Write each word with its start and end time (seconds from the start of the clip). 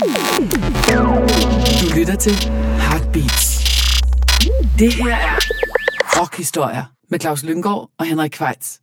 Du 0.00 1.98
lytter 1.98 2.16
til 2.20 2.32
Heartbeats. 2.80 3.60
Det 4.78 4.94
her 4.94 5.16
er 5.16 5.38
Rockhistorier 6.20 6.84
med 7.10 7.20
Claus 7.20 7.42
Lyngård 7.42 7.90
og 7.98 8.06
Henrik 8.06 8.30
Kvejts. 8.30 8.80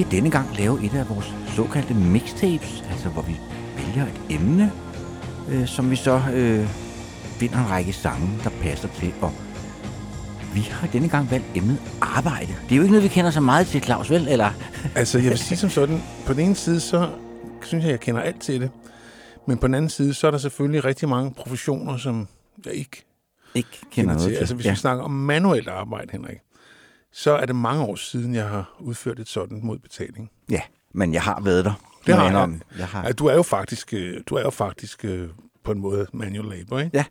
Skal 0.00 0.10
denne 0.10 0.30
gang 0.30 0.56
lave 0.56 0.84
et 0.84 0.94
af 0.94 1.08
vores 1.08 1.34
såkaldte 1.56 1.94
mixtapes, 1.94 2.84
altså 2.90 3.08
hvor 3.08 3.22
vi 3.22 3.36
vælger 3.76 4.06
et 4.06 4.20
emne, 4.30 4.72
øh, 5.48 5.66
som 5.66 5.90
vi 5.90 5.96
så 5.96 6.22
øh, 6.34 6.68
finder 7.38 7.58
en 7.58 7.70
række 7.70 7.92
sange, 7.92 8.28
der 8.44 8.50
passer 8.50 8.88
til. 8.88 9.12
Og 9.20 9.32
vi 10.54 10.60
har 10.60 10.86
denne 10.86 11.08
gang 11.08 11.30
valgt 11.30 11.46
emnet 11.54 11.78
arbejde. 12.00 12.46
Det 12.46 12.72
er 12.72 12.76
jo 12.76 12.82
ikke 12.82 12.92
noget, 12.92 13.04
vi 13.04 13.08
kender 13.08 13.30
så 13.30 13.40
meget 13.40 13.66
til, 13.66 13.82
Claus, 13.82 14.10
vel? 14.10 14.28
Eller? 14.28 14.50
Altså, 14.96 15.18
jeg 15.18 15.30
vil 15.30 15.38
sige 15.38 15.58
som 15.58 15.70
sådan, 15.70 16.02
på 16.26 16.32
den 16.32 16.40
ene 16.40 16.54
side, 16.54 16.80
så 16.80 17.10
synes 17.62 17.84
jeg, 17.84 17.90
jeg 17.90 18.00
kender 18.00 18.20
alt 18.20 18.40
til 18.40 18.60
det. 18.60 18.70
Men 19.46 19.58
på 19.58 19.66
den 19.66 19.74
anden 19.74 19.90
side, 19.90 20.14
så 20.14 20.26
er 20.26 20.30
der 20.30 20.38
selvfølgelig 20.38 20.84
rigtig 20.84 21.08
mange 21.08 21.30
professioner, 21.34 21.96
som 21.96 22.28
jeg 22.66 22.74
ikke 22.74 23.04
Ikke 23.54 23.68
kender 23.70 23.88
kender 23.90 24.14
noget 24.14 24.20
til. 24.22 24.32
til. 24.32 24.38
Altså, 24.38 24.54
hvis 24.54 24.66
ja. 24.66 24.70
vi 24.70 24.76
snakker 24.76 25.04
om 25.04 25.10
manuelt 25.10 25.68
arbejde, 25.68 26.08
Henrik, 26.12 26.38
så 27.12 27.30
er 27.36 27.46
det 27.46 27.56
mange 27.56 27.82
år 27.84 27.94
siden, 27.96 28.34
jeg 28.34 28.48
har 28.48 28.76
udført 28.80 29.18
et 29.20 29.28
sådan 29.28 29.60
mod 29.62 29.78
betaling. 29.78 30.30
ja, 30.50 30.60
men 30.94 31.14
jeg 31.14 31.22
har 31.22 31.40
været 31.40 31.64
der. 31.64 31.72
Det 32.06 32.14
har 32.14 32.22
jeg 32.22 32.32
jeg. 32.32 32.38
indrømme. 32.38 32.60
jeg 32.78 32.86
har. 32.86 33.04
Ja, 33.06 33.12
du 33.12 33.26
er 33.26 33.34
jo 33.34 33.42
faktisk, 33.42 33.94
øh, 33.94 34.20
du 34.26 34.34
er 34.34 34.42
jo 34.42 34.50
faktisk 34.50 35.04
øh, 35.04 35.28
på 35.64 35.72
en 35.72 35.80
måde 35.80 36.06
manual 36.12 36.44
labor, 36.58 36.78
ikke? 36.78 36.96
Ja. 36.96 37.04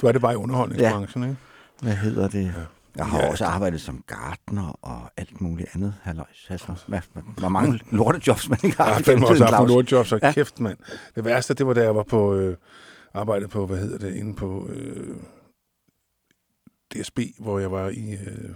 Du 0.00 0.06
er 0.06 0.12
det 0.12 0.20
bare 0.20 0.32
i 0.32 0.36
underholdningsbranchen, 0.36 1.22
ikke? 1.24 1.36
Hvad 1.82 1.94
hedder 1.94 2.28
det? 2.28 2.54
Jeg 2.96 3.06
har 3.06 3.18
Ja. 3.18 3.30
også 3.30 3.44
arbejdet 3.44 3.80
som 3.80 4.04
gartner 4.06 4.78
og 4.82 5.10
alt 5.16 5.40
muligt 5.40 5.68
andet. 5.74 5.94
Halløjs. 6.02 6.46
Hvad, 6.86 7.00
hvor 7.38 7.48
mange 7.48 7.80
lortejobs 7.90 8.48
man 8.48 8.58
ikke 8.64 8.76
har. 8.76 8.84
Jeg 9.06 9.18
har 9.18 9.26
også 9.26 9.44
haft 9.44 9.68
lortjobs, 9.68 10.12
og 10.12 10.20
Ja. 10.22 10.32
kæft, 10.32 10.60
mand. 10.60 10.78
Det 11.14 11.24
værste, 11.24 11.54
det 11.54 11.66
var 11.66 11.74
da 11.74 11.82
jeg 11.82 11.94
var 11.96 12.02
på, 12.02 12.34
øh, 12.34 12.56
arbejdet 13.14 13.50
på, 13.50 13.66
hvad 13.66 13.78
hedder 13.78 13.98
det, 13.98 14.14
inde 14.16 14.34
på 14.34 14.68
øh, 14.70 15.16
DSB, 16.94 17.18
hvor 17.38 17.58
jeg 17.58 17.70
var 17.72 17.88
i, 17.88 18.12
øh, 18.12 18.50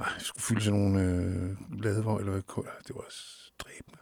ej, 0.00 0.06
jeg 0.14 0.22
skulle 0.22 0.42
fylde 0.42 0.60
sådan 0.60 0.80
nogle 0.80 1.02
øh, 1.02 1.78
blade, 1.78 2.02
hvor, 2.02 2.18
eller 2.18 2.32
hvad, 2.32 2.42
det 2.88 2.94
var 2.94 3.04
dræbende. 3.58 3.98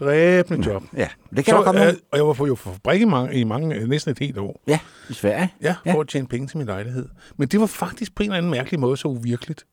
Dræbende 0.00 0.70
job. 0.70 0.82
Ja, 0.96 1.08
det 1.36 1.44
kan 1.44 1.54
så, 1.54 1.62
komme 1.62 1.86
øh, 1.88 1.94
og 2.12 2.18
jeg 2.18 2.26
var 2.26 2.32
på, 2.32 2.46
jo 2.46 2.54
på 2.54 2.72
fabrik 2.72 3.00
i, 3.00 3.04
mange, 3.04 3.34
i 3.40 3.44
mange, 3.44 3.74
øh, 3.76 3.88
næsten 3.88 4.10
et 4.12 4.18
helt 4.18 4.38
år. 4.38 4.62
Ja, 4.66 4.80
i 5.10 5.12
Sverige. 5.12 5.54
Ja, 5.60 5.76
Ja. 5.86 5.94
for 5.94 6.00
at 6.00 6.08
tjene 6.08 6.28
penge 6.28 6.46
til 6.48 6.58
min 6.58 6.66
lejlighed. 6.66 7.08
Men 7.36 7.48
det 7.48 7.60
var 7.60 7.66
faktisk 7.66 8.14
på 8.14 8.22
en 8.22 8.28
eller 8.28 8.36
anden 8.38 8.50
mærkelig 8.50 8.80
måde 8.80 8.96
så 8.96 9.08
uvirkeligt. 9.08 9.66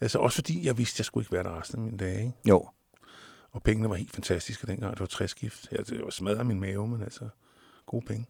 Altså 0.00 0.18
også 0.18 0.34
fordi, 0.34 0.66
jeg 0.66 0.78
vidste, 0.78 0.94
at 0.94 0.98
jeg 0.98 1.04
skulle 1.04 1.22
ikke 1.22 1.32
være 1.32 1.42
der 1.44 1.60
resten 1.60 1.78
af 1.78 1.84
mine 1.84 1.98
dage. 1.98 2.18
Ikke? 2.20 2.32
Jo. 2.48 2.68
Og 3.52 3.62
pengene 3.62 3.88
var 3.88 3.94
helt 3.94 4.12
fantastiske 4.12 4.66
dengang. 4.66 4.92
Det 4.92 5.00
var 5.00 5.06
træskift. 5.06 5.68
Ja, 5.72 5.76
det 5.76 6.00
var 6.04 6.10
smadret 6.10 6.46
min 6.46 6.60
mave, 6.60 6.88
men 6.88 7.02
altså 7.02 7.28
gode 7.86 8.06
penge. 8.06 8.26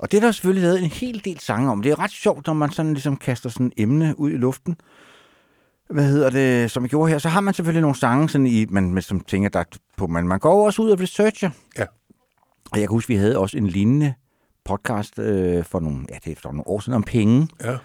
Og 0.00 0.10
det 0.10 0.16
er 0.16 0.20
der 0.20 0.32
selvfølgelig 0.32 0.62
lavet 0.62 0.82
en 0.82 0.90
hel 0.90 1.24
del 1.24 1.40
sange 1.40 1.70
om. 1.70 1.82
Det 1.82 1.92
er 1.92 1.98
ret 1.98 2.10
sjovt, 2.10 2.46
når 2.46 2.54
man 2.54 2.70
sådan 2.70 2.92
ligesom 2.92 3.16
kaster 3.16 3.48
sådan 3.48 3.66
et 3.66 3.72
emne 3.76 4.14
ud 4.20 4.30
i 4.30 4.36
luften. 4.36 4.76
Hvad 5.90 6.04
hedder 6.04 6.30
det, 6.30 6.70
som 6.70 6.82
jeg 6.82 6.90
gjorde 6.90 7.10
her? 7.10 7.18
Så 7.18 7.28
har 7.28 7.40
man 7.40 7.54
selvfølgelig 7.54 7.80
nogle 7.80 7.96
sange, 7.96 8.28
sådan 8.28 8.46
i, 8.46 8.66
man, 8.70 9.02
som 9.02 9.20
tænker, 9.20 9.48
der 9.48 9.60
er 9.60 9.64
på, 9.96 10.06
man, 10.06 10.28
man 10.28 10.38
går 10.38 10.66
også 10.66 10.82
ud 10.82 10.90
og 10.90 11.00
researcher. 11.00 11.50
Ja. 11.78 11.84
Og 12.72 12.78
jeg 12.78 12.80
kan 12.80 12.88
huske, 12.88 13.08
vi 13.08 13.14
havde 13.14 13.38
også 13.38 13.56
en 13.56 13.66
lignende 13.66 14.14
podcast 14.64 15.18
øh, 15.18 15.64
for 15.64 15.80
nogle, 15.80 16.06
ja, 16.08 16.18
det 16.24 16.32
er 16.32 16.40
for 16.42 16.48
nogle 16.48 16.66
år 16.66 16.80
siden 16.80 16.94
om 16.96 17.02
penge. 17.02 17.48
Ja. 17.64 17.76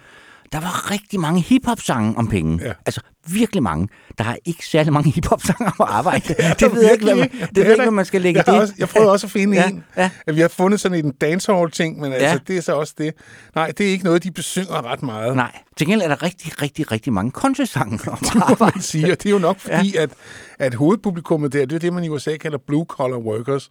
Der 0.52 0.60
var 0.60 0.90
rigtig 0.90 1.20
mange 1.20 1.40
hiphop-sange 1.40 2.18
om 2.18 2.28
penge. 2.28 2.58
Ja. 2.64 2.72
Altså 2.86 3.00
virkelig 3.28 3.62
mange. 3.62 3.88
Der 4.18 4.24
er 4.24 4.36
ikke 4.44 4.66
særlig 4.66 4.92
mange 4.92 5.10
hiphop-sange 5.10 5.66
om 5.78 5.86
arbejde. 5.90 6.34
det 6.60 6.72
ved 6.74 6.82
jeg 6.82 6.92
ikke, 6.92 7.04
hvad 7.04 7.14
man, 7.14 7.22
virkelig 7.32 7.48
det 7.56 7.64
ved 7.64 7.70
ikke, 7.72 7.82
hvad 7.82 7.90
man 7.92 8.04
skal 8.04 8.20
lægge 8.22 8.38
jeg, 8.38 8.46
det. 8.46 8.60
også, 8.60 8.74
jeg 8.78 8.88
prøvede 8.88 9.12
også 9.12 9.26
at 9.26 9.30
finde 9.30 9.56
Ja, 9.56 9.68
en. 9.68 9.84
ja. 9.96 10.10
Vi 10.32 10.40
har 10.40 10.48
fundet 10.48 10.80
sådan 10.80 11.04
en 11.06 11.12
dancehall-ting, 11.12 12.00
men 12.00 12.12
altså, 12.12 12.28
Ja. 12.28 12.38
det 12.46 12.56
er 12.56 12.60
så 12.60 12.72
også 12.76 12.94
det. 12.98 13.14
Nej, 13.54 13.72
det 13.78 13.86
er 13.86 13.90
ikke 13.90 14.04
noget, 14.04 14.24
de 14.24 14.30
besynger 14.30 14.84
ret 14.86 15.02
meget. 15.02 15.36
Nej, 15.36 15.52
til 15.76 15.86
gengæld 15.86 16.02
er 16.02 16.08
der 16.08 16.22
rigtig, 16.22 16.62
rigtig, 16.62 16.92
rigtig 16.92 17.12
mange 17.12 17.30
country-sange 17.30 17.98
om 18.10 18.18
må 18.34 18.40
arbejde. 18.40 18.72
man 18.76 18.82
sige. 18.82 19.12
Og 19.12 19.18
det 19.22 19.26
er 19.26 19.30
jo 19.30 19.38
nok 19.38 19.58
fordi, 19.60 19.92
ja. 19.94 20.02
at, 20.02 20.10
at 20.58 20.74
hovedpublikummet 20.74 21.52
der, 21.52 21.66
det 21.66 21.74
er 21.74 21.78
det, 21.78 21.92
man 21.92 22.04
i 22.04 22.08
USA 22.08 22.36
kalder 22.36 22.58
blue-collar 22.58 23.18
workers. 23.18 23.70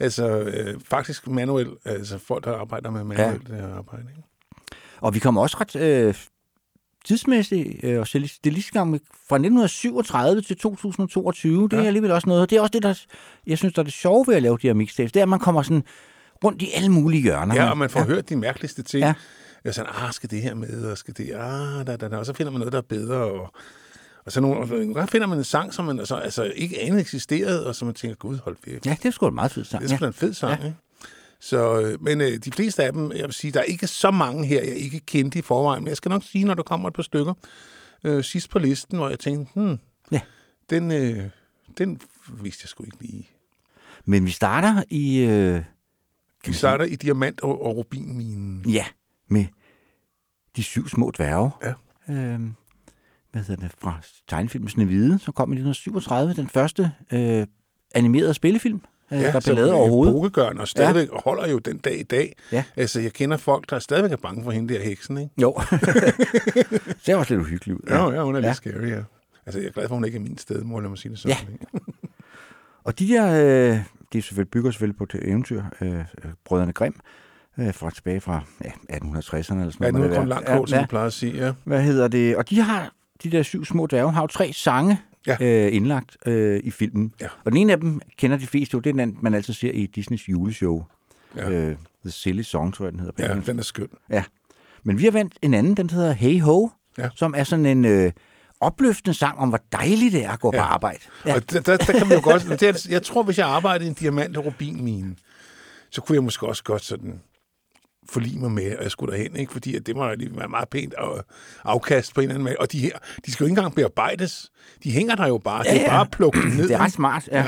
Altså 0.00 0.38
øh, 0.40 0.74
faktisk 0.90 1.26
manuel, 1.28 1.68
altså 1.84 2.18
folk, 2.28 2.44
der 2.44 2.56
arbejder 2.60 2.90
med 2.90 3.04
manuelt 3.04 3.48
ja. 3.48 3.54
arbejde. 3.76 4.04
Ikke? 4.16 4.22
Og 5.06 5.14
vi 5.14 5.18
kommer 5.18 5.40
også 5.42 5.56
ret 5.60 5.76
øh, 5.76 6.14
tidsmæssigt 7.04 7.84
øh, 7.84 8.00
og 8.00 8.06
stilistisk 8.06 8.72
gang 8.72 9.00
fra 9.28 9.36
1937 9.36 10.40
til 10.42 10.56
2022. 10.56 11.68
Det 11.68 11.72
er 11.72 11.80
Ja. 11.80 11.86
alligevel 11.86 12.10
også 12.10 12.28
noget. 12.28 12.50
Det 12.50 12.56
er 12.56 12.60
også 12.60 12.70
det, 12.72 12.82
der, 12.82 12.94
jeg 13.46 13.58
synes, 13.58 13.74
der 13.74 13.80
er 13.82 13.84
det 13.84 13.92
sjove 13.92 14.24
ved 14.28 14.34
at 14.34 14.42
lave 14.42 14.58
de 14.62 14.66
her 14.66 14.74
mixtapes. 14.74 15.12
Det 15.12 15.20
er, 15.20 15.24
at 15.24 15.28
man 15.28 15.38
kommer 15.38 15.62
sådan 15.62 15.84
rundt 16.44 16.62
i 16.62 16.70
alle 16.74 16.88
mulige 16.88 17.22
hjørner. 17.22 17.54
Ja, 17.54 17.70
og 17.70 17.78
man 17.78 17.90
får 17.90 18.00
ja. 18.00 18.06
hørt 18.06 18.28
de 18.28 18.36
mærkeligste 18.36 18.82
ting. 18.82 19.00
Ja. 19.00 19.06
Ja. 19.06 19.14
Jeg 19.64 19.74
sådan, 19.74 19.90
ah, 19.94 20.12
skal 20.12 20.30
det 20.30 20.42
her 20.42 20.54
med, 20.54 20.84
og 20.84 20.98
skal 20.98 21.14
det, 21.16 21.30
ah, 21.34 21.86
da, 21.86 21.96
da, 21.96 22.08
da. 22.08 22.16
Og 22.16 22.26
så 22.26 22.32
finder 22.32 22.52
man 22.52 22.58
noget, 22.58 22.72
der 22.72 22.78
er 22.78 22.82
bedre, 22.82 23.16
og, 23.16 23.52
og 24.26 24.32
så 24.32 24.40
nogle, 24.40 24.56
og 24.60 24.68
nogle 24.68 24.94
gange 24.94 25.08
finder 25.08 25.26
man 25.26 25.38
en 25.38 25.44
sang, 25.44 25.74
som 25.74 25.84
man 25.84 25.98
altså, 25.98 26.14
altså 26.16 26.52
ikke 26.56 26.80
anede 26.82 27.00
eksisterede, 27.00 27.66
og 27.66 27.74
så 27.74 27.84
man 27.84 27.94
tænker, 27.94 28.16
gud, 28.16 28.38
hold 28.44 28.56
virkelig. 28.64 28.90
Ja, 28.90 28.96
det 29.02 29.08
er 29.08 29.10
sgu 29.12 29.28
en 29.28 29.34
meget 29.34 29.50
fed 29.52 29.64
sang. 29.64 29.82
Det 29.82 29.92
er 29.92 29.96
sgu 29.96 30.02
da 30.04 30.06
en 30.08 30.12
fed 30.12 30.32
sang, 30.34 30.60
ja. 30.60 30.66
ikke? 30.66 30.76
Så, 31.48 31.80
øh, 31.80 32.02
men 32.02 32.20
øh, 32.20 32.36
de 32.36 32.52
fleste 32.52 32.84
af 32.84 32.92
dem, 32.92 33.12
jeg 33.12 33.24
vil 33.24 33.32
sige, 33.32 33.50
der 33.52 33.60
er 33.60 33.64
ikke 33.64 33.86
så 33.86 34.10
mange 34.10 34.46
her, 34.46 34.62
jeg 34.62 34.76
ikke 34.76 35.00
kendte 35.00 35.38
i 35.38 35.42
forvejen, 35.42 35.82
men 35.84 35.88
jeg 35.88 35.96
skal 35.96 36.08
nok 36.08 36.22
sige, 36.22 36.44
når 36.44 36.54
der 36.54 36.62
kommer 36.62 36.88
et 36.88 36.94
par 36.94 37.02
stykker 37.02 37.34
øh, 38.04 38.24
sidst 38.24 38.50
på 38.50 38.58
listen, 38.58 38.98
hvor 38.98 39.08
jeg 39.08 39.18
tænkte, 39.18 39.52
hmm, 39.60 39.78
Ja. 40.12 40.20
den, 40.70 40.90
øh, 40.90 41.24
den 41.78 42.00
vidste 42.42 42.62
jeg 42.64 42.68
sgu 42.68 42.84
ikke 42.84 42.96
lige. 43.00 43.28
Men 44.04 44.26
vi 44.26 44.30
starter 44.30 44.82
i... 44.90 45.18
Øh, 45.18 45.62
Vi 46.46 46.52
starter 46.52 46.84
i 46.84 46.96
diamant- 46.96 47.40
og, 47.42 47.62
og 47.66 47.76
rubinminen. 47.76 48.70
ja, 48.70 48.84
med 49.28 49.44
de 50.56 50.62
syv 50.62 50.88
små 50.88 51.10
dværge. 51.10 51.50
Ja. 51.62 51.72
Øh, 52.14 52.40
hvad 53.32 53.42
hedder 53.44 53.62
det? 53.68 53.72
Fra 53.78 54.00
tegnefilmen 54.28 54.68
Snevide, 54.68 55.18
som 55.18 55.32
kom 55.34 55.52
i 55.52 55.56
1937. 55.56 56.34
Den 56.34 56.48
første 56.48 56.92
øh, 57.12 57.46
animerede 57.94 58.34
spillefilm, 58.34 58.80
øh, 59.12 59.18
der 59.20 59.40
blev 59.44 59.54
lavet 59.56 59.72
overhovedet. 59.72 60.14
Bogegørn 60.14 60.58
og 60.58 60.68
stadigvæk 60.68 61.08
ja. 61.12 61.18
holder 61.24 61.48
jo 61.48 61.58
den 61.58 61.78
dag 61.78 62.00
i 62.00 62.02
dag. 62.02 62.36
Ja. 62.52 62.64
Altså, 62.76 63.00
jeg 63.00 63.12
kender 63.12 63.36
folk, 63.36 63.70
der 63.70 63.78
stadigvæk 63.78 64.12
er 64.12 64.16
bange 64.16 64.44
for 64.44 64.50
hende 64.50 64.74
der 64.74 64.82
heksen, 64.82 65.18
ikke? 65.18 65.30
Jo. 65.42 65.54
det 67.06 67.08
er 67.08 67.16
også 67.16 67.34
lidt 67.34 67.40
uhyggeligt 67.46 67.78
ud. 67.78 67.88
Ja, 67.90 68.10
ja, 68.12 68.22
hun 68.22 68.34
er 68.36 68.40
lidt 68.40 68.44
Ja. 68.44 68.48
ja. 68.48 68.54
scary, 68.54 68.90
ja. 68.90 69.00
Altså, 69.46 69.58
jeg 69.60 69.66
er 69.68 69.72
glad 69.72 69.88
for, 69.88 69.94
at 69.94 69.96
hun 69.96 70.04
ikke 70.04 70.16
er 70.16 70.22
min 70.22 70.38
stedmor, 70.38 70.80
lad 70.80 70.88
mig 70.88 70.98
sige 70.98 71.10
det 71.12 71.18
sådan. 71.18 71.36
Ja. 71.74 71.78
Og 72.84 72.98
de 72.98 73.08
der, 73.08 73.26
øh, 73.32 73.78
de 74.12 74.18
er 74.18 74.22
selvfølgelig, 74.22 74.50
bygger 74.50 74.70
selvfølgelig 74.70 74.96
på 74.98 75.04
et 75.04 75.14
eventyr, 75.22 75.62
øh, 75.80 75.92
øh, 75.98 76.04
Brødrene 76.44 76.72
Grimm, 76.72 76.94
øh, 77.58 77.74
fra 77.74 77.90
tilbage 77.90 78.20
fra 78.20 78.40
ja, 78.64 78.70
1860'erne 78.70 78.94
eller 78.94 79.42
sådan 79.42 79.74
Ja, 79.80 79.90
noget. 79.90 79.94
nu 79.94 80.02
er 80.02 80.08
det 80.08 80.08
kun 80.08 80.18
være. 80.18 80.28
langt 80.28 80.46
kål, 80.48 80.68
som 80.68 80.78
ja, 80.78 80.86
plejer 80.86 81.06
at 81.06 81.12
sige, 81.12 81.32
ja. 81.46 81.52
Hvad 81.64 81.82
hedder 81.82 82.08
det? 82.08 82.36
Og 82.36 82.50
de 82.50 82.60
har, 82.60 82.92
de 83.22 83.30
der 83.30 83.42
syv 83.42 83.64
små 83.64 83.86
dværge, 83.86 84.12
har 84.12 84.20
jo 84.22 84.26
tre 84.26 84.52
sange 84.52 85.00
Ja. 85.26 85.36
øh, 85.40 85.74
indlagt 85.74 86.16
øh, 86.26 86.60
i 86.64 86.70
filmen. 86.70 87.12
Ja. 87.20 87.26
Og 87.44 87.52
den 87.52 87.56
ene 87.60 87.72
af 87.72 87.80
dem 87.80 88.00
kender 88.18 88.36
de 88.36 88.46
fleste 88.46 88.74
jo, 88.74 88.80
det 88.80 88.90
er 88.90 88.94
den, 88.94 89.18
man 89.20 89.34
altid 89.34 89.54
ser 89.54 89.70
i 89.70 89.86
Disneys 89.86 90.28
juleshow. 90.28 90.84
Ja. 91.36 91.50
Øh, 91.50 91.76
The 92.04 92.10
Silly 92.10 92.42
Song, 92.42 92.74
tror 92.74 92.84
jeg, 92.84 92.92
den 92.92 93.00
hedder. 93.00 93.24
Ja, 93.24 93.28
engelsk. 93.30 93.46
den 93.50 93.58
er 93.58 93.62
skøn. 93.62 93.88
Ja. 94.10 94.24
Men 94.84 94.98
vi 94.98 95.04
har 95.04 95.10
valgt 95.10 95.38
en 95.42 95.54
anden, 95.54 95.74
den 95.76 95.90
hedder 95.90 96.12
Hey 96.12 96.40
Ho, 96.40 96.68
Ja. 96.98 97.08
som 97.14 97.34
er 97.36 97.44
sådan 97.44 97.66
en 97.66 97.84
øh, 97.84 98.12
opløftende 98.60 99.14
sang 99.14 99.38
om, 99.38 99.48
hvor 99.48 99.60
dejligt 99.72 100.12
det 100.12 100.24
er 100.24 100.30
at 100.30 100.40
gå 100.40 100.50
Ja. 100.54 100.58
på 100.60 100.64
arbejde. 100.64 100.98
Ja. 101.26 101.34
Og 101.34 101.50
der, 101.50 101.60
der, 101.60 101.76
der 101.76 101.92
kan 101.98 102.08
man 102.08 102.18
jo 102.18 102.24
godt... 102.24 102.88
Jeg 102.90 103.02
tror, 103.02 103.22
hvis 103.22 103.38
jeg 103.38 103.46
arbejdede 103.46 103.84
i 103.84 103.88
en 103.88 103.94
diamant- 103.94 104.36
og 104.36 104.46
rubinmine, 104.46 105.16
så 105.90 106.00
kunne 106.00 106.16
jeg 106.16 106.24
måske 106.24 106.46
også 106.46 106.64
godt 106.64 106.84
sådan 106.84 107.20
forlige 108.10 108.38
mig 108.38 108.50
med, 108.50 108.64
at 108.64 108.82
jeg 108.82 108.90
skulle 108.90 109.12
derhen, 109.16 109.36
ikke? 109.36 109.52
fordi 109.52 109.76
at 109.76 109.86
det 109.86 109.96
må 109.96 110.14
lige 110.14 110.30
være 110.38 110.48
meget 110.48 110.68
pænt 110.68 110.94
af- 110.98 111.20
afkast 111.64 112.14
på 112.14 112.20
en 112.20 112.24
eller 112.24 112.34
anden 112.34 112.44
måde. 112.44 112.56
Og 112.60 112.72
de 112.72 112.78
her, 112.78 112.90
de 113.26 113.32
skal 113.32 113.44
jo 113.44 113.46
ikke 113.46 113.58
engang 113.58 113.74
bearbejdes. 113.74 114.50
De 114.84 114.90
hænger 114.90 115.14
der 115.14 115.26
jo 115.26 115.38
bare. 115.38 115.62
Ja, 115.66 115.74
det 115.74 115.82
er 115.82 115.88
bare 115.88 116.00
at 116.00 116.10
plukke 116.10 116.40
dem 116.42 116.50
ned. 116.50 116.68
Det 116.68 116.74
er 116.74 116.78
ret 116.78 116.92
smart, 116.92 117.28
ja. 117.32 117.44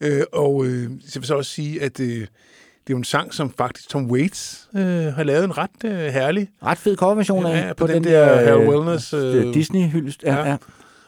Ja. 0.00 0.08
Øh, 0.08 0.22
og 0.32 0.64
øh, 0.66 0.90
så 1.08 1.14
vil 1.14 1.22
jeg 1.22 1.24
så 1.26 1.34
også 1.34 1.50
sige, 1.50 1.82
at 1.82 2.00
øh, 2.00 2.06
det 2.06 2.22
er 2.22 2.26
jo 2.90 2.96
en 2.96 3.04
sang, 3.04 3.34
som 3.34 3.52
faktisk 3.58 3.88
Tom 3.88 4.10
Waits 4.10 4.68
øh, 4.76 4.82
har 4.82 5.22
lavet 5.22 5.44
en 5.44 5.58
ret 5.58 5.70
øh, 5.84 5.92
herlig. 5.98 6.48
Ret 6.62 6.78
fed 6.78 6.96
coverversion 6.96 7.46
af 7.46 7.66
Ja, 7.66 7.72
på 7.72 7.86
den 7.86 8.04
der 8.04 8.44
Harold 8.44 8.68
Wellness, 8.68 9.12
øh, 9.14 9.46
øh, 9.48 9.54
Disney-hyldest. 9.54 10.22
Ja, 10.22 10.34
ja. 10.36 10.48
ja. 10.50 10.56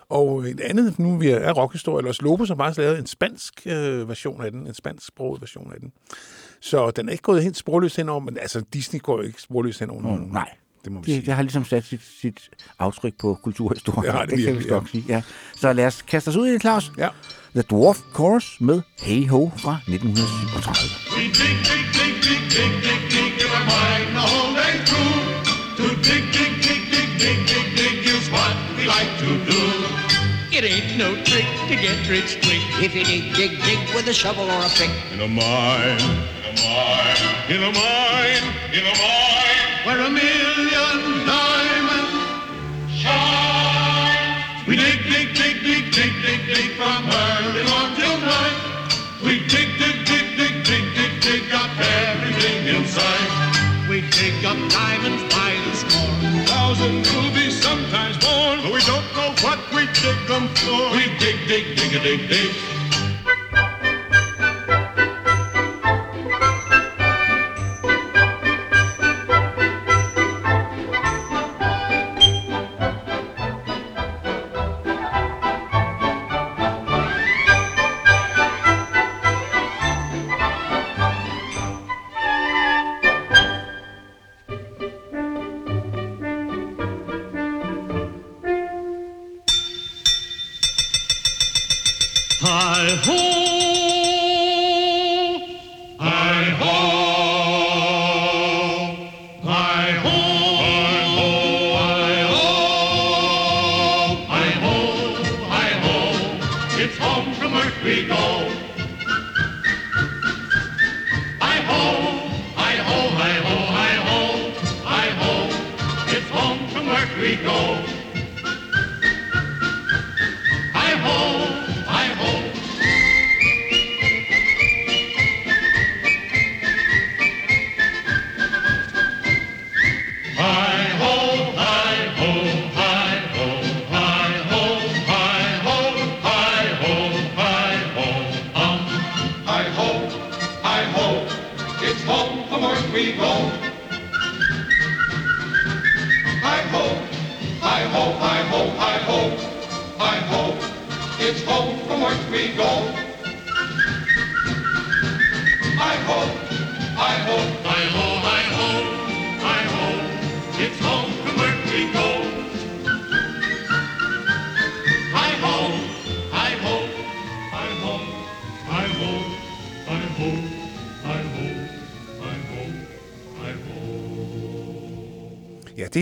Og 0.09 0.49
et 0.49 0.61
andet, 0.61 0.99
nu 0.99 1.17
vi 1.17 1.29
er 1.31 1.53
rockhistorie, 1.53 2.05
Los 2.05 2.23
Lobos 2.23 2.49
har 2.49 2.57
faktisk 2.57 2.79
lavet 2.79 2.99
en 2.99 3.07
spansk 3.07 3.63
øh, 3.67 4.09
version 4.09 4.45
af 4.45 4.51
den, 4.51 4.67
en 4.67 4.75
spansk 4.75 5.07
sproget 5.07 5.41
version 5.41 5.73
af 5.75 5.81
den. 5.81 5.93
Så 6.63 6.91
den 6.91 7.09
er 7.09 7.13
ikke 7.13 7.23
gået 7.23 7.43
helt 7.43 7.57
sporløst 7.57 7.97
henover, 7.97 8.21
men 8.21 8.39
altså 8.39 8.63
Disney 8.73 9.01
går 9.01 9.17
jo 9.17 9.23
ikke 9.23 9.43
sporløst 9.43 9.81
henover. 9.81 10.17
Mm, 10.17 10.23
nej, 10.33 10.49
det 10.85 10.93
må 10.93 11.01
vi 11.01 11.05
det, 11.07 11.15
sige. 11.15 11.27
det 11.27 11.35
har 11.35 11.43
ligesom 11.43 11.65
sat 11.65 11.85
sit, 11.85 12.01
sit 12.21 12.51
aftryk 12.79 13.15
på 13.21 13.39
kulturhistorien. 13.43 14.05
Det 14.05 14.13
har 14.13 14.25
det 14.27 14.45
kan 14.45 14.59
vi 14.59 14.65
godt 14.65 14.91
sige. 14.91 15.05
Ja. 15.09 15.23
Så 15.57 15.73
lad 15.73 15.87
os 15.87 16.03
kaste 16.03 16.29
os 16.29 16.37
ud 16.37 16.47
i 16.47 16.53
det, 16.53 16.61
Claus. 16.61 16.93
Ja. 16.99 17.09
The 17.55 17.63
Dwarf 17.63 17.99
Chorus 18.15 18.57
med 18.61 18.83
Hey 19.03 19.29
Ho 19.29 19.51
fra 19.57 19.77
1937. 19.89 20.91
We 21.17 21.23
dig, 21.23 21.33
dig, 21.69 21.83
dig, 21.97 22.11
dig, 22.27 22.39
dig, 22.55 22.69
dig, 22.85 23.29
dig, 23.39 23.47
our 23.55 23.65
mind 23.73 24.09
the 24.17 24.25
whole 24.33 24.53
day 24.61 24.75
through. 24.89 25.19
To 25.79 25.87
dig, 26.07 26.23
dig, 26.37 26.51
dig, 26.65 26.79
dig, 26.93 27.09
dig, 27.23 27.37
dig, 27.51 27.65
dig 27.79 27.93
is 28.15 28.27
what 28.35 28.55
we 28.77 28.83
like 28.95 29.13
to 29.23 29.31
do. 29.51 30.02
It 30.55 30.65
ain't 30.65 30.99
no 30.99 31.15
trick 31.25 31.47
to 31.69 31.77
get 31.77 31.97
rich 32.11 32.37
quick. 32.45 32.61
If 32.85 32.95
you 32.95 33.05
dig, 33.05 33.35
dig, 33.35 33.57
dig 33.65 33.95
with 33.95 34.07
a 34.09 34.13
shovel 34.13 34.45
or 34.45 34.61
a 34.61 34.69
pick. 34.69 34.91
In 35.11 35.21
a 35.23 35.27
mine, 35.27 35.97
in 36.37 36.45
a 36.45 36.61
mine, 36.61 37.25
in 37.49 37.63
a 37.65 37.73
mine, 37.73 38.45
in 38.77 38.85
a 38.85 38.95
mine, 39.01 39.63
where 39.89 40.01
a 40.05 40.11
million 40.11 41.25
diamonds 41.25 42.13
shine. 42.93 44.45
We 44.69 44.77
dig, 44.77 45.01
dig, 45.09 45.33
dig, 45.33 45.57
dig, 45.65 45.91
dig, 45.91 46.13
dig, 46.21 46.41
dig 46.45 46.71
from 46.77 47.09
early 47.09 47.65
morn 47.73 47.97
till 47.97 48.19
night. 48.21 48.59
We 49.25 49.41
dig, 49.49 49.73
dig, 49.81 50.05
dig, 50.05 50.37
dig, 50.37 50.65
dig, 50.69 50.85
dig, 50.95 51.13
dig 51.23 51.55
up 51.55 51.73
everything 51.81 52.77
inside. 52.77 53.89
We 53.89 54.03
dig 54.03 54.45
up 54.45 54.61
diamonds 54.69 55.23
by 55.33 55.57
the 55.65 55.77
score. 55.77 55.82
Thousand 56.47 57.07
rubies, 57.15 57.63
sometimes 57.63 58.17
more. 58.23 58.57
But 58.63 58.73
we 58.73 58.81
don't 58.81 59.09
know 59.17 59.31
what 59.43 59.61
we 59.75 59.87
dig 59.87 60.19
them 60.29 60.49
for. 60.49 60.91
We 60.97 61.05
dig, 61.19 61.39
dig, 61.49 61.77
dig, 61.77 61.95
a 61.95 62.01
dig, 62.03 62.29
dig. 62.29 62.51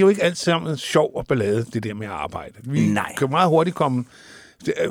Er 0.00 0.04
jo 0.04 0.08
ikke 0.08 0.22
alt 0.22 0.38
sammen 0.38 0.76
sjov 0.76 1.12
og 1.14 1.26
ballade, 1.26 1.64
det 1.72 1.82
der 1.82 1.94
med 1.94 2.06
at 2.06 2.12
arbejde. 2.12 2.54
Vi 2.62 2.86
Nej. 2.86 3.14
kan 3.18 3.30
meget 3.30 3.48
hurtigt 3.48 3.76
komme, 3.76 4.04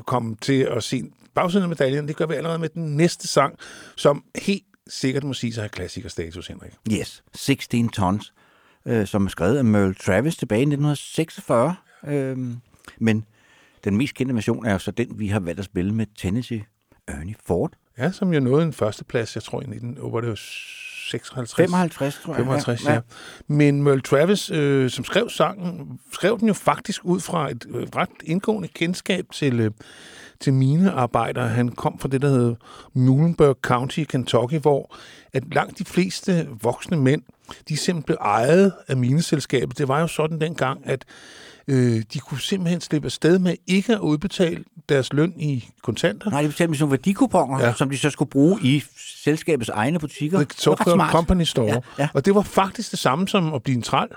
komme 0.06 0.36
til 0.42 0.62
at 0.62 0.84
se 0.84 1.04
bagsiden 1.34 1.64
af 1.64 1.70
medaljen. 1.70 2.08
Det 2.08 2.16
gør 2.16 2.26
vi 2.26 2.34
allerede 2.34 2.60
med 2.60 2.70
den 2.70 2.98
næste 2.98 3.28
sang, 3.28 3.56
som 3.96 4.24
helt 4.36 4.64
sikkert 4.88 5.24
må 5.24 5.34
sige 5.34 5.54
sig 5.54 5.62
have 5.62 5.70
klassikerstatus, 5.70 6.48
Henrik. 6.48 6.72
Yes, 6.92 7.24
16 7.36 7.90
Tons, 7.90 8.34
øh, 8.86 9.08
som 9.08 9.26
er 9.26 9.30
skrevet 9.30 9.58
af 9.58 9.66
Merle 9.66 9.94
Travis 9.94 10.38
tilbage 10.38 10.60
i 10.60 10.66
1946. 10.66 11.76
Øhm, 12.08 12.58
men 12.98 13.26
den 13.84 13.98
mest 13.98 14.14
kendte 14.14 14.36
version 14.36 14.66
er 14.66 14.72
jo 14.72 14.80
så 14.80 14.92
den, 14.92 15.20
vi 15.20 15.28
har 15.28 15.40
valgt 15.40 15.60
at 15.60 15.66
spille 15.66 15.94
med 15.94 16.06
Tennessee 16.18 16.66
Ernie 17.08 17.36
Ford. 17.46 17.74
Ja, 17.98 18.12
som 18.12 18.34
jo 18.34 18.40
nåede 18.40 18.66
en 18.66 18.74
førsteplads, 18.74 19.36
jeg 19.36 19.44
tror 19.44 19.62
i 19.62 19.66
19, 19.66 19.98
oh, 20.02 20.14
var 20.14 20.22
det 20.22 20.30
56? 21.10 21.56
55, 21.56 22.20
tror 22.24 22.34
jeg. 22.34 22.46
55, 22.46 22.86
ja. 22.86 22.94
ja. 22.94 23.00
Men 23.48 23.84
Merle 23.84 24.02
Travis, 24.02 24.52
øh, 24.52 24.90
som 24.90 25.06
skrev 25.06 25.30
sangen, 25.30 26.00
skrev 26.12 26.40
den 26.40 26.48
jo 26.48 26.54
faktisk 26.54 27.06
ud 27.06 27.20
fra 27.20 27.52
et 27.52 27.66
øh, 27.70 27.88
ret 27.96 28.10
indgående 28.24 28.68
kendskab 28.68 29.26
til, 29.34 29.60
øh, 29.60 29.72
til 30.40 30.54
minearbejdere. 30.54 31.48
Han 31.48 31.70
kom 31.70 32.00
fra 32.00 32.08
det, 32.08 32.22
der 32.22 32.30
hedder 32.30 32.56
Muhlenberg 32.94 33.58
County 33.62 34.00
i 34.00 34.04
Kentucky, 34.04 34.60
hvor 34.60 34.96
at 35.34 35.44
langt 35.54 35.80
de 35.80 35.86
fleste 35.86 36.48
voksne 36.62 36.98
mænd, 36.98 37.22
de 37.70 37.78
simpelthen 37.78 38.04
blev 38.04 38.18
ejet 38.22 38.74
af 38.88 38.98
mineselskabet. 38.98 39.78
Det 39.78 39.88
var 39.88 40.00
jo 40.00 40.08
sådan 40.08 40.42
dengang, 40.42 40.82
at 40.86 41.06
øh, 41.70 42.04
de 42.14 42.20
kunne 42.20 42.40
simpelthen 42.40 42.82
slippe 42.82 43.06
afsted 43.06 43.40
med 43.40 43.56
ikke 43.68 43.94
at 43.94 44.00
udbetale 44.00 44.64
deres 44.90 45.14
løn 45.14 45.34
i 45.40 45.70
kontanter. 45.82 46.30
Nej, 46.30 46.42
de 46.42 46.48
betalte 46.48 46.70
med 46.70 46.78
sådan 46.78 46.84
nogle 46.86 46.92
værdikuponer, 46.92 47.66
Ja. 47.66 47.74
som 47.74 47.90
de 47.90 47.98
så 47.98 48.10
skulle 48.10 48.30
bruge 48.30 48.60
i 48.62 48.84
selskabets 49.24 49.70
egne 49.70 50.00
butikker. 50.00 50.40
Det 50.40 50.66
var 50.68 51.00
ret 51.04 51.12
company 51.12 51.44
store. 51.44 51.66
Ja, 51.74 51.80
ja. 52.00 52.10
Og 52.14 52.26
det 52.26 52.36
var 52.36 52.42
faktisk 52.42 52.92
det 52.92 53.00
samme 53.00 53.28
som 53.28 53.54
at 53.54 53.64
blive 53.64 53.76
en 53.76 53.82
træl, 53.82 54.08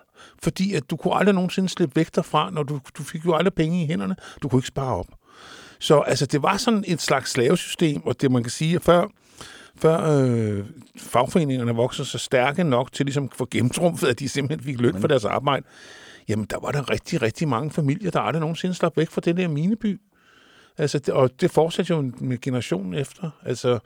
fordi 0.42 0.75
at 0.75 0.90
du 0.90 0.97
kunne 0.97 1.14
aldrig 1.14 1.35
nogensinde 1.35 1.68
slippe 1.68 1.97
væk 1.97 2.14
derfra, 2.14 2.50
når 2.50 2.62
du, 2.62 2.80
du 2.99 3.02
fik 3.02 3.25
jo 3.25 3.35
aldrig 3.35 3.54
penge 3.54 3.85
i 3.85 3.87
hænderne. 3.87 4.16
Du 4.42 4.49
kunne 4.49 4.59
ikke 4.59 4.68
spare 4.68 4.97
op. 4.97 5.06
Så 5.78 5.99
altså, 6.00 6.26
det 6.26 6.42
var 6.42 6.56
sådan 6.56 6.85
et 6.87 7.02
slags 7.02 7.30
slavesystem, 7.30 8.06
og 8.06 8.21
det 8.21 8.30
man 8.30 8.42
kan 8.42 8.50
sige, 8.50 8.75
at 8.76 8.82
før, 8.82 9.04
før 9.76 10.23
øh, 10.23 10.64
fagforeningerne 10.99 11.75
voksede 11.75 12.09
så 12.09 12.18
stærke 12.18 12.64
nok 12.64 12.92
til 12.92 13.06
ligesom 13.06 13.25
at 13.25 13.30
få 13.38 13.49
gennemtrumfet, 13.50 14.06
at 14.06 14.18
de 14.18 14.28
simpelthen 14.28 14.64
fik 14.66 14.80
løn 14.80 15.00
for 15.00 15.09
deres 15.09 15.25
arbejde, 15.25 15.66
jamen 16.29 16.47
der 16.50 16.59
var 16.61 16.71
der 16.71 16.91
rigtig, 16.91 17.23
rigtig 17.23 17.49
mange 17.49 17.71
familier, 17.71 18.11
der 18.11 18.21
aldrig 18.21 18.41
nogensinde 18.41 18.75
slap 18.75 18.97
væk 18.97 19.11
fra 19.11 19.21
den 19.21 19.37
der 19.37 19.49
mineby. 19.49 20.00
Altså, 20.79 20.99
det, 20.99 21.14
og 21.14 21.41
det 21.41 21.50
fortsætter 21.50 21.97
jo 21.97 22.12
med 22.21 22.41
generationen 22.41 22.95
efter. 22.95 23.31
Altså, 23.43 23.79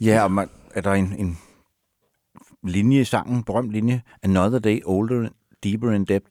Ja, 0.00 0.22
og 0.22 0.32
man, 0.32 0.50
er 0.74 0.80
der 0.80 0.92
en, 0.92 1.14
en 1.18 1.38
linje 2.64 3.00
i 3.00 3.04
sangen, 3.04 3.36
en 3.36 3.44
berømt 3.44 3.70
linje, 3.70 4.02
Another 4.22 4.58
Day 4.58 4.80
Older, 4.84 5.28
Deeper 5.64 5.90
in 5.92 6.04
Depth, 6.04 6.30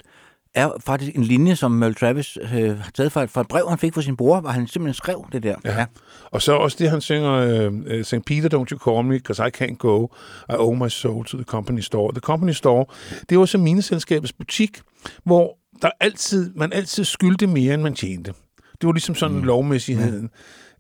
er 0.56 0.72
faktisk 0.86 1.16
en 1.16 1.24
linje, 1.24 1.56
som 1.56 1.72
Merle 1.72 1.94
Travis 1.94 2.38
øh, 2.42 2.80
har 2.80 2.92
taget 2.94 3.12
fra, 3.12 3.26
fra 3.26 3.42
et 3.42 3.48
brev, 3.48 3.70
han 3.70 3.78
fik 3.78 3.94
fra 3.94 4.02
sin 4.02 4.18
bror, 4.18 4.40
hvor 4.40 4.50
han 4.50 4.68
simpelthen 4.68 4.94
skrev 4.94 5.26
det 5.32 5.44
der. 5.44 5.56
Ja. 5.66 5.86
Og 6.32 6.42
så 6.42 6.54
også 6.56 6.78
det, 6.80 6.90
han 6.90 7.02
synger, 7.02 7.68
uh, 7.68 8.04
St. 8.04 8.26
Peter, 8.26 8.60
don't 8.60 8.72
you 8.72 8.92
call 8.92 9.06
me, 9.06 9.16
because 9.16 9.44
I 9.44 9.64
can't 9.64 9.76
go. 9.76 10.08
I 10.50 10.54
owe 10.58 10.76
my 10.76 10.90
soul 10.90 11.26
to 11.26 11.38
the 11.38 11.46
company 11.46 11.80
store. 11.80 12.14
The 12.14 12.20
company 12.20 12.52
store, 12.52 12.86
det 13.30 13.40
var 13.40 13.46
så 13.46 13.58
mineselskabets 13.58 14.34
butik, 14.34 14.82
hvor 15.24 15.58
der 15.82 15.90
altid, 16.00 16.52
man 16.56 16.74
altid 16.74 17.04
skyldte 17.04 17.48
mere, 17.48 17.74
end 17.74 17.82
man 17.82 17.96
tjente. 17.96 18.34
Det 18.82 18.88
var 18.88 18.92
ligesom 18.92 19.16
sådan 19.16 19.38
mm. 19.38 19.44
lovmæssigheden. 19.44 20.30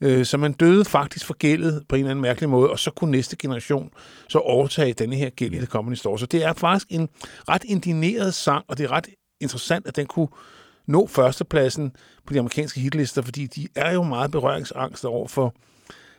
Øh, 0.01 0.25
Så 0.25 0.37
man 0.37 0.53
døde 0.53 0.85
faktisk 0.85 1.25
forgældet 1.25 1.83
på 1.89 1.95
en 1.95 1.99
eller 1.99 2.11
anden 2.11 2.21
mærkelig 2.21 2.49
måde, 2.49 2.69
og 2.69 2.79
så 2.79 2.91
kunne 2.91 3.11
næste 3.11 3.35
generation 3.35 3.89
så 4.29 4.39
overtage 4.39 4.93
denne 4.93 5.15
her 5.15 5.29
gæld 5.29 5.53
i 5.53 5.57
The 5.57 5.65
Company 5.65 5.95
Store. 5.95 6.19
Så 6.19 6.25
det 6.25 6.43
er 6.45 6.53
faktisk 6.53 6.87
en 6.89 7.09
ret 7.49 7.63
indineret 7.63 8.33
sang, 8.33 8.65
og 8.67 8.77
det 8.77 8.83
er 8.83 8.91
ret 8.91 9.07
interessant, 9.41 9.87
at 9.87 9.95
den 9.95 10.05
kunne 10.05 10.27
nå 10.87 11.07
førstepladsen 11.07 11.91
på 12.27 12.33
de 12.33 12.39
amerikanske 12.39 12.79
hitlister, 12.79 13.21
fordi 13.21 13.45
de 13.47 13.67
er 13.75 13.93
jo 13.93 14.03
meget 14.03 14.31
berøringsangst 14.31 15.05
over 15.05 15.27
for 15.27 15.55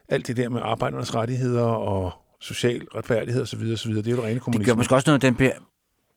alt 0.08 0.26
det 0.26 0.36
der 0.36 0.48
med 0.48 0.60
arbejdernes 0.64 1.14
rettigheder 1.14 1.62
og 1.64 2.12
social 2.40 2.86
retfærdighed 2.94 3.42
osv. 3.42 3.60
osv. 3.72 3.94
Det 3.94 4.06
er 4.06 4.10
jo 4.10 4.16
det 4.16 4.24
rene 4.24 4.34
Det 4.34 4.42
kommunisme. 4.42 4.70
gør 4.72 4.76
måske 4.76 4.94
også 4.94 5.10
noget, 5.10 5.18
at 5.18 5.22
den 5.22 5.34
bliver 5.34 5.52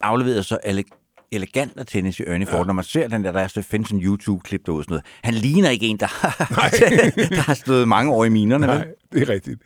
afleveret 0.02 0.46
så 0.46 0.58
ele- 0.66 1.28
elegant 1.32 1.78
af 1.78 1.86
Tennessee 1.86 2.28
Ernie 2.28 2.48
Ford. 2.48 2.66
Når 2.66 2.74
man 2.74 2.84
ser 2.84 3.08
den 3.08 3.24
der, 3.24 3.32
der 3.32 3.40
er 3.40 3.62
findes 3.62 3.92
en 3.92 4.00
YouTube-klip 4.04 4.66
derude 4.66 4.84
sådan 4.84 4.92
noget. 4.94 5.06
Han 5.24 5.34
ligner 5.34 5.70
ikke 5.70 5.88
en, 5.88 5.98
der 5.98 6.06
har, 6.08 6.46
der 7.36 7.42
har 7.42 7.54
stået 7.54 7.88
mange 7.88 8.12
år 8.12 8.26
i 8.26 8.30
minerne. 8.30 8.68
vel? 8.68 8.76
Nej, 8.76 8.88
det 9.14 9.22
er 9.22 9.30
rigtigt. 9.30 9.62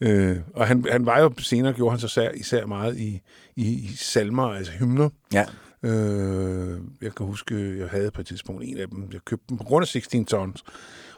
Øh, 0.00 0.36
og 0.54 0.66
han, 0.66 0.84
han 0.90 1.06
var 1.06 1.20
jo 1.20 1.32
senere, 1.38 1.72
gjorde 1.72 1.90
han 1.90 2.00
sig 2.00 2.06
især, 2.06 2.30
især 2.30 2.66
meget 2.66 2.98
i, 2.98 3.20
i, 3.56 3.64
i 3.72 3.90
salmer, 3.96 4.48
altså 4.48 4.72
hymner. 4.72 5.08
Ja. 5.32 5.44
Øh, 5.84 6.80
jeg 7.02 7.14
kan 7.14 7.26
huske, 7.26 7.78
jeg 7.78 7.88
havde 7.88 8.10
på 8.10 8.20
et 8.20 8.26
tidspunkt 8.26 8.64
en 8.64 8.78
af 8.78 8.88
dem. 8.88 9.08
Jeg 9.12 9.20
købte 9.24 9.44
dem 9.48 9.56
på 9.58 9.64
grund 9.64 9.82
af 9.82 9.88
16 9.88 10.24
tons. 10.24 10.64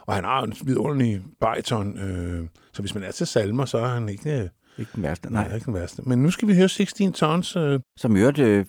Og 0.05 0.15
han 0.15 0.23
har 0.23 0.41
en 0.43 0.53
vidunderlig 0.63 1.21
bariton. 1.41 1.97
Øh, 1.99 2.47
så 2.73 2.81
hvis 2.81 2.93
man 2.95 3.03
er 3.03 3.11
til 3.11 3.27
salmer, 3.27 3.65
så 3.65 3.77
er 3.77 3.87
han 3.87 4.09
ikke, 4.09 4.39
øh, 4.41 4.49
Ikke 4.77 4.91
den 4.95 5.03
værste, 5.03 5.33
nej. 5.33 5.47
nej. 5.47 5.55
ikke 5.55 5.65
den 5.65 5.73
værste. 5.73 6.01
Men 6.05 6.19
nu 6.23 6.31
skal 6.31 6.47
vi 6.47 6.55
høre 6.55 6.69
16 6.69 7.13
tons. 7.13 7.55
Øh, 7.55 7.79
Som 7.97 8.15
i 8.15 8.19
øvrigt 8.19 8.39
øh, 8.39 8.65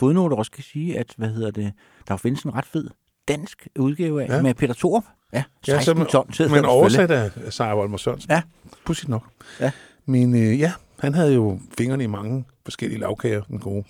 fodnote 0.00 0.34
også 0.34 0.50
kan 0.50 0.64
sige, 0.64 0.98
at 0.98 1.14
hvad 1.16 1.28
hedder 1.28 1.50
det, 1.50 1.72
der 2.08 2.16
findes 2.16 2.42
en 2.42 2.54
ret 2.54 2.66
fed 2.66 2.88
dansk 3.28 3.68
udgave 3.78 4.22
af 4.24 4.28
Ja. 4.28 4.42
med 4.42 4.54
Peter 4.54 4.74
Thorup. 4.74 5.04
Ja, 5.32 5.42
16 5.66 5.96
ja, 5.98 6.02
som, 6.02 6.06
ton. 6.10 6.32
sidder 6.32 6.50
men 6.50 6.64
oversat 6.64 7.10
af 7.10 7.30
Sejr 7.52 7.72
Volmer 7.74 7.96
Sørensen. 7.96 8.30
Ja. 8.30 8.42
Pudsigt 8.84 9.08
nok. 9.08 9.26
Ja. 9.60 9.70
Men 10.06 10.34
øh, 10.34 10.60
ja, 10.60 10.72
han 10.98 11.14
havde 11.14 11.34
jo 11.34 11.60
fingrene 11.78 12.04
i 12.04 12.06
mange 12.06 12.44
forskellige 12.64 13.00
lavkager, 13.00 13.42
den 13.42 13.58
gode, 13.58 13.84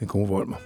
den 0.00 0.08
gode 0.08 0.28
Volmer. 0.28 0.58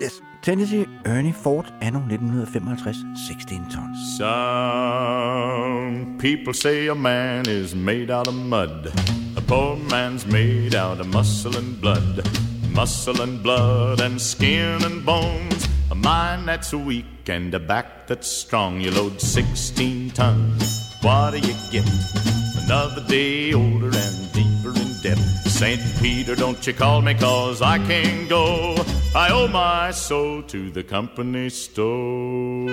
Yes. 0.00 0.20
Tennessee 0.42 0.86
Ernie 1.04 1.32
Ford 1.32 1.72
anno 1.80 1.98
1955, 1.98 3.04
16 3.14 3.68
tons. 3.68 4.16
Some 4.16 6.16
people 6.18 6.54
say 6.54 6.88
a 6.88 6.94
man 6.94 7.46
is 7.46 7.74
made 7.74 8.10
out 8.10 8.26
of 8.26 8.34
mud. 8.34 8.90
A 9.36 9.40
poor 9.42 9.76
man's 9.76 10.26
made 10.26 10.74
out 10.74 11.00
of 11.00 11.08
muscle 11.08 11.56
and 11.56 11.80
blood. 11.80 12.26
Muscle 12.72 13.20
and 13.20 13.42
blood 13.42 14.00
and 14.00 14.20
skin 14.20 14.82
and 14.82 15.04
bones. 15.04 15.68
A 15.90 15.94
mind 15.94 16.48
that's 16.48 16.72
weak 16.72 17.28
and 17.28 17.54
a 17.54 17.60
back 17.60 18.06
that's 18.06 18.26
strong. 18.26 18.80
You 18.80 18.92
load 18.92 19.20
16 19.20 20.10
tons. 20.10 20.94
What 21.02 21.32
do 21.32 21.38
you 21.38 21.54
get? 21.70 21.86
Another 22.64 23.04
day 23.06 23.52
older 23.52 23.90
and 23.92 24.32
deeper 24.32 24.72
in 24.80 24.89
St. 25.02 25.80
Peter, 25.98 26.34
don't 26.34 26.66
you 26.66 26.74
call 26.74 27.00
me 27.00 27.14
cause 27.14 27.62
I 27.62 27.78
can't 27.78 28.28
go. 28.28 28.76
I 29.14 29.30
owe 29.30 29.48
my 29.48 29.92
soul 29.92 30.42
to 30.42 30.70
the 30.70 30.82
company 30.82 31.48
store. 31.48 32.68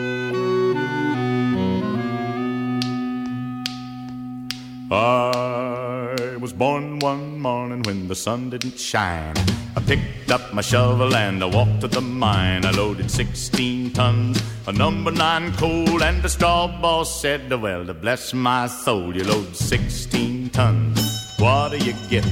I 4.91 6.35
was 6.41 6.51
born 6.51 6.99
one 6.99 7.39
morning 7.39 7.81
when 7.83 8.09
the 8.09 8.15
sun 8.15 8.49
didn't 8.49 8.77
shine. 8.77 9.35
I 9.77 9.81
picked 9.85 10.29
up 10.29 10.53
my 10.53 10.61
shovel 10.61 11.15
and 11.15 11.41
I 11.41 11.45
walked 11.45 11.79
to 11.81 11.87
the 11.87 12.01
mine. 12.01 12.65
I 12.65 12.71
loaded 12.71 13.09
16 13.09 13.93
tons 13.93 14.41
of 14.67 14.77
number 14.77 15.11
nine 15.11 15.53
coal, 15.53 16.03
and 16.03 16.21
the 16.21 16.27
straw 16.29 16.67
boss 16.67 17.21
said, 17.21 17.49
Well, 17.53 17.85
to 17.85 17.93
bless 17.93 18.33
my 18.33 18.67
soul, 18.67 19.15
you 19.15 19.23
load 19.23 19.55
16 19.55 20.49
tons. 20.49 21.26
What 21.37 21.71
do 21.71 21.77
you 21.77 21.93
get? 22.09 22.25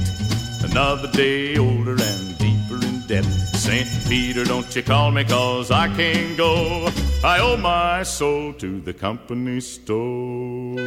Another 0.64 1.08
day 1.12 1.58
older 1.58 1.96
and 2.00 2.38
deeper 2.40 2.84
in 2.84 3.06
debt. 3.06 3.24
St. 3.54 3.88
Peter, 4.08 4.44
don't 4.44 4.76
you 4.76 4.82
call 4.82 5.12
me 5.12 5.24
cause 5.24 5.70
I 5.70 5.88
can't 5.96 6.36
go. 6.36 6.90
I 7.24 7.40
owe 7.40 7.58
my 7.58 8.02
soul 8.04 8.54
to 8.54 8.82
the 8.82 8.94
company 8.94 9.60
store. 9.60 10.80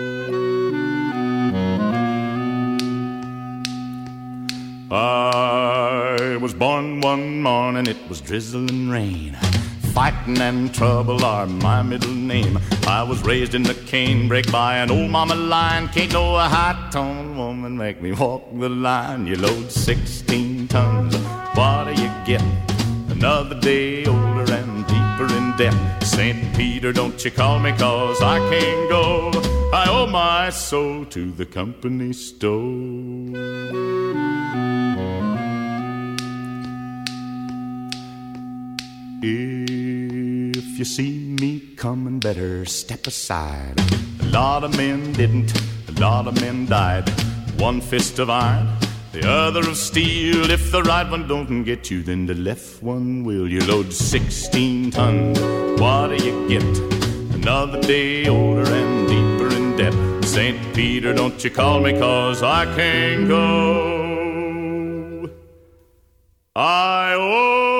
I 4.90 6.38
was 6.40 6.54
born 6.54 7.00
one 7.00 7.40
morning, 7.40 7.86
it 7.86 7.98
was 8.08 8.20
drizzling 8.20 8.88
rain. 8.88 9.36
Fighting 9.92 10.38
and 10.38 10.72
trouble 10.74 11.24
are 11.24 11.46
my 11.46 11.82
middle 11.82 12.12
name. 12.12 12.58
I 12.86 13.02
was 13.02 13.22
raised 13.22 13.54
in 13.54 13.62
the 13.62 13.74
canebrake 13.74 14.50
by 14.52 14.78
an 14.78 14.90
old 14.90 15.10
mama 15.10 15.34
lion. 15.34 15.88
Can't 15.88 16.12
no 16.12 16.36
high 16.36 16.88
tone 16.90 17.36
woman 17.36 17.76
make 17.76 18.00
me 18.00 18.12
walk 18.12 18.44
the 18.52 18.68
line. 18.68 19.26
You 19.26 19.36
load 19.36 19.70
16 19.70 20.68
tons, 20.68 21.16
what 21.54 21.84
do 21.84 22.02
you 22.02 22.10
get? 22.24 22.42
Another 23.10 23.58
day 23.58 24.06
older 24.06 24.52
and 24.52 24.86
deeper 24.86 25.34
in 25.36 25.56
debt. 25.56 26.02
St. 26.02 26.56
Peter, 26.56 26.92
don't 26.92 27.24
you 27.24 27.30
call 27.30 27.58
me 27.58 27.72
cause 27.72 28.20
I 28.22 28.38
can't 28.50 28.88
go. 28.88 29.30
I 29.72 29.86
owe 29.88 30.06
my 30.06 30.50
soul 30.50 31.04
to 31.06 31.30
the 31.32 31.44
company 31.44 32.12
store. 32.12 32.58
If 39.20 40.78
you 40.78 40.84
see 40.84 41.34
me 41.40 41.74
coming, 41.74 42.20
better 42.20 42.64
step 42.66 43.08
aside. 43.08 43.74
A 44.20 44.26
lot 44.26 44.62
of 44.62 44.76
men 44.76 45.12
didn't, 45.12 45.52
a 45.88 46.00
lot 46.00 46.28
of 46.28 46.40
men 46.40 46.66
died. 46.66 47.10
One 47.58 47.80
fist 47.80 48.20
of 48.20 48.30
iron, 48.30 48.68
the 49.10 49.28
other 49.28 49.68
of 49.68 49.76
steel. 49.76 50.48
If 50.52 50.70
the 50.70 50.84
right 50.84 51.10
one 51.10 51.26
don't 51.26 51.64
get 51.64 51.90
you, 51.90 52.04
then 52.04 52.26
the 52.26 52.34
left 52.34 52.80
one 52.80 53.24
will. 53.24 53.48
You 53.48 53.58
load 53.66 53.92
16 53.92 54.92
tons, 54.92 55.40
what 55.80 56.16
do 56.16 56.24
you 56.24 56.48
get? 56.48 56.62
Another 57.34 57.80
day 57.80 58.28
older 58.28 58.72
and 58.72 59.08
deeper 59.08 59.52
in 59.52 59.76
debt. 59.76 60.24
St. 60.24 60.74
Peter, 60.76 61.12
don't 61.12 61.42
you 61.42 61.50
call 61.50 61.80
me, 61.80 61.98
cause 61.98 62.44
I 62.44 62.66
can't 62.76 63.26
go. 63.26 65.28
I 66.54 67.14
owe 67.14 67.77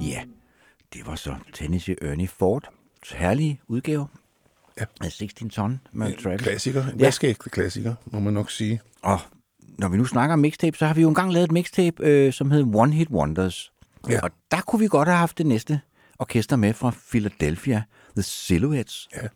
Ja, 0.00 0.22
det 0.92 1.06
var 1.06 1.14
så 1.16 1.34
Tennessee 1.54 1.96
Ernie 2.02 2.28
Ford. 2.28 2.68
Herlige 3.14 3.60
udgave 3.68 4.06
Ja. 4.80 4.84
af 5.00 5.12
16 5.12 5.50
ton 5.50 5.80
med 5.92 6.22
Travis. 6.22 6.40
Klassiker. 6.42 6.84
En 6.92 7.00
Ja. 7.00 7.10
klassiker, 7.50 7.94
må 8.06 8.20
man 8.20 8.32
nok 8.34 8.50
sige. 8.50 8.80
Og 9.02 9.18
når 9.78 9.88
vi 9.88 9.96
nu 9.96 10.04
snakker 10.04 10.32
om 10.32 10.38
mixtape, 10.38 10.76
så 10.78 10.86
har 10.86 10.94
vi 10.94 11.00
jo 11.02 11.08
engang 11.08 11.32
lavet 11.32 11.44
et 11.44 11.52
mixtape, 11.52 12.04
øh, 12.06 12.32
som 12.32 12.50
hed 12.50 12.64
One 12.74 12.92
Hit 12.92 13.08
Wonders. 13.10 13.72
Ja. 14.08 14.20
Og 14.22 14.30
der 14.50 14.60
kunne 14.60 14.80
vi 14.80 14.88
godt 14.88 15.08
have 15.08 15.18
haft 15.18 15.38
det 15.38 15.46
næste 15.46 15.80
orkester 16.18 16.56
med 16.56 16.74
fra 16.74 16.92
Philadelphia, 17.10 17.82
The 18.16 18.22
Silhouettes, 18.22 19.08
Ja. 19.22 19.28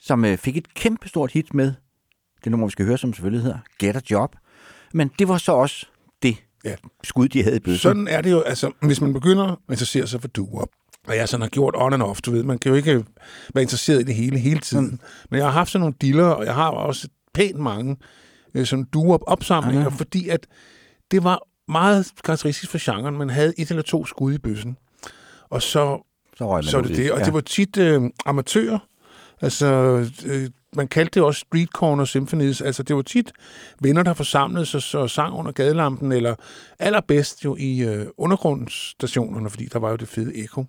som 0.00 0.24
øh, 0.24 0.38
fik 0.38 0.56
et 0.56 0.74
kæmpestort 0.74 1.32
hit 1.32 1.54
med 1.54 1.72
det 2.44 2.50
nummer, 2.50 2.66
vi 2.66 2.70
skal 2.70 2.86
høre, 2.86 2.98
som 2.98 3.12
selvfølgelig 3.14 3.42
hedder 3.42 3.58
Get 3.78 3.96
a 3.96 4.00
Job. 4.10 4.36
Men 4.94 5.10
det 5.18 5.28
var 5.28 5.38
så 5.38 5.52
også 5.52 5.86
det 6.22 6.36
Ja. 6.64 6.74
skud, 7.04 7.28
de 7.28 7.42
havde 7.42 7.56
i 7.56 7.60
bøssen. 7.60 7.78
Sådan 7.78 8.08
er 8.08 8.20
det 8.20 8.30
jo, 8.30 8.40
altså, 8.40 8.70
hvis 8.82 9.00
man 9.00 9.12
begynder 9.12 9.44
at 9.44 9.56
interessere 9.70 10.06
sig 10.06 10.20
for 10.20 10.28
doo 10.28 10.64
og 11.08 11.16
jeg 11.16 11.28
sådan 11.28 11.42
har 11.42 11.48
gjort 11.48 11.74
on 11.76 11.92
and 11.92 12.02
off, 12.02 12.20
du 12.20 12.30
ved, 12.30 12.42
man 12.42 12.58
kan 12.58 12.70
jo 12.70 12.76
ikke 12.76 13.04
være 13.54 13.62
interesseret 13.62 14.00
i 14.00 14.04
det 14.04 14.14
hele 14.14 14.38
hele 14.38 14.60
tiden. 14.60 14.84
Mm. 14.84 15.00
Men 15.30 15.38
jeg 15.38 15.46
har 15.46 15.52
haft 15.52 15.70
sådan 15.70 15.80
nogle 15.80 15.94
diller, 16.00 16.24
og 16.24 16.44
jeg 16.44 16.54
har 16.54 16.68
også 16.70 17.08
pænt 17.34 17.58
mange 17.58 17.96
øh, 18.54 18.66
sådan 18.66 18.84
doo 18.84 19.18
opsamlinger, 19.26 19.82
Ja. 19.82 19.88
fordi 19.88 20.28
at 20.28 20.46
det 21.10 21.24
var 21.24 21.42
meget 21.68 22.06
karakteristisk 22.24 22.70
for 22.70 22.78
genren. 22.94 23.18
Man 23.18 23.30
havde 23.30 23.52
et 23.58 23.68
eller 23.70 23.82
to 23.82 24.06
skud 24.06 24.32
i 24.34 24.38
bøssen, 24.38 24.76
og 25.50 25.62
så 25.62 26.04
så 26.36 26.48
røg 26.48 26.56
man 26.56 26.64
så 26.64 26.80
det 26.80 26.90
i 26.90 26.94
det. 26.94 27.12
Og 27.12 27.18
Ja. 27.18 27.24
det 27.24 27.34
var 27.34 27.40
tit 27.40 27.76
øh, 27.78 28.02
amatører. 28.26 28.78
Altså, 29.40 29.66
øh, 30.26 30.50
man 30.76 30.88
kaldte 30.88 31.14
det 31.20 31.22
også 31.22 31.40
street 31.40 31.68
corner 31.68 32.04
symphonies. 32.04 32.60
Altså, 32.60 32.82
det 32.82 32.96
var 32.96 33.02
tit 33.02 33.32
venner, 33.80 34.02
der 34.02 34.14
forsamlede 34.14 34.66
sig 34.66 35.00
og 35.00 35.10
sang 35.10 35.34
under 35.34 35.52
gadelampen, 35.52 36.12
eller 36.12 36.34
allerbedst 36.78 37.44
jo 37.44 37.56
i 37.58 37.80
øh, 37.80 38.06
undergrundsstationerne, 38.18 39.50
fordi 39.50 39.66
der 39.72 39.78
var 39.78 39.90
jo 39.90 39.96
det 39.96 40.08
fede 40.08 40.36
ekko. 40.36 40.64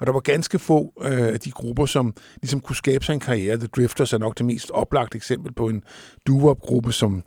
Og 0.00 0.06
der 0.06 0.12
var 0.12 0.20
ganske 0.20 0.58
få 0.58 0.92
øh, 1.00 1.26
af 1.26 1.40
de 1.40 1.50
grupper, 1.50 1.86
som 1.86 2.14
ligesom 2.42 2.60
kunne 2.60 2.76
skabe 2.76 3.04
sig 3.04 3.12
en 3.14 3.20
karriere. 3.20 3.56
The 3.56 3.66
Drifters 3.66 4.12
er 4.12 4.18
nok 4.18 4.38
det 4.38 4.46
mest 4.46 4.70
oplagte 4.70 5.16
eksempel 5.16 5.52
på 5.52 5.68
en 5.68 5.82
doo-wop-gruppe, 6.26 6.92
som 6.92 7.14
ja, 7.16 7.20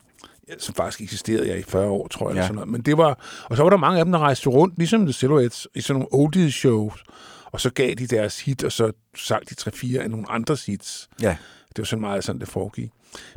som 0.60 0.76
faktisk 0.76 1.02
eksisterede 1.02 1.48
ja, 1.48 1.56
i 1.56 1.64
40 1.64 1.90
år, 1.90 2.08
tror 2.08 2.30
jeg. 2.30 2.36
Ja. 2.36 2.40
Eller 2.40 2.44
sådan 2.44 2.56
noget. 2.56 2.70
Men 2.70 2.82
det 2.82 2.98
var, 2.98 3.20
og 3.44 3.58
så 3.58 3.64
var 3.64 3.70
der 3.70 3.78
mange 3.78 4.00
af 4.00 4.06
dem, 4.06 4.12
der 4.12 4.20
rejste 4.20 4.50
rundt, 4.50 4.78
ligesom 4.78 5.06
The 5.06 5.14
Silhouettes, 5.14 5.68
i 5.76 5.82
sådan 5.82 6.00
nogle 6.00 6.08
oldies 6.12 6.54
shows, 6.54 7.04
og 7.46 7.62
så 7.62 7.70
gav 7.70 7.94
de 7.94 8.08
deres 8.08 8.42
hit, 8.42 8.64
og 8.64 8.72
så 8.72 8.92
sang 9.16 9.50
de 9.50 9.56
tre-fire 9.56 10.02
af 10.02 10.10
nogle 10.10 10.32
andres 10.32 10.66
hits. 10.66 11.10
Ja. 11.22 11.38
Det 11.70 11.78
var 11.78 11.84
sådan 11.84 12.02
meget 12.02 12.24
sådan, 12.24 12.40
det 12.42 12.48
foregik. 12.48 12.92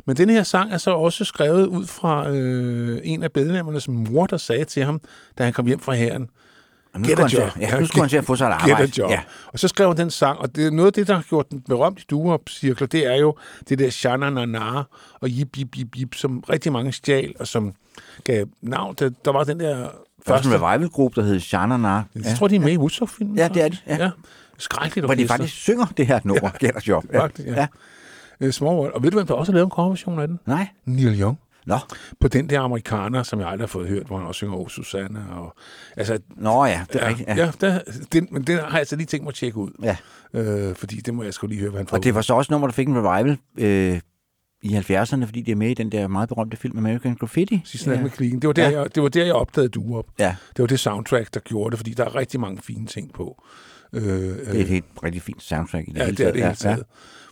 Men 0.05 0.17
den 0.17 0.29
her 0.29 0.43
sang 0.43 0.73
er 0.73 0.77
så 0.77 0.91
også 0.91 1.25
skrevet 1.25 1.65
ud 1.67 1.87
fra 1.87 2.29
øh, 2.29 3.01
en 3.03 3.23
af 3.23 3.31
bedlemmernes 3.31 3.87
mor, 3.87 4.25
der 4.25 4.37
sagde 4.37 4.65
til 4.65 4.83
ham, 4.83 5.01
da 5.37 5.43
han 5.43 5.53
kom 5.53 5.65
hjem 5.65 5.79
fra 5.79 5.93
hæren, 5.93 6.29
Og 6.93 6.99
nu 6.99 7.07
Get 7.07 7.17
skulle 7.17 7.41
han 7.43 7.61
job. 7.61 7.61
ja, 7.71 7.79
nu 7.79 7.85
skulle 7.85 8.01
han 8.01 8.09
til 8.09 8.17
at 8.17 8.25
få 8.25 8.35
sig 8.35 8.45
et 8.47 8.53
Get 8.61 8.71
arbejde. 8.71 8.83
a 8.83 9.03
job. 9.03 9.11
Ja. 9.11 9.19
Og 9.47 9.59
så 9.59 9.67
skrev 9.67 9.87
han 9.87 9.97
den 9.97 10.09
sang, 10.09 10.39
og 10.39 10.55
det 10.55 10.65
er 10.67 10.71
noget 10.71 10.87
af 10.87 10.93
det, 10.93 11.07
der 11.07 11.13
har 11.15 11.21
gjort 11.29 11.49
den 11.51 11.61
berømt 11.61 11.99
i 11.99 12.03
duop-cirkler, 12.09 12.87
det 12.87 13.07
er 13.07 13.15
jo 13.15 13.35
det 13.69 13.79
der 13.79 13.89
Shana 13.89 14.29
na 14.29 14.45
na 14.45 14.83
og 15.21 15.29
Jip 15.29 15.57
Jip 15.57 15.77
Jip 15.77 15.87
Jip, 15.99 16.15
som 16.15 16.39
rigtig 16.39 16.71
mange 16.71 16.91
stjal, 16.91 17.33
og 17.39 17.47
som 17.47 17.73
gav 18.23 18.45
navn. 18.61 18.95
Der, 18.99 19.09
der 19.25 19.31
var 19.31 19.43
den 19.43 19.59
der 19.59 19.89
Første 20.27 20.49
første... 20.49 20.49
en 20.49 20.55
revival-gruppe, 20.71 21.21
der 21.21 21.27
hed 21.27 21.39
Shanana. 21.39 22.03
Jeg 22.15 22.35
tror, 22.37 22.47
de 22.47 22.55
er 22.55 22.59
med 22.59 22.71
i 22.71 22.77
Woodstock-filmen. 22.77 23.37
Ja, 23.37 23.47
det 23.47 23.63
er 23.63 23.67
de, 23.67 23.77
ja. 23.87 23.95
ja. 23.95 24.09
Skrækkeligt 24.57 25.05
Hvor 25.07 25.15
de 25.15 25.27
faktisk 25.27 25.53
synger 25.53 25.85
det 25.97 26.07
her 26.07 26.19
nummer, 26.23 26.49
ja. 26.61 26.67
Get 26.67 26.75
a 26.75 26.79
Job. 26.87 27.03
Faktisk, 27.15 27.47
ja. 27.47 27.67
Øh, 28.41 28.51
Small 28.51 28.75
World. 28.75 28.93
Og 28.93 29.03
ved 29.03 29.11
du, 29.11 29.17
hvem 29.17 29.27
der 29.27 29.33
også 29.33 29.51
har 29.51 29.55
lavet 29.55 29.65
en 29.65 29.71
coverversion 29.71 30.19
af 30.19 30.27
den? 30.27 30.39
Nej. 30.45 30.67
Neil 30.85 31.21
Young. 31.21 31.39
Nå. 31.65 31.77
På 32.19 32.27
den 32.27 32.49
der 32.49 32.59
amerikaner, 32.61 33.23
som 33.23 33.39
jeg 33.39 33.47
aldrig 33.47 33.63
har 33.63 33.67
fået 33.67 33.87
hørt, 33.87 34.07
hvor 34.07 34.17
han 34.17 34.27
også 34.27 34.37
synger 34.37 34.55
Oh 34.57 34.67
Susanna. 34.67 35.19
Og, 35.31 35.55
altså, 35.97 36.19
Nå 36.37 36.65
ja, 36.65 36.85
det 36.93 37.01
er 37.01 37.03
ja, 37.05 37.09
rigtigt. 37.09 37.29
ja. 37.29 37.35
Ja. 37.35 37.45
ja 37.45 37.51
der, 37.61 37.79
den, 38.13 38.27
men 38.31 38.43
den 38.43 38.57
har 38.57 38.67
jeg 38.69 38.79
altså 38.79 38.95
lige 38.95 39.07
tænkt 39.07 39.23
mig 39.23 39.29
at 39.31 39.35
tjekke 39.35 39.57
ud. 39.57 39.71
ja. 39.83 39.97
Øh, 40.33 40.75
fordi 40.75 40.95
det 40.95 41.13
må 41.13 41.23
jeg 41.23 41.33
sgu 41.33 41.47
lige 41.47 41.59
høre, 41.59 41.69
hvad 41.69 41.79
han 41.79 41.87
får. 41.87 41.97
Og 41.97 42.03
det 42.03 42.15
var 42.15 42.21
så 42.21 42.33
også 42.33 42.53
nummer, 42.53 42.67
der 42.67 42.73
fik 42.73 42.87
en 42.87 42.97
revival 42.97 43.37
øh, 43.57 43.99
i 44.63 44.75
70'erne, 44.77 45.25
fordi 45.25 45.41
det 45.41 45.51
er 45.51 45.55
med 45.55 45.69
i 45.69 45.73
den 45.73 45.91
der 45.91 46.07
meget 46.07 46.29
berømte 46.29 46.57
film 46.57 46.77
American 46.77 47.15
Graffiti. 47.15 47.61
Sidste 47.65 47.91
ja. 47.91 48.01
med 48.01 48.09
Clean. 48.09 48.39
Det 48.39 48.47
var, 48.47 48.53
der, 48.53 48.69
Ja. 48.69 48.79
jeg, 48.81 48.95
det 48.95 49.03
var 49.03 49.09
der, 49.09 49.25
jeg 49.25 49.33
opdagede 49.33 49.69
du 49.69 49.97
op. 49.97 50.05
Ja, 50.19 50.35
Det 50.57 50.59
var 50.63 50.67
det 50.67 50.79
soundtrack, 50.79 51.33
der 51.33 51.39
gjorde 51.39 51.71
det, 51.71 51.79
fordi 51.79 51.93
der 51.93 52.05
er 52.05 52.15
rigtig 52.15 52.39
mange 52.39 52.61
fine 52.61 52.87
ting 52.87 53.13
på. 53.13 53.43
Øh, 53.93 54.01
det 54.03 54.47
er 54.47 54.61
et 54.61 54.67
helt 54.67 54.85
rigtig 55.03 55.21
fint 55.21 55.43
soundtrack 55.43 55.87
i 55.87 55.91
det 55.91 55.97
Ja, 55.99 56.05
hele 56.05 56.17
det 56.17 56.23
er 56.27 56.31
det 56.31 56.35
hele 56.35 56.47
Ja, 56.47 56.53
taget. 56.53 56.83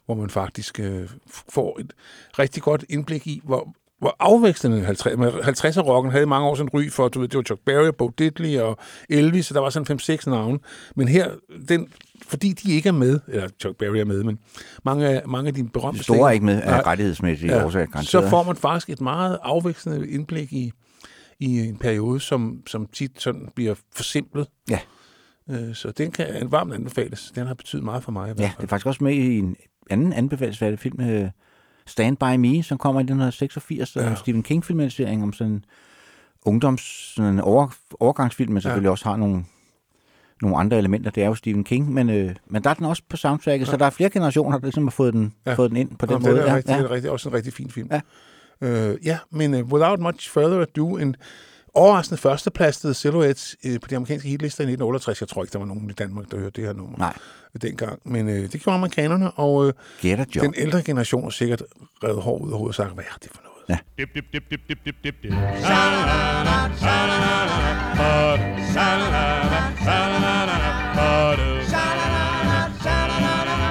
Hvor 0.06 0.16
man 0.16 0.30
faktisk 0.30 0.80
øh, 0.80 1.10
får 1.50 1.80
et 1.80 1.94
rigtig 2.40 2.64
godt 2.64 2.86
indblik 2.90 3.28
i, 3.28 3.42
hvor, 3.44 3.74
hvor 4.00 4.16
afvekslende 4.20 4.82
50, 4.86 5.18
men 5.18 5.28
50'er-rocken 5.30 6.12
havde 6.12 6.24
i 6.24 6.28
mange 6.28 6.48
år 6.48 6.56
sådan 6.56 6.70
ry 6.74 6.90
for, 6.90 7.08
du 7.08 7.20
ved, 7.20 7.28
det 7.28 7.38
var 7.38 7.44
Chuck 7.44 7.62
Berry, 7.66 7.92
Bo 7.98 8.10
Diddley 8.18 8.58
og 8.60 8.78
Elvis, 9.10 9.46
så 9.46 9.54
der 9.54 9.60
var 9.60 9.70
sådan 9.70 10.00
5-6 10.02 10.30
navne. 10.30 10.60
Men 10.96 11.08
her, 11.08 11.32
den, 11.70 11.88
fordi 12.28 12.54
de 12.54 12.72
ikke 12.72 12.90
er 12.90 12.94
med, 12.94 13.20
eller 13.28 13.48
Chuck 13.62 13.78
Berry 13.78 13.98
er 13.98 14.06
med, 14.06 14.24
men 14.24 14.40
mange 14.86 15.08
af, 15.08 15.28
mange 15.28 15.48
af 15.48 15.54
de 15.54 15.70
berømte 15.74 15.98
Det 15.98 16.06
store 16.06 16.30
er 16.30 16.34
ikke 16.34 16.46
med 16.46 16.62
af 16.62 16.86
rettighedsmæssige 16.86 17.56
ja, 17.56 17.66
årsager, 17.66 17.86
så 17.86 17.92
garanteret. 17.92 18.30
får 18.30 18.44
man 18.44 18.56
faktisk 18.56 18.90
et 18.90 19.02
meget 19.02 19.38
afvekslende 19.44 20.10
indblik 20.10 20.54
i, 20.54 20.72
i 21.40 21.60
en 21.60 21.78
periode, 21.78 22.20
som, 22.20 22.62
som 22.68 22.88
tit 22.94 23.22
sådan 23.22 23.50
bliver 23.56 23.76
forsimplet. 23.96 24.48
Ja. 24.70 24.80
Øh, 25.50 25.76
Så 25.76 25.92
den 25.92 26.12
kan 26.12 26.48
varmt 26.52 26.74
anbefales. 26.74 27.32
Den 27.36 27.48
har 27.48 27.54
betydet 27.54 27.84
meget 27.84 28.04
for 28.04 28.12
mig. 28.12 28.30
i 28.38 28.42
Ja, 28.42 28.52
det 28.58 28.64
er 28.64 28.68
faktisk 28.68 28.88
også 28.88 29.04
med 29.04 29.14
i 29.14 29.38
en 29.38 29.56
anden 29.90 30.14
anbefalesværdig 30.14 30.80
film, 30.80 31.02
øh, 31.02 31.30
Stand 31.90 32.18
By 32.18 32.36
Me, 32.36 32.64
som 32.64 32.78
kommer 32.78 33.02
i 33.02 33.04
1986, 33.04 33.96
ja. 33.96 34.02
Ja. 34.02 34.10
en 34.10 34.16
Stephen 34.16 34.44
King-filmatisering 34.44 35.24
om 35.24 35.34
sådan 35.34 35.54
en 35.54 35.66
ungdoms, 36.46 36.82
sådan 37.16 37.34
en 37.34 37.40
over, 37.40 37.68
overgangsfilm, 38.00 38.54
men 38.54 38.62
selvfølgelig 38.62 38.88
ja. 38.88 38.92
også 38.92 39.06
har 39.06 39.16
nogle, 39.16 39.46
nogle 40.42 40.58
andre 40.58 40.78
elementer. 40.78 41.12
Det 41.12 41.24
er 41.24 41.28
jo 41.28 41.36
Stephen 41.36 41.64
King, 41.64 41.94
men, 41.94 42.10
øh, 42.10 42.36
men 42.48 42.64
der 42.64 42.70
er 42.70 42.74
den 42.74 42.86
også 42.86 43.04
på 43.10 43.18
soundtracket, 43.18 43.68
ja. 43.68 43.72
så 43.72 43.78
der 43.78 43.86
er 43.86 43.90
flere 43.90 44.10
generationer, 44.10 44.58
der 44.58 44.66
ligesom 44.66 44.84
har 44.84 44.92
fået 44.92 45.14
den, 45.14 45.34
ja. 45.46 45.54
Fået 45.54 45.70
den 45.70 45.78
ind 45.78 45.98
på 45.98 46.06
den 46.06 46.14
Jamen, 46.14 46.26
måde. 46.26 46.36
Det 46.36 46.44
er, 46.44 46.52
ja, 46.52 46.56
rigtig, 46.56 46.72
ja. 46.72 46.78
det 46.78 46.86
er 46.86 46.92
rigtig, 46.92 47.12
også 47.12 47.30
en 47.30 47.36
rigtig 47.36 47.54
fin 47.54 47.70
film. 47.70 47.90
Ja. 47.92 48.02
Øh, 48.62 48.98
ja, 49.06 49.18
men 49.32 49.54
uh, 49.54 49.72
without 49.72 50.00
much 50.00 50.30
further 50.30 50.62
ado, 50.62 50.98
en 50.98 51.16
overraskende 51.80 52.22
førsteplads 52.22 52.98
Silhouettes 52.98 53.56
øh, 53.66 53.80
på 53.80 53.88
de 53.90 53.96
amerikanske 53.96 54.30
hitlister 54.30 54.62
i 54.62 54.64
1968. 54.64 55.22
Jeg 55.22 55.28
tror 55.30 55.44
ikke, 55.44 55.54
der 55.54 55.60
var 55.60 55.66
nogen 55.66 55.90
i 55.90 55.94
Danmark, 55.94 56.32
der 56.32 56.38
hørte 56.38 56.62
det 56.62 56.64
her 56.68 56.74
nummer 56.74 56.98
Nej, 56.98 57.14
dengang. 57.62 58.00
Men 58.06 58.30
øh, 58.30 58.52
det 58.52 58.62
gjorde 58.62 58.76
amerikanerne, 58.76 59.32
og 59.32 59.68
øh, 59.68 59.74
Get 60.02 60.20
a 60.20 60.26
Job. 60.36 60.44
den 60.44 60.54
ældre 60.58 60.84
generation 60.84 61.24
har 61.24 61.30
sikkert 61.30 61.64
revet 62.04 62.22
hår 62.22 62.38
ud 62.38 62.52
af 62.52 62.58
hovedet 62.58 62.70
og 62.72 62.76
sagt, 62.76 62.94
hvad 62.94 63.04
er 63.04 63.18
det 63.24 63.32
for 63.36 63.42
noget? 63.44 63.80
Dip, 63.98 64.10
dip, 64.16 64.26
dip, 64.34 64.44
dip, 64.52 64.60
dip, 64.70 64.78
dip, 64.86 64.96
dip, 65.04 65.16
dip. 65.24 65.32
Sha-la-la-la, 65.32 66.58
sha-la-la-la, 66.82 67.60
ba-do. 68.00 68.48
Sha-la-la-la, 68.74 69.62
sha-la-la-la, 69.86 70.70
ba-do. 70.98 71.48
Sha-la-la-la, 71.72 72.58
sha-la-la-la, 72.84 73.70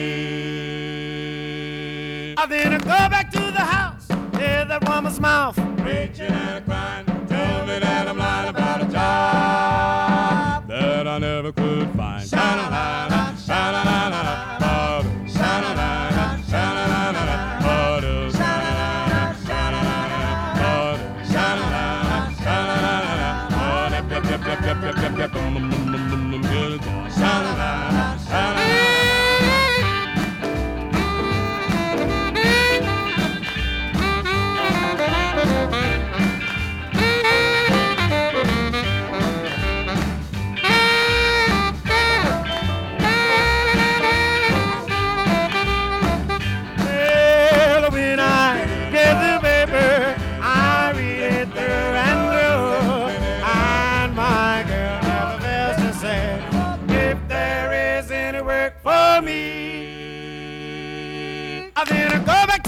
me. 0.00 0.40
I 2.36 2.46
I 2.46 2.78
go 2.78 2.86
back 2.86 3.30
to 3.32 3.38
the 3.38 3.66
house, 3.76 4.08
hear 4.38 4.64
that 4.64 4.88
woman's 4.88 5.20
mouth. 5.20 5.59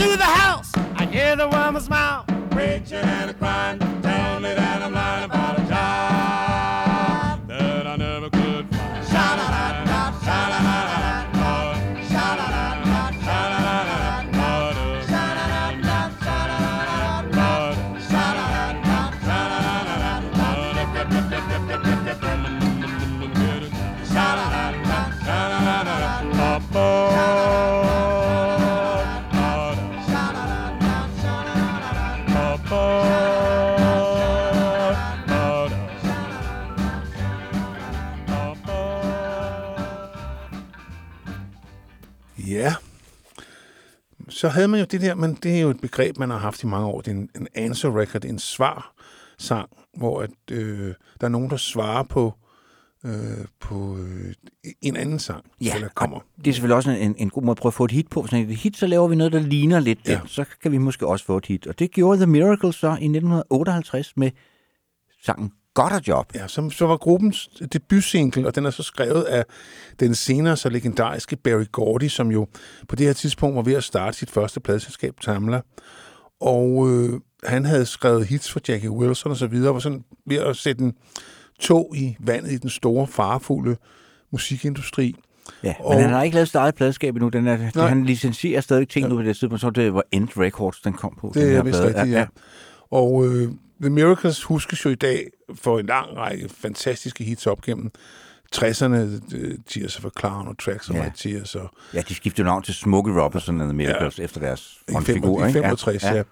through 0.02 0.16
the 0.16 0.24
house. 0.24 0.72
I 0.96 1.06
hear 1.06 1.36
the 1.36 1.48
woman 1.48 1.80
smile. 1.80 2.11
Så 44.42 44.48
havde 44.48 44.68
man 44.68 44.80
jo 44.80 44.86
det 44.90 45.00
der, 45.00 45.14
men 45.14 45.34
det 45.42 45.56
er 45.56 45.60
jo 45.60 45.70
et 45.70 45.80
begreb, 45.80 46.18
man 46.18 46.30
har 46.30 46.38
haft 46.38 46.62
i 46.62 46.66
mange 46.66 46.86
år. 46.86 47.00
Det 47.00 47.08
er 47.10 47.14
en, 47.16 47.28
en 47.36 47.48
answer 47.54 48.00
record, 48.00 48.24
en 48.24 48.38
svar-sang, 48.38 49.68
hvor 49.96 50.22
at, 50.22 50.30
øh, 50.50 50.94
der 51.20 51.26
er 51.26 51.28
nogen, 51.28 51.50
der 51.50 51.56
svarer 51.56 52.02
på 52.02 52.34
øh, 53.04 53.12
på 53.60 53.96
øh, 53.98 54.34
en 54.82 54.96
anden 54.96 55.18
sang, 55.18 55.44
Ja, 55.60 55.74
eller 55.74 55.88
kommer. 55.88 56.20
det 56.36 56.46
er 56.46 56.52
selvfølgelig 56.52 56.76
også 56.76 56.90
en, 56.90 57.14
en 57.18 57.30
god 57.30 57.42
måde 57.42 57.50
at 57.50 57.56
prøve 57.56 57.70
at 57.70 57.74
få 57.74 57.84
et 57.84 57.90
hit 57.90 58.08
på. 58.08 58.26
Det 58.30 58.38
er 58.38 58.42
et 58.42 58.56
hit, 58.56 58.76
så 58.76 58.86
laver 58.86 59.08
vi 59.08 59.16
noget, 59.16 59.32
der 59.32 59.40
ligner 59.40 59.80
lidt 59.80 59.98
Ja. 60.08 60.18
den. 60.18 60.28
Så 60.28 60.44
kan 60.62 60.72
vi 60.72 60.78
måske 60.78 61.06
også 61.06 61.24
få 61.24 61.36
et 61.36 61.46
hit. 61.46 61.66
Og 61.66 61.78
det 61.78 61.90
gjorde 61.90 62.16
The 62.18 62.26
Miracles 62.26 62.74
så 62.76 62.88
i 62.88 62.90
1958 62.90 64.16
med 64.16 64.30
sangen 65.24 65.52
Got 65.74 65.92
a 65.92 66.00
Job. 66.08 66.26
Ja, 66.34 66.48
som 66.48 66.70
så 66.70 66.86
var 66.86 66.96
gruppens 66.96 67.48
debutsingle, 67.72 68.46
og 68.46 68.54
den 68.54 68.66
er 68.66 68.70
så 68.70 68.82
skrevet 68.82 69.22
af 69.22 69.44
den 70.00 70.14
senere 70.14 70.56
så 70.56 70.68
legendariske 70.68 71.36
Barry 71.36 71.64
Gordy, 71.72 72.08
som 72.08 72.30
jo 72.30 72.46
på 72.88 72.96
det 72.96 73.06
her 73.06 73.12
tidspunkt 73.12 73.56
var 73.56 73.62
ved 73.62 73.74
at 73.74 73.84
starte 73.84 74.16
sit 74.18 74.30
første 74.30 74.60
pladselskab, 74.60 75.14
Tamla. 75.20 75.60
Og 76.40 76.88
øh, 76.90 77.20
han 77.44 77.64
havde 77.64 77.86
skrevet 77.86 78.26
hits 78.26 78.52
for 78.52 78.60
Jackie 78.68 78.90
Wilson 78.90 79.30
og 79.30 79.36
så 79.36 79.46
videre, 79.46 79.70
og 79.70 79.74
var 79.74 79.80
sådan 79.80 80.04
ved 80.26 80.36
at 80.36 80.56
sætte 80.56 80.84
en 80.84 80.92
tog 81.60 81.92
i 81.96 82.16
vandet 82.20 82.52
i 82.52 82.56
den 82.58 82.70
store, 82.70 83.06
farefulde 83.06 83.76
musikindustri. 84.32 85.14
Ja, 85.64 85.74
men 85.78 85.86
Og- 85.86 86.00
han 86.02 86.10
har 86.10 86.22
ikke 86.22 86.34
lavet 86.34 86.48
sit 86.48 86.54
eget 86.54 86.74
pladskab 86.74 87.14
endnu. 87.14 87.28
Den 87.28 87.46
er, 87.46 87.58
Nej. 87.74 87.88
han 87.88 88.04
licensierer 88.04 88.60
stadig 88.60 88.88
ting 88.88 89.08
nu 89.08 89.16
på 89.16 89.22
det 89.22 89.36
tidspunkt. 89.36 89.60
Så 89.60 89.70
det 89.70 89.94
var 89.94 90.02
End 90.12 90.28
Records, 90.36 90.80
den 90.80 90.92
kom 90.92 91.16
på. 91.20 91.30
den 91.34 91.42
Det 91.42 91.50
her 91.50 91.58
er 91.58 91.62
vist 91.62 91.80
rigtigt, 91.80 92.10
ja. 92.10 92.26
Og 92.90 93.26
øh, 93.26 93.48
The 93.82 93.90
Miracles 93.90 94.42
huskes 94.42 94.84
jo 94.84 94.90
i 94.90 94.94
dag 94.94 95.30
for 95.54 95.78
en 95.78 95.86
lang 95.86 96.16
række 96.16 96.48
fantastiske 96.48 97.24
hits 97.24 97.46
op 97.46 97.62
gennem 97.62 97.90
60'erne, 98.56 98.96
øh, 99.34 99.58
Tears 99.66 99.98
of 99.98 100.04
a 100.04 100.08
Clown 100.20 100.48
og 100.48 100.58
Tracks 100.58 100.90
of 100.90 100.96
Ja. 100.96 101.02
My 101.02 101.10
Tears 101.16 101.54
og 101.54 101.70
Ja, 101.94 102.02
de 102.08 102.14
skiftede 102.14 102.46
navn 102.46 102.62
til 102.62 102.74
Smokey 102.74 103.12
Robinson 103.12 103.60
and 103.60 103.68
the 103.68 103.76
Miracles 103.76 104.18
ja. 104.18 104.24
efter 104.24 104.40
deres 104.40 104.78
frontfigur. 104.92 105.44
i 105.44 105.48
ikke? 105.48 105.60
65, 105.60 106.02
ja. 106.02 106.14
ja. 106.14 106.22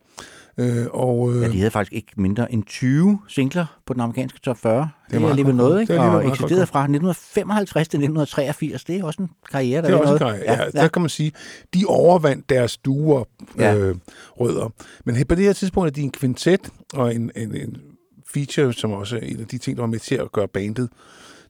Øh, 0.61 0.87
og, 0.91 1.33
øh, 1.35 1.43
Ja, 1.43 1.49
de 1.49 1.59
havde 1.59 1.71
faktisk 1.71 1.93
ikke 1.93 2.13
mindre 2.17 2.53
end 2.53 2.65
20 2.65 3.19
singler 3.29 3.67
på 3.87 3.93
den 3.95 4.01
amerikanske 4.01 4.41
top 4.41 4.57
40. 4.59 4.81
Det, 5.11 5.15
det 5.21 5.23
er 5.25 5.29
alligevel 5.31 5.55
noget, 5.55 5.81
ikke? 5.81 5.93
Det 5.93 6.01
er 6.01 6.05
Og 6.05 6.27
eksisterede 6.29 6.67
fra 6.67 6.81
1955 6.81 7.89
til 7.89 7.99
1983. 7.99 8.85
Det 8.85 8.97
er 8.97 9.05
også 9.05 9.23
en 9.23 9.31
karriere, 9.53 9.83
der 9.83 9.89
det 9.89 9.95
er 9.95 9.99
vil 9.99 10.07
også 10.09 10.25
en 10.25 10.31
noget. 10.31 10.47
grej. 10.47 10.55
Ja, 10.55 10.63
ja, 10.65 10.71
der 10.83 10.89
kan 10.89 11.03
man 11.03 11.09
sige, 11.09 11.33
de 11.75 11.85
overvandt 11.87 12.49
deres 12.51 12.77
duer 12.77 13.25
Ja. 13.59 13.75
øh, 13.77 13.97
rødder. 14.41 14.69
Men 15.05 15.27
på 15.29 15.35
det 15.35 15.45
her 15.45 15.53
tidspunkt 15.53 15.87
er 15.87 15.91
de 15.93 16.03
en 16.03 16.11
kvintet 16.13 16.71
og 16.95 17.15
en, 17.15 17.31
en, 17.37 17.55
en 17.55 17.77
feature, 18.35 18.73
som 18.73 18.93
også 18.93 19.17
er 19.17 19.21
en 19.21 19.41
af 19.41 19.47
de 19.47 19.59
ting, 19.59 19.77
der 19.77 19.83
var 19.83 19.89
med 19.89 19.99
til 19.99 20.15
at 20.15 20.33
gøre 20.33 20.49
bandet 20.49 20.89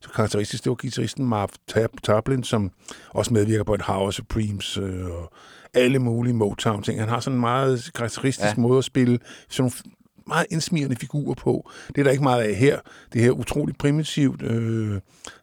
så 0.01 0.09
karakteristisk. 0.09 0.63
Det 0.63 0.69
var 0.69 0.75
guitaristen 0.75 1.25
Marv 1.25 1.49
Tab- 1.71 1.95
Tablin, 2.03 2.43
som 2.43 2.71
også 3.09 3.33
medvirker 3.33 3.63
på 3.63 3.73
et 3.73 3.81
Howard 3.81 4.11
Supremes 4.11 4.77
øh, 4.77 5.05
og 5.05 5.31
alle 5.73 5.99
mulige 5.99 6.33
Motown-ting. 6.33 6.99
Han 6.99 7.09
har 7.09 7.19
sådan 7.19 7.37
en 7.37 7.41
meget 7.41 7.91
karakteristisk 7.95 8.57
Ja. 8.57 8.61
måde 8.61 8.77
at 8.77 8.83
spille 8.83 9.19
sådan 9.49 9.61
nogle 9.63 9.95
meget 10.27 10.45
indsmirrende 10.49 10.95
figurer 10.95 11.33
på. 11.35 11.69
Det 11.87 11.97
er 11.97 12.03
der 12.03 12.11
ikke 12.11 12.23
meget 12.23 12.43
af 12.43 12.55
her. 12.55 12.79
Det 13.13 13.21
her 13.21 13.27
er 13.27 13.33
utroligt 13.33 13.77
primitivt. 13.77 14.41
Øh, 14.41 14.99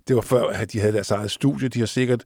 det 0.09 0.17
var 0.17 0.23
før, 0.23 0.47
at 0.47 0.73
de 0.73 0.81
havde 0.81 0.93
deres 0.93 1.11
eget 1.11 1.31
studie. 1.31 1.69
De 1.69 1.79
har 1.79 1.87
sikkert 1.87 2.25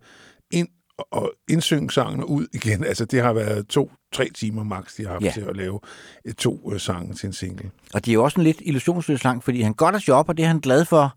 ind 0.53 0.69
og 1.11 1.33
indsynge 1.51 1.91
sangene 1.91 2.29
ud 2.29 2.47
igen. 2.53 2.85
Altså, 2.93 3.05
det 3.05 3.23
har 3.23 3.33
været 3.33 3.67
to-tre 3.69 4.29
timer 4.35 4.62
max, 4.65 4.97
de 4.97 5.03
har 5.03 5.11
haft 5.12 5.25
Ja. 5.25 5.31
til 5.35 5.41
at 5.41 5.57
lave 5.57 5.81
øh, 6.25 6.35
to 6.35 6.73
øh, 6.73 6.81
sange 6.81 7.15
til 7.15 7.27
en 7.27 7.33
single. 7.33 7.71
Og 7.95 8.05
det 8.05 8.11
er 8.11 8.15
jo 8.15 8.25
også 8.25 8.41
en 8.41 8.45
lidt 8.45 8.59
illusionsløs 8.61 9.25
lang, 9.25 9.45
fordi 9.45 9.61
han 9.61 9.75
godt 9.75 9.95
er 9.95 10.01
job, 10.09 10.29
og 10.29 10.37
det 10.37 10.43
er 10.43 10.47
han 10.49 10.61
glad 10.61 10.85
for. 10.85 11.17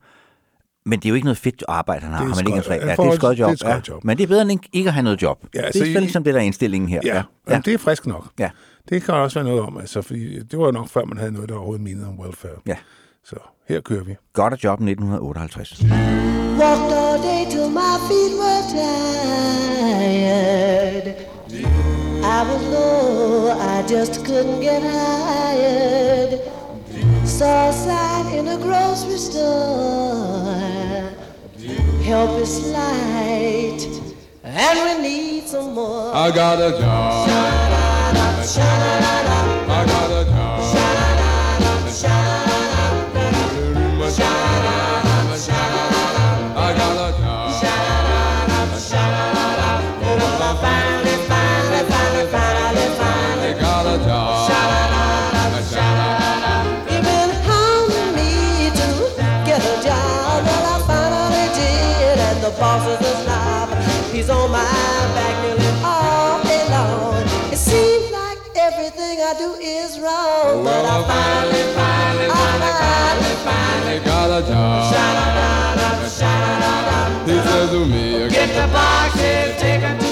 Men 0.88 1.00
det 1.00 1.06
er 1.06 1.10
jo 1.10 1.15
ikke 1.15 1.26
noget 1.26 1.38
fedt 1.38 1.63
arbejde, 1.67 2.02
han 2.02 2.12
har. 2.13 2.17
Det 2.19 2.32
er 2.32 2.36
har 2.36 2.43
man 2.43 2.48
ikke 2.54 2.67
tre- 2.67 2.74
ja, 2.74 2.80
det 2.82 3.00
er 3.00 3.04
et 3.12 3.15
skødt 3.15 3.39
job. 3.39 3.52
det 3.52 3.62
er 3.63 3.67
et 3.78 3.88
ja. 3.88 3.93
job. 3.93 4.04
Men 4.04 4.17
det 4.17 4.24
er 4.24 4.28
bedre 4.28 4.41
end 4.41 4.52
ikke- 4.74 4.88
at 4.89 4.93
have 4.93 5.04
noget 5.04 5.21
job. 5.21 5.38
Ja, 5.41 5.48
det 5.60 5.65
altså, 5.65 5.67
er 5.67 5.71
selvfølgelig 5.71 6.00
i- 6.02 6.04
ligesom 6.06 6.24
det, 6.24 6.34
der 6.34 6.39
er 6.39 6.43
indstillingen 6.43 6.89
her. 6.89 7.02
Ja, 7.06 7.15
ja. 7.15 7.21
Jamen, 7.50 7.62
det 7.65 7.74
er 7.74 7.78
frisk 7.78 8.06
nok. 8.08 8.26
Ja. 8.39 8.50
Det 8.89 9.04
kan 9.04 9.13
også 9.13 9.39
være 9.39 9.48
noget 9.50 9.62
om, 9.62 9.78
altså, 9.78 10.02
fordi 10.02 10.39
det 10.43 10.60
var 10.60 10.65
jo 10.65 10.71
nok 10.71 10.89
før, 10.89 11.06
man 11.06 11.17
havde 11.17 11.32
noget, 11.32 11.50
der 11.50 11.56
overhovedet 11.56 11.84
mindede 11.84 12.08
om 12.08 12.19
welfare. 12.19 12.52
Ja. 12.67 12.76
Så 13.24 13.36
her 13.69 13.82
kører 13.82 14.04
vi. 14.04 14.15
Godt 14.34 14.54
er 14.54 14.58
job 14.63 14.80
1958. 14.82 15.84
Walked 16.60 16.91
all 17.04 17.17
day 17.30 17.41
till 17.52 17.69
my 17.82 17.93
feet 18.08 18.34
were 18.41 18.63
tired. 19.95 21.08
I 22.38 22.39
was 22.50 22.63
low, 22.76 23.50
I 23.76 23.76
just 23.93 24.13
couldn't 24.28 24.62
get 24.69 24.82
hired. 24.82 26.39
Saw 27.26 27.69
a 27.69 27.71
sign 27.71 28.39
in 28.39 28.48
a 28.48 28.56
grocery 28.65 29.17
store. 29.17 30.75
Help 32.06 32.39
is 32.39 32.68
light, 32.68 33.82
and 34.44 35.02
we 35.02 35.02
need 35.02 35.48
some 35.48 35.74
more. 35.74 36.13
I 36.13 36.30
got 36.30 36.62
a 36.62 36.78
job. 36.78 37.28
I 38.48 39.25
Well, 70.65 70.84
I 70.84 71.04
finally, 71.06 71.63
finally, 71.75 72.30
finally, 72.34 72.73
finally, 72.82 73.36
finally 73.45 73.99
got 74.04 74.30
a 74.32 74.47
job. 74.47 74.93
He 77.28 77.36
says 77.36 77.69
to 77.69 77.86
me, 77.86 78.30
get 78.30 78.49
the 78.49 78.73
boxes, 78.73 79.62
take 79.62 79.84
'em 79.84 80.05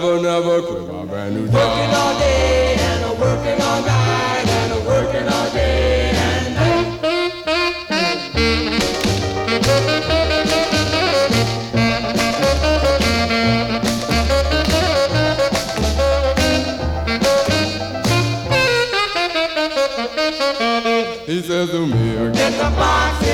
never, 0.00 0.20
never 0.22 0.62
quit 0.62 0.86
my 0.92 1.04
brand 1.04 1.34
new 1.34 1.42
working 1.42 1.52
job. 1.52 1.94
all 1.94 2.18
day 2.20 2.76
and 2.78 3.04
a 3.04 3.12
working 3.20 3.60
all 3.62 3.82
night 3.82 4.46
and 4.46 4.72
a 4.72 4.80
working 4.86 5.28
all 5.28 5.50
day 5.50 6.10
and 6.14 6.54
night. 6.54 7.98
He 21.26 21.42
says 21.42 21.70
to 21.70 21.86
me, 21.86 22.32
Get 22.32 22.52
the 22.52 22.70
boxes, 22.76 23.27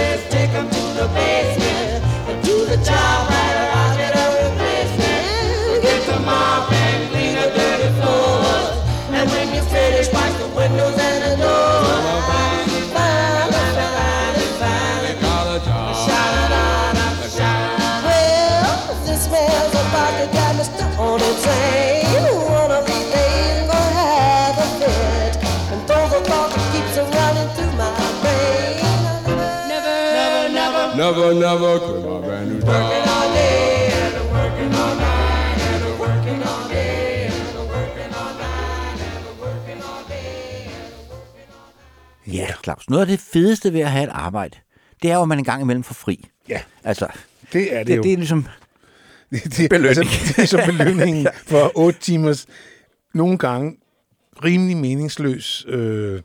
and 37.99 38.15
I'm 38.15 39.39
working 39.39 39.83
all 39.83 40.09
day. 40.09 40.71
Ja, 42.27 42.47
Claus. 42.65 42.91
Noget 42.91 43.01
af 43.01 43.07
det 43.07 43.21
fedeste 43.21 43.73
ved 43.73 43.81
at 43.81 43.91
have 43.91 44.05
et 44.05 44.11
arbejde, 44.13 44.59
det 45.03 45.11
er 45.11 45.15
jo, 45.15 45.23
at 45.23 45.29
man 45.29 45.39
en 45.39 45.45
gang 45.45 45.63
imellem 45.63 45.83
får 45.83 45.95
fri. 45.95 46.29
Ja, 46.49 46.61
Altså, 46.85 47.07
det 47.53 47.75
er 47.75 47.79
det, 47.79 47.87
det, 47.87 47.97
jo. 47.97 48.03
det 48.03 48.13
er 48.13 48.17
ligesom... 48.17 48.47
det, 49.31 49.57
det, 49.57 49.71
belønning. 49.71 49.99
Altså, 50.11 50.35
det 50.37 50.43
er 50.43 50.47
så 50.47 50.63
belønningen 50.67 51.27
for 51.47 51.73
otte 51.75 52.01
timers, 52.01 52.47
nogle 53.15 53.39
gange 53.39 53.77
rimelig 54.45 54.77
meningsløs 54.77 55.65
øh, 55.69 56.21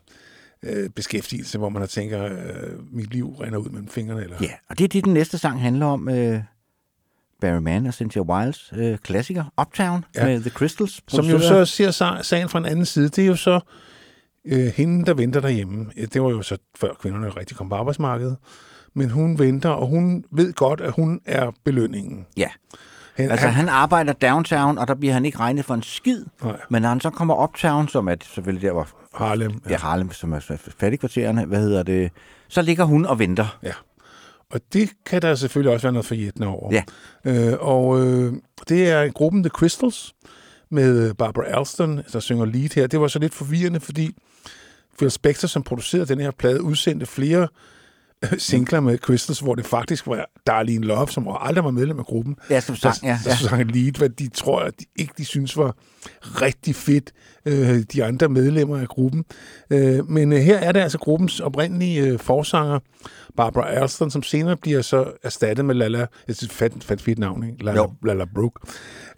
øh, 0.62 0.90
beskæftigelse, 0.90 1.58
hvor 1.58 1.68
man 1.68 1.82
har 1.82 1.86
tænker, 1.86 2.24
øh, 2.24 2.94
mit 2.94 3.12
liv 3.14 3.30
render 3.40 3.58
ud 3.58 3.68
mellem 3.68 3.88
fingrene. 3.88 4.22
Eller... 4.22 4.36
Ja, 4.40 4.50
og 4.68 4.78
det 4.78 4.84
er 4.84 4.88
det, 4.88 5.04
den 5.04 5.14
næste 5.14 5.38
sang 5.38 5.60
handler 5.60 5.86
om. 5.86 6.08
Øh, 6.08 6.40
Barry 7.40 7.58
Mann 7.60 7.86
og 7.86 7.94
Cynthia 7.94 8.22
Wilds 8.22 8.72
øh, 8.76 8.98
klassiker, 8.98 9.44
Uptown, 9.60 10.04
Ja. 10.16 10.24
med 10.26 10.40
The 10.40 10.50
Crystals. 10.50 11.02
Som 11.08 11.24
jo 11.26 11.38
så 11.38 11.64
ser 11.64 11.90
sa- 11.90 12.22
sagen 12.22 12.48
fra 12.48 12.58
en 12.58 12.64
anden 12.64 12.84
side, 12.86 13.08
det 13.08 13.18
er 13.24 13.26
jo 13.26 13.36
så 13.36 13.60
øh, 14.44 14.66
hende, 14.76 15.06
der 15.06 15.14
venter 15.14 15.40
derhjemme. 15.40 15.90
Det 15.96 16.22
var 16.22 16.30
jo 16.30 16.42
så 16.42 16.56
før 16.76 16.94
kvinderne 16.94 17.28
rigtig 17.28 17.56
kom 17.56 17.68
på 17.68 17.74
arbejdsmarkedet. 17.74 18.36
Men 18.94 19.10
hun 19.10 19.38
venter, 19.38 19.68
og 19.68 19.86
hun 19.86 20.24
ved 20.32 20.52
godt, 20.52 20.80
at 20.80 20.92
hun 20.92 21.20
er 21.24 21.52
belønningen. 21.64 22.26
Ja. 22.36 22.48
Han, 23.14 23.30
Altså, 23.30 23.48
han 23.48 23.68
arbejder 23.68 24.12
downtown, 24.12 24.78
og 24.78 24.88
der 24.88 24.94
bliver 24.94 25.14
han 25.14 25.24
ikke 25.24 25.38
regnet 25.38 25.64
for 25.64 25.74
en 25.74 25.82
skid. 25.82 26.24
Nej. 26.42 26.56
Men 26.70 26.82
når 26.82 26.88
han 26.88 27.00
så 27.00 27.10
kommer 27.10 27.42
uptown, 27.42 27.88
som 27.88 28.08
er 28.08 28.14
selvfølgelig 28.22 28.62
der, 28.66 28.72
hvor 28.72 28.88
Harlem. 29.14 29.62
ja. 29.70 29.76
Harlem, 29.78 30.12
som 30.12 30.32
er 30.32 30.56
fattigkvartererne, 30.78 31.44
hvad 31.44 31.60
hedder 31.60 31.82
det, 31.82 32.10
så 32.48 32.62
ligger 32.62 32.84
hun 32.84 33.06
og 33.06 33.18
venter. 33.18 33.58
Ja. 33.62 33.72
Og 34.50 34.60
det 34.72 34.90
kan 35.06 35.22
der 35.22 35.34
selvfølgelig 35.34 35.72
også 35.72 35.86
være 35.86 35.92
noget 35.92 36.06
forjættende 36.06 36.48
over. 36.48 36.70
Ja. 36.72 36.82
Øh, 37.24 37.56
og 37.60 38.06
øh, 38.06 38.32
det 38.68 38.90
er 38.90 39.08
gruppen 39.08 39.42
The 39.42 39.50
Crystals 39.50 40.14
med 40.70 41.14
Barbara 41.14 41.44
Alston, 41.58 42.02
der 42.12 42.20
synger 42.20 42.44
lead 42.44 42.74
her. 42.74 42.86
Det 42.86 43.00
var 43.00 43.08
så 43.08 43.18
lidt 43.18 43.34
forvirrende, 43.34 43.80
fordi 43.80 44.16
Phil 44.98 45.10
Spector, 45.10 45.48
som 45.48 45.62
producerede 45.62 46.06
den 46.06 46.20
her 46.20 46.30
plade, 46.30 46.62
udsendte 46.62 47.06
flere 47.06 47.48
singler 48.38 48.80
med 48.80 48.98
Crystals, 48.98 49.40
hvor 49.40 49.54
det 49.54 49.66
faktisk 49.66 50.06
var 50.06 50.30
Darlene 50.46 50.86
Love, 50.86 51.08
som 51.08 51.28
aldrig 51.40 51.64
var 51.64 51.70
medlem 51.70 51.98
af 51.98 52.04
gruppen, 52.04 52.36
Ja, 52.50 52.60
som 52.60 52.76
sang, 52.76 53.00
der, 53.00 53.08
ja, 53.08 53.18
der 53.24 53.30
ja. 53.30 53.36
sang 53.36 53.62
et 53.62 53.76
lead, 53.76 53.98
hvad 53.98 54.08
de 54.08 54.28
tror, 54.28 54.60
at 54.60 54.80
de 54.80 54.84
ikke 54.96 55.12
de 55.18 55.24
synes 55.24 55.56
var 55.56 55.76
rigtig 56.24 56.74
fedt, 56.74 57.12
øh, 57.46 57.82
de 57.92 58.04
andre 58.04 58.28
medlemmer 58.28 58.78
af 58.78 58.88
gruppen. 58.88 59.24
Øh, 59.70 60.10
men 60.10 60.32
øh, 60.32 60.38
her 60.38 60.58
er 60.58 60.72
det 60.72 60.80
altså 60.80 60.98
gruppens 60.98 61.40
oprindelige 61.40 62.02
øh, 62.02 62.18
forsanger, 62.18 62.78
Barbara 63.36 63.70
Alston, 63.70 64.10
som 64.10 64.22
senere 64.22 64.56
bliver 64.56 64.82
så 64.82 65.12
erstattet 65.22 65.64
med 65.64 65.74
Lala, 65.74 66.06
jeg 66.28 66.36
synes, 66.36 66.52
fat, 66.52 66.72
fat 66.80 67.00
fedt 67.00 67.18
navn, 67.18 67.44
ikke? 67.44 67.64
Lala, 67.64 67.80
Jo. 67.80 67.92
Lala 68.04 68.24
Brooke. 68.34 68.60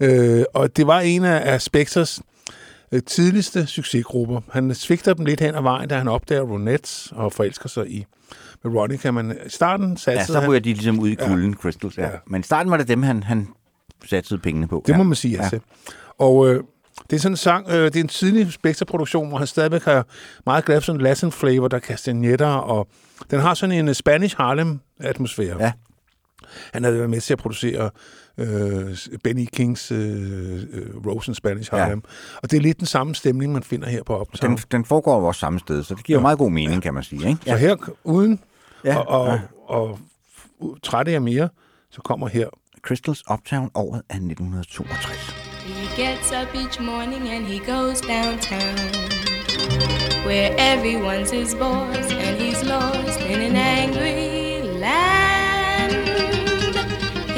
Øh, 0.01 0.45
og 0.55 0.77
det 0.77 0.87
var 0.87 1.01
en 1.01 1.25
af, 1.25 1.53
af 1.53 1.63
Spectors 1.63 2.21
øh, 2.93 3.03
tidligste 3.07 3.67
succesgrupper. 3.67 4.41
Han 4.51 4.75
svigter 4.75 5.15
dem 5.15 5.25
lidt 5.25 5.41
hen 5.41 5.55
ad 5.55 5.63
vejen, 5.63 5.89
da 5.89 5.99
han 5.99 6.09
opdager 6.09 6.43
Ronettes 6.43 7.13
og 7.17 7.33
forelsker 7.33 7.69
sig 7.69 7.91
i 7.91 8.07
Veronica, 8.65 9.11
men 9.11 9.31
i 9.47 9.49
starten 9.49 9.97
satte 9.97 10.19
Ja, 10.19 10.27
så 10.27 10.49
ryger 10.49 10.61
de 10.61 10.73
ligesom 10.73 10.99
ud 10.99 11.09
i 11.09 11.15
kulden, 11.15 11.51
ja. 11.51 11.57
Crystals. 11.57 11.99
Ja. 11.99 12.03
Ja. 12.03 12.11
ja. 12.11 12.17
Men 12.27 12.41
i 12.41 12.45
starten 12.45 12.71
var 12.71 12.77
det 12.77 12.89
dem, 12.89 13.03
han, 13.03 13.23
han 13.23 13.49
satsede 14.05 14.41
pengene 14.41 14.69
på. 14.69 14.83
Det 14.87 14.93
ja. 14.93 14.97
må 14.97 15.03
man 15.03 15.15
sige, 15.15 15.37
ja. 15.37 15.43
altså. 15.43 15.59
Og 16.19 16.49
øh, 16.49 16.63
det 17.11 17.17
er 17.17 17.21
sådan 17.21 17.33
en 17.33 17.37
sang, 17.37 17.69
øh, 17.69 17.85
det 17.85 17.97
er 17.97 18.01
en 18.01 18.09
tidlig 18.09 18.53
Spectre-produktion, 18.53 19.29
hvor 19.29 19.39
han 19.39 19.47
stadigvæk 19.47 19.85
har 19.85 20.07
meget 20.47 20.65
glad 20.65 20.81
for 20.81 20.85
sådan 20.85 21.01
en 21.01 21.05
Latin 21.05 21.33
flavor, 21.33 21.69
der 21.69 21.77
er 21.77 21.81
kastanjetter, 21.81 22.47
og 22.47 22.89
den 23.31 23.41
har 23.41 23.55
sådan 23.55 23.79
en 23.79 23.89
øh, 23.89 23.95
Spanish 23.95 24.37
Harlem-atmosfære. 24.37 25.57
Ja. 25.61 25.73
Han 26.73 26.85
havde 26.85 26.97
været 26.97 27.11
med 27.11 27.21
til 27.21 27.33
at 27.33 27.39
producere 27.39 27.91
øh, 28.39 28.97
Benny 29.25 29.47
Kings 29.53 29.93
øh, 29.93 30.63
øh, 30.73 31.07
Rose 31.07 31.31
in 31.31 31.35
Spanish 31.35 31.71
Ja. 31.73 31.79
Harlem. 31.79 32.03
Og 32.43 32.51
det 32.51 32.57
er 32.57 32.61
lidt 32.61 32.79
den 32.79 32.87
samme 32.87 33.15
stemning, 33.15 33.53
man 33.53 33.63
finder 33.63 33.89
her 33.89 34.03
på 34.03 34.21
Uptown. 34.21 34.51
Den, 34.51 34.65
den 34.71 34.85
foregår 34.85 35.21
jo 35.21 35.27
også 35.27 35.39
samme 35.39 35.59
sted, 35.59 35.83
så 35.83 35.95
det 35.95 36.05
giver 36.05 36.19
ja. 36.19 36.23
meget 36.23 36.39
god 36.39 36.51
mening, 36.51 36.83
kan 36.83 36.95
man 36.95 37.03
sige. 37.03 37.29
Ikke? 37.29 37.41
Så 37.47 37.57
her, 37.57 37.77
uden 38.05 38.41
Ja. 38.85 38.97
og, 38.99 39.21
og, 39.21 39.27
Ja. 39.27 39.41
og, 39.69 39.99
og 40.61 40.77
trætte 40.83 41.13
af 41.15 41.21
mere, 41.23 41.49
så 41.91 42.01
kommer 42.03 42.29
her 42.29 42.49
Crystals 42.83 43.23
Uptown 43.33 43.71
året 43.75 44.03
er 44.09 44.15
1962. 44.15 45.35
He 45.67 46.03
gets 46.03 46.33
up 46.33 46.55
each 46.55 46.81
morning 46.81 47.29
and 47.29 47.45
he 47.47 47.59
goes 47.59 48.01
downtown, 48.01 48.77
where 50.27 50.51
everyone's 50.73 51.31
his 51.31 51.55
boss 51.55 52.07
and 52.13 52.37
he's 52.43 52.63
lost 52.65 53.21
in 53.21 53.41
an 53.49 53.57
angry 53.57 54.63
land. 54.85 55.93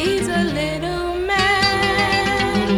He's 0.00 0.28
a 0.40 0.42
little 0.60 1.06
man, 1.32 2.68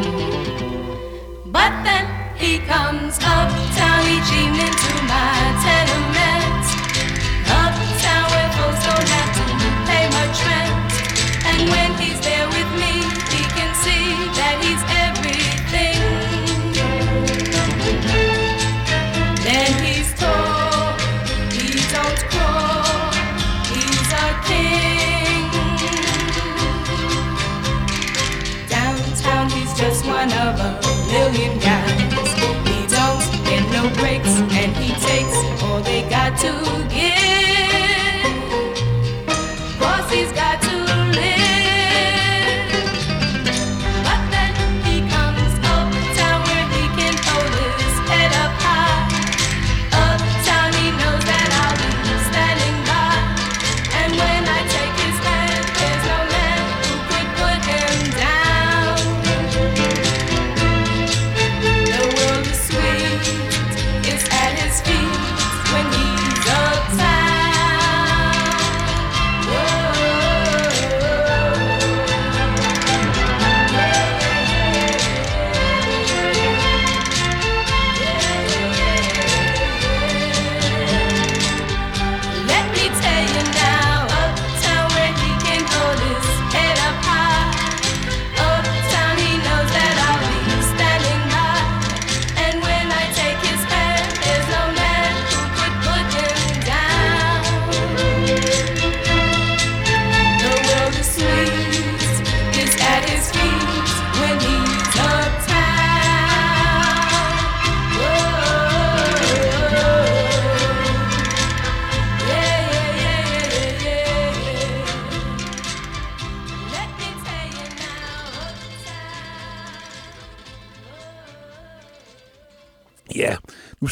but 1.57 1.73
then 1.87 2.05
he 2.37 2.59
comes 2.73 3.15
uptown 3.19 4.03
each 4.15 4.33
evening 4.43 4.75
will 31.27 31.35
it 31.35 31.66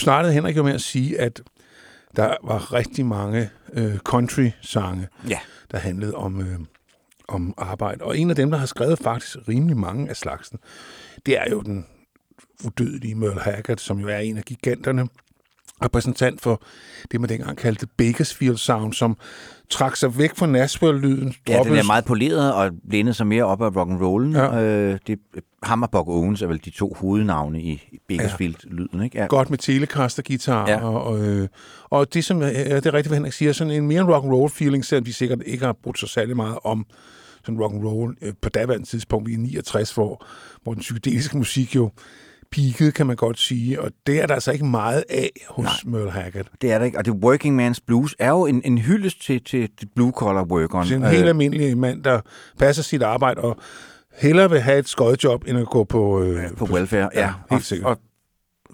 startede 0.04 0.32
Henrik 0.32 0.56
jo 0.56 0.62
med 0.62 0.72
at 0.72 0.80
sige, 0.80 1.20
at 1.20 1.42
der 2.16 2.36
var 2.44 2.72
rigtig 2.72 3.06
mange 3.06 3.50
øh, 3.72 3.98
country-sange, 3.98 5.08
Ja. 5.28 5.38
der 5.70 5.78
handlede 5.78 6.14
om, 6.14 6.40
øh, 6.40 6.58
om 7.28 7.54
arbejde. 7.58 8.04
Og 8.04 8.18
en 8.18 8.30
af 8.30 8.36
dem, 8.36 8.50
der 8.50 8.58
har 8.58 8.66
skrevet 8.66 8.98
faktisk 8.98 9.36
rimelig 9.48 9.76
mange 9.76 10.08
af 10.10 10.16
slagsen, 10.16 10.58
det 11.26 11.38
er 11.38 11.50
jo 11.50 11.60
den 11.60 11.86
udødelige 12.64 13.14
Merle 13.14 13.40
Haggard, 13.40 13.76
som 13.78 13.98
jo 13.98 14.08
er 14.08 14.18
en 14.18 14.36
af 14.38 14.44
giganterne, 14.44 15.08
repræsentant 15.84 16.40
for 16.40 16.62
det, 17.10 17.20
man 17.20 17.28
dengang 17.30 17.58
kaldte 17.58 17.86
Bakersfield 17.86 18.56
Sound, 18.56 18.92
som 18.92 19.16
trak 19.70 19.96
sig 19.96 20.18
væk 20.18 20.36
fra 20.36 20.46
Nashville-lyden. 20.46 21.34
Ja, 21.48 21.62
den 21.62 21.76
er 21.76 21.82
meget 21.82 22.04
poleret 22.04 22.54
og 22.54 22.70
lænede 22.90 23.14
sig 23.14 23.26
mere 23.26 23.44
op 23.44 23.62
af 23.62 23.70
rock'n'rollen. 23.70 24.38
Ja. 24.38 24.62
Øh, 24.62 24.98
det, 25.06 25.18
ham 25.62 25.82
og 25.82 25.90
Buck 25.90 26.08
Owens 26.08 26.42
er 26.42 26.46
vel 26.46 26.60
de 26.64 26.70
to 26.70 26.96
hovednavne 27.00 27.62
i 27.62 27.98
Bakersfield-lyden, 28.08 29.02
ikke? 29.02 29.18
Ja. 29.18 29.26
godt 29.26 29.50
med 29.50 29.58
Telecaster-guitar. 29.58 30.68
Ja. 30.68 30.84
Og, 30.84 31.04
og, 31.04 31.26
øh, 31.26 31.48
og 31.90 32.14
det, 32.14 32.24
som 32.24 32.42
er, 32.42 32.46
ja, 32.46 32.76
det 32.76 32.86
er 32.86 32.94
rigtigt, 32.94 33.06
hvad 33.06 33.16
Henrik 33.16 33.32
siger, 33.32 33.52
sådan 33.52 33.72
en 33.72 33.86
mere 33.86 34.14
rock 34.14 34.24
and 34.24 34.32
roll 34.32 34.50
feeling, 34.50 34.84
selvom 34.84 35.04
de 35.04 35.12
sikkert 35.12 35.38
ikke 35.46 35.64
har 35.64 35.76
brugt 35.82 35.98
så 35.98 36.06
særlig 36.06 36.36
meget 36.36 36.58
om 36.64 36.86
sådan 37.44 37.60
rock 37.60 37.74
and 37.74 37.84
roll 37.84 38.16
øh, 38.22 38.32
på 38.42 38.48
daværende 38.48 38.86
tidspunkt 38.86 39.30
i 39.30 39.36
69, 39.36 39.94
hvor, 39.94 40.26
hvor 40.62 40.72
den 40.72 40.80
psykedeliske 40.80 41.38
musik 41.38 41.76
jo 41.76 41.90
peaked, 42.54 42.92
kan 42.92 43.06
man 43.06 43.16
godt 43.16 43.38
sige, 43.38 43.80
og 43.80 43.90
det 44.06 44.22
er 44.22 44.26
der 44.26 44.34
altså 44.34 44.52
ikke 44.52 44.64
meget 44.66 45.04
af 45.10 45.30
hos 45.48 45.64
Nej. 45.64 45.92
Merle 45.98 46.10
Haggard. 46.10 46.46
Det 46.60 46.72
er 46.72 46.78
det 46.78 46.86
ikke. 46.86 46.98
Og 46.98 47.04
det 47.04 47.12
Working 47.12 47.68
Man's 47.68 47.78
Blues 47.86 48.14
er 48.18 48.28
jo 48.30 48.46
en, 48.46 48.62
en 48.64 48.78
hyldest 48.78 49.22
til, 49.22 49.44
til 49.44 49.68
blue-collar 49.96 50.44
workeren. 50.44 50.86
Det 50.88 50.92
er 50.92 50.96
en 50.96 51.04
helt 51.16 51.28
almindelig 51.28 51.78
mand, 51.78 52.04
der 52.04 52.20
passer 52.58 52.82
sit 52.82 53.02
arbejde 53.02 53.40
og 53.40 53.56
hellere 54.18 54.50
vil 54.50 54.60
have 54.60 54.78
et 54.78 54.88
skodjob, 54.88 55.44
end 55.46 55.58
at 55.58 55.66
gå 55.66 55.84
på... 55.84 56.22
Øh, 56.22 56.50
på 56.56 56.64
welfare, 56.64 57.08
ja. 57.14 57.20
ja 57.20 57.26
og, 57.48 57.56
helt 57.56 57.64
sikkert. 57.64 57.88
og 57.90 57.98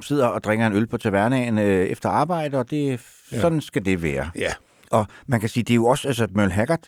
sidder 0.04 0.26
og 0.26 0.44
drikker 0.44 0.66
en 0.66 0.72
øl 0.72 0.86
på 0.86 0.96
tavernaen 0.96 1.58
øh, 1.58 1.86
efter 1.86 2.08
arbejde, 2.08 2.58
og 2.58 2.70
det, 2.70 3.00
Ja. 3.32 3.40
sådan 3.40 3.60
skal 3.60 3.84
det 3.84 4.02
være. 4.02 4.30
Ja. 4.36 4.52
Og 4.90 5.06
man 5.26 5.40
kan 5.40 5.48
sige, 5.48 5.62
det 5.62 5.70
er 5.70 5.74
jo 5.74 5.86
også, 5.86 6.08
altså 6.08 6.26
Merle 6.34 6.52
Haggard, 6.52 6.80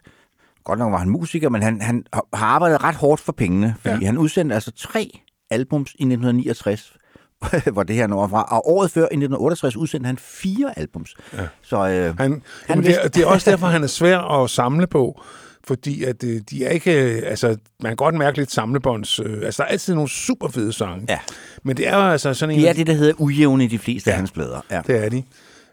godt 0.65 0.79
nok 0.79 0.93
var 0.93 0.99
han 0.99 1.09
musiker, 1.09 1.49
men 1.49 1.63
han, 1.63 1.81
han 1.81 2.05
har 2.13 2.25
arbejdet 2.33 2.85
ret 2.85 2.95
hårdt 2.95 3.21
for 3.21 3.33
pengene, 3.33 3.75
fordi 3.81 3.95
Ja. 3.95 3.99
ja. 4.01 4.07
han 4.07 4.19
udsendte 4.19 4.55
altså 4.55 4.71
tre 4.71 5.21
albums 5.53 5.91
i 5.91 6.03
1969, 6.03 6.93
hvor 7.73 7.83
det 7.83 7.97
her 7.97 8.07
når 8.07 8.29
fra. 8.29 8.43
Og 8.43 8.71
året 8.71 8.91
før, 8.91 9.01
i 9.01 9.05
1968, 9.05 9.77
udsendte 9.77 10.07
han 10.07 10.17
fire 10.19 10.79
albums. 10.79 11.15
Ja. 11.33 11.39
Så 11.63 11.77
øh, 11.77 11.83
Han, 11.83 12.15
Han 12.19 12.43
jamen, 12.69 12.85
det, 12.85 12.91
er, 12.91 13.03
vidste- 13.03 13.09
det 13.09 13.23
er 13.23 13.27
også 13.27 13.51
derfor, 13.51 13.67
han 13.67 13.83
er 13.83 13.87
svær 13.87 14.19
at 14.19 14.51
samle 14.51 14.87
på, 14.87 15.23
fordi 15.67 16.05
at 16.05 16.25
øh, 16.25 16.41
de 16.51 16.65
er 16.65 16.71
ikke, 16.71 17.03
øh, 17.17 17.23
altså, 17.27 17.49
man 17.81 17.91
kan 17.91 17.97
godt 17.97 18.15
mærke 18.15 18.37
lidt 18.39 18.53
samlebånds, 18.53 19.19
øh, 19.21 19.43
altså 19.45 19.63
der 19.63 19.67
er 19.69 19.73
altid 19.73 19.95
nogle 19.95 20.11
super 20.11 20.49
fede 20.49 20.73
sange, 20.73 21.07
Ja. 21.09 21.19
men 21.63 21.77
det 21.77 21.89
er 21.89 21.97
jo 21.97 22.03
altså 22.03 22.35
sådan 22.35 22.55
en, 22.55 22.61
de 22.61 22.67
er 22.69 22.73
det, 22.73 22.87
der 22.87 22.93
hedder 22.93 23.13
ujævne 23.19 23.65
i 23.65 23.67
de 23.67 23.79
fleste 23.79 24.11
Ja. 24.11 24.13
af 24.13 24.19
hans 24.19 24.31
plader. 24.31 24.61
Ja. 24.71 24.81
det 24.87 25.05
er 25.05 25.09
de. 25.09 25.23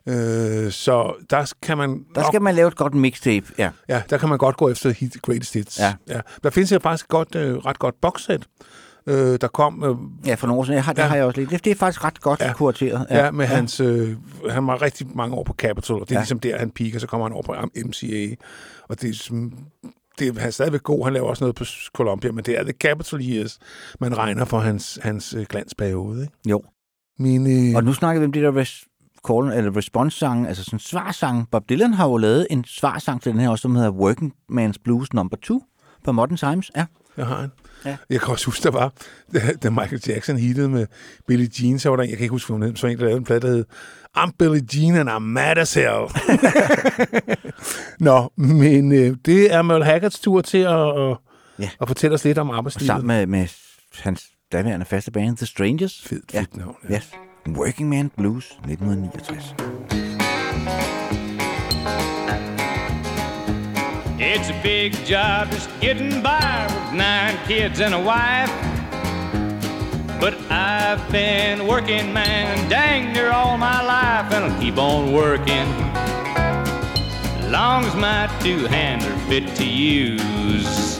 Øh, 0.09 0.71
så 0.71 1.13
der 1.29 1.53
kan 1.61 1.77
man 1.77 2.03
Der 2.15 2.23
skal 2.27 2.41
man 2.41 2.55
lave 2.55 2.67
et 2.67 2.75
godt 2.75 2.93
mixtape. 2.93 3.45
Ja. 3.57 3.69
Ja, 3.89 4.01
der 4.09 4.17
kan 4.17 4.29
man 4.29 4.37
godt 4.37 4.57
gå 4.57 4.69
efter 4.69 4.89
hit, 4.89 5.21
greatest 5.21 5.53
hits. 5.53 5.79
Ja. 5.79 5.93
ja. 6.09 6.19
Der 6.43 6.49
findes 6.49 6.71
jo 6.71 6.79
faktisk 6.79 7.07
godt, 7.07 7.35
øh, 7.35 7.57
ret 7.57 7.79
godt 7.79 7.95
boxset, 8.01 8.45
øh, 9.09 9.37
der 9.41 9.47
kom 9.47 9.83
øh, 9.83 10.27
ja, 10.29 10.33
for 10.35 10.47
nogle 10.47 10.59
år 10.59 10.63
siden. 10.63 10.75
Jeg 10.75 10.83
har, 10.83 10.93
det 10.93 11.01
Ja. 11.01 11.07
har 11.07 11.15
jeg 11.15 11.25
også 11.25 11.39
lidt. 11.39 11.49
Det, 11.51 11.65
det 11.65 11.71
er 11.71 11.75
faktisk 11.75 12.03
ret 12.03 12.21
godt 12.21 12.39
Ja. 12.39 12.53
kurateret. 12.53 13.07
ja. 13.09 13.25
ja, 13.25 13.31
med 13.31 13.45
ja. 13.45 13.55
hans... 13.55 13.79
Øh, 13.79 14.15
han 14.49 14.67
var 14.67 14.81
rigtig 14.81 15.07
mange 15.15 15.35
år 15.35 15.43
på 15.43 15.53
Capitol, 15.53 16.01
og 16.01 16.09
det 16.09 16.15
er 16.15 16.19
ja. 16.19 16.21
Ligesom 16.21 16.39
der, 16.39 16.57
han 16.57 16.71
piker, 16.71 16.99
så 16.99 17.07
kommer 17.07 17.25
han 17.27 17.33
over 17.33 17.43
på 17.43 17.55
MCA. 17.85 18.35
Og 18.89 19.01
det 19.01 19.09
er, 19.09 19.49
det 20.19 20.27
er, 20.27 20.33
han 20.39 20.47
er 20.47 20.51
stadigvæk 20.51 20.83
god. 20.83 21.03
Han 21.03 21.13
laver 21.13 21.27
også 21.29 21.43
noget 21.43 21.55
på 21.55 21.65
Columbia, 21.93 22.31
men 22.31 22.43
det 22.45 22.59
er 22.59 22.63
The 22.63 22.73
Capitol 22.73 23.21
Years, 23.21 23.59
man 23.99 24.17
regner 24.17 24.45
for 24.45 24.59
hans, 24.59 24.99
hans 25.03 25.33
øh, 25.33 25.45
glansperiode. 25.49 26.21
Ikke? 26.21 26.33
Jo. 26.49 26.63
Min, 27.19 27.69
øh, 27.71 27.75
Og 27.75 27.83
nu 27.83 27.93
snakker 27.93 28.19
vi 28.19 28.25
om 28.25 28.31
det 28.31 28.43
der 28.43 28.61
res- 28.61 28.85
call, 29.27 29.51
eller 29.57 29.77
response-sang, 29.77 30.47
altså 30.47 30.63
sådan 30.63 30.75
en 30.75 30.79
svarsang. 30.79 31.47
Bob 31.51 31.69
Dylan 31.69 31.93
har 31.93 32.07
jo 32.07 32.17
lavet 32.17 32.47
en 32.49 32.63
svarsang 32.67 33.21
til 33.21 33.31
den 33.31 33.39
her 33.39 33.49
også, 33.49 33.61
som 33.61 33.75
hedder 33.75 33.91
Working 33.91 34.33
Man's 34.51 34.73
Blues 34.83 35.13
number 35.13 35.37
2 35.37 35.63
på 36.03 36.11
Modern 36.11 36.37
Times. 36.37 36.71
Ja. 36.75 36.85
Jeg 37.17 37.25
har 37.25 37.43
en. 37.43 37.51
Ja. 37.85 37.97
Jeg 38.09 38.19
kan 38.21 38.29
også 38.29 38.45
huske, 38.45 38.63
der 38.63 38.71
var, 38.71 38.93
da, 39.63 39.69
Michael 39.69 40.01
Jackson 40.07 40.37
hittede 40.37 40.69
med 40.69 40.87
Billie 41.27 41.49
Jean, 41.61 41.79
så 41.79 41.89
var 41.89 41.95
der 41.95 42.03
en, 42.03 42.09
jeg 42.09 42.17
kan 42.17 42.23
ikke 42.23 42.31
huske, 42.31 42.53
hed, 42.57 42.75
så 42.75 42.87
en, 42.87 42.97
der 42.97 43.03
lavede 43.03 43.17
en 43.17 43.23
plade, 43.23 43.41
der 43.41 43.47
hed 43.47 43.65
I'm 44.17 44.31
Billie 44.39 44.61
Jean 44.75 44.95
and 44.95 45.09
I'm 45.09 45.19
mad 45.19 45.57
as 45.57 45.73
hell. 45.73 46.05
Nå, 47.99 48.31
men 48.35 48.91
øh, 48.91 49.15
det 49.25 49.53
er 49.53 49.61
Merle 49.61 49.85
Haggards 49.85 50.19
tur 50.19 50.41
til 50.41 50.57
at, 50.57 51.01
at, 51.09 51.17
Ja. 51.59 51.69
at 51.81 51.87
fortælle 51.87 52.13
os 52.13 52.23
lidt 52.23 52.37
om 52.37 52.49
Og 52.49 52.57
arbejdslivet. 52.57 52.87
sammen 52.87 53.07
med, 53.07 53.27
med 53.27 53.47
hans 53.99 54.23
daværende 54.51 54.85
faste 54.85 55.11
band, 55.11 55.37
The 55.37 55.45
Strangers. 55.45 56.01
Fedt, 56.05 56.33
ja. 56.33 56.39
fedt 56.39 56.57
navn. 56.57 56.75
Ja. 56.89 56.95
Yes. 56.95 57.11
Working 57.47 57.89
Man 57.89 58.11
Blues 58.17 58.45
1969. 58.45 59.55
It's 64.31 64.51
a 64.51 64.61
big 64.61 64.93
job 65.05 65.49
just 65.49 65.71
getting 65.81 66.21
by 66.21 66.67
with 66.69 66.93
nine 66.93 67.35
kids 67.47 67.79
and 67.79 67.95
a 67.95 67.99
wife. 67.99 68.51
But 70.19 70.39
I've 70.51 71.11
been 71.11 71.65
working, 71.65 72.13
man, 72.13 72.69
dang 72.69 73.11
near 73.11 73.31
all 73.31 73.57
my 73.57 73.81
life, 73.81 74.31
and 74.31 74.45
I'll 74.45 74.61
keep 74.61 74.77
on 74.77 75.13
working. 75.13 75.67
Long 77.49 77.83
as 77.85 77.95
my 77.95 78.27
two 78.39 78.67
hands 78.67 79.03
are 79.03 79.17
fit 79.27 79.55
to 79.55 79.65
use. 79.65 80.99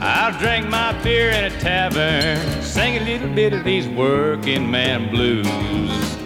I'll 0.00 0.32
drink 0.38 0.66
my 0.66 0.98
beer 1.02 1.28
in 1.28 1.44
a 1.44 1.60
tavern, 1.60 2.62
sing 2.62 2.96
a 2.96 3.04
little 3.04 3.34
bit 3.34 3.52
of 3.52 3.64
these 3.64 3.86
working 3.86 4.70
man 4.70 5.10
blues. 5.10 6.25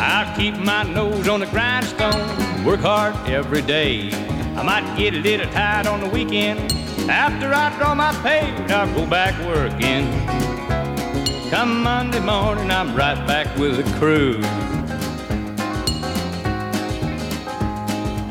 I'll 0.00 0.36
keep 0.36 0.56
my 0.56 0.84
nose 0.84 1.26
on 1.28 1.40
the 1.40 1.46
grindstone, 1.46 2.64
work 2.64 2.80
hard 2.80 3.14
every 3.28 3.62
day. 3.62 4.10
I 4.56 4.62
might 4.62 4.96
get 4.96 5.14
a 5.14 5.18
little 5.18 5.50
tired 5.50 5.88
on 5.88 6.00
the 6.00 6.08
weekend. 6.08 6.72
After 7.10 7.52
I 7.52 7.76
draw 7.78 7.94
my 7.94 8.12
pay, 8.22 8.52
I'll 8.72 8.94
go 8.94 9.06
back 9.06 9.34
working. 9.44 10.06
Come 11.50 11.82
Monday 11.82 12.20
morning, 12.20 12.70
I'm 12.70 12.94
right 12.94 13.26
back 13.26 13.56
with 13.58 13.76
the 13.76 13.98
crew. 13.98 14.40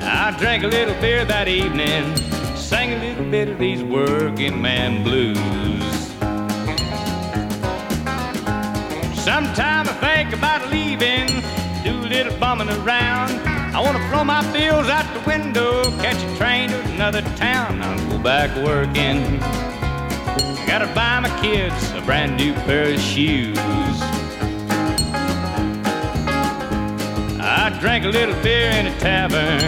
I 0.02 0.36
drank 0.40 0.64
a 0.64 0.68
little 0.68 0.96
beer 1.02 1.26
that 1.26 1.48
evening, 1.48 2.16
sang 2.56 2.94
a 2.94 3.00
little 3.00 3.30
bit 3.30 3.50
of 3.50 3.60
these 3.60 3.84
working 3.84 4.62
man 4.62 5.04
blues. 5.04 5.38
Sometime 9.24 9.88
I 9.90 9.94
think 10.00 10.34
about 10.34 10.70
leaving, 10.70 11.28
little 12.18 12.40
bumming 12.40 12.70
around. 12.70 13.30
I 13.76 13.80
wanna 13.80 14.04
throw 14.10 14.24
my 14.24 14.42
bills 14.52 14.88
out 14.88 15.06
the 15.14 15.30
window, 15.30 15.84
catch 16.02 16.18
a 16.18 16.36
train 16.36 16.70
to 16.70 16.80
another 16.94 17.22
town. 17.36 17.80
I'll 17.84 18.10
go 18.10 18.18
back 18.18 18.50
working. 18.66 19.40
I 19.44 20.66
gotta 20.66 20.88
buy 20.96 21.20
my 21.20 21.42
kids 21.42 21.92
a 21.92 22.02
brand 22.02 22.36
new 22.38 22.54
pair 22.66 22.92
of 22.92 23.00
shoes. 23.00 23.60
I 27.40 27.78
drank 27.80 28.04
a 28.06 28.10
little 28.10 28.42
beer 28.42 28.72
in 28.72 28.88
a 28.88 29.00
tavern, 29.00 29.60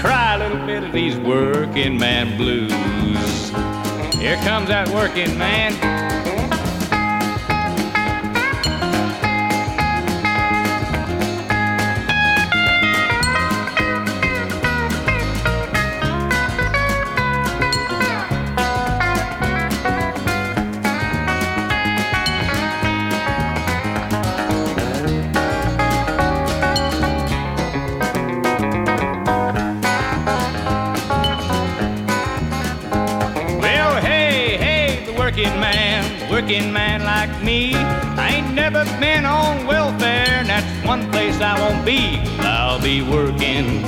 cry 0.00 0.36
a 0.36 0.38
little 0.38 0.66
bit 0.66 0.84
of 0.84 0.92
these 0.92 1.18
working 1.18 1.98
man 1.98 2.38
blues. 2.38 3.50
Here 4.14 4.36
comes 4.36 4.68
that 4.68 4.88
working 4.94 5.36
man. 5.36 6.17
Working 36.40 36.72
man 36.72 37.02
like 37.02 37.42
me. 37.42 37.74
I 37.74 38.34
ain't 38.36 38.54
never 38.54 38.84
been 39.00 39.24
on 39.24 39.66
welfare, 39.66 40.38
and 40.38 40.48
that's 40.48 40.86
one 40.86 41.10
place 41.10 41.40
I 41.40 41.58
won't 41.58 41.84
be. 41.84 42.20
I'll 42.38 42.80
be 42.80 43.02
working 43.02 43.84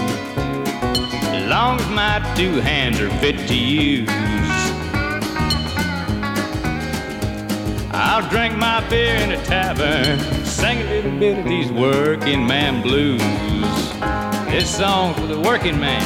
as 1.36 1.48
long 1.48 1.78
as 1.78 1.88
my 1.90 2.18
two 2.34 2.54
hands 2.54 2.98
are 2.98 3.10
fit 3.18 3.46
to 3.46 3.54
use. 3.54 4.08
I'll 7.92 8.28
drink 8.28 8.56
my 8.56 8.80
beer 8.88 9.14
in 9.14 9.30
a 9.30 9.44
tavern, 9.44 10.18
sing 10.44 10.78
a 10.80 10.90
little 10.90 11.16
bit 11.20 11.38
of 11.38 11.44
these 11.44 11.70
working 11.70 12.44
man 12.48 12.82
blues. 12.82 13.22
This 14.50 14.68
song 14.76 15.14
for 15.14 15.26
the 15.26 15.38
working 15.38 15.78
man. 15.78 16.02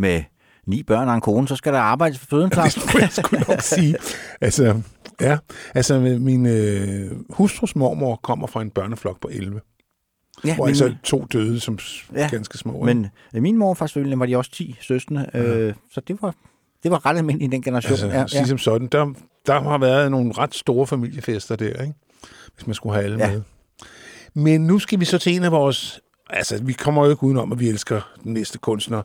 Med 0.00 0.22
ni 0.66 0.82
børn 0.82 1.08
og 1.08 1.14
en 1.14 1.20
kone, 1.20 1.48
så 1.48 1.56
skal 1.56 1.72
der 1.72 1.78
arbejdes 1.78 2.18
for 2.18 2.26
føden, 2.26 2.44
Det 2.50 2.52
Claus. 2.54 2.72
skulle 2.72 3.02
jeg 3.02 3.10
sgu 3.10 3.36
nok 3.48 3.60
sige. 3.78 3.96
Altså, 4.40 4.80
ja. 5.20 5.38
Altså, 5.74 5.98
min 6.00 6.46
øh, 6.46 7.10
hustrus 7.30 7.76
mormor 7.76 8.16
kommer 8.16 8.46
fra 8.46 8.62
en 8.62 8.70
børneflok 8.70 9.20
på 9.20 9.28
11. 9.32 9.60
Ja, 10.44 10.54
hvor 10.54 10.64
men, 10.64 10.68
altså 10.68 10.94
to 11.04 11.26
døde 11.32 11.60
som 11.60 11.78
Ja, 12.14 12.28
ganske 12.30 12.58
små. 12.58 12.72
ikke? 12.72 12.84
men 12.84 13.06
øh, 13.34 13.42
min 13.42 13.56
mor 13.56 13.74
familie 13.74 14.18
var 14.18 14.26
de 14.26 14.36
også 14.36 14.50
10 14.50 14.76
søstre, 14.80 15.26
øh, 15.34 15.74
så 15.92 16.00
det 16.00 16.22
var, 16.22 16.34
det 16.82 16.90
var 16.90 17.06
ret 17.06 17.16
almindeligt 17.16 17.52
i 17.52 17.56
den 17.56 17.62
generation. 17.62 18.10
Altså, 18.10 18.36
ja, 18.36 18.40
ja. 18.40 18.46
som 18.46 18.58
sådan, 18.58 18.88
der, 18.92 19.12
der 19.46 19.60
har 19.60 19.78
været 19.78 20.10
nogle 20.10 20.32
ret 20.38 20.54
store 20.54 20.86
familiefester 20.86 21.56
der, 21.56 21.82
ikke? 21.82 21.94
hvis 22.54 22.66
man 22.66 22.74
skulle 22.74 22.94
have 22.94 23.04
alle 23.04 23.18
ja. 23.18 23.26
Ja. 23.30 23.32
med. 23.32 23.42
Men 24.34 24.60
nu 24.66 24.78
skal 24.78 25.00
vi 25.00 25.04
så 25.04 25.18
til 25.18 25.36
en 25.36 25.44
af 25.44 25.52
vores... 25.52 26.00
Altså, 26.30 26.62
vi 26.62 26.72
kommer 26.72 27.04
jo 27.04 27.10
ikke 27.10 27.22
udenom, 27.24 27.52
at 27.52 27.60
vi 27.60 27.68
elsker 27.68 28.00
den 28.24 28.32
næste 28.32 28.58
kunstner. 28.58 29.02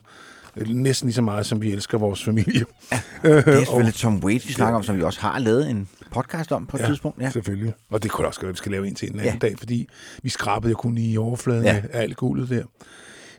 Øh, 0.56 0.68
Næsten 0.68 1.06
lige 1.06 1.14
så 1.14 1.22
meget, 1.22 1.46
som 1.46 1.62
vi 1.62 1.72
elsker 1.72 1.98
vores 1.98 2.24
familie. 2.24 2.64
Ja, 2.92 2.98
Det 3.22 3.48
er 3.48 3.58
selvfølgelig 3.58 3.94
Tom 3.94 4.24
Waits, 4.24 4.48
vi 4.48 4.52
snakker 4.52 4.76
om, 4.76 4.82
som 4.82 4.96
vi 4.96 5.02
også 5.02 5.20
har 5.20 5.38
lavet 5.38 5.70
en 5.70 5.88
podcast 6.10 6.52
om 6.52 6.66
på 6.66 6.76
et 6.76 6.80
ja, 6.80 6.86
tidspunkt. 6.86 7.22
Ja. 7.22 7.30
selvfølgelig. 7.30 7.74
Og 7.90 8.02
det 8.02 8.10
kunne 8.10 8.26
også 8.26 8.40
gøre, 8.40 8.48
at 8.48 8.52
vi 8.52 8.56
skal 8.58 8.72
lave 8.72 8.86
en 8.88 8.94
til 8.94 9.08
en 9.12 9.18
anden 9.20 9.32
Ja. 9.34 9.38
dag, 9.48 9.58
fordi 9.58 9.88
vi 10.22 10.28
skrabede 10.28 10.70
jo 10.70 10.76
kun 10.76 10.98
i 10.98 11.16
overfladen 11.16 11.64
Ja. 11.64 11.74
ja. 11.74 11.82
af 11.92 12.02
alt 12.02 12.16
guldet 12.16 12.48
der. 12.48 12.62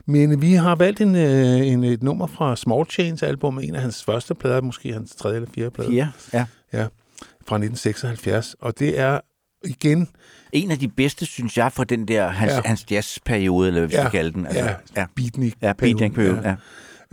Men 0.06 0.42
vi 0.42 0.52
har 0.52 0.74
valgt 0.74 1.00
en, 1.00 1.14
øh, 1.16 1.66
en, 1.66 1.84
et 1.84 2.02
nummer 2.02 2.26
fra 2.26 2.56
Small 2.56 2.86
Chains 2.90 3.22
album, 3.22 3.58
en 3.58 3.74
af 3.74 3.80
hans 3.82 4.04
første 4.04 4.34
plader, 4.34 4.60
måske 4.60 4.92
hans 4.92 5.14
tredje 5.14 5.36
eller 5.36 5.48
fjerde 5.54 5.70
plade, 5.70 5.90
Ja, 5.92 6.08
ja. 6.32 6.44
ja, 6.72 6.82
fra 7.48 7.56
1976. 7.56 8.56
Og 8.60 8.78
det 8.78 8.98
er 8.98 9.20
igen 9.64 10.08
En 10.52 10.70
af 10.70 10.78
de 10.78 10.88
bedste, 10.88 11.26
synes 11.26 11.56
jeg, 11.58 11.72
fra 11.72 11.84
den 11.84 12.08
der 12.08 12.28
hans, 12.28 12.50
Ja. 12.50 12.56
ja. 12.56 12.62
hans 12.64 12.86
jazzperiode, 12.90 13.68
eller 13.68 13.80
hvad 13.80 13.88
vi 13.88 13.94
Ja, 13.94 14.00
skal 14.02 14.10
kalde 14.10 14.32
den. 14.32 14.46
ja, 14.54 14.74
ja. 14.96 15.06
beatnik. 15.16 15.54
Ja, 15.62 15.72
beatnik-periode, 15.72 16.40
ja. 16.44 16.54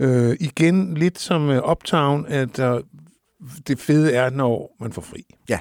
Øh, 0.00 0.36
igen 0.40 0.94
lidt 0.94 1.18
som 1.18 1.48
uh, 1.48 1.70
Uptown, 1.70 2.26
at 2.26 2.58
uh, 2.58 2.80
det 3.66 3.78
fede 3.78 4.12
er, 4.12 4.30
når 4.30 4.76
man 4.80 4.92
får 4.92 5.02
fri. 5.02 5.26
ja. 5.48 5.58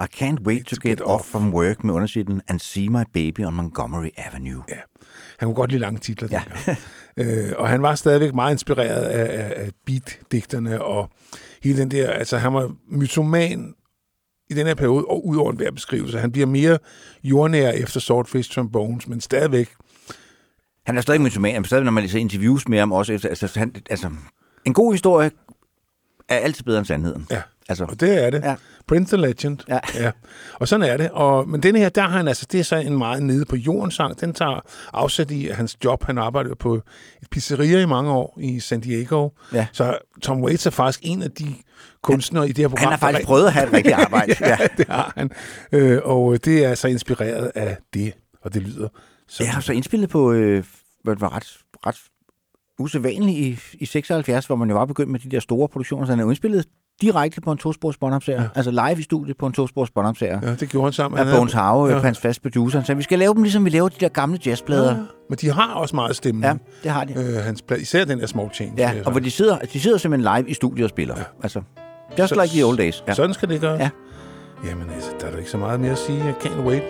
I 0.00 0.06
can't 0.22 0.42
wait 0.42 0.66
to 0.66 0.76
get 0.88 1.00
off 1.00 1.24
from 1.24 1.54
work 1.54 1.84
med 1.84 1.94
undertitlen 1.94 2.42
And 2.48 2.60
see 2.60 2.88
my 2.88 3.02
baby 3.12 3.44
on 3.44 3.54
Montgomery 3.54 4.08
Avenue. 4.16 4.62
Ja. 4.68 4.74
Han 5.38 5.46
kunne 5.46 5.54
godt 5.54 5.70
lide 5.70 5.80
lange 5.80 5.98
titler. 5.98 6.28
Ja. 6.30 6.42
øh, 7.16 7.52
og 7.56 7.68
han 7.68 7.82
var 7.82 7.94
stadigvæk 7.94 8.34
meget 8.34 8.52
inspireret 8.52 9.02
af, 9.02 9.42
af, 9.42 9.64
af 9.64 9.70
beat-digterne 9.86 10.82
og 10.82 11.10
hele 11.62 11.80
den 11.80 11.90
der, 11.90 12.10
altså 12.10 12.38
han 12.38 12.54
var 12.54 12.72
mytoman 12.88 13.74
i 14.50 14.54
den 14.54 14.66
her 14.66 14.74
periode, 14.74 15.04
og 15.04 15.26
ud 15.26 15.36
over 15.36 15.50
enhver 15.50 15.70
beskrivelse. 15.70 16.18
Han 16.18 16.32
bliver 16.32 16.46
mere 16.46 16.78
jordnær 17.24 17.70
efter 17.70 18.00
Swordfish 18.00 18.50
Trombones, 18.52 19.08
men 19.08 19.20
stadigvæk, 19.20 19.68
Han 20.88 20.96
er 20.96 21.00
stadig 21.00 21.20
mytoman, 21.20 21.54
men 21.54 21.64
stadig, 21.64 21.84
når 21.84 21.90
man 21.90 22.08
ser 22.08 22.18
interviews 22.18 22.68
med 22.68 22.78
ham 22.78 22.92
også. 22.92 23.12
Efter, 23.12 23.28
altså, 23.28 23.58
han, 23.58 23.74
altså, 23.90 24.10
en 24.64 24.74
god 24.74 24.92
historie 24.92 25.30
er 26.28 26.36
altid 26.36 26.64
bedre 26.64 26.78
end 26.78 26.86
sandheden. 26.86 27.26
ja, 27.30 27.42
Altså, 27.68 27.84
og 27.84 28.00
det 28.00 28.24
er 28.24 28.30
det. 28.30 28.42
Ja. 28.42 28.54
Prince 28.86 29.16
the 29.16 29.26
Legend. 29.26 29.58
Ja. 29.68 29.78
ja. 29.94 30.10
Og 30.54 30.68
sådan 30.68 30.86
er 30.86 30.96
det. 30.96 31.10
Og, 31.10 31.48
men 31.48 31.62
denne 31.62 31.78
her, 31.78 31.88
der 31.88 32.02
har 32.02 32.16
han 32.16 32.28
altså, 32.28 32.46
det 32.52 32.60
er 32.60 32.64
så 32.64 32.76
en 32.76 32.98
meget 32.98 33.22
nede 33.22 33.44
på 33.44 33.56
jorden 33.56 33.90
sang. 33.90 34.20
Den 34.20 34.32
tager 34.32 34.60
afsæt 34.92 35.30
i 35.30 35.46
hans 35.46 35.76
job. 35.84 36.04
Han 36.04 36.18
arbejdede 36.18 36.54
på 36.56 36.74
et 37.22 37.30
pizzeria 37.30 37.80
i 37.80 37.86
mange 37.86 38.10
år 38.10 38.38
i 38.40 38.60
San 38.60 38.80
Diego. 38.80 39.28
Ja. 39.52 39.66
Så 39.72 39.98
Tom 40.22 40.42
Waits 40.44 40.66
er 40.66 40.70
faktisk 40.70 41.00
en 41.02 41.22
af 41.22 41.30
de 41.30 41.54
kunstnere 42.02 42.48
i 42.48 42.52
det 42.52 42.58
her 42.58 42.68
program. 42.68 42.82
han 42.82 42.92
har 42.92 42.98
faktisk 42.98 43.26
prøvet 43.26 43.46
at 43.46 43.52
have 43.52 43.66
et 43.66 43.72
rigtigt 43.72 43.94
arbejde. 43.94 44.34
ja, 44.40 44.48
ja. 44.60 44.66
det 44.76 44.86
har 44.88 45.12
han. 45.16 45.30
Øh, 45.72 46.00
og 46.04 46.44
det 46.44 46.64
er 46.64 46.74
så 46.74 46.88
inspireret 46.88 47.52
af 47.54 47.76
det, 47.94 48.12
og 48.42 48.54
det 48.54 48.62
lyder 48.62 48.88
så. 49.28 49.44
Jeg 49.44 49.52
har 49.52 49.60
så 49.60 49.72
indspillet 49.72 50.08
på, 50.10 50.32
øh, 50.32 50.64
det 51.06 51.20
var 51.20 51.36
ret, 51.36 51.58
ret 51.86 51.96
usædvanligt 52.78 53.38
i, 53.38 53.58
i 53.82 53.86
76, 53.86 54.46
hvor 54.46 54.56
man 54.56 54.68
jo 54.70 54.76
var 54.76 54.84
begyndt 54.84 55.10
med 55.10 55.20
de 55.20 55.28
der 55.28 55.40
store 55.40 55.68
produktioner, 55.68 56.06
så 56.06 56.12
han 56.12 56.18
er 56.20 56.24
jo 56.24 56.30
indspillet 56.30 56.64
direkte 57.00 57.40
på 57.40 57.52
en 57.52 57.58
tospors 57.58 57.96
båndoptager, 57.98 58.42
ja. 58.42 58.48
altså 58.54 58.70
live 58.70 58.98
i 58.98 59.02
studiet 59.02 59.36
på 59.36 59.46
en 59.46 59.52
tospors 59.52 59.90
båndoptager. 59.90 60.40
Ja. 60.42 60.54
Det 60.54 60.68
gjorde 60.68 60.84
han 60.86 60.92
sammen. 60.92 61.18
Havde- 61.18 61.36
Bones 61.36 61.52
Howe, 61.52 61.90
Ja. 61.90 61.98
hans 61.98 62.18
fast 62.18 62.42
producer. 62.42 62.82
Så 62.82 62.94
vi 62.94 63.02
skal 63.02 63.18
lave 63.18 63.34
dem, 63.34 63.42
ligesom 63.42 63.64
vi 63.64 63.70
laver 63.70 63.88
de 63.88 63.96
der 64.00 64.08
gamle 64.08 64.38
jazzplader. 64.46 64.90
Ja, 64.94 64.96
Men 65.28 65.38
de 65.40 65.50
har 65.52 65.74
også 65.74 65.94
meget 65.96 66.16
stemme. 66.16 66.46
ja 66.46 66.54
det 66.82 66.90
har 66.90 67.04
de. 67.04 67.12
Øh, 67.12 67.44
hans 67.44 67.64
pla- 67.72 67.80
især 67.80 68.04
den 68.04 68.20
der 68.20 68.26
Small 68.26 68.50
Change. 68.54 68.74
Ja, 68.78 68.92
og 69.04 69.10
hvor 69.10 69.20
de 69.20 69.30
sidder, 69.30 69.58
de 69.58 69.80
sidder 69.80 69.98
simpelthen 69.98 70.34
live 70.36 70.50
i 70.50 70.54
studiet 70.54 70.84
og 70.84 70.90
spiller. 70.90 71.14
Ja. 71.18 71.22
Altså, 71.42 71.62
just 72.18 72.28
Så- 72.34 72.42
like 72.42 72.54
the 72.54 72.64
old 72.66 72.78
days. 72.78 73.04
Ja. 73.08 73.14
Sådan 73.14 73.34
skal 73.34 73.48
det 73.48 73.60
gøre. 73.60 73.74
Ja. 73.76 73.90
Jamen 74.66 74.90
altså, 74.94 75.10
der 75.20 75.26
er 75.26 75.30
der 75.30 75.38
ikke 75.38 75.50
så 75.50 75.58
meget 75.58 75.80
mere 75.80 75.92
at 75.92 75.98
sige. 75.98 76.18
I 76.18 76.46
can't 76.46 76.60
wait. 76.60 76.82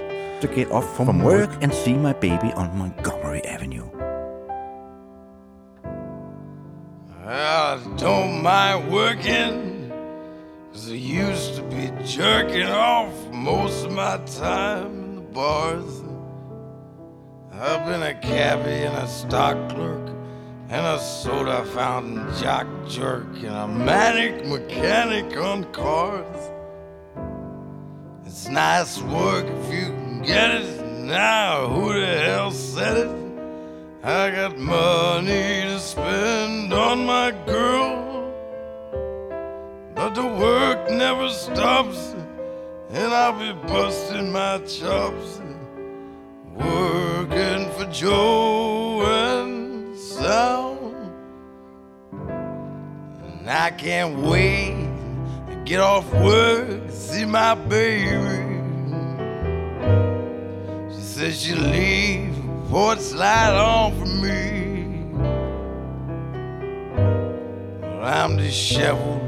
To 0.43 0.49
get 0.55 0.69
off 0.71 0.87
from 0.87 1.23
work 1.25 1.59
and 1.63 1.73
see 1.73 1.95
my 1.99 2.13
baby 2.21 2.51
on 2.57 2.69
Montgomery 2.79 3.39
Avenue. 3.45 3.98
I 7.31 7.79
don't 7.99 8.43
mind 8.43 8.91
working, 8.91 9.93
'cause 10.73 10.91
I 10.91 10.95
used 10.95 11.57
to 11.57 11.63
be 11.63 11.91
jerking 12.03 12.67
off 12.67 13.13
most 13.31 13.85
of 13.85 13.93
my 13.93 14.17
time 14.41 14.87
in 14.87 15.17
the 15.17 15.21
bars. 15.21 16.03
I've 17.53 17.85
been 17.85 18.03
a 18.03 18.15
cabbie 18.15 18.83
and 18.85 18.97
a 18.97 19.07
stock 19.07 19.59
clerk, 19.69 20.09
and 20.71 20.87
a 20.87 20.99
soda 20.99 21.67
fountain 21.67 22.27
jock 22.41 22.67
jerk, 22.89 23.27
and 23.43 23.57
a 23.57 23.69
manic 23.69 24.47
mechanic 24.47 25.37
on 25.37 25.65
cars. 25.65 26.51
It's 28.25 28.49
nice 28.49 29.03
work 29.03 29.45
if 29.45 29.71
you 29.75 29.87
can 29.93 30.23
get 30.23 30.51
it. 30.63 30.83
Now, 31.05 31.69
who 31.69 31.93
the 31.93 32.07
hell 32.07 32.51
said 32.53 32.97
it? 32.97 33.28
I 34.03 34.31
got 34.31 34.57
money 34.57 35.63
to 35.63 35.81
spend 35.81 36.73
on 36.73 37.05
my 37.05 37.33
girl, 37.47 38.33
but 39.93 40.15
the 40.15 40.25
work 40.25 40.89
never 40.89 41.29
stops, 41.29 42.15
and 42.91 43.13
I'll 43.13 43.37
be 43.37 43.53
busting 43.67 44.31
my 44.31 44.59
chops, 44.59 45.41
working 46.55 47.69
for 47.73 47.87
Joe 47.91 49.03
and 49.05 49.99
Sal. 49.99 50.95
And 52.23 53.51
I 53.51 53.71
can't 53.71 54.21
wait 54.21 54.77
to 55.49 55.57
get 55.65 55.81
off 55.81 56.09
work, 56.15 56.89
see 56.89 57.25
my 57.25 57.57
baby. 57.57 58.63
She 60.95 61.01
says 61.01 61.43
she'll 61.43 61.59
leave 61.59 62.48
before 62.69 62.93
it's 62.93 63.15
light 63.15 63.55
on 63.55 63.99
for 63.99 64.05
me. 64.05 65.07
Well, 67.81 68.05
I'm 68.05 68.37
disheveled, 68.37 69.23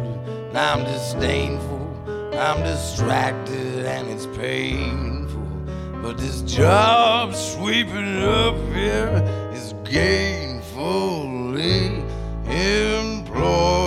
I'm 0.54 0.84
disdainful, 0.84 1.88
I'm 2.34 2.62
distracted, 2.62 3.86
and 3.86 4.10
it's 4.10 4.26
painful. 4.36 5.40
But 6.02 6.18
this 6.18 6.42
job 6.42 7.34
sweeping 7.34 8.22
up 8.22 8.56
here 8.74 9.24
is 9.54 9.72
gainfully 9.84 12.04
employing 12.44 13.86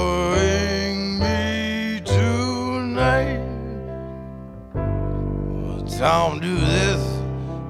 me 1.19 2.01
tonight. 2.03 3.37
Well, 4.73 5.83
Tom, 5.85 6.39
do 6.39 6.55
this, 6.55 7.05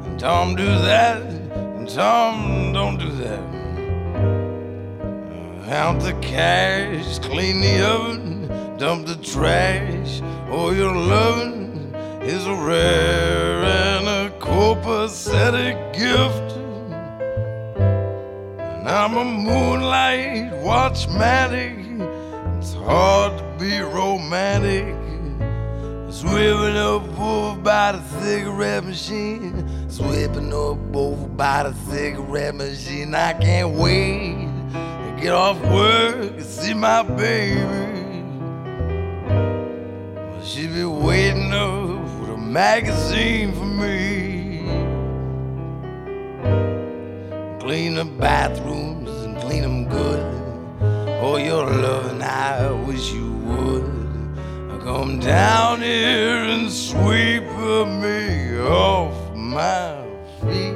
and 0.06 0.18
Tom, 0.18 0.56
do 0.56 0.64
that, 0.64 1.43
and 1.84 1.92
Tom, 1.92 2.72
don't 2.72 2.98
do 2.98 3.12
that. 3.12 3.44
Count 5.68 6.02
the 6.02 6.14
cash, 6.22 7.20
clean 7.20 7.60
the 7.60 7.86
oven, 7.86 8.78
dump 8.78 9.06
the 9.06 9.18
trash. 9.18 10.22
Oh, 10.50 10.72
your 10.72 10.96
loving 10.96 11.94
is 12.22 12.46
a 12.48 12.56
rare 12.56 13.64
and 13.64 14.08
a 14.08 14.32
copacetic 14.40 15.76
gift. 15.92 16.58
And 17.76 18.88
I'm 18.88 19.18
a 19.18 19.26
moonlight 19.26 20.54
watchmatic. 20.64 21.76
It's 22.60 22.74
hard 22.76 23.38
to 23.38 23.44
be 23.60 23.80
romantic. 23.82 24.96
Swimming 26.10 26.78
up 26.78 27.04
by 27.64 27.94
the 27.94 28.02
cigarette 28.22 28.84
machine. 28.84 29.83
Sweeping 29.94 30.52
up 30.52 30.96
over 30.96 31.28
by 31.28 31.70
the 31.70 31.74
cigarette 31.92 32.56
machine. 32.56 33.14
I 33.14 33.34
can't 33.34 33.76
wait 33.76 34.48
to 34.74 35.18
get 35.22 35.34
off 35.34 35.62
work 35.66 36.16
and 36.16 36.44
see 36.44 36.74
my 36.74 37.04
baby. 37.04 38.24
She 40.44 40.66
be 40.66 40.84
waiting 40.84 41.54
up 41.54 42.02
with 42.20 42.32
a 42.32 42.38
magazine 42.38 43.54
for 43.54 43.66
me. 43.66 44.64
Clean 47.60 47.94
the 47.94 48.06
bathrooms 48.06 49.12
and 49.12 49.38
clean 49.38 49.62
them 49.62 49.88
good. 49.90 50.24
Oh, 51.22 51.38
your 51.38 51.68
loving, 51.68 52.24
I 52.24 52.72
wish 52.88 53.12
you 53.12 53.32
would. 53.32 54.82
Come 54.84 55.20
down 55.20 55.82
here 55.84 56.38
and 56.38 56.72
sweep 56.72 57.44
me 57.44 58.58
off 58.60 59.23
my 59.44 59.96
feet. 60.42 60.74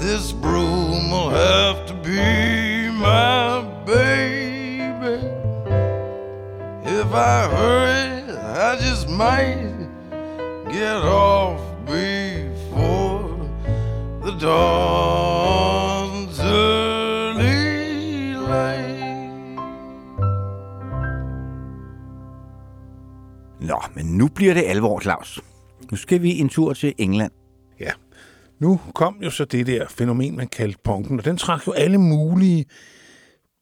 This 0.00 0.32
broom 0.32 1.10
will 1.10 1.30
have 1.30 1.86
to 1.86 1.94
be 1.94 2.90
my 2.90 3.62
baby. 3.86 5.20
If 6.84 7.12
I 7.12 7.48
hurry, 7.56 8.22
I 8.66 8.76
just 8.80 9.08
might 9.08 9.76
get 10.72 10.96
off 11.04 11.60
before 11.84 13.36
the 14.24 14.32
dawn's 14.40 16.40
early 16.40 18.34
light. 18.34 19.58
Nå, 23.58 23.82
men 23.94 24.06
nu 24.06 24.28
bliver 24.28 24.54
det 24.54 24.62
alvor, 24.62 25.00
Claus. 25.00 25.40
Nu 25.90 25.96
skal 25.96 26.22
vi 26.22 26.40
en 26.40 26.48
tur 26.48 26.72
til 26.72 26.94
England. 26.98 27.32
Nu 28.60 28.80
kom 28.94 29.16
jo 29.24 29.30
så 29.30 29.44
det 29.44 29.66
der 29.66 29.86
fænomen, 29.88 30.36
man 30.36 30.48
kaldte 30.48 30.78
punken, 30.84 31.18
og 31.18 31.24
den 31.24 31.36
trak 31.36 31.66
jo 31.66 31.72
alle 31.72 31.98
mulige 31.98 32.64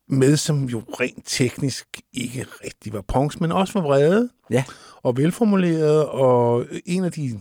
med, 0.09 0.37
som 0.37 0.63
jo 0.65 0.79
rent 0.99 1.23
teknisk 1.25 1.87
ikke 2.13 2.45
rigtig 2.65 2.93
var 2.93 3.01
punks, 3.07 3.39
men 3.39 3.51
også 3.51 3.73
var 3.73 3.87
vrede 3.87 4.29
Ja. 4.51 4.63
og 5.03 5.17
velformulerede, 5.17 6.09
og 6.09 6.65
en 6.85 7.03
af 7.03 7.11
de 7.11 7.39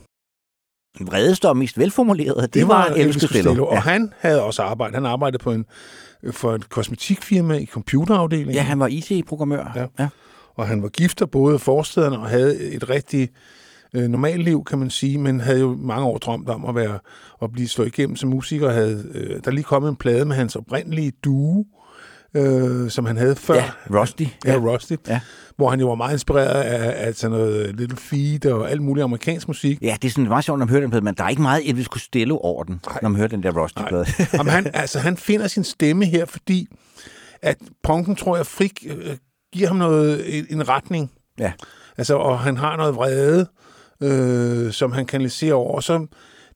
vredeste 1.01 1.49
og 1.49 1.57
mest 1.57 1.79
velformulerede, 1.79 2.43
det, 2.43 2.55
det 2.55 2.69
var 2.69 2.85
Elvis 2.87 3.23
Costello. 3.23 3.67
Og 3.67 3.83
han 3.83 4.13
havde 4.19 4.43
også 4.43 4.63
arbejdet. 4.63 4.95
Han 4.95 5.07
arbejdede 5.07 5.43
på 5.43 5.53
en, 5.53 5.67
for 6.31 6.55
et 6.55 6.69
kosmetikfirma 6.69 7.55
i 7.59 7.67
computerafdelingen. 7.67 8.55
Ja, 8.55 8.63
han 8.63 8.79
var 8.81 8.87
IT-programmør. 8.87 9.73
Ja. 9.77 9.87
ja. 9.99 10.09
Og 10.55 10.67
han 10.67 10.83
var 10.83 10.89
gift 10.89 11.23
af 11.23 11.31
både 11.31 11.59
forstederne 11.59 12.19
og 12.19 12.27
havde 12.29 12.61
et 12.61 12.91
rigtig 12.91 13.29
øh, 13.95 14.09
normalt 14.09 14.43
liv, 14.43 14.65
kan 14.65 14.79
man 14.79 14.91
sige, 14.91 15.19
men 15.19 15.41
havde 15.41 15.61
jo 15.61 15.77
mange 15.81 16.07
år 16.07 16.19
drømt 16.19 16.49
om 16.49 16.65
at 16.65 16.75
være 16.75 16.99
at 17.43 17.53
blive 17.53 17.69
slået 17.69 17.89
igennem 17.89 18.17
som 18.17 18.29
musiker. 18.31 18.71
Havde, 18.71 19.05
øh, 19.15 19.31
der 19.31 19.41
er 19.47 19.51
lige 19.51 19.65
kommet 19.65 19.89
en 19.89 19.97
plade 19.97 20.25
med 20.25 20.37
hans 20.37 20.57
oprindelige 20.57 21.13
duo, 21.25 21.65
øh, 22.35 22.91
som 22.91 23.07
han 23.07 23.17
havde 23.17 23.37
før. 23.37 23.55
Ja, 23.55 23.71
Rusty. 24.01 24.25
Ja, 24.45 24.55
Rusty. 24.57 24.93
Ja. 25.09 25.21
Hvor 25.57 25.71
han 25.71 25.81
jo 25.81 25.89
var 25.89 25.95
meget 25.95 26.13
inspireret 26.13 26.63
af, 26.63 27.07
af 27.07 27.15
sådan 27.15 27.39
noget 27.39 27.77
Little 27.77 27.97
Feet 27.99 28.47
og 28.47 28.71
alt 28.71 28.83
muligt 28.83 29.05
amerikansk 29.05 29.49
musik. 29.49 29.79
Ja, 29.83 29.97
det 30.03 30.09
er 30.09 30.13
sådan 30.13 30.29
meget 30.29 30.45
sjovt, 30.45 30.59
når 30.59 30.67
man 30.67 30.71
hører 30.71 30.81
den 30.81 30.91
plade, 30.91 31.05
men 31.05 31.15
der 31.15 31.25
er 31.25 31.29
ikke 31.29 31.43
meget 31.43 31.69
Elvis 31.69 31.87
Costello 31.87 32.37
over 32.39 32.65
den, 32.65 32.81
Nej. 32.87 32.99
når 33.03 33.09
man 33.09 33.17
hører 33.17 33.29
den 33.29 33.43
der 33.43 33.63
Rusty-plade. 33.63 34.07
Jamen, 34.39 34.53
han, 34.53 34.71
altså, 34.75 34.99
han 34.99 35.17
finder 35.17 35.47
sin 35.47 35.65
stemme 35.65 36.05
her, 36.05 36.25
fordi 36.27 36.69
at 37.43 37.57
punken, 37.83 38.17
tror 38.17 38.37
jeg, 38.37 38.47
frik 38.47 38.87
øh, 38.91 39.17
giver 39.53 39.69
ham 39.69 39.77
noget, 39.77 40.39
en, 40.39 40.47
en 40.51 40.69
retning. 40.69 41.11
ja. 41.39 41.53
Altså, 41.99 42.15
og 42.15 42.39
han 42.41 42.57
har 42.57 42.77
noget 42.77 42.95
vrede, 42.95 43.47
øh, 44.03 44.73
som 44.73 44.93
han 44.93 45.07
kanaliserer 45.07 45.55
over. 45.55 45.75
Og 45.75 45.83
så 45.83 46.07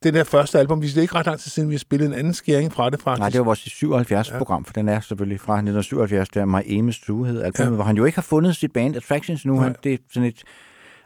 det 0.02 0.14
der 0.14 0.24
første 0.24 0.58
album, 0.58 0.82
vi 0.82 0.86
er 0.96 1.00
ikke 1.00 1.14
ret 1.14 1.26
lang 1.26 1.40
tid 1.40 1.50
siden, 1.50 1.68
vi 1.68 1.74
har 1.74 1.78
spillet 1.78 2.06
en 2.06 2.14
anden 2.14 2.34
skæring 2.34 2.72
fra 2.72 2.90
det, 2.90 3.02
faktisk. 3.02 3.20
Nej, 3.20 3.28
det 3.28 3.38
var 3.38 3.44
vores 3.44 3.60
77-program, 3.60 4.64
for 4.64 4.72
den 4.72 4.88
er 4.88 5.00
selvfølgelig 5.00 5.40
fra 5.40 5.52
1977, 5.54 6.28
der 6.28 6.44
My 6.44 6.60
Aim 6.70 6.88
is 6.88 7.00
True 7.00 7.26
hed 7.26 7.42
albumet, 7.42 7.70
ja. 7.70 7.74
hvor 7.74 7.84
han 7.84 7.96
jo 7.96 8.04
ikke 8.04 8.16
har 8.16 8.22
fundet 8.22 8.56
sit 8.56 8.72
band 8.72 8.96
Attractions 8.96 9.44
nu. 9.46 9.60
Han, 9.60 9.76
det 9.84 9.92
er 9.92 9.98
sådan 10.12 10.28
et 10.28 10.42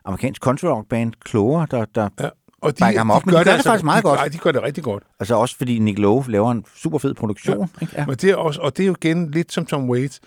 amerikansk 0.04 0.42
country 0.42 0.66
rock 0.66 0.88
band, 0.88 1.12
Clover, 1.28 1.66
der, 1.66 1.84
der 1.94 2.08
Ja. 2.20 2.28
Og 2.60 2.78
de, 2.78 2.80
Bakker 2.80 3.00
ham 3.00 3.10
op, 3.10 3.26
men 3.26 3.34
de 3.34 3.44
gør 3.44 3.52
det 3.56 3.64
faktisk 3.64 3.84
meget 3.84 4.02
de, 4.02 4.08
godt. 4.08 4.18
Nej, 4.20 4.28
de 4.28 4.38
gør 4.38 4.52
det 4.52 4.62
rigtig 4.62 4.84
godt. 4.84 5.02
altså 5.20 5.34
også 5.34 5.56
fordi 5.56 5.78
Nick 5.78 5.98
Lowe 5.98 6.24
laver 6.28 6.50
en 6.52 6.64
super 6.76 6.98
fed 6.98 7.14
produktion. 7.14 7.58
Ja. 7.58 7.66
Ikke? 7.84 7.94
Ja. 7.96 8.06
Men 8.06 8.14
det 8.16 8.30
er 8.30 8.36
også, 8.36 8.60
og 8.60 8.76
det 8.76 8.82
er 8.82 8.86
jo 8.86 8.94
igen 9.02 9.30
lidt 9.30 9.52
som 9.52 9.66
Tom 9.66 9.90
Waits. 9.90 10.20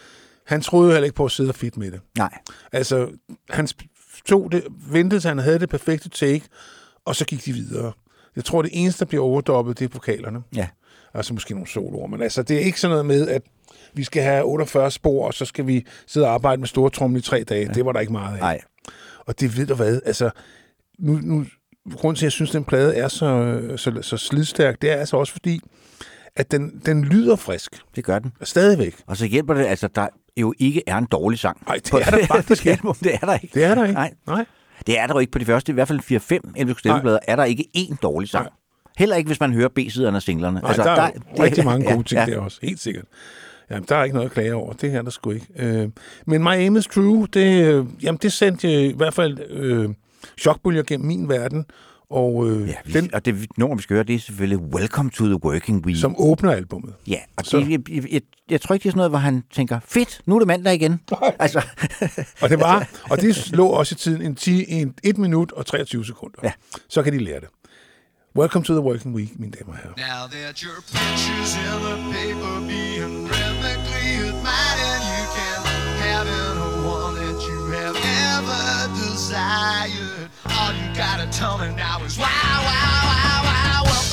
Han 0.48 0.62
troede 0.62 0.88
jo 0.88 0.92
heller 0.92 1.06
ikke 1.06 1.16
på 1.16 1.26
at 1.26 1.32
sidde 1.32 1.50
og 1.50 1.56
fedt 1.56 1.78
med 1.78 1.92
det. 1.92 2.00
Nej, 2.18 2.30
Altså, 2.72 3.08
han 3.50 3.66
sp- 3.66 3.99
tog 4.30 4.52
det, 4.52 4.64
ventede 4.92 5.22
til 5.22 5.28
han 5.28 5.38
havde 5.38 5.60
det 5.60 5.70
perfekte 5.70 6.10
take, 6.10 6.46
og 7.06 7.16
så 7.16 7.26
gik 7.26 7.46
de 7.46 7.54
videre. 7.54 7.92
Jeg 8.36 8.46
tror, 8.46 8.62
det 8.62 8.72
eneste, 8.74 9.00
der 9.00 9.06
bliver 9.06 9.24
overdoppet, 9.24 9.80
det 9.80 9.86
er 9.86 9.90
vokalerne. 9.94 10.42
ja. 10.56 10.68
Altså 11.14 11.34
måske 11.34 11.54
nogle 11.54 11.68
soloer, 11.68 12.08
men 12.08 12.22
altså, 12.22 12.44
det 12.44 12.56
er 12.56 12.60
ikke 12.60 12.80
sådan 12.80 12.92
noget 12.92 13.06
med, 13.06 13.28
at 13.28 13.42
vi 13.94 14.04
skal 14.04 14.24
have 14.24 14.44
48 14.44 14.92
spor, 14.92 15.28
og 15.28 15.34
så 15.34 15.46
skal 15.46 15.68
vi 15.68 15.86
sidde 16.08 16.28
og 16.28 16.34
arbejde 16.34 16.60
med 16.60 16.68
store 16.68 16.90
tromle 16.90 17.20
i 17.20 17.22
tre 17.22 17.44
dage. 17.44 17.66
Ja. 17.66 17.74
Det 17.74 17.86
var 17.86 17.92
der 17.92 18.00
ikke 18.00 18.12
meget 18.12 18.36
af. 18.36 18.40
Nej. 18.40 18.62
Og 19.26 19.40
det 19.40 19.58
ved 19.58 19.68
du 19.68 19.74
hvad, 19.74 20.02
altså, 20.06 20.30
nu, 21.00 21.20
nu, 21.24 21.46
grunden 21.94 22.16
til, 22.16 22.24
at 22.24 22.28
jeg 22.28 22.32
synes, 22.32 22.50
at 22.50 22.54
den 22.54 22.64
plade 22.64 22.96
er 22.96 23.08
så, 23.08 23.60
så, 23.78 24.02
så 24.02 24.18
slidstærk, 24.18 24.82
det 24.82 24.92
er 24.92 24.96
altså 24.96 25.18
også 25.18 25.34
fordi, 25.34 25.62
at 26.36 26.52
den, 26.52 26.82
den 26.86 27.04
lyder 27.04 27.36
frisk. 27.36 27.82
Det 27.96 28.04
gør 28.04 28.20
den. 28.20 28.34
Stadigvæk. 28.44 28.96
Og 29.08 29.18
så 29.18 29.26
hjælper 29.26 29.54
det, 29.54 29.66
altså 29.66 29.88
der 29.88 30.08
jo 30.38 30.54
ikke 30.60 30.84
er 30.88 30.98
en 30.98 31.06
dårlig 31.06 31.40
sang. 31.40 31.62
Nej, 31.68 31.76
det 31.76 31.94
er 31.94 32.12
der 32.12 32.26
faktisk 32.36 32.66
ikke. 32.66 32.88
det 33.04 33.14
er 33.14 33.26
der 33.26 33.34
ikke. 33.34 33.50
Det 33.54 33.64
er 33.64 33.76
der 33.76 33.84
ikke. 33.84 33.94
Nej. 33.94 34.14
Nej. 34.28 34.46
Det 34.88 35.00
er 35.00 35.08
der 35.08 35.14
jo 35.14 35.20
ikke 35.20 35.32
på 35.32 35.40
de 35.40 35.46
første, 35.46 35.72
i 35.72 35.74
hvert 35.74 35.88
fald 35.88 36.00
4-5 36.00 36.52
Elvis 36.56 36.76
Costello-blader, 36.76 37.20
er 37.28 37.36
der 37.36 37.44
ikke 37.44 37.66
én 37.78 37.96
dårlig 38.02 38.30
sang. 38.30 38.44
Nej. 38.44 38.54
Heller 38.98 39.16
ikke, 39.16 39.28
hvis 39.28 39.40
man 39.40 39.54
hører 39.54 39.70
B-siderne 39.70 40.16
af 40.16 40.22
singlerne. 40.22 40.60
Nej, 40.60 40.68
altså, 40.68 40.84
der 40.84 40.92
er 40.92 41.12
der, 41.12 41.44
rigtig 41.44 41.66
mange 41.66 41.86
gode 41.94 41.98
ja, 41.98 42.04
ting 42.04 42.30
ja. 42.30 42.36
der 42.36 42.42
også, 42.42 42.60
helt 42.62 42.80
sikkert. 42.80 43.06
Jamen, 43.70 43.86
der 43.90 43.96
er 43.96 44.04
ikke 44.04 44.16
noget 44.16 44.30
at 44.30 44.34
klage 44.34 44.56
over. 44.56 44.74
Det 44.74 44.92
her 44.92 45.02
der 45.02 45.10
sgu 45.10 45.32
ikke. 45.32 45.46
Øh, 45.56 45.90
men 46.26 46.44
My 46.44 46.50
Aim 46.50 46.76
is 46.76 46.88
True, 46.88 47.28
det, 47.34 47.66
øh, 47.66 47.86
jamen, 48.04 48.20
det 48.22 48.34
sendte 48.34 48.86
i 48.86 48.94
hvert 48.94 49.14
fald 49.14 49.40
øh, 49.50 49.90
chokbølger 50.38 50.84
gennem 50.84 51.08
min 51.08 51.30
verden. 51.30 51.66
Og 52.12 52.50
øh, 52.50 52.68
Ja, 52.70 52.74
vi, 52.86 52.94
den, 52.94 53.14
og 53.14 53.26
det 53.26 53.48
nummer, 53.58 53.76
vi 53.76 53.82
skal 53.82 53.94
høre, 53.94 54.04
det 54.04 54.16
er 54.16 54.20
selvfølgelig 54.20 54.58
Welcome 54.60 55.10
to 55.10 55.26
the 55.26 55.44
Working 55.46 55.86
Week. 55.86 56.00
som 56.02 56.16
åbner 56.18 56.52
albummet. 56.52 56.94
Ja, 57.08 57.18
og 57.38 57.46
Så- 57.46 57.58
det, 57.60 57.70
jeg, 57.72 57.90
jeg, 57.90 58.12
jeg, 58.14 58.22
jeg 58.50 58.62
tror 58.62 58.74
ikke, 58.74 58.84
det 58.84 58.90
er 58.90 58.92
sådan 58.92 58.98
noget, 58.98 59.12
hvor 59.12 59.20
han 59.20 59.44
tænker, 59.54 59.80
fedt, 59.86 60.22
nu 60.26 60.36
er 60.36 60.40
det 60.40 60.48
mandag 60.48 60.74
igen. 60.76 61.00
altså, 61.40 61.62
Og 62.42 62.50
det 62.50 62.60
var, 62.60 62.88
og 63.12 63.22
det 63.22 63.52
lå 63.52 63.68
også 63.68 63.96
i 63.96 63.98
tiden 63.98 64.22
en, 64.22 64.36
10, 64.36 64.66
en 64.68 64.94
1 65.04 65.18
minut 65.18 65.52
og 65.52 65.66
23 65.66 66.06
sekunder. 66.06 66.40
Ja. 66.44 66.52
Så 66.90 67.04
kan 67.04 67.14
de 67.14 67.20
lære 67.20 67.40
det. 67.40 67.48
Welcome 68.38 68.66
to 68.66 68.74
the 68.74 68.82
working 68.82 69.16
week, 69.16 69.30
mine 69.40 69.52
damer 69.60 69.74
og 69.74 69.78
herrer. 69.78 69.94
Now 69.98 70.28
that 70.32 70.60
your 70.60 70.78
picture's 70.94 71.54
in 71.66 71.80
the 71.88 71.96
paper 72.16 72.54
being 72.74 73.14
rhythmically 73.32 74.12
admired, 74.30 75.02
you 75.14 75.24
can 75.38 75.60
have 76.06 76.28
any 76.28 76.68
one 76.98 77.14
that 77.22 77.38
you 77.50 77.60
have 77.78 77.96
ever 78.36 78.64
desired. 79.02 80.19
All 81.00 81.06
you 81.06 81.18
gotta 81.18 81.32
tell 81.32 81.58
me 81.58 81.74
now 81.76 82.04
is 82.04 82.18
wow, 82.18 82.26
wow, 82.26 83.44
wow, 83.46 83.84
wow. 83.86 84.09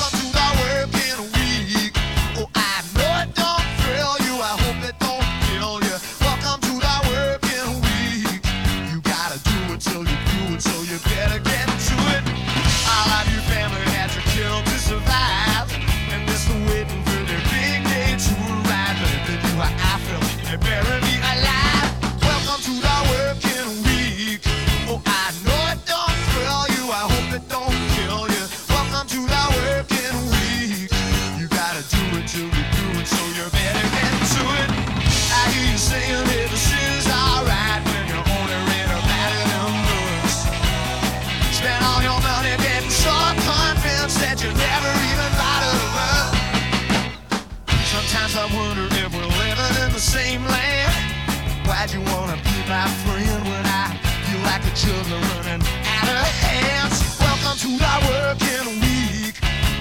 Juggler 54.83 55.19
running 55.35 55.63
out 56.01 56.15
of 56.23 56.27
hands? 56.45 56.97
Welcome 57.19 57.57
to 57.63 57.69
the 57.83 57.93
working 58.09 58.67
week. 58.83 59.35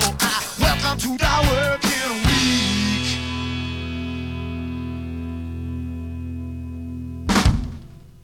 Oh, 0.05 0.17
I, 0.21 0.35
welcome 0.65 0.99
to 1.05 1.11
the 1.25 1.35
working 1.51 2.15
week. 2.27 3.09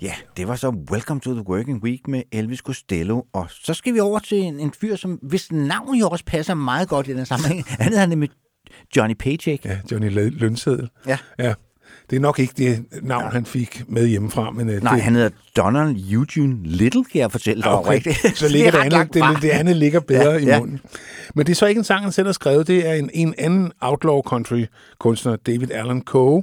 ja, 0.03 0.15
det 0.37 0.49
var 0.49 0.57
så 0.57 0.71
Welcome 0.91 1.21
to 1.21 1.33
the 1.35 1.43
Working 1.49 1.83
Week 1.85 2.09
med 2.09 2.23
Elvis 2.33 2.59
Costello. 2.59 3.23
Og 3.33 3.47
så 3.51 3.75
skal 3.75 3.95
vi 3.95 4.01
over 4.01 4.19
til 4.19 4.39
en, 4.39 4.61
en 4.61 4.73
fyr, 4.73 4.97
som 4.97 5.19
hvis 5.23 5.53
navn 5.53 5.95
jo 5.95 6.09
også 6.09 6.25
passer 6.25 6.55
meget 6.55 6.89
godt 6.89 7.09
i 7.09 7.13
den 7.13 7.27
sammenhæng. 7.27 7.65
Han 7.69 7.89
hedder 7.93 8.07
nemlig 8.07 8.31
Johnny 8.97 9.15
Paycheck. 9.15 9.65
Ja, 9.65 9.79
Johnny 9.93 10.11
Lø- 10.11 10.39
Lønseddel. 10.39 10.89
Ja. 11.07 11.19
ja. 11.39 11.55
Det 12.11 12.17
er 12.17 12.21
nok 12.21 12.39
ikke 12.39 12.55
det 12.57 12.85
navn, 13.03 13.25
ja. 13.25 13.29
han 13.31 13.47
fik 13.47 13.83
med 13.89 14.07
hjemmefra, 14.07 14.51
men 14.51 14.69
øh, 14.71 14.83
Nej, 14.83 14.95
det, 14.95 15.03
han 15.03 15.15
hedder 15.15 15.31
Donald 15.57 15.97
Eugene 16.13 16.57
Little, 16.65 17.05
kan 17.05 17.21
jeg 17.21 17.33
fortælle 17.33 17.63
dig. 17.63 17.73
Okay, 17.73 17.93
rigtigt. 17.93 18.39
så 18.39 18.49
ligger 18.49 18.71
det, 18.71 18.81
ret 18.81 18.93
andet, 18.93 19.15
det, 19.15 19.43
det 19.43 19.51
andet 19.51 19.77
ligger 19.77 20.01
bedre 20.01 20.31
Ja, 20.31 20.37
i 20.39 20.45
ja. 20.45 20.59
munden. 20.59 20.81
Men 21.35 21.47
det 21.47 21.53
er 21.53 21.57
så 21.57 21.67
ikke 21.67 21.79
en 21.79 21.85
sang, 21.85 22.03
han 22.03 22.13
selv 22.13 22.27
har 22.29 22.33
skrevet. 22.33 22.67
Det 22.67 22.89
er 22.89 22.93
en, 22.95 23.11
en 23.13 23.35
anden 23.39 23.73
outlaw 23.81 24.23
country 24.23 24.65
kunstner, 25.01 25.37
David 25.37 25.71
Allen 25.71 26.03
Coe, 26.03 26.43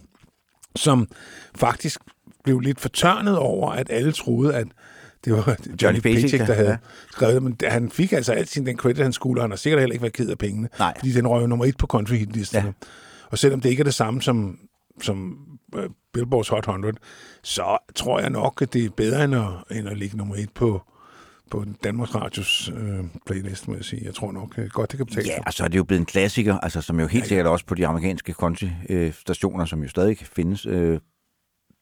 som 0.75 1.07
faktisk 1.55 1.99
blev 2.43 2.59
lidt 2.59 2.79
fortørnet 2.79 3.37
over, 3.37 3.71
at 3.71 3.87
alle 3.89 4.11
troede, 4.11 4.55
at 4.55 4.67
det 5.25 5.33
var 5.33 5.43
Johnny, 5.47 5.81
Johnny 5.83 5.99
Paycheck, 5.99 6.21
Paycheck, 6.31 6.47
der 6.47 6.53
havde 6.53 6.69
Ja. 6.69 6.77
skrevet 7.11 7.33
det. 7.33 7.43
Men 7.43 7.55
han 7.63 7.91
fik 7.91 8.11
altså 8.13 8.33
altid 8.33 8.65
den 8.65 8.77
credit, 8.77 9.03
han 9.03 9.13
skulle, 9.13 9.39
og 9.41 9.43
han 9.43 9.51
har 9.51 9.57
sikkert 9.57 9.79
heller 9.81 9.93
ikke 9.93 10.01
været 10.03 10.13
ked 10.13 10.29
af 10.29 10.37
pengene. 10.37 10.69
Nej. 10.79 10.93
Fordi 10.99 11.11
den 11.11 11.27
røg 11.27 11.47
nummer 11.47 11.65
et 11.65 11.77
på 11.77 11.87
country 11.87 12.15
hitlisterne. 12.15 12.65
Ja. 12.65 12.87
Og 13.31 13.37
selvom 13.37 13.61
det 13.61 13.69
ikke 13.69 13.79
er 13.81 13.83
det 13.83 13.93
samme 13.93 14.21
som, 14.21 14.57
som 15.01 15.37
uh, 15.75 15.83
Billboards 16.13 16.47
Hot 16.49 16.59
100, 16.67 16.97
så 17.43 17.77
tror 17.95 18.19
jeg 18.19 18.29
nok, 18.29 18.61
at 18.61 18.73
det 18.73 18.85
er 18.85 18.89
bedre 18.89 19.23
end 19.23 19.35
at, 19.35 19.77
end 19.77 19.89
at 19.89 19.97
ligge 19.97 20.17
nummer 20.17 20.35
et 20.35 20.49
på, 20.55 20.81
på 21.51 21.65
Danmarks 21.83 22.15
Radios 22.15 22.71
øh, 22.77 22.99
playlist, 23.25 23.67
må 23.67 23.75
jeg 23.75 23.83
sige. 23.85 24.01
Jeg 24.05 24.15
tror 24.15 24.31
nok 24.31 24.57
øh, 24.57 24.69
godt, 24.69 24.91
det 24.91 24.97
kan 24.97 25.05
betale 25.05 25.27
Ja, 25.27 25.37
og 25.45 25.53
så 25.53 25.63
er 25.63 25.67
det 25.67 25.77
jo 25.77 25.83
blevet 25.83 25.99
en 25.99 26.05
klassiker, 26.05 26.57
altså, 26.57 26.81
som 26.81 26.99
jo 26.99 27.07
helt 27.07 27.27
sikkert 27.27 27.47
også 27.47 27.65
på 27.65 27.75
de 27.75 27.87
amerikanske 27.87 28.33
country-stationer, 28.33 29.65
som 29.65 29.83
jo 29.83 29.89
stadig 29.89 30.17
findes, 30.17 30.65
øh, 30.65 30.99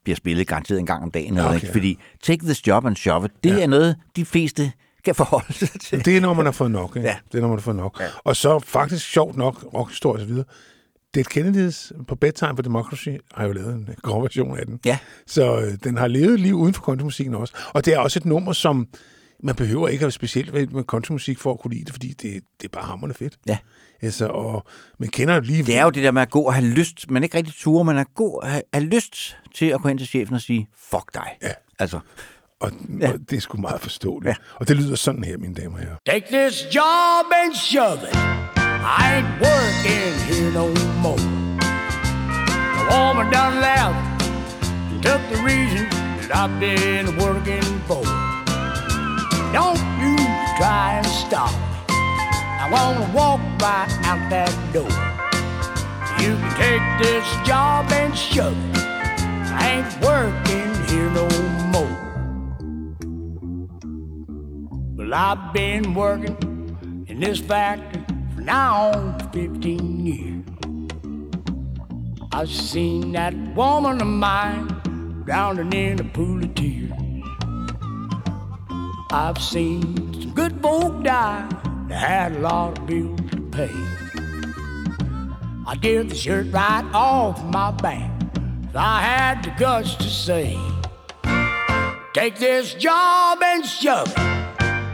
bliver 0.03 0.15
spillet 0.15 0.47
garanteret 0.47 0.79
en 0.79 0.85
gang 0.85 1.03
om 1.03 1.11
dagen. 1.11 1.33
Eller, 1.33 1.45
Okay. 1.47 1.55
ikke? 1.55 1.71
Fordi 1.71 1.97
Take 2.23 2.45
This 2.45 2.67
Job 2.67 2.85
and 2.85 2.95
Shove 2.95 3.25
It, 3.25 3.31
det 3.43 3.57
Ja. 3.57 3.63
er 3.63 3.67
noget, 3.67 3.95
de 4.15 4.25
fleste 4.25 4.71
kan 5.05 5.15
forholde 5.15 5.53
sig 5.53 5.69
til. 5.81 6.05
Det 6.05 6.17
er, 6.17 6.21
når 6.21 6.33
man 6.33 6.45
har 6.45 6.51
fået 6.51 6.71
nok. 6.71 6.95
Ikke? 6.95 7.07
Ja. 7.07 7.15
Det 7.31 7.37
er, 7.37 7.41
når 7.41 7.47
man 7.47 7.57
har 7.57 7.61
fået 7.61 7.75
nok. 7.75 7.99
Ja. 7.99 8.05
Og 8.23 8.35
så 8.35 8.59
faktisk 8.59 9.05
sjovt 9.05 9.37
nok, 9.37 9.63
rockhistorie 9.73 10.23
og 10.23 10.45
Dead 11.15 11.25
Kennedys 11.25 11.91
på 12.07 12.15
Bedtime 12.15 12.55
for 12.55 12.61
Democracy 12.61 13.09
har 13.33 13.45
jo 13.45 13.51
lavet 13.51 13.73
en 13.73 13.89
grov 14.01 14.23
version 14.23 14.59
af 14.59 14.65
den. 14.65 14.79
Ja. 14.85 14.97
Så 15.27 15.59
øh, 15.61 15.73
den 15.83 15.97
har 15.97 16.07
levet 16.07 16.39
liv 16.39 16.53
uden 16.55 16.73
for 16.73 16.81
countrymusikken 16.81 17.35
også. 17.35 17.53
Og 17.73 17.85
det 17.85 17.93
er 17.93 17.99
også 17.99 18.19
et 18.19 18.25
nummer, 18.25 18.53
som 18.53 18.87
man 19.43 19.55
behøver 19.55 19.87
ikke 19.87 20.01
at 20.01 20.05
være 20.05 20.11
specielt 20.11 20.53
med, 20.53 20.67
med 20.67 20.83
countrymusik 20.83 21.39
for 21.39 21.51
at 21.53 21.59
kunne 21.59 21.73
lide 21.73 21.85
det, 21.85 21.93
fordi 21.93 22.07
det, 22.07 22.21
det 22.61 22.67
er 22.67 22.69
bare 22.71 22.85
hammerende 22.85 23.15
fedt. 23.15 23.37
Ja. 23.47 23.57
Altså, 24.01 24.27
og 24.27 24.63
man 24.99 25.09
kender 25.09 25.35
jo 25.35 25.41
lige... 25.41 25.63
Det 25.63 25.77
er 25.77 25.83
jo 25.83 25.89
det 25.89 26.03
der 26.03 26.11
med 26.11 26.21
at 26.21 26.29
gå 26.29 26.41
og 26.41 26.53
have 26.53 26.67
lyst. 26.67 27.11
Man 27.11 27.23
er 27.23 27.25
ikke 27.25 27.37
rigtig 27.37 27.53
ture, 27.57 27.83
man 27.85 27.97
er 27.97 28.03
god 28.15 28.41
og 28.43 28.49
have, 28.49 28.61
have 28.73 28.85
lyst 28.85 29.37
til 29.55 29.65
at 29.65 29.81
gå 29.81 29.87
hen 29.87 29.97
til 29.97 30.07
chefen 30.07 30.35
og 30.35 30.41
sige, 30.41 30.67
fuck 30.89 31.13
dig. 31.13 31.27
Ja. 31.41 31.51
Altså, 31.79 31.99
Og, 32.59 32.71
ja. 32.99 33.11
og 33.13 33.19
det 33.29 33.37
er 33.37 33.41
sgu 33.41 33.57
meget 33.57 33.81
forståeligt. 33.81 34.29
Ja. 34.29 34.35
Og 34.55 34.67
det 34.67 34.75
lyder 34.77 34.95
sådan 34.95 35.23
her, 35.23 35.37
mine 35.37 35.53
damer 35.55 35.73
og 35.73 35.79
herrer. 35.79 35.95
Take 36.05 36.25
this 36.31 36.75
job 36.75 37.25
and 37.45 37.55
shove 37.55 37.97
it. 38.11 38.56
I 38.89 39.17
ain't 39.17 39.41
working 39.41 40.13
here 40.27 40.49
no 40.49 40.69
more. 41.01 41.17
The 42.77 42.83
woman 42.89 43.29
done 43.29 43.59
left 43.59 44.23
and 44.63 45.03
took 45.03 45.21
the 45.29 45.43
reason 45.43 45.89
that 45.89 46.31
I've 46.33 46.57
been 46.57 47.17
working 47.17 47.67
for. 47.85 48.01
Don't 49.51 49.77
you 49.99 50.15
try 50.55 50.99
and 50.99 51.05
stop 51.05 51.51
me. 51.51 51.95
I 52.63 52.69
wanna 52.71 53.11
walk 53.13 53.41
right 53.59 53.91
out 54.07 54.29
that 54.29 54.55
door. 54.71 54.87
You 56.23 56.37
can 56.37 56.55
take 56.55 56.85
this 57.03 57.25
job 57.45 57.91
and 57.91 58.17
shove 58.17 58.55
it. 58.69 58.77
I 59.51 59.83
ain't 59.83 59.93
working 60.01 60.71
here 60.87 61.09
no 61.09 61.27
more. 61.75 61.97
Well, 64.95 65.13
I've 65.13 65.51
been 65.51 65.93
working 65.93 67.05
in 67.09 67.19
this 67.19 67.37
factory 67.37 68.16
now 68.47 68.91
on 68.91 69.19
15 69.33 70.05
years. 70.05 70.45
I've 72.31 72.49
seen 72.49 73.11
that 73.11 73.35
woman 73.55 73.99
of 74.01 74.07
mine 74.07 74.67
drowning 75.25 75.73
in 75.73 75.99
a 75.99 76.05
pool 76.05 76.41
of 76.41 76.55
tears. 76.55 76.93
I've 79.11 79.37
seen 79.37 79.81
some 80.13 80.33
good 80.33 80.61
folk 80.61 81.03
die 81.03 81.45
that 81.89 81.99
had 81.99 82.31
a 82.37 82.39
lot 82.39 82.77
of 82.77 82.85
bills 82.87 83.19
to 83.31 83.41
pay. 83.51 83.77
I 85.67 85.75
did 85.81 86.09
the 86.09 86.15
shirt 86.15 86.47
right 86.53 86.89
off 86.93 87.43
my 87.43 87.71
back. 87.71 88.09
So 88.71 88.79
I 88.79 89.01
had 89.01 89.43
the 89.43 89.51
guts 89.59 89.95
to 89.95 90.09
say, 90.09 90.57
Take 92.13 92.37
this 92.39 92.73
job 92.75 93.43
and 93.43 93.65
shove 93.65 94.07
it. 94.07 94.17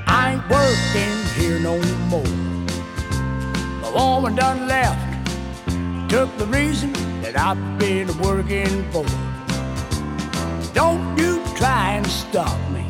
I 0.08 0.34
ain't 0.34 0.50
working 0.50 1.40
here 1.40 1.60
no 1.60 1.78
more. 1.78 2.03
Woman 3.94 4.36
done 4.36 4.68
left, 4.68 5.30
took 6.10 6.36
the 6.38 6.48
reason 6.48 6.92
that 7.22 7.38
I've 7.38 7.78
been 7.78 8.08
working 8.18 8.84
for. 8.92 9.06
Don't 10.74 11.16
you 11.16 11.44
try 11.56 11.94
and 11.98 12.08
stop 12.08 12.58
me. 12.72 12.88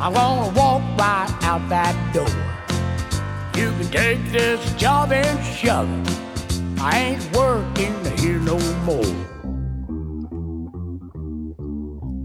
I'm 0.00 0.12
gonna 0.12 0.52
walk 0.52 0.82
right 0.98 1.32
out 1.42 1.68
that 1.68 1.94
door. 2.12 2.26
You 3.54 3.70
can 3.78 3.90
take 3.92 4.32
this 4.32 4.60
job 4.74 5.12
and 5.12 5.38
shove 5.44 5.88
it. 5.88 6.80
I 6.80 6.98
ain't 6.98 7.36
working 7.36 7.94
here 8.18 8.40
no 8.40 8.58
more. 8.84 9.14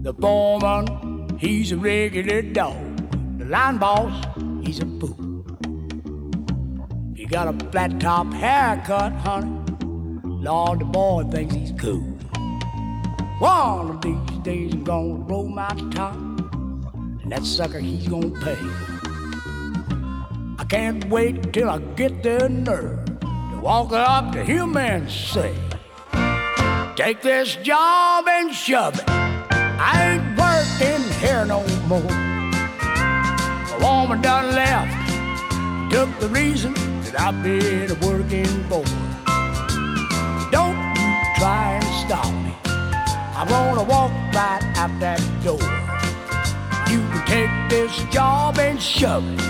The 0.02 0.12
foreman, 0.20 1.38
he's 1.38 1.70
a 1.70 1.76
regular 1.76 2.42
dog. 2.42 2.76
The 3.38 3.44
line 3.44 3.78
boss, 3.78 4.12
he's 4.64 4.80
a 4.80 4.86
fool. 4.98 5.29
Got 7.30 7.46
a 7.46 7.70
flat 7.70 8.00
top 8.00 8.32
haircut, 8.32 9.12
honey. 9.12 9.56
Lord, 10.24 10.80
the 10.80 10.84
boy 10.84 11.22
thinks 11.30 11.54
he's 11.54 11.72
cool. 11.78 12.00
One 13.38 13.90
of 13.90 14.00
these 14.00 14.38
days 14.42 14.74
I'm 14.74 14.82
gonna 14.82 15.14
roll 15.14 15.46
my 15.46 15.68
top, 15.92 16.16
and 16.16 17.30
that 17.30 17.44
sucker 17.44 17.78
he's 17.78 18.08
gonna 18.08 18.30
pay. 18.40 18.58
I 20.58 20.64
can't 20.68 21.04
wait 21.04 21.52
till 21.52 21.70
I 21.70 21.78
get 21.94 22.24
the 22.24 22.48
nerve 22.48 23.06
to 23.06 23.60
walk 23.62 23.92
up 23.92 24.32
to 24.32 24.42
him 24.42 24.76
and 24.76 25.08
say, 25.08 25.54
Take 26.96 27.22
this 27.22 27.54
job 27.62 28.26
and 28.26 28.52
shove 28.52 28.98
it. 28.98 29.04
I 29.08 30.14
ain't 30.14 30.36
working 30.36 31.02
here 31.20 31.44
no 31.44 31.62
more. 31.86 32.10
A 33.70 33.78
woman 33.80 34.20
done 34.20 34.52
left, 34.52 35.92
took 35.92 36.10
the 36.18 36.26
reason 36.26 36.89
that 37.12 37.20
I've 37.20 37.42
been 37.42 37.98
working 38.00 38.46
for. 38.68 38.84
Don't 40.50 40.76
you 40.96 41.10
try 41.38 41.78
and 41.80 41.84
stop 42.06 42.32
me. 42.44 42.54
I'm 43.34 43.48
gonna 43.48 43.82
walk 43.82 44.12
right 44.34 44.62
out 44.76 44.90
that 45.00 45.20
door. 45.42 45.60
You 46.90 46.98
can 47.10 47.26
take 47.26 47.70
this 47.70 48.12
job 48.12 48.58
and 48.58 48.80
shove 48.80 49.24
it. 49.32 49.40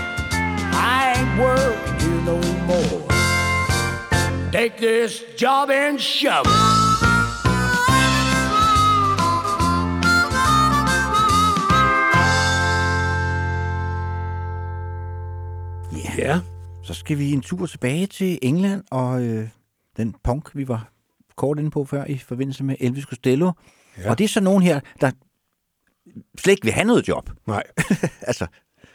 I 0.73 1.13
ain't 1.17 1.39
working 1.39 1.99
here 1.99 2.21
no 2.21 2.37
more. 2.65 4.51
Take 4.51 4.77
this 4.77 5.23
job 5.35 5.69
and 5.69 5.99
shove 5.99 6.45
it. 6.47 6.81
Ja. 16.17 16.50
Så 16.83 16.93
skal 16.93 17.17
vi 17.17 17.31
en 17.31 17.41
tur 17.41 17.65
tilbage 17.65 18.07
til 18.07 18.39
England 18.41 18.83
og 18.91 19.23
øh, 19.23 19.47
den 19.97 20.15
punk, 20.23 20.49
vi 20.55 20.67
var 20.67 20.91
kort 21.37 21.59
inde 21.59 21.71
på 21.71 21.85
før 21.85 22.05
i 22.05 22.17
forbindelse 22.17 22.63
med 22.63 22.75
Elvis 22.79 23.03
Costello. 23.03 23.51
Ja. 23.97 24.09
Og 24.09 24.17
det 24.17 24.23
er 24.23 24.27
så 24.27 24.41
nogen 24.41 24.63
her, 24.63 24.79
der 25.01 25.11
slet 26.39 26.51
ikke 26.51 26.63
vil 26.65 26.73
have 26.73 26.85
noget 26.85 27.07
job. 27.07 27.29
Nej. 27.47 27.63
altså, 28.21 28.47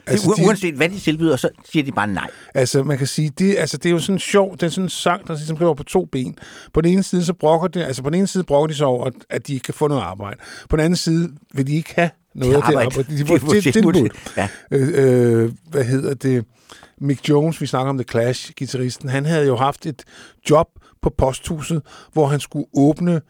Altså, 0.09 0.31
altså 0.31 0.43
de- 0.43 0.47
uanset 0.47 0.75
hvad 0.75 0.89
de 0.89 0.99
tilbyder, 0.99 1.37
så 1.37 1.49
siger 1.65 1.83
de 1.85 1.93
bare 1.93 2.07
nej. 2.07 2.31
Altså, 2.55 2.83
man 2.83 2.99
kan 2.99 3.07
sige, 3.07 3.31
det, 3.31 3.57
altså, 3.59 3.77
det 3.77 3.87
er 3.87 3.91
jo 3.91 3.99
sådan 3.99 4.19
sjov, 4.19 4.53
det 4.53 4.63
er 4.63 4.69
sådan 4.69 4.85
en 4.85 4.89
sang, 4.89 5.27
der 5.29 5.35
ligesom 5.35 5.57
går 5.57 5.75
på 5.75 5.83
to 5.83 6.05
ben. 6.05 6.39
På 6.73 6.81
den 6.81 6.93
ene 6.93 7.03
side, 7.03 7.25
så 7.25 7.33
brokker 7.35 7.69
det, 7.69 7.83
altså 7.83 8.03
på 8.03 8.11
den 8.11 8.19
ene 8.19 8.27
side 8.27 8.45
brokker 8.45 8.67
de 8.67 8.75
sig 8.75 8.87
over, 8.87 9.05
at- 9.07 9.13
at 9.31 9.47
de 9.47 9.55
ikke 9.55 9.65
kan 9.65 9.75
få 9.75 9.89
noget 9.89 10.03
arbejde. 10.03 10.41
På 10.71 10.77
den 10.77 10.85
anden 10.85 10.97
side 10.97 11.37
vil 11.55 11.67
de 11.67 11.75
ikke 11.77 11.95
have 11.95 12.11
noget 12.37 12.55
af 12.55 12.63
det 12.63 12.69
arbejde. 12.69 13.03
De 13.03 13.19
De 13.19 13.27
får 13.27 13.39
får 13.39 13.53
til, 13.53 13.73
tilbud. 13.73 14.09
Ja. 14.37 14.49
Øh, 14.71 14.89
øh, 14.95 15.53
hvad 15.71 15.85
hedder 15.85 16.15
det? 16.15 16.45
Mick 17.01 17.29
Jones, 17.29 17.61
vi 17.61 17.67
snakker 17.67 17.91
om 17.91 17.99
The 17.99 18.05
Clash, 18.11 18.53
gitarristen, 18.53 19.09
han 19.09 19.25
havde 19.25 19.47
jo 19.47 19.57
haft 19.57 19.87
et 19.87 20.05
job 20.51 20.67
på 21.03 21.11
posthuset, 21.19 21.83
hvor 22.13 22.27
han 22.27 22.41
skulle 22.41 22.67
åbne 22.77 23.21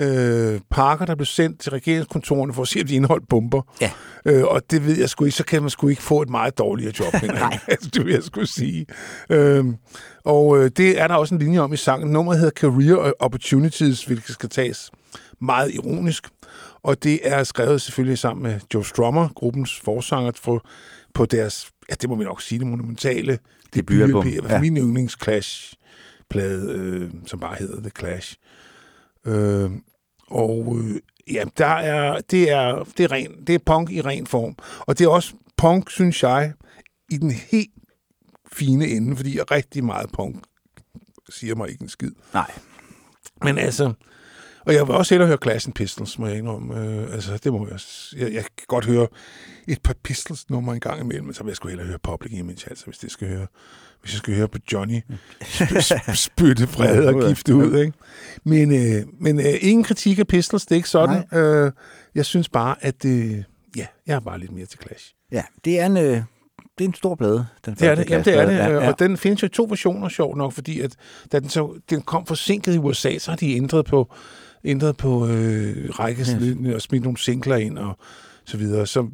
øh, 0.00 0.60
pakker, 0.70 1.06
der 1.06 1.14
blev 1.14 1.26
sendt 1.26 1.60
til 1.60 1.70
regeringskontorene 1.70 2.52
for 2.52 2.62
at 2.62 2.68
se, 2.68 2.80
om 2.80 2.86
de 2.86 2.94
indeholdt 2.94 3.28
bomber. 3.28 3.62
Ja. 3.80 3.90
Øh, 4.24 4.44
og 4.44 4.62
det 4.70 4.86
ved 4.86 4.98
jeg 4.98 5.08
sgu 5.08 5.24
ikke, 5.24 5.36
så 5.36 5.44
kan 5.44 5.62
man 5.62 5.70
sgu 5.70 5.88
ikke 5.88 6.02
få 6.02 6.22
et 6.22 6.30
meget 6.30 6.58
dårligere 6.58 6.92
job. 7.00 7.22
Nej. 7.22 7.58
altså, 7.68 7.90
det 7.94 8.04
vil 8.04 8.12
jeg 8.12 8.22
sgu 8.22 8.44
sige. 8.44 8.86
Øhm, 9.30 9.76
og 10.24 10.58
øh, 10.58 10.70
det 10.76 11.00
er 11.00 11.08
der 11.08 11.14
også 11.14 11.34
en 11.34 11.40
linje 11.40 11.58
om 11.58 11.72
i 11.72 11.76
sangen. 11.76 12.10
Nummeret 12.10 12.38
hedder 12.38 12.52
Career 12.60 13.12
Opportunities, 13.18 14.04
hvilket 14.04 14.30
skal 14.30 14.48
tages 14.48 14.90
meget 15.40 15.74
ironisk. 15.74 16.28
Og 16.82 17.02
det 17.02 17.20
er 17.22 17.44
skrevet 17.44 17.80
selvfølgelig 17.82 18.18
sammen 18.18 18.42
med 18.42 18.60
Joe 18.74 18.84
Strummer, 18.84 19.28
gruppens 19.34 19.80
forsanger, 19.84 20.32
for, 20.34 20.66
på 21.14 21.26
deres, 21.26 21.70
ja, 21.90 21.94
det 21.94 22.08
må 22.08 22.16
vi 22.16 22.24
nok 22.24 22.42
sige, 22.42 22.58
det 22.58 22.66
monumentale 22.66 23.38
Debutalbum, 23.74 24.26
ja. 24.26 24.60
min 24.60 24.76
yndlings 24.76 25.16
Clash-plade, 25.22 26.72
øh, 26.72 27.10
som 27.26 27.40
bare 27.40 27.56
hedder 27.58 27.80
The 27.80 27.90
Clash. 27.98 28.36
Øh, 29.26 29.70
og 30.30 30.76
øh, 30.80 31.00
ja, 31.34 31.44
der 31.58 31.66
er, 31.66 32.20
det, 32.20 32.50
er, 32.50 32.84
det, 32.96 33.04
er 33.04 33.12
ren, 33.12 33.46
det 33.46 33.54
er 33.54 33.58
punk 33.66 33.90
i 33.90 34.00
ren 34.00 34.26
form. 34.26 34.56
Og 34.80 34.98
det 34.98 35.04
er 35.04 35.08
også 35.08 35.34
punk, 35.56 35.90
synes 35.90 36.22
jeg, 36.22 36.52
i 37.10 37.16
den 37.16 37.30
helt 37.30 37.70
fine 38.52 38.86
ende, 38.86 39.16
fordi 39.16 39.36
jeg 39.36 39.50
rigtig 39.50 39.84
meget 39.84 40.12
punk 40.12 40.44
siger 41.30 41.54
mig 41.54 41.70
ikke 41.70 41.82
en 41.82 41.88
skid. 41.88 42.12
Nej. 42.34 42.50
Men 43.42 43.58
altså, 43.58 43.92
og 44.66 44.74
jeg 44.74 44.86
vil 44.86 44.94
også 44.94 45.14
hellere 45.14 45.28
høre 45.28 45.52
and 45.52 45.72
Pistols, 45.72 46.18
må 46.18 46.26
jeg 46.26 46.38
indrømme. 46.38 46.80
Øh, 46.80 47.14
altså, 47.14 47.38
det 47.44 47.52
må 47.52 47.68
jeg, 47.68 47.80
jeg, 48.16 48.32
jeg 48.32 48.44
kan 48.44 48.66
godt 48.68 48.84
høre 48.84 49.06
et 49.68 49.82
par 49.82 49.94
Pistols 50.02 50.50
nummer 50.50 50.74
en 50.74 50.80
gang 50.80 51.00
imellem, 51.00 51.24
men 51.24 51.34
så 51.34 51.42
vil 51.42 51.50
jeg 51.50 51.56
sgu 51.56 51.68
hellere 51.68 51.86
høre 51.86 51.98
Public 51.98 52.32
Image, 52.32 52.70
altså, 52.70 52.84
hvis 52.84 52.98
det 52.98 53.10
skal 53.10 53.28
høre, 53.28 53.46
hvis 54.06 54.14
jeg 54.14 54.18
skal 54.18 54.34
høre 54.34 54.48
på 54.48 54.58
Johnny 54.72 55.00
sp- 55.42 55.76
sp- 55.92 56.14
spytte 56.14 56.66
fred 56.66 57.06
og 57.06 57.28
gifte 57.28 57.54
ud, 57.54 57.78
ikke? 57.78 57.92
Men, 58.44 58.72
øh, 58.74 59.02
men 59.20 59.40
øh, 59.40 59.54
ingen 59.60 59.84
kritik 59.84 60.18
af 60.18 60.26
Pistols, 60.26 60.66
det 60.66 60.72
er 60.72 60.76
ikke 60.76 60.88
sådan. 60.88 61.38
Øh, 61.38 61.72
jeg 62.14 62.24
synes 62.24 62.48
bare, 62.48 62.76
at 62.80 63.04
øh, 63.04 63.30
ja, 63.76 63.86
jeg 64.06 64.14
er 64.16 64.20
bare 64.20 64.38
lidt 64.40 64.52
mere 64.52 64.66
til 64.66 64.78
Clash. 64.86 65.14
Ja, 65.32 65.42
det 65.64 65.80
er 65.80 65.86
en, 65.86 65.96
øh, 65.96 66.02
det 66.02 66.84
er 66.84 66.88
en 66.88 66.94
stor 66.94 67.14
plade. 67.14 67.46
Den 67.66 67.74
Det 67.74 67.82
er 67.88 67.94
det, 67.94 68.10
jamen, 68.10 68.24
det 68.24 68.34
er 68.34 68.46
det. 68.46 68.56
Ja, 68.56 68.68
Ja, 68.68 68.88
Og 68.88 68.98
den 68.98 69.16
findes 69.16 69.42
jo 69.42 69.46
i 69.46 69.50
to 69.50 69.66
versioner, 69.68 70.08
sjovt 70.08 70.36
nok, 70.36 70.52
fordi 70.52 70.80
at, 70.80 70.96
da 71.32 71.38
den, 71.38 71.48
så, 71.48 71.80
den 71.90 72.02
kom 72.02 72.26
forsinket 72.26 72.74
i 72.74 72.78
USA, 72.78 73.18
så 73.18 73.30
har 73.30 73.36
de 73.36 73.56
ændret 73.56 73.86
på, 73.86 74.14
ændret 74.64 74.96
på 74.96 75.26
øh, 75.28 75.90
rækkesliden 75.90 76.66
og 76.66 76.80
smidt 76.80 77.02
nogle 77.02 77.18
singler 77.18 77.56
ind 77.56 77.78
og 77.78 77.98
så 78.44 78.56
videre. 78.56 78.86
Så 78.86 79.08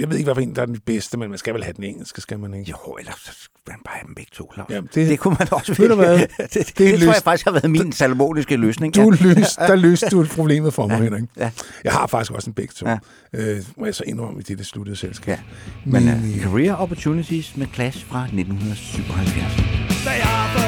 jeg 0.00 0.10
ved 0.10 0.16
ikke, 0.16 0.26
hvad 0.26 0.34
for 0.34 0.40
en, 0.42 0.54
der 0.56 0.62
er 0.62 0.66
den 0.66 0.80
bedste, 0.86 1.18
men 1.18 1.28
man 1.28 1.38
skal 1.38 1.54
vel 1.54 1.64
have 1.64 1.72
den 1.72 1.84
engelske, 1.84 2.20
skal 2.20 2.38
man 2.38 2.54
ikke? 2.54 2.70
Jo, 2.70 2.92
ellers 2.92 3.14
så 3.14 3.30
skal 3.32 3.50
man 3.68 3.78
bare 3.84 3.94
have 3.98 4.06
dem 4.06 4.14
begge 4.14 4.30
to, 4.34 4.50
Claus. 4.54 4.66
Jamen, 4.70 4.88
det, 4.94 5.08
det- 5.08 5.18
kunne 5.18 5.36
man 5.38 5.48
også 5.50 5.74
hvad? 5.74 6.18
det, 6.18 6.30
det, 6.38 6.54
det, 6.54 6.78
Det 6.78 6.94
er 6.94 6.98
tror 6.98 7.12
jeg 7.12 7.22
faktisk 7.22 7.44
har 7.44 7.52
været 7.52 7.70
min 7.70 7.92
salomoniske 7.92 8.56
løsning. 8.56 8.94
Du 8.94 9.10
løs, 9.20 9.54
der 9.58 9.76
løste 9.76 10.10
du 10.10 10.26
problemet 10.34 10.74
for 10.74 10.86
mig, 10.86 10.96
Ja, 10.98 11.02
Henrik. 11.04 11.22
ja. 11.36 11.50
Jeg 11.84 11.92
har 11.92 12.06
faktisk 12.06 12.32
også 12.32 12.50
en 12.50 12.54
begge 12.54 12.72
to. 12.76 12.88
Ja. 12.88 12.98
Øh, 13.32 13.62
må 13.76 13.84
jeg 13.84 13.94
så 13.94 14.04
indrømme 14.06 14.40
i 14.40 14.42
det, 14.42 14.58
det 14.58 14.66
sluttede 14.66 14.96
selskab. 14.96 15.28
Ja. 15.28 15.38
Men 15.84 16.04
Men, 16.04 16.14
uh, 16.14 16.42
Career 16.42 16.74
Opportunities 16.74 17.56
med 17.56 17.66
Clash 17.74 18.06
fra 18.06 18.22
1977. 18.24 20.63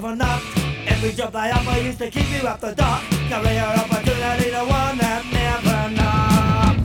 Never 0.00 0.14
knocked. 0.14 0.46
Every 0.86 1.12
job 1.12 1.32
they 1.32 1.50
offer 1.50 1.80
used 1.80 1.98
to 1.98 2.08
keep 2.08 2.30
you 2.30 2.46
up 2.46 2.60
the 2.60 2.72
dock. 2.72 3.02
Career 3.28 3.66
opportunity, 3.82 4.50
the 4.50 4.64
one 4.64 4.96
that 4.98 5.24
never 5.26 5.90
knocked. 5.98 6.78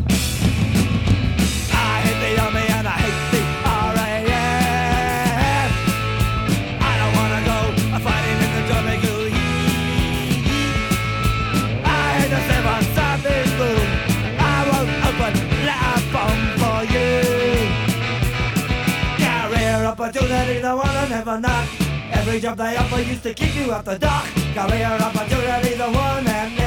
I 1.72 2.02
hate 2.06 2.20
the 2.24 2.32
army 2.42 2.66
and 2.78 2.88
I 2.88 2.98
hate 3.04 3.22
the 3.34 3.42
RAF. 3.94 4.24
I 6.90 6.94
don't 7.00 7.14
wanna 7.20 7.42
go 7.52 7.58
fighting 8.06 8.40
in 8.46 8.52
the 8.56 8.64
jungle. 8.70 9.26
I 11.86 12.06
hate 12.18 12.32
the 12.34 12.42
seven 12.50 12.82
Sunday 12.98 13.44
blue. 13.58 13.82
I 14.42 14.58
won't 14.70 14.90
open 15.10 15.34
that 15.68 16.02
bomb 16.14 16.42
for 16.62 16.80
you. 16.96 17.14
Career 19.22 19.78
opportunity, 19.86 20.58
the 20.66 20.74
one 20.76 20.96
I 21.04 21.08
never 21.10 21.38
knock. 21.40 21.73
Every 22.34 22.42
job 22.42 22.58
they 22.58 22.76
offer 22.78 23.00
used 23.00 23.22
to 23.22 23.34
keep 23.36 23.56
you 23.56 23.72
off 23.72 23.86
the 23.86 24.00
dock. 24.00 24.26
Career 24.56 24.88
opportunity, 24.88 25.76
the 25.76 25.86
one 25.86 26.24
that 26.26 26.63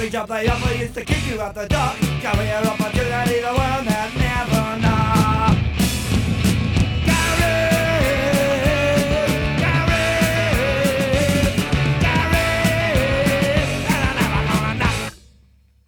Every 0.00 0.12
job 0.16 0.28
they 0.28 0.48
offer 0.48 0.84
used 0.84 0.94
to 0.94 1.04
keep 1.04 1.24
you 1.30 1.40
at 1.40 1.54
the 1.54 1.66
dock. 1.76 1.94
Career 2.24 2.60
opportunity, 2.72 3.38
the 3.46 3.52
one 3.68 3.84
that 3.90 4.08
never 4.24 4.64
knocked. 4.80 5.60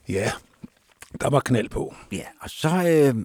Ja, 0.08 0.30
der 1.20 1.30
var 1.30 1.40
knald 1.40 1.68
på. 1.68 1.94
Ja, 2.12 2.24
og 2.40 2.50
så 2.50 2.68
øh, 2.68 3.24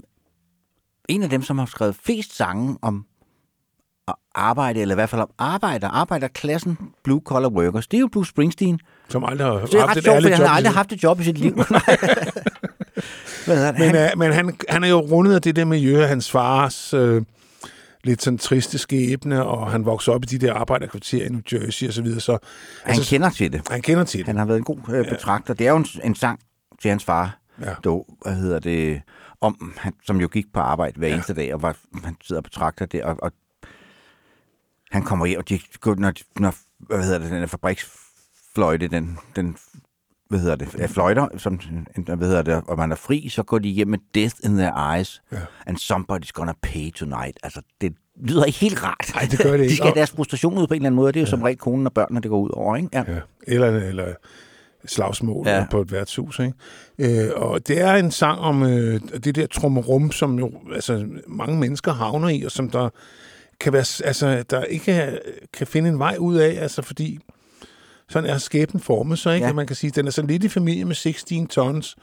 en 1.10 1.24
af 1.24 1.30
dem, 1.30 1.42
som 1.42 1.58
har 1.58 1.66
skrevet 1.66 1.96
flest 1.96 2.36
sange 2.36 2.78
om 2.82 3.06
at 4.08 4.16
arbejde, 4.36 4.82
eller 4.82 4.96
i 4.96 4.98
hvert 4.98 5.10
fald 5.10 5.22
om 5.22 5.32
arbejder, 5.38 5.88
arbejderklassen, 5.88 6.78
blue 7.04 7.22
collar 7.26 7.50
workers, 7.50 7.88
det 7.88 7.98
er 7.98 8.02
jo 8.02 8.10
Bruce 8.14 8.30
Springsteen. 8.30 8.80
Som 9.10 9.24
aldrig 9.26 9.48
har 9.48 9.60
Så 9.60 9.66
det 9.66 9.74
er 9.74 9.80
haft 9.80 9.90
ret 9.92 9.98
et 9.98 10.04
sjovt, 10.04 10.22
fordi 10.22 10.34
han 10.34 10.46
har 10.48 10.56
aldrig 10.56 10.74
haft 10.74 10.92
et 10.92 11.04
job 11.04 11.20
i 11.20 11.24
sit 11.24 11.38
liv. 11.38 11.56
Men, 13.48 13.58
Han, 13.58 13.96
øh, 13.96 14.10
men 14.18 14.34
han, 14.34 14.58
han 14.70 14.84
er 14.84 14.88
jo 14.88 15.00
rundet 15.00 15.36
af 15.36 15.42
det 15.42 15.56
der 15.56 15.66
miljø 15.66 16.02
af 16.02 16.08
hans 16.08 16.32
fars 16.32 16.94
øh, 16.94 17.22
lidt 18.04 18.22
sådan 18.24 18.38
triste 18.38 18.78
skæbne, 18.78 19.46
og 19.46 19.72
han 19.72 19.86
voksede 19.86 20.16
op 20.16 20.24
i 20.24 20.26
de 20.26 20.38
der 20.48 20.54
arbejderkvarterer 20.54 21.26
i 21.26 21.30
New 21.30 21.42
Jersey 21.54 21.88
og 21.88 21.94
så 21.94 22.02
videre. 22.02 22.20
Så, 22.20 22.38
han 22.84 22.96
kender 22.96 23.30
til 23.30 23.52
det. 23.54 23.62
han 23.72 23.82
kender 23.82 24.04
til 24.04 24.20
det. 24.20 24.28
Han 24.28 24.38
har 24.38 24.46
været 24.46 24.58
en 24.58 24.64
god 24.64 24.80
øh, 24.90 25.10
betragter. 25.10 25.54
Det 25.54 25.68
er 25.68 25.72
jo 25.72 25.78
en, 25.78 25.86
en 26.04 26.16
sang 26.16 26.40
til 26.82 26.90
hans 26.90 27.04
far, 27.04 27.38
Ja. 27.62 27.74
dog, 27.84 28.08
hvad 28.22 28.34
hedder 28.34 28.60
det, 28.60 29.02
om, 29.42 29.74
han, 29.78 29.94
som 30.06 30.22
jo 30.22 30.28
gik 30.28 30.46
på 30.54 30.60
arbejde 30.60 30.98
hver 30.98 31.08
eneste 31.08 31.34
dag, 31.34 31.54
og 31.54 31.62
var, 31.62 31.76
han 32.04 32.16
sidder 32.24 32.40
og 32.40 32.44
betragter 32.44 32.86
det, 32.86 33.04
og, 33.04 33.16
og 33.22 33.32
han 34.92 35.04
kommer 35.04 35.26
hjem, 35.26 35.40
og 35.40 35.50
de, 35.50 35.60
når, 35.86 36.14
når 36.40 36.56
hvad 36.80 37.04
hedder 37.04 37.20
det, 37.20 37.32
den 37.32 37.42
der 37.42 37.48
fabriksfløjte, 38.62 38.88
den, 38.88 39.18
den 39.36 39.56
hvad 40.30 40.40
hedder 40.40 40.56
det, 40.56 40.68
er 40.80 40.88
fløjter, 40.88 41.28
som, 41.38 41.60
hvad 42.06 42.28
hedder 42.28 42.42
det, 42.42 42.62
og 42.68 42.78
man 42.78 42.92
er 42.92 42.96
fri, 42.96 43.30
så 43.30 43.44
går 43.44 43.60
de 43.60 43.70
hjem 43.70 43.88
med 43.88 43.98
Death 44.16 44.36
in 44.44 44.58
their 44.58 44.94
eyes, 44.96 45.22
Ja. 45.32 45.38
and 45.66 45.78
somebody's 45.78 46.32
gonna 46.34 46.54
pay 46.62 46.92
tonight. 46.92 47.38
Altså, 47.44 47.62
det 47.82 47.94
lyder 48.24 48.46
ikke 48.46 48.60
helt 48.60 48.84
rart. 48.84 49.12
Nej, 49.16 49.28
det 49.32 49.40
gør 49.40 49.52
det 49.52 49.60
De 49.60 49.64
ikke. 49.64 49.76
skal 49.76 49.86
have 49.88 49.96
deres 49.96 50.12
frustration 50.12 50.58
ud 50.58 50.68
på 50.68 50.74
en 50.74 50.76
eller 50.76 50.88
anden 50.88 50.96
måde, 50.96 51.12
det 51.14 51.20
er 51.20 51.22
jo 51.24 51.30
som 51.30 51.42
regel 51.42 51.58
konen 51.58 51.86
og 51.88 51.94
børnene, 51.94 52.22
det 52.22 52.30
går 52.30 52.40
ud 52.40 52.50
over, 52.54 52.76
ikke? 52.76 52.90
Ja. 52.94 53.04
Ja. 53.08 53.20
Eller, 53.48 53.68
eller 53.68 54.06
slagsmål 54.86 55.48
Ja. 55.48 55.58
ja. 55.58 55.66
på 55.72 55.82
et 55.82 55.92
værtshus. 55.92 56.40
Ikke? 56.40 57.24
Øh, 57.26 57.32
og 57.36 57.68
det 57.68 57.82
er 57.82 57.94
en 57.94 58.12
sang 58.12 58.40
om 58.40 58.64
øh, 58.64 59.00
det 59.24 59.36
der 59.36 59.48
trummerum, 59.48 60.12
som 60.12 60.40
jo 60.40 60.52
altså, 60.74 61.08
mange 61.28 61.58
mennesker 61.60 61.94
havner 61.94 62.30
i, 62.30 62.44
og 62.44 62.52
som 62.52 62.70
der 62.70 62.90
kan 63.60 63.74
være, 63.74 63.86
altså, 64.08 64.44
der 64.50 64.64
ikke 64.64 65.20
kan 65.54 65.68
finde 65.68 65.90
en 65.90 66.00
vej 66.00 66.16
ud 66.20 66.36
af, 66.36 66.58
altså 66.62 66.82
fordi 66.82 67.20
sådan 68.10 68.30
er 68.30 68.38
skæbnen 68.38 68.82
formet 68.82 69.20
så, 69.20 69.30
ikke? 69.30 69.44
Ja. 69.44 69.48
Ja. 69.48 69.54
Man 69.54 69.68
kan 69.68 69.76
sige, 69.76 69.90
at 69.90 69.96
den 69.96 70.08
er 70.08 70.12
så 70.12 70.22
lidt 70.22 70.44
i 70.44 70.50
familie 70.50 70.86
med 70.86 70.96
16 70.96 71.48
tons, 71.48 71.96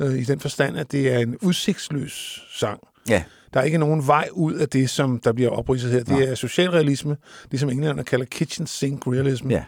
øh, 0.00 0.14
i 0.14 0.24
den 0.24 0.40
forstand, 0.40 0.76
at 0.76 0.92
det 0.92 1.12
er 1.12 1.18
en 1.18 1.36
udsigtsløs 1.42 2.44
sang. 2.50 2.80
ja. 3.08 3.22
Der 3.54 3.60
er 3.60 3.64
ikke 3.64 3.78
nogen 3.78 4.06
vej 4.06 4.28
ud 4.32 4.54
af 4.54 4.68
det, 4.68 4.90
som 4.90 5.18
der 5.18 5.32
bliver 5.32 5.50
opridset 5.50 5.90
her. 5.92 6.02
Det 6.02 6.28
er 6.30 6.34
socialrealisme, 6.34 7.16
det 7.50 7.60
som 7.60 7.70
englænderne 7.70 8.04
kalder 8.04 8.26
kitchen 8.26 8.66
sink 8.66 9.06
realism. 9.06 9.50
Ja. 9.50 9.64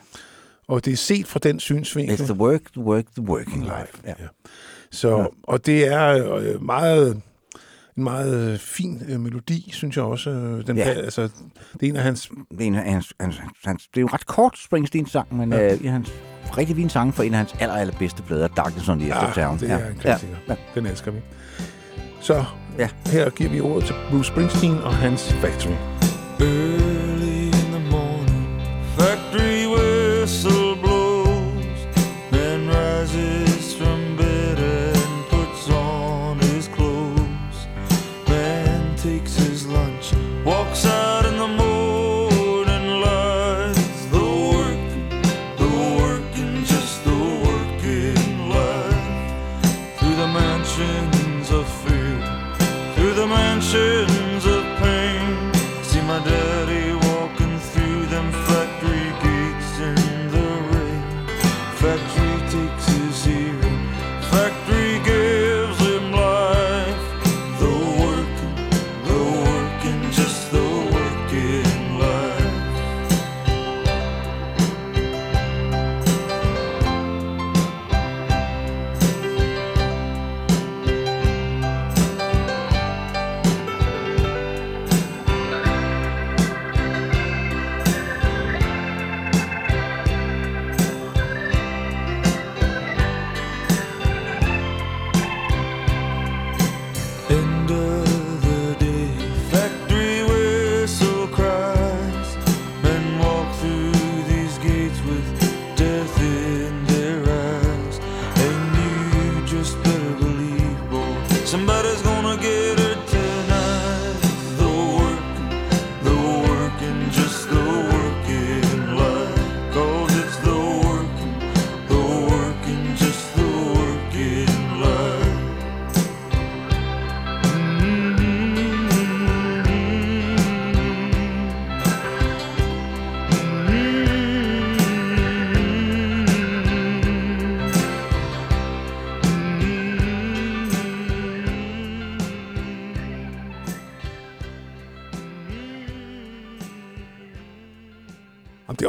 Og 0.69 0.85
det 0.85 0.93
er 0.93 0.97
set 0.97 1.27
fra 1.27 1.39
den 1.39 1.61
synsvinkel. 1.61 2.15
It's 2.15 2.25
the 2.25 2.35
work, 2.35 2.61
the 2.73 2.83
work, 2.83 3.05
the 3.17 3.23
working 3.29 3.63
life. 3.63 4.03
Ja. 4.07 4.15
Så, 4.91 5.29
og 5.43 5.67
det 5.67 5.87
er 5.87 6.35
øh, 6.37 6.63
meget, 6.63 7.23
en 7.99 8.05
meget 8.05 8.61
fin 8.61 9.03
øh, 9.09 9.21
melodi, 9.21 9.71
synes 9.73 9.97
jeg 9.97 10.05
også. 10.05 10.31
øh, 10.31 10.67
Den, 10.67 10.77
Ja. 10.77 10.89
ja. 10.89 10.95
altså, 10.95 11.23
det 11.23 11.83
er 11.83 11.87
en 11.91 11.97
af 11.97 12.03
hans... 12.03 12.29
Det 12.51 12.61
er, 12.61 12.65
en 12.65 12.75
af 12.75 12.93
hans, 12.93 13.13
hans, 13.21 13.41
hans, 13.65 13.87
det 13.89 13.97
er 13.97 14.01
jo 14.01 14.07
en 14.07 14.13
ret 14.15 14.27
kort 14.27 14.59
Springsteen-sang, 14.59 15.37
men 15.37 15.53
ja. 15.53 15.59
Ja. 15.59 15.75
øh, 15.75 15.93
hans 15.93 16.13
rigtig 16.59 16.77
fin 16.77 16.89
sang 16.89 17.15
for 17.15 17.23
en 17.23 17.33
af 17.33 17.39
hans 17.39 17.55
aller, 17.61 17.75
allerbedste 17.75 18.23
plader, 18.23 18.49
Darkness 18.49 18.89
on 18.89 18.99
the 18.99 19.07
Edge 19.09 19.19
of 19.27 19.35
Town. 19.35 19.59
det 19.59 19.71
er 19.71 19.89
en 19.91 19.97
klassiker. 19.97 20.37
Ja. 20.49 20.55
Ja. 20.75 20.81
Den 20.81 20.87
elsker 20.87 21.11
vi. 21.11 21.19
Så 22.21 22.45
Ja. 22.79 22.89
her 23.07 23.31
giver 23.31 23.51
vi 23.51 23.61
ordet 23.61 23.85
til 23.85 23.95
Bruce 24.11 24.29
Springsteen 24.29 24.79
og 24.79 24.95
hans 24.95 25.33
Factory. 25.33 25.73
Early 26.41 27.28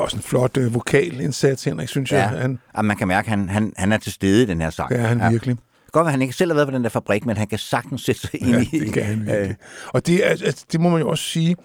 også 0.09 0.17
en 0.17 0.23
flot 0.23 0.57
øh, 0.57 0.73
vokalindsats, 0.73 1.63
Henrik, 1.63 1.87
synes 1.89 2.11
jeg. 2.11 2.29
Han, 2.29 2.59
Ja, 2.77 2.81
man 2.81 2.97
kan 2.97 3.07
mærke, 3.07 3.25
at 3.25 3.29
han, 3.29 3.49
han, 3.49 3.73
han 3.77 3.91
er 3.91 3.97
til 3.97 4.11
stede 4.11 4.43
i 4.43 4.45
den 4.45 4.61
her 4.61 4.69
sang. 4.69 4.89
det 4.89 4.99
er 4.99 5.07
han 5.07 5.19
ja. 5.19 5.29
virkelig. 5.29 5.57
Godt, 5.91 6.05
at 6.05 6.11
han 6.11 6.21
ikke 6.21 6.33
selv 6.33 6.51
har 6.51 6.55
været 6.55 6.67
på 6.67 6.73
den 6.73 6.83
der 6.83 6.89
fabrik, 6.89 7.25
men 7.25 7.37
han 7.37 7.47
kan 7.47 7.59
sagtens 7.59 8.01
sætte 8.01 8.21
sig 8.21 8.41
ind 8.41 8.49
Ja, 8.49 8.65
i... 8.71 8.79
det 8.79 8.93
kan 8.93 9.03
han 9.03 9.25
virkelig. 9.25 9.55
Og 9.87 10.07
det, 10.07 10.21
altså, 10.23 10.65
det 10.71 10.81
må 10.81 10.89
man 10.89 11.01
jo 11.01 11.09
også 11.09 11.23
sige. 11.23 11.55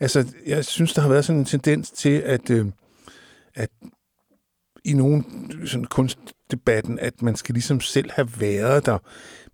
Altså, 0.00 0.24
jeg 0.46 0.64
synes, 0.64 0.92
der 0.92 1.02
har 1.02 1.08
været 1.08 1.24
sådan 1.24 1.38
en 1.38 1.44
tendens 1.44 1.90
til, 1.90 2.22
at, 2.26 2.50
øh, 2.50 2.66
at 3.54 3.68
i 4.84 4.92
nogle 4.92 5.24
sådan 5.66 5.84
kunstdebatten, 5.84 6.98
at 6.98 7.22
man 7.22 7.36
skal 7.36 7.52
ligesom 7.52 7.80
selv 7.80 8.10
have 8.14 8.28
været 8.38 8.86
der. 8.86 8.98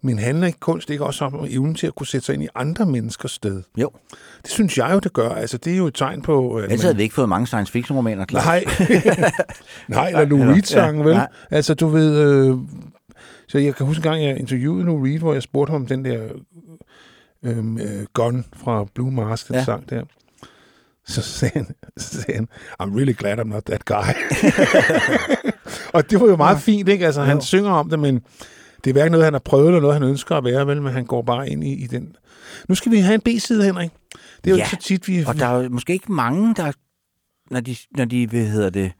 Men 0.05 0.19
handler 0.19 0.47
ikke 0.47 0.61
kunst 0.61 0.91
ikke 0.91 1.05
også 1.05 1.25
om 1.25 1.45
evnen 1.49 1.75
til 1.75 1.87
at 1.87 1.95
kunne 1.95 2.07
sætte 2.07 2.27
sig 2.27 2.33
ind 2.35 2.43
i 2.43 2.49
andre 2.55 2.87
menneskers 2.87 3.31
sted? 3.33 3.63
jo, 3.77 3.91
Det 4.43 4.51
synes 4.51 4.79
jeg 4.79 4.91
jo, 4.95 4.99
det 4.99 5.13
gør. 5.13 5.29
Altså, 5.29 5.59
det 5.59 5.73
er 5.73 5.77
jo 5.77 5.87
et 5.87 5.95
tegn 5.95 6.23
på... 6.23 6.55
At 6.57 6.65
ellers 6.65 6.83
havde 6.83 6.97
vi 6.97 7.03
ikke 7.03 7.15
fået 7.15 7.29
mange 7.29 7.47
science 7.47 7.73
fiction 7.73 7.97
romaner 7.97 8.25
klar. 8.25 8.43
Nej, 8.45 8.65
nej, 9.89 10.09
eller 10.09 10.25
Lou 10.25 10.39
Reed-sangen, 10.53 11.01
Ja, 11.03 11.07
vel? 11.09 11.15
nej. 11.17 11.29
Altså, 11.51 11.75
du 11.75 11.87
ved... 11.89 12.19
Øh, 12.19 12.57
så 13.49 13.59
jeg 13.59 13.75
kan 13.75 13.87
huske 13.87 13.99
en 14.01 14.03
gang, 14.03 14.25
jeg 14.25 14.39
interviewede 14.39 14.85
Lou 14.85 15.05
Reed, 15.05 15.19
hvor 15.19 15.33
jeg 15.33 15.43
spurgte 15.43 15.71
ham 15.71 15.81
om 15.81 15.87
den 15.87 16.05
der 16.05 16.23
øh, 17.43 17.59
øh, 17.59 18.07
Gun 18.13 18.45
fra 18.57 18.85
Blue 18.95 19.11
Mask, 19.13 19.49
den 19.49 19.55
Ja. 19.55 19.59
ja. 19.59 19.65
sang 19.65 19.91
der. 19.91 20.03
Så 21.07 21.23
sagde, 21.23 21.53
han, 21.55 21.67
så 21.97 22.23
sagde 22.23 22.35
han, 22.35 22.49
I'm 22.83 22.97
really 22.97 23.13
glad 23.19 23.39
I'm 23.39 23.43
not 23.49 23.63
that 23.65 23.85
guy. 23.85 24.13
og 25.95 26.11
det 26.11 26.21
var 26.21 26.27
jo 26.27 26.37
meget 26.37 26.59
fint, 26.61 26.89
ikke? 26.89 27.07
Altså, 27.07 27.23
han 27.23 27.41
synger 27.41 27.71
om 27.71 27.91
det, 27.91 27.99
men 27.99 28.21
det 28.85 28.91
er 28.91 28.93
hverken 28.93 29.13
noget, 29.13 29.25
han 29.25 29.35
har 29.35 29.41
prøvet, 29.45 29.67
eller 29.67 29.81
noget, 29.81 29.95
han 29.95 30.03
ønsker 30.03 30.37
at 30.37 30.45
være, 30.45 30.67
vel? 30.67 30.83
Men 30.83 30.93
han 30.93 31.05
går 31.05 31.23
bare 31.23 31.49
ind 31.49 31.65
i, 31.65 31.73
i 31.73 31.87
den... 31.87 32.17
Nu 32.69 32.75
skal 32.75 32.93
vi 32.93 32.99
have 32.99 33.15
en 33.15 33.21
B-side, 33.21 33.65
Henrik. 33.65 33.91
Det 34.13 34.21
er 34.45 34.51
jo 34.51 34.57
Ja, 34.57 34.63
ikke 34.63 34.71
så 34.71 34.89
tit, 34.89 35.09
vi... 35.09 35.25
Og 35.27 35.39
der 35.39 35.47
er 35.47 35.63
jo 35.63 35.69
måske 35.69 35.93
ikke 35.93 36.13
mange, 36.13 36.55
der, 36.55 36.73
når 37.51 37.61
de, 37.61 37.77
når 37.97 38.05
de 38.05 38.27
hvad 38.27 38.45
hedder 38.47 38.71
det, 38.71 38.93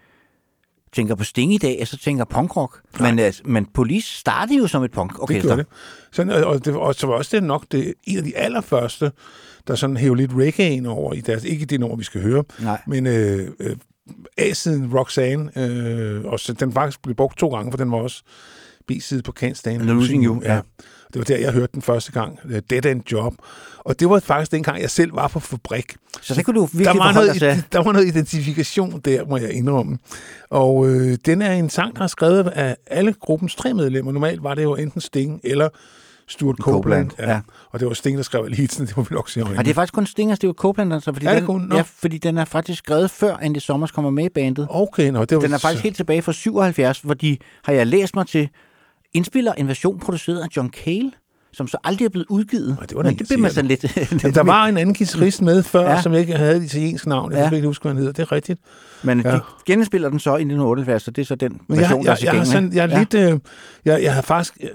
tænker 0.93 1.15
på 1.15 1.25
Sting 1.25 1.55
i 1.55 1.59
dag, 1.59 1.89
så 1.89 1.99
tænker 1.99 2.25
punkrock. 2.25 2.81
Men, 3.01 3.19
altså, 3.19 3.43
men 3.45 3.67
Police 3.67 4.19
startede 4.19 4.59
jo 4.59 4.67
som 4.67 4.83
et 4.83 4.91
punk. 4.91 5.23
Okay, 5.23 5.43
det 5.43 5.59
det. 5.59 5.67
Sådan, 6.13 6.33
og, 6.33 6.45
og, 6.45 6.65
det, 6.65 6.75
og 6.75 6.95
så 6.95 7.07
var 7.07 7.15
også 7.15 7.37
det 7.37 7.45
nok 7.45 7.65
det, 7.73 7.95
en 8.05 8.19
af 8.19 8.25
de 8.25 8.37
allerførste, 8.37 9.13
der 9.67 9.75
sådan 9.75 9.97
hævde 9.97 10.17
lidt 10.17 10.33
reggae 10.35 10.71
ind 10.71 10.87
over 10.87 11.15
i 11.15 11.21
deres, 11.21 11.45
ikke 11.45 11.67
det 11.67 11.81
nummer, 11.81 11.97
vi 11.97 12.05
skal 12.05 12.23
høre, 12.23 12.45
Nej. 12.61 12.81
men 12.87 13.07
øh, 13.07 13.51
øh, 13.61 13.77
A-siden 14.37 14.95
Roxanne, 14.95 15.59
øh, 15.59 16.25
og 16.25 16.41
så 16.41 16.53
den 16.53 16.73
faktisk 16.73 17.03
blev 17.03 17.15
brugt 17.15 17.39
to 17.39 17.49
gange, 17.49 17.73
for 17.73 17.79
den 17.79 17.91
var 17.91 17.99
også 17.99 18.23
B-side 18.89 19.23
på 19.23 19.33
Can't 19.41 19.55
Stand 19.55 19.83
Losing 19.83 20.25
You, 20.25 20.43
ja. 20.45 20.61
Det 21.13 21.19
var 21.19 21.25
der, 21.25 21.37
jeg 21.37 21.53
hørte 21.53 21.73
den 21.75 21.83
første 21.83 22.13
gang, 22.13 22.39
øh, 22.45 22.63
Dead 22.71 22.87
End 22.87 23.13
Job. 23.13 23.35
Og 23.79 24.01
det 24.01 24.11
var 24.11 24.21
faktisk 24.21 24.53
dengang, 24.53 24.81
jeg 24.81 24.91
selv 24.91 25.15
var 25.15 25.29
på 25.29 25.41
fabrik. 25.41 25.95
Så 26.21 26.35
det 26.35 26.45
kunne 26.45 26.61
du 26.61 26.65
virkelig 26.65 26.85
der 26.85 26.99
var, 26.99 27.13
noget, 27.13 27.65
der 27.73 27.83
var 27.83 27.93
noget 27.93 28.07
identifikation 28.07 29.01
der, 29.01 29.27
må 29.27 29.37
jeg 29.37 29.53
indrømme. 29.53 29.99
Og 30.51 30.89
øh, 30.89 31.19
den 31.27 31.43
er 31.43 31.53
en 31.53 31.71
sang, 31.71 31.97
der 31.97 32.03
er 32.03 32.07
skrevet 32.07 32.49
af 32.49 32.77
alle 32.87 33.13
gruppens 33.13 33.55
tre 33.55 33.75
medlemmer. 33.75 34.13
Normalt 34.13 34.43
var 34.43 34.55
det 34.55 34.63
jo 34.63 34.75
enten 34.75 35.01
Sting 35.01 35.41
eller 35.45 35.69
Stuart 36.29 36.57
Copeland. 36.57 37.11
Copeland, 37.11 37.33
ja. 37.33 37.41
Og 37.71 37.81
det 37.81 37.89
var 37.89 37.95
Sting, 37.95 38.17
der 38.17 38.23
skrev 38.23 38.45
alle 38.45 38.57
hitsene, 38.57 38.87
det 38.89 38.97
må 38.97 39.03
vi 39.03 39.15
nok 39.15 39.31
sige. 39.31 39.45
Og 39.45 39.65
det 39.65 39.69
er 39.69 39.75
faktisk 39.75 39.95
kun 39.95 40.07
Sting 40.07 40.31
og 40.31 40.37
Steve 40.37 40.53
Copeland, 40.53 40.95
altså, 40.95 41.13
fordi, 41.13 41.27
Er 41.27 41.31
det 41.31 41.39
den, 41.39 41.47
kun? 41.47 41.61
Nå. 41.61 41.77
ja, 41.77 41.83
fordi 41.83 42.19
den 42.19 42.39
er 42.39 42.45
faktisk 42.45 42.79
skrevet 42.79 43.11
før 43.11 43.37
Andy 43.37 43.59
Sommers 43.59 43.91
kommer 43.91 44.11
med 44.11 44.25
i 44.25 44.29
bandet. 44.29 44.67
Okay, 44.71 45.11
nå, 45.11 45.25
det 45.25 45.37
var 45.37 45.43
Den 45.43 45.53
er 45.53 45.59
faktisk 45.59 45.83
helt 45.83 45.97
tilbage 45.97 46.23
fra 46.23 46.33
77, 46.33 47.01
hvor 47.01 47.15
de, 47.15 47.39
har 47.65 47.73
jeg 47.73 47.87
læst 47.87 48.15
mig 48.15 48.27
til, 48.27 48.49
indspiller 49.15 49.53
en 49.53 49.69
version 49.69 49.99
produceret 49.99 50.41
af 50.41 50.47
John 50.57 50.71
Cale, 50.85 51.13
som 51.53 51.69
så 51.69 51.77
aldrig 51.85 52.05
er 52.05 52.09
blevet 52.09 52.27
udgivet. 52.31 52.77
det 52.89 52.97
var 52.97 53.03
Men 53.03 53.19
det 53.19 53.27
bliver 53.27 53.41
man 53.41 53.51
sådan 53.51 53.69
lidt... 53.69 53.97
Jamen, 53.97 54.35
der 54.39 54.43
var 54.55 54.67
en 54.67 54.77
anden 54.77 54.95
guitarist 54.95 55.43
med 55.43 55.63
før, 55.63 55.81
Ja. 55.83 55.91
ja. 55.93 56.03
som 56.03 56.15
ikke 56.15 56.37
havde 56.37 56.57
et 56.57 56.63
italiensk 56.65 57.07
navn. 57.07 57.33
Jeg 57.33 57.39
Ja. 57.39 57.43
ja. 57.43 57.49
kan 57.49 57.57
ikke 57.57 57.69
huske, 57.69 57.83
hvad 57.83 57.91
han 57.93 57.97
hedder. 57.99 58.13
Det 58.13 58.23
er 58.23 58.33
rigtigt. 58.33 58.61
Men 59.03 59.21
Ja. 59.21 59.33
de 59.33 59.41
genspiller 59.67 60.09
den 60.09 60.19
så 60.19 60.31
i 60.31 60.33
1978, 60.33 61.03
så 61.03 61.11
det 61.11 61.23
er 61.23 61.27
så 61.27 61.35
den 61.35 61.61
Men 61.69 61.77
jeg, 61.81 61.83
version, 61.83 62.05
jeg, 62.05 62.17
der 62.21 62.31
er 62.31 62.35
jeg, 62.35 62.47
sådan, 62.47 62.73
jeg 62.73 62.91
er 62.93 62.99
lidt... 62.99 63.15
Øh, 63.15 63.39
jeg, 63.85 64.03
jeg 64.03 64.15
har 64.15 64.23
faktisk 64.23 64.59
øh, 64.63 64.69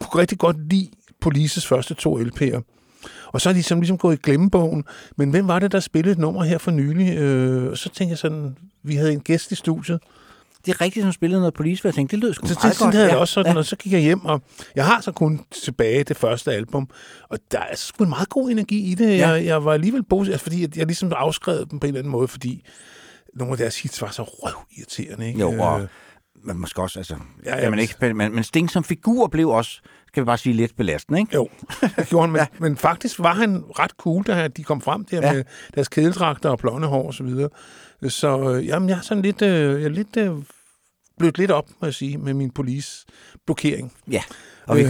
kunne 0.00 0.20
rigtig 0.22 0.38
godt 0.38 0.56
lide 0.70 0.88
Polices 1.20 1.66
første 1.66 1.94
to 1.94 2.18
LP'er. 2.18 2.60
Og 3.26 3.40
så 3.40 3.48
er 3.48 3.52
de 3.52 3.62
som 3.62 3.80
ligesom 3.80 3.98
gået 3.98 4.14
i 4.18 4.20
glemmebogen. 4.22 4.84
Men 5.16 5.30
hvem 5.30 5.48
var 5.48 5.58
det, 5.58 5.72
der 5.72 5.80
spillede 5.80 6.12
et 6.12 6.18
nummer 6.18 6.42
her 6.44 6.58
for 6.58 6.70
nylig? 6.70 7.16
Øh, 7.18 7.70
og 7.70 7.78
så 7.78 7.88
tænkte 7.88 8.10
jeg 8.10 8.18
sådan, 8.18 8.56
vi 8.82 8.94
havde 8.94 9.12
en 9.12 9.20
gæst 9.20 9.52
i 9.52 9.54
studiet. 9.54 10.00
Det 10.66 10.72
er 10.74 10.80
rigtigt, 10.80 11.04
som 11.04 11.12
spillede 11.12 11.40
noget 11.40 11.54
police, 11.54 11.80
jeg 11.86 11.94
tænkte, 11.94 12.16
det 12.16 12.24
lød 12.24 12.34
sgu 12.34 12.46
Så 12.46 12.54
det, 12.54 12.62
meget 12.64 12.76
sådan 12.76 12.86
godt. 12.86 12.94
havde 12.94 13.06
ja. 13.06 13.12
jeg 13.12 13.20
også 13.20 13.34
sådan, 13.34 13.52
ja. 13.52 13.58
og 13.58 13.64
så 13.64 13.76
gik 13.76 13.92
jeg 13.92 14.00
hjem, 14.00 14.24
og 14.24 14.42
jeg 14.76 14.86
har 14.86 15.00
så 15.00 15.12
kun 15.12 15.40
tilbage 15.64 16.04
det 16.04 16.16
første 16.16 16.52
album, 16.52 16.88
og 17.30 17.38
der 17.52 17.58
er 17.58 17.76
sgu 17.76 18.04
en 18.04 18.10
meget 18.10 18.28
god 18.28 18.50
energi 18.50 18.90
i 18.90 18.94
det. 18.94 19.18
Ja. 19.18 19.28
Jeg, 19.28 19.44
jeg 19.44 19.64
var 19.64 19.72
alligevel 19.72 20.02
positiv, 20.02 20.32
altså, 20.32 20.42
fordi 20.44 20.62
jeg, 20.62 20.76
jeg 20.76 20.86
ligesom 20.86 21.12
afskrev 21.16 21.66
dem 21.70 21.78
på 21.80 21.86
en 21.86 21.88
eller 21.88 21.98
anden 22.00 22.10
måde, 22.10 22.28
fordi 22.28 22.64
nogle 23.34 23.52
af 23.52 23.58
deres 23.58 23.82
hits 23.82 24.02
var 24.02 24.10
så 24.10 24.22
røvirriterende. 24.22 25.26
Ikke? 25.28 25.40
Jo, 25.40 25.50
og 25.62 25.80
Øh, 25.80 25.88
men 26.44 26.58
måske 26.60 26.82
også, 26.82 26.98
altså, 26.98 27.16
Ja, 27.44 27.58
ja, 27.62 27.70
man 27.70 27.78
ikke, 27.78 27.94
men, 28.00 28.16
men 28.34 28.44
Sting 28.44 28.70
som 28.70 28.84
figur 28.84 29.26
blev 29.26 29.48
også, 29.48 29.80
skal 30.08 30.22
vi 30.22 30.24
bare 30.24 30.38
sige, 30.38 30.52
lidt 30.52 30.76
belastende, 30.76 31.20
ikke? 31.20 31.34
Jo, 31.34 31.48
det 31.96 32.06
gjorde 32.08 32.20
han, 32.22 32.30
men, 32.32 32.38
ja. 32.40 32.46
men 32.58 32.76
faktisk 32.76 33.18
var 33.18 33.34
han 33.34 33.64
ret 33.78 33.90
cool, 33.90 34.24
da 34.24 34.48
de 34.48 34.64
kom 34.64 34.80
frem 34.80 35.04
der 35.04 35.16
Ja. 35.20 35.26
ja. 35.26 35.32
med 35.32 35.44
deres 35.74 35.88
kædeldragter 35.88 36.48
og 36.50 36.58
blonde 36.58 36.88
hår 36.88 37.06
og 37.06 37.14
så 37.14 37.22
videre. 37.24 37.48
Så 38.08 38.50
øh, 38.54 38.66
jamen, 38.66 38.88
jeg 38.88 38.96
er 38.98 39.00
sådan 39.02 39.22
lidt, 39.22 39.42
øh, 39.42 39.80
jeg 39.80 39.84
er 39.84 39.88
lidt 39.88 40.16
øh, 40.16 40.30
blødt 41.18 41.38
lidt 41.38 41.50
op, 41.50 41.68
må 41.80 41.86
jeg 41.86 41.94
sige, 41.94 42.18
med 42.18 42.34
min 42.34 42.50
police-blokering. 42.50 43.92
Ja, 44.10 44.22
og 44.66 44.76
vi, 44.76 44.82
Øh. 44.82 44.88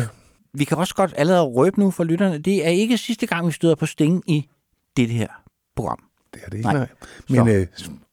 vi 0.54 0.64
kan 0.64 0.78
også 0.78 0.94
godt 0.94 1.14
allerede 1.16 1.42
røbe 1.42 1.80
nu 1.80 1.90
for 1.90 2.04
lytterne, 2.04 2.38
det 2.38 2.66
er 2.66 2.70
ikke 2.70 2.98
sidste 2.98 3.26
gang, 3.26 3.46
vi 3.46 3.52
støder 3.52 3.74
på 3.74 3.86
Sting 3.86 4.22
i 4.30 4.48
det 4.96 5.08
her 5.08 5.28
program. 5.76 5.98
Det 6.34 6.40
er 6.44 6.48
det 6.50 6.56
ikke, 6.58 6.68
Nej. 6.68 6.76
nej. 6.78 6.86
Men 7.28 7.46
Så. 7.46 7.52
øh, 7.52 7.66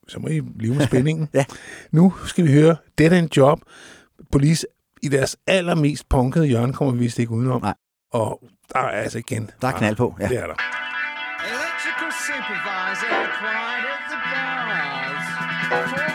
så, 0.07 0.19
må 0.19 0.27
I 0.27 0.41
leve 0.59 0.75
med 0.75 0.85
spændingen. 0.87 1.29
Ja. 1.33 1.45
Nu 1.91 2.13
skal 2.25 2.45
vi 2.45 2.51
høre 2.51 2.75
Dead 2.97 3.11
End 3.11 3.37
Job. 3.37 3.59
Police 4.31 4.67
i 5.01 5.07
deres 5.07 5.37
allermest 5.47 6.09
punkede 6.09 6.45
hjørne 6.47 6.73
kommer 6.73 6.93
vi 6.93 6.99
vist 6.99 7.19
ikke 7.19 7.31
udenom. 7.31 7.61
Nej. 7.61 7.73
Og 8.11 8.43
der 8.73 8.79
er 8.79 8.83
altså 9.01 9.17
igen... 9.17 9.51
Der 9.61 9.67
er 9.67 9.71
knald 9.77 9.95
på, 9.95 10.15
ja. 10.19 10.27
Det 10.27 10.37
er 10.37 10.47
der. 10.47 10.53
Electrical 11.45 12.11
supervisor 12.27 13.68
Bye. 15.69 16.08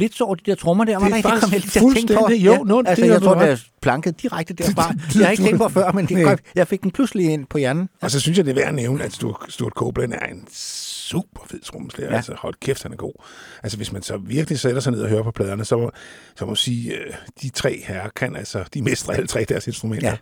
Blitz 0.00 0.20
over 0.20 0.34
de 0.34 0.42
der 0.50 0.54
trommer 0.54 0.84
der, 0.84 0.98
var 0.98 1.00
Det 1.00 1.10
der 1.10 1.14
er 1.14 1.16
ikke? 1.16 1.28
Jeg 1.28 1.40
faktisk 1.40 1.78
på. 1.78 1.80
fuldstændig- 1.80 2.46
jo, 2.46 2.64
nå, 2.64 2.78
altså, 2.86 3.02
det 3.02 3.08
jeg 3.08 3.14
har 3.14 3.20
tror, 3.20 3.34
det 3.34 3.48
er 3.50 3.56
planket 3.82 4.22
direkte 4.22 4.54
derfra. 4.54 4.92
Det 4.92 5.02
har 5.14 5.22
jeg 5.22 5.30
ikke 5.30 5.42
tænkt 5.42 5.58
på 5.58 5.68
før, 5.68 5.92
men 5.92 6.06
det 6.06 6.40
jeg 6.54 6.68
fik 6.68 6.82
den 6.82 6.90
pludselig 6.90 7.26
ind 7.32 7.46
på 7.46 7.58
hjernen. 7.58 7.88
Og 8.02 8.10
så 8.10 8.20
synes 8.20 8.38
jeg, 8.38 8.44
det 8.44 8.50
er 8.50 8.54
værd 8.54 8.68
at 8.68 8.74
nævne, 8.74 9.04
at 9.04 9.12
Stuart, 9.48 9.72
Copeland 9.76 10.12
er 10.12 10.26
en 10.26 10.46
super 10.50 11.40
fed 11.50 11.60
trommeslager. 11.60 12.06
Ja. 12.08 12.12
Ja. 12.12 12.16
Altså, 12.16 12.34
hold 12.38 12.54
kæft, 12.60 12.82
han 12.82 12.92
er 12.92 12.96
god. 12.96 13.12
Altså, 13.62 13.76
hvis 13.76 13.92
man 13.92 14.02
så 14.02 14.16
virkelig 14.16 14.60
sætter 14.60 14.80
sig 14.80 14.92
ned 14.92 15.02
og 15.02 15.08
hører 15.08 15.22
på 15.22 15.30
pladerne, 15.30 15.64
så 15.64 15.76
må, 15.78 15.90
så 16.36 16.44
må 16.44 16.50
man 16.50 16.56
sige, 16.56 16.92
øh, 16.94 17.12
de 17.42 17.48
tre 17.48 17.82
herrer 17.86 18.08
kan 18.16 18.36
altså, 18.36 18.64
de 18.74 18.82
mestre 18.82 19.14
alle 19.14 19.26
tre 19.26 19.44
deres 19.48 19.66
instrumenter. 19.66 20.06
Ja. 20.06 20.12
Ja. 20.12 20.16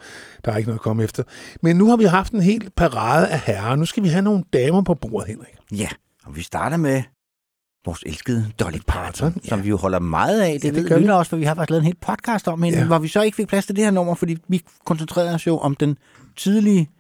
Der 0.44 0.52
er 0.52 0.56
ikke 0.56 0.68
noget 0.68 0.78
at 0.78 0.82
komme 0.82 1.04
efter. 1.04 1.22
Men 1.62 1.76
nu 1.76 1.88
har 1.90 1.96
vi 1.96 2.04
haft 2.04 2.32
en 2.32 2.42
helt 2.42 2.74
parade 2.76 3.28
af 3.28 3.40
herrer. 3.40 3.76
Nu 3.76 3.84
skal 3.86 4.02
vi 4.02 4.08
have 4.08 4.22
nogle 4.22 4.44
damer 4.52 4.82
på 4.82 4.94
bordet, 4.94 5.28
Henrik. 5.28 5.54
Ja, 5.72 5.88
og 6.26 6.36
vi 6.36 6.42
starter 6.42 6.76
med 6.76 7.02
vores 7.84 8.02
elskede 8.06 8.50
Dolly 8.60 8.78
Parton, 8.86 9.34
ja. 9.44 9.48
som 9.48 9.64
vi 9.64 9.68
jo 9.68 9.76
holder 9.76 9.98
meget 9.98 10.40
af. 10.40 10.52
Det, 10.60 10.64
Ja, 10.64 10.68
det 10.80 10.90
ved 10.90 10.98
lytter 11.00 11.14
også, 11.14 11.30
for 11.30 11.36
vi 11.36 11.44
har 11.44 11.54
faktisk 11.54 11.70
lavet 11.70 11.80
en 11.80 11.86
helt 11.86 12.00
podcast 12.00 12.48
om 12.48 12.62
hende, 12.62 12.78
Ja. 12.78 12.86
hvor 12.86 12.98
vi 12.98 13.08
så 13.08 13.22
ikke 13.22 13.36
fik 13.36 13.48
plads 13.48 13.66
til 13.66 13.76
det 13.76 13.84
her 13.84 13.90
nummer, 13.90 14.14
fordi 14.14 14.36
vi 14.48 14.60
koncentrerede 14.86 15.34
os 15.34 15.46
jo 15.46 15.58
om 15.58 15.74
den 15.74 15.98
tidlige 16.36 16.90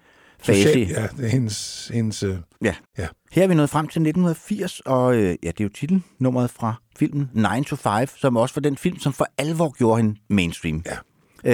fase. 0.42 0.62
Social, 0.62 0.88
ja, 0.88 1.06
det 1.16 1.24
er 1.24 1.28
hendes... 1.28 1.90
hendes 1.94 2.22
øh, 2.22 2.36
Ja. 2.64 2.74
Ja. 2.98 3.06
Her 3.32 3.42
er 3.42 3.46
vi 3.46 3.54
nået 3.54 3.70
frem 3.70 3.86
til 3.88 4.00
1980, 4.00 4.80
og 4.80 5.16
øh, 5.16 5.22
ja, 5.42 5.48
det 5.48 5.60
er 5.60 5.64
jo 5.64 5.68
titelnummeret 5.74 6.50
fra 6.50 6.74
filmen 6.98 7.30
9 7.58 7.64
to 7.64 7.76
5, 7.76 8.06
som 8.16 8.36
også 8.36 8.54
var 8.54 8.60
den 8.60 8.76
film, 8.76 8.98
som 8.98 9.12
for 9.12 9.26
alvor 9.38 9.74
gjorde 9.78 10.02
hende 10.02 10.20
mainstream. 10.30 10.82
Ja. 10.86 10.96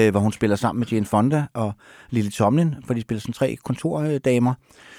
Øh, 0.07 0.11
hvor 0.11 0.21
hun 0.21 0.33
spiller 0.33 0.57
sammen 0.57 0.81
med 0.81 0.87
Jane 0.87 1.07
Fonda 1.07 1.47
og 1.55 1.73
Lily 2.11 2.29
Tomlin, 2.31 2.75
for 2.87 2.95
de 2.95 3.01
spiller 3.01 3.21
sådan 3.21 3.33
tre 3.33 3.57
kontordamer, 3.65 4.55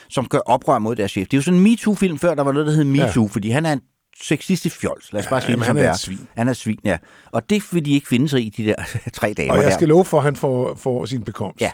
som 0.09 0.27
gør 0.27 0.37
oprør 0.37 0.79
mod 0.79 0.95
deres 0.95 1.11
chef. 1.11 1.27
Det 1.27 1.33
er 1.33 1.37
jo 1.37 1.41
sådan 1.41 1.57
en 1.59 1.63
MeToo-film 1.63 2.19
før, 2.19 2.35
der 2.35 2.43
var 2.43 2.51
noget, 2.51 2.67
der 2.67 2.73
hed 2.73 2.83
MeToo, 2.83 3.23
ja. 3.23 3.29
fordi 3.31 3.49
han 3.49 3.65
er 3.65 3.73
en 3.73 3.81
sexistisk 4.21 4.79
fjols. 4.79 5.13
Lad 5.13 5.19
os 5.19 5.25
Ja, 5.25 5.29
bare 5.29 5.41
sige 5.41 5.51
jamen, 5.51 5.65
han 5.65 5.77
er 5.77 5.91
et 5.91 5.99
svin. 5.99 6.27
Han 6.35 6.47
er 6.47 6.53
svin, 6.53 6.79
ja. 6.83 6.97
Og 7.31 7.49
det 7.49 7.63
vil 7.71 7.85
de 7.85 7.91
ikke 7.91 8.07
finde 8.07 8.29
sig 8.29 8.45
i, 8.45 8.49
de 8.49 8.65
der 8.65 8.75
tre 9.13 9.33
damer 9.33 9.53
og 9.53 9.63
jeg 9.63 9.73
skal 9.73 9.87
love 9.87 10.05
for, 10.05 10.17
at 10.17 10.23
han 10.23 10.35
får, 10.35 10.75
får 10.75 11.05
sin 11.05 11.23
bekomst. 11.23 11.61
Ja. 11.61 11.71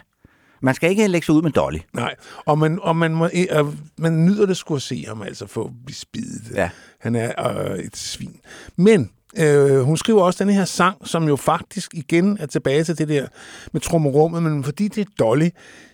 Man 0.63 0.75
skal 0.75 0.89
ikke 0.89 1.07
lægge 1.07 1.25
sig 1.25 1.35
ud 1.35 1.41
med 1.41 1.51
Dolly. 1.51 1.77
Nej, 1.93 2.15
og 2.45 2.57
man, 2.57 2.79
og 2.81 2.95
man, 2.95 3.13
må, 3.15 3.29
øh, 3.33 3.65
man 3.97 4.25
nyder 4.25 4.45
det 4.45 4.57
skulle 4.57 4.77
at 4.77 4.81
se 4.81 5.05
ham 5.07 5.21
altså 5.21 5.47
få 5.47 5.71
bespidet. 5.87 6.51
Ja. 6.55 6.69
Han 6.99 7.15
er 7.15 7.47
øh, 7.71 7.79
et 7.79 7.97
svin. 7.97 8.35
Men 8.75 9.09
øh, 9.37 9.79
hun 9.81 9.97
skriver 9.97 10.21
også 10.23 10.43
den 10.43 10.53
her 10.53 10.65
sang, 10.65 11.07
som 11.07 11.27
jo 11.27 11.35
faktisk 11.35 11.93
igen 11.93 12.37
er 12.39 12.45
tilbage 12.45 12.83
til 12.83 12.97
det 12.97 13.07
der 13.07 13.25
med 13.73 13.81
trommerummet, 13.81 14.43
men 14.43 14.63
fordi 14.63 14.87
det 14.87 15.01
er 15.01 15.11
Dolly, 15.19 15.49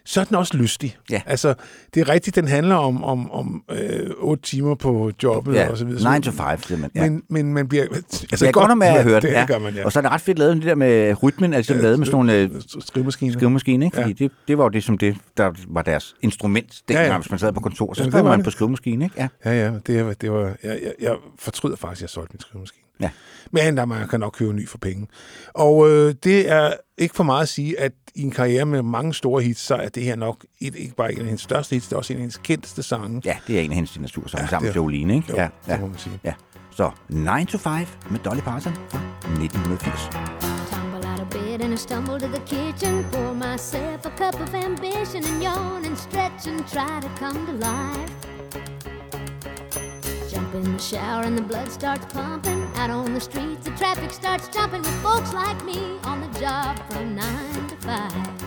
så 0.06 0.22
er 0.22 0.26
den 0.26 0.36
også 0.36 0.58
lystig. 0.58 0.98
Ja. 1.12 1.22
Altså, 1.26 1.54
det 1.94 2.02
er 2.02 2.10
rigtigt, 2.10 2.36
den 2.36 2.48
handler 2.48 2.76
om, 2.76 3.04
om, 3.04 3.32
om 3.32 3.64
øh, 3.72 4.10
otte 4.20 4.44
timer 4.44 4.76
på 4.76 5.12
jobbet 5.24 5.54
Ja, 5.56 5.70
og 5.72 5.78
så 5.78 5.86
videre. 5.86 6.20
9 6.20 6.24
to 6.26 6.32
5, 6.32 6.62
simpelthen. 6.62 6.92
Ja. 6.96 7.10
Men, 7.10 7.24
men 7.30 7.54
man 7.54 7.68
bliver... 7.68 7.84
Altså, 8.32 8.46
jeg 8.46 8.54
godt 8.54 8.78
med 8.78 8.88
at 8.88 9.04
høre 9.04 9.16
det. 9.16 9.24
det 9.24 9.30
ja. 9.32 9.46
gør 9.46 9.60
man, 9.60 9.74
ja. 9.74 9.86
Og 9.86 9.92
så 9.92 10.00
er 10.00 10.02
det 10.02 10.12
ret 10.12 10.22
fedt 10.22 10.40
lavet, 10.40 10.56
det 10.56 10.64
der 10.66 10.76
med 10.76 11.24
rytmen, 11.24 11.54
altså 11.54 11.74
ja, 11.74 11.82
lavet 11.82 12.00
med 12.00 12.06
sådan 12.06 12.16
nogle 12.26 12.34
øh, 12.36 12.50
skrivemaskiner. 12.80 13.34
skrivemaskine, 13.34 13.86
ikke? 13.86 13.96
Fordi 13.98 14.10
Ja. 14.20 14.24
det, 14.24 14.32
det 14.48 14.58
var 14.58 14.64
jo 14.64 14.70
det, 14.70 14.84
som 14.84 14.98
det, 14.98 15.18
der 15.38 15.52
var 15.68 15.82
deres 15.82 16.16
instrument, 16.22 16.82
dengang, 16.88 17.04
Ja, 17.04 17.08
ja, 17.08 17.14
ja. 17.14 17.20
hvis 17.20 17.30
man 17.30 17.40
sad 17.40 17.54
på 17.54 17.60
kontor, 17.60 17.94
så 17.94 18.02
Jamen, 18.02 18.12
skrev 18.12 18.24
man 18.24 18.38
det. 18.40 18.44
på 18.46 18.52
skrivemaskine, 18.52 19.06
ikke? 19.06 19.16
Ja. 19.18 19.28
Ja, 19.46 19.52
ja, 19.66 19.72
det, 19.88 20.06
var- 20.06 20.14
det 20.14 20.32
var, 20.32 20.40
jeg, 20.42 20.56
jeg, 20.64 20.94
jeg 21.02 21.16
fortryder 21.40 21.76
faktisk, 21.76 22.00
at 22.00 22.02
jeg 22.02 22.10
solgte 22.10 22.34
min 22.34 22.40
skrivemaskine. 22.42 22.84
Ja. 23.00 23.10
Men 23.52 23.78
der 23.78 23.86
man 23.86 24.08
kan 24.08 24.20
nok 24.20 24.34
købe 24.38 24.50
en 24.50 24.56
ny 24.56 24.68
for 24.70 24.78
penge. 24.78 25.08
Og 25.54 25.90
øh, 25.90 26.16
det 26.24 26.52
er 26.52 26.74
ikke 26.98 27.16
for 27.16 27.24
meget 27.24 27.42
at 27.42 27.50
sige, 27.50 27.80
at 27.80 27.92
i 28.16 28.22
en 28.22 28.32
karriere 28.32 28.66
med 28.66 28.82
mange 28.82 29.14
store 29.14 29.44
hits, 29.44 29.62
så 29.62 29.76
er 29.76 29.90
det 29.90 30.04
her 30.04 30.16
nok 30.16 30.46
et, 30.62 30.76
ikke 30.76 30.96
bare 30.96 31.12
en 31.14 31.20
af 31.20 31.26
hendes 31.26 31.42
største 31.42 31.74
hits, 31.76 31.88
det 31.88 31.94
er 31.94 31.98
også 31.98 32.14
en 32.14 32.18
af 32.18 32.22
hendes 32.22 32.38
kendteste 32.44 32.84
sange. 32.84 33.22
ja, 33.26 33.38
det 33.48 33.58
er 33.58 33.62
en 33.62 33.72
af 33.72 33.76
hendes 33.76 33.92
signatursange 33.92 34.44
Ja, 34.44 34.50
sammen 34.50 34.68
med 34.68 34.76
Jolene, 34.76 35.16
ikke? 35.16 35.28
Jo, 35.30 35.36
ja, 35.36 35.48
ja. 35.68 35.72
det 35.74 35.82
må 35.82 35.88
man 35.88 35.98
sige. 35.98 36.20
Ja. 36.24 36.34
Så 36.72 36.92
9 37.10 37.46
to 37.46 37.58
5 37.58 37.72
med 38.10 38.20
Dolly 38.20 38.40
Parton 38.42 38.74
fra 38.90 39.00
1980. 39.42 40.10
Tumble 40.72 41.10
out 41.12 41.20
of 41.20 41.30
bed 41.30 41.62
and 41.62 41.74
I 41.74 41.78
stumble 41.78 42.20
to 42.20 42.28
the 42.28 42.42
kitchen. 42.56 43.06
Pour 43.12 43.34
myself 43.34 44.06
a 44.06 44.10
cup 44.18 44.36
of 44.42 44.54
ambition 44.56 45.24
and 45.30 45.44
yawn 45.44 45.86
and 45.86 45.98
stretch 45.98 46.48
and 46.52 46.60
try 46.76 46.94
to 47.06 47.10
come 47.20 47.40
to 47.50 47.54
life. 47.54 48.12
Jump 50.34 50.54
in 50.56 50.64
the 50.64 50.80
shower 50.80 51.24
and 51.26 51.38
the 51.38 51.44
blood 51.44 51.70
starts 51.72 52.06
pumping. 52.14 52.67
Out 52.78 52.92
on 52.92 53.12
the 53.12 53.20
streets, 53.20 53.66
the 53.66 53.72
traffic 53.72 54.12
starts 54.12 54.48
jumping 54.50 54.82
with 54.82 55.02
folks 55.02 55.34
like 55.34 55.66
me 55.66 55.98
on 56.04 56.22
the 56.22 56.40
job 56.40 56.78
from 56.92 57.16
nine 57.16 57.68
to 57.70 57.76
five. 57.78 58.44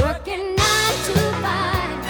Working 0.00 0.56
nine 0.56 0.98
to 1.04 1.12
five. 1.42 2.03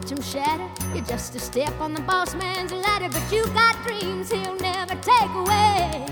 Watch 0.00 0.10
him 0.10 0.22
shatter. 0.22 0.68
You're 0.94 1.04
just 1.04 1.34
a 1.34 1.38
step 1.38 1.78
on 1.80 1.94
the 1.94 2.00
boss 2.02 2.34
man's 2.34 2.72
ladder, 2.72 3.08
but 3.08 3.32
you 3.32 3.44
got 3.48 3.76
dreams 3.86 4.30
he'll 4.30 4.56
never 4.56 4.94
take 4.96 5.30
away. 5.34 6.06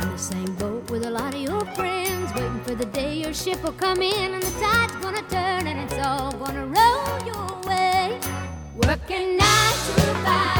In 0.00 0.10
the 0.10 0.18
same 0.18 0.54
boat 0.56 0.90
with 0.90 1.04
a 1.04 1.10
lot 1.10 1.34
of 1.34 1.40
your 1.40 1.64
friends, 1.74 2.32
waiting 2.34 2.60
for 2.64 2.74
the 2.74 2.86
day 2.86 3.14
your 3.14 3.34
ship 3.34 3.62
will 3.62 3.72
come 3.72 4.02
in 4.02 4.34
and 4.34 4.42
the 4.42 4.60
tide's 4.60 4.96
gonna 4.96 5.22
turn 5.28 5.66
and 5.66 5.78
it's 5.80 5.98
all 6.04 6.32
gonna 6.32 6.66
roll 6.66 7.18
your 7.24 7.60
way. 7.68 8.18
Working 8.76 9.36
nine 9.36 9.76
to 9.86 10.02
five, 10.24 10.55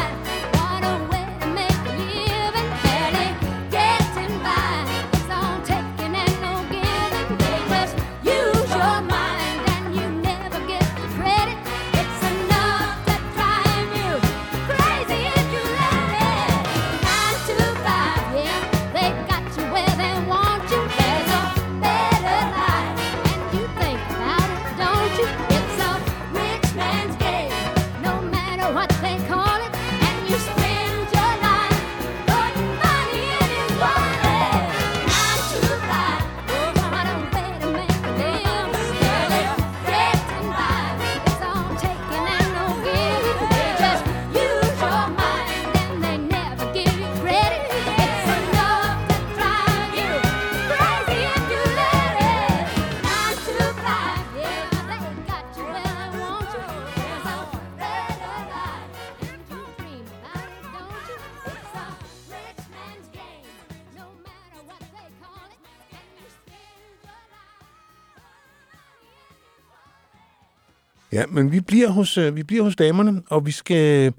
men 71.37 71.53
vi 71.53 71.61
bliver 71.61 71.89
hos, 71.89 72.18
øh, 72.18 72.37
vi 72.37 72.43
bliver 72.43 72.62
hos 72.62 72.76
damerne, 72.76 73.22
og 73.30 73.47
vi 73.47 73.51
skal, 73.51 74.12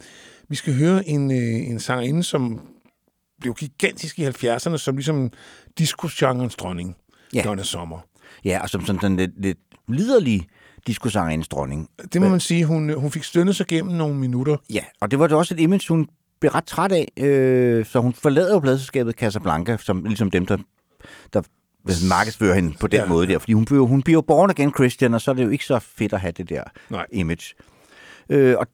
vi 0.49 0.55
skal 0.55 0.73
høre 0.73 1.07
en, 1.09 1.31
øh, 1.31 1.69
en 1.69 1.79
sangerinde, 1.79 2.23
som 2.23 2.61
blev 3.41 3.53
gigantisk 3.53 4.19
i 4.19 4.25
70'erne, 4.27 4.77
som 4.77 4.95
ligesom 4.95 5.31
disco-genrens 5.77 6.55
dronning, 6.55 6.95
Ja. 7.33 7.41
Donna 7.41 7.63
Sommer. 7.63 7.99
Ja, 8.45 8.61
og 8.61 8.69
som 8.69 8.85
sådan, 8.85 9.01
sådan 9.01 9.17
lidt, 9.17 9.41
lidt 9.41 9.57
liderlig 9.87 10.47
diskosangerens 10.87 11.47
dronning. 11.47 11.89
Det 12.13 12.21
må 12.21 12.29
man 12.29 12.39
sige, 12.39 12.65
hun, 12.65 12.93
hun 12.93 13.11
fik 13.11 13.23
stønnet 13.23 13.55
sig 13.55 13.67
gennem 13.67 13.95
nogle 13.95 14.15
minutter. 14.15 14.57
Ja, 14.73 14.83
og 15.01 15.11
det 15.11 15.19
var 15.19 15.27
da 15.27 15.35
også 15.35 15.53
et 15.53 15.59
image, 15.59 15.87
hun 15.89 16.07
blev 16.39 16.51
ret 16.51 16.65
træt 16.65 16.91
af, 16.91 17.07
øh, 17.17 17.85
så 17.85 17.99
hun 17.99 18.13
forlader 18.13 18.53
jo 18.53 18.59
pladselskabet 18.59 19.15
Casablanca, 19.15 19.77
som 19.77 20.03
ligesom 20.03 20.31
dem, 20.31 20.45
der, 20.45 20.57
der 21.33 21.41
markedsfører 22.09 22.55
hende 22.55 22.73
på 22.79 22.87
den 22.87 22.99
Ja. 22.99 23.05
måde 23.05 23.27
der. 23.27 23.39
Fordi 23.39 23.53
hun 23.53 23.65
bliver, 23.65 23.85
hun 23.85 24.01
bliver 24.03 24.21
born 24.21 24.49
again 24.49 24.73
Christian, 24.73 25.13
og 25.13 25.21
så 25.21 25.31
er 25.31 25.35
det 25.35 25.43
jo 25.43 25.49
ikke 25.49 25.65
så 25.65 25.79
fedt 25.79 26.13
at 26.13 26.19
have 26.19 26.31
det 26.31 26.49
der 26.49 26.63
Nej. 26.89 27.05
image. 27.11 27.55
Øh, 28.29 28.55
og 28.57 28.67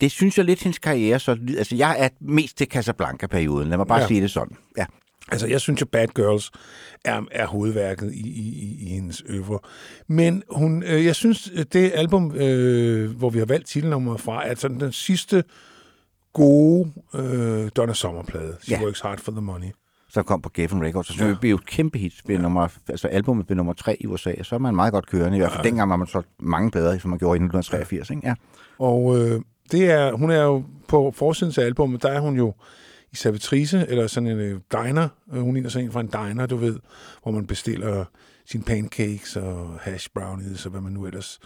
det 0.00 0.10
synes 0.10 0.36
jeg 0.38 0.44
lidt, 0.44 0.62
hendes 0.62 0.78
karriere 0.78 1.18
så... 1.18 1.36
Altså, 1.58 1.76
jeg 1.76 1.96
er 1.98 2.08
mest 2.20 2.56
til 2.58 2.66
Casablanca-perioden. 2.66 3.68
Lad 3.68 3.76
mig 3.76 3.86
bare 3.86 4.00
Ja. 4.00 4.06
sige 4.06 4.20
det 4.20 4.30
sådan. 4.30 4.56
Ja. 4.78 4.86
Altså, 5.32 5.46
jeg 5.46 5.60
synes 5.60 5.80
jo, 5.80 5.86
Bad 5.86 6.08
Girls 6.08 6.50
er, 7.04 7.22
er 7.30 7.46
hovedværket 7.46 8.12
i, 8.14 8.28
i, 8.28 8.48
i, 8.48 8.86
i 8.86 8.88
hendes 8.88 9.22
øvre. 9.26 9.58
Men 10.08 10.42
hun, 10.50 10.82
øh, 10.82 11.04
jeg 11.04 11.14
synes, 11.14 11.50
det 11.72 11.92
album, 11.94 12.34
øh, 12.34 13.10
hvor 13.10 13.30
vi 13.30 13.38
har 13.38 13.46
valgt 13.46 13.66
titelnummeret 13.68 14.20
fra, 14.20 14.48
er 14.48 14.54
sådan 14.54 14.80
den 14.80 14.92
sidste 14.92 15.44
gode 16.32 16.92
øh, 17.14 17.70
Donna 17.76 17.92
Summer-plade. 17.94 18.56
She 18.62 18.74
Ja. 18.74 18.82
Works 18.84 19.00
Hard 19.00 19.18
for 19.18 19.32
the 19.32 19.40
Money. 19.40 19.68
Så 20.08 20.22
kom 20.22 20.42
på 20.42 20.50
Geffen 20.54 20.82
Records, 20.84 21.06
så 21.06 21.24
Ja. 21.24 21.28
ja. 21.30 21.36
blev 21.40 21.50
jo 21.50 21.56
et 21.56 21.66
kæmpe 21.66 21.98
hit. 21.98 22.12
Blev 22.26 22.38
nummer, 22.40 22.68
altså 22.88 23.08
albumet 23.08 23.46
blev 23.46 23.56
nummer 23.56 23.72
tre 23.72 23.96
i 24.00 24.06
USA, 24.06 24.32
og 24.38 24.46
så 24.46 24.54
er 24.54 24.58
man 24.58 24.74
meget 24.76 24.92
godt 24.92 25.06
kørende. 25.06 25.36
I 25.36 25.40
hvert 25.40 25.52
fald 25.52 25.64
Ja. 25.64 25.68
dengang 25.68 25.90
var 25.90 25.96
man 25.96 26.06
så 26.06 26.22
mange 26.40 26.70
bedre, 26.70 27.00
som 27.00 27.10
man 27.10 27.18
gjorde 27.18 27.36
i 27.36 27.42
1983. 27.42 28.10
Ikke? 28.10 28.22
Ja. 28.28 28.34
Og 28.78 29.18
øh, 29.18 29.40
det 29.72 29.90
er, 29.90 30.12
hun 30.12 30.30
er 30.30 30.42
jo 30.42 30.64
på 30.88 31.12
forsiden 31.16 31.52
af 31.58 31.64
albumet, 31.66 32.02
der 32.02 32.08
er 32.10 32.20
hun 32.20 32.36
jo 32.36 32.54
i 33.12 33.16
servitrice, 33.16 33.86
eller 33.88 34.06
sådan 34.06 34.26
en 34.28 34.38
øh, 34.38 34.60
diner. 34.72 35.08
Øh, 35.34 35.40
Hun 35.42 35.54
ligner 35.54 35.70
sådan 35.70 35.86
en 35.86 35.92
fra 35.92 36.00
en 36.00 36.06
diner, 36.06 36.46
du 36.46 36.56
ved, 36.56 36.76
hvor 37.22 37.32
man 37.32 37.46
bestiller 37.46 38.04
sine 38.46 38.64
pancakes 38.64 39.36
og 39.36 39.78
hash 39.80 40.08
brownies 40.14 40.64
og 40.66 40.70
hvad 40.70 40.80
man 40.80 40.92
nu 40.92 41.06
ellers 41.06 41.40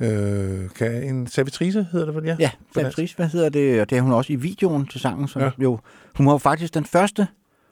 øh, 0.00 0.70
kan. 0.76 1.02
En 1.02 1.26
servitrice 1.26 1.86
hedder 1.92 2.06
det 2.06 2.14
vel, 2.14 2.24
ja? 2.24 2.36
Ja. 2.38 2.50
Patrice, 2.74 3.16
hvad 3.16 3.28
hedder 3.28 3.48
det? 3.48 3.80
Og 3.80 3.90
det 3.90 3.98
er 3.98 4.02
hun 4.02 4.12
også 4.12 4.32
i 4.32 4.36
videoen 4.36 4.86
til 4.86 5.00
sangen. 5.00 5.28
Så 5.28 5.38
Ja. 5.38 5.44
ja. 5.44 5.50
jo, 5.58 5.78
hun 6.16 6.26
var 6.26 6.32
jo 6.32 6.38
faktisk 6.38 6.74
den 6.74 6.84
første 6.84 7.26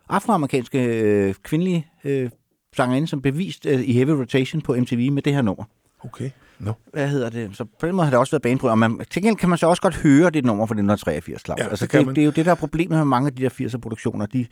afroamerikanske 0.08 0.84
øh, 0.84 1.34
kvindelige 1.42 1.86
øh, 2.04 2.30
sangerinde, 2.76 3.08
som 3.08 3.22
bevist 3.22 3.66
øh, 3.66 3.80
i 3.80 3.92
Heavy 3.92 4.10
Rotation 4.10 4.62
på 4.62 4.74
MTV 4.74 5.12
med 5.12 5.22
det 5.22 5.34
her 5.34 5.42
nummer. 5.42 5.64
Okay. 6.04 6.30
No. 6.58 6.72
Hvad 6.92 7.08
hedder 7.08 7.30
det? 7.30 7.56
Så 7.56 7.64
på 7.80 7.86
den 7.86 7.94
måde 7.94 8.04
har 8.06 8.10
det 8.10 8.18
også 8.18 8.30
været 8.30 8.42
banebryd. 8.42 8.70
Og 8.70 8.78
man, 8.78 8.98
til 9.10 9.22
gengæld 9.22 9.36
kan 9.36 9.48
man 9.48 9.58
så 9.58 9.66
også 9.66 9.82
godt 9.82 9.96
høre 9.96 10.30
det 10.30 10.44
nummer 10.44 10.66
fra 10.66 10.74
1983, 10.74 11.42
Claus. 11.44 11.58
Ja, 11.58 11.68
altså, 11.68 11.86
det 11.86 12.06
det, 12.06 12.16
det, 12.16 12.22
er 12.22 12.24
jo 12.24 12.30
det, 12.30 12.44
der 12.44 12.50
er 12.50 12.54
problemet 12.54 12.98
med 12.98 13.04
mange 13.04 13.26
af 13.26 13.34
de 13.34 13.42
der 13.42 13.50
80'er 13.50 13.78
produktioner. 13.78 14.26
De, 14.26 14.46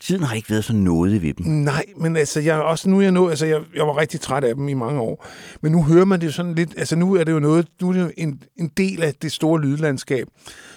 tiden 0.00 0.22
har 0.22 0.34
ikke 0.34 0.50
været 0.50 0.64
så 0.64 0.72
nådig 0.72 1.22
ved 1.22 1.34
dem. 1.34 1.46
Nej, 1.46 1.84
men 1.96 2.16
altså, 2.16 2.40
jeg, 2.40 2.56
også 2.56 2.90
nu 2.90 2.98
er 2.98 3.02
jeg 3.02 3.12
nået, 3.12 3.30
altså, 3.30 3.46
jeg, 3.46 3.60
jeg 3.74 3.86
var 3.86 3.96
rigtig 3.96 4.20
træt 4.20 4.44
af 4.44 4.54
dem 4.54 4.68
i 4.68 4.74
mange 4.74 5.00
år. 5.00 5.26
Men 5.60 5.72
nu 5.72 5.82
hører 5.82 6.04
man 6.04 6.20
det 6.20 6.26
jo 6.26 6.32
sådan 6.32 6.54
lidt, 6.54 6.74
altså 6.76 6.96
nu 6.96 7.14
er 7.14 7.24
det 7.24 7.32
jo 7.32 7.38
noget, 7.38 7.68
nu 7.80 7.88
er 7.88 7.92
det 7.92 8.00
jo 8.00 8.10
en, 8.16 8.42
en 8.56 8.70
del 8.76 9.02
af 9.02 9.14
det 9.14 9.32
store 9.32 9.60
lydlandskab. 9.60 10.28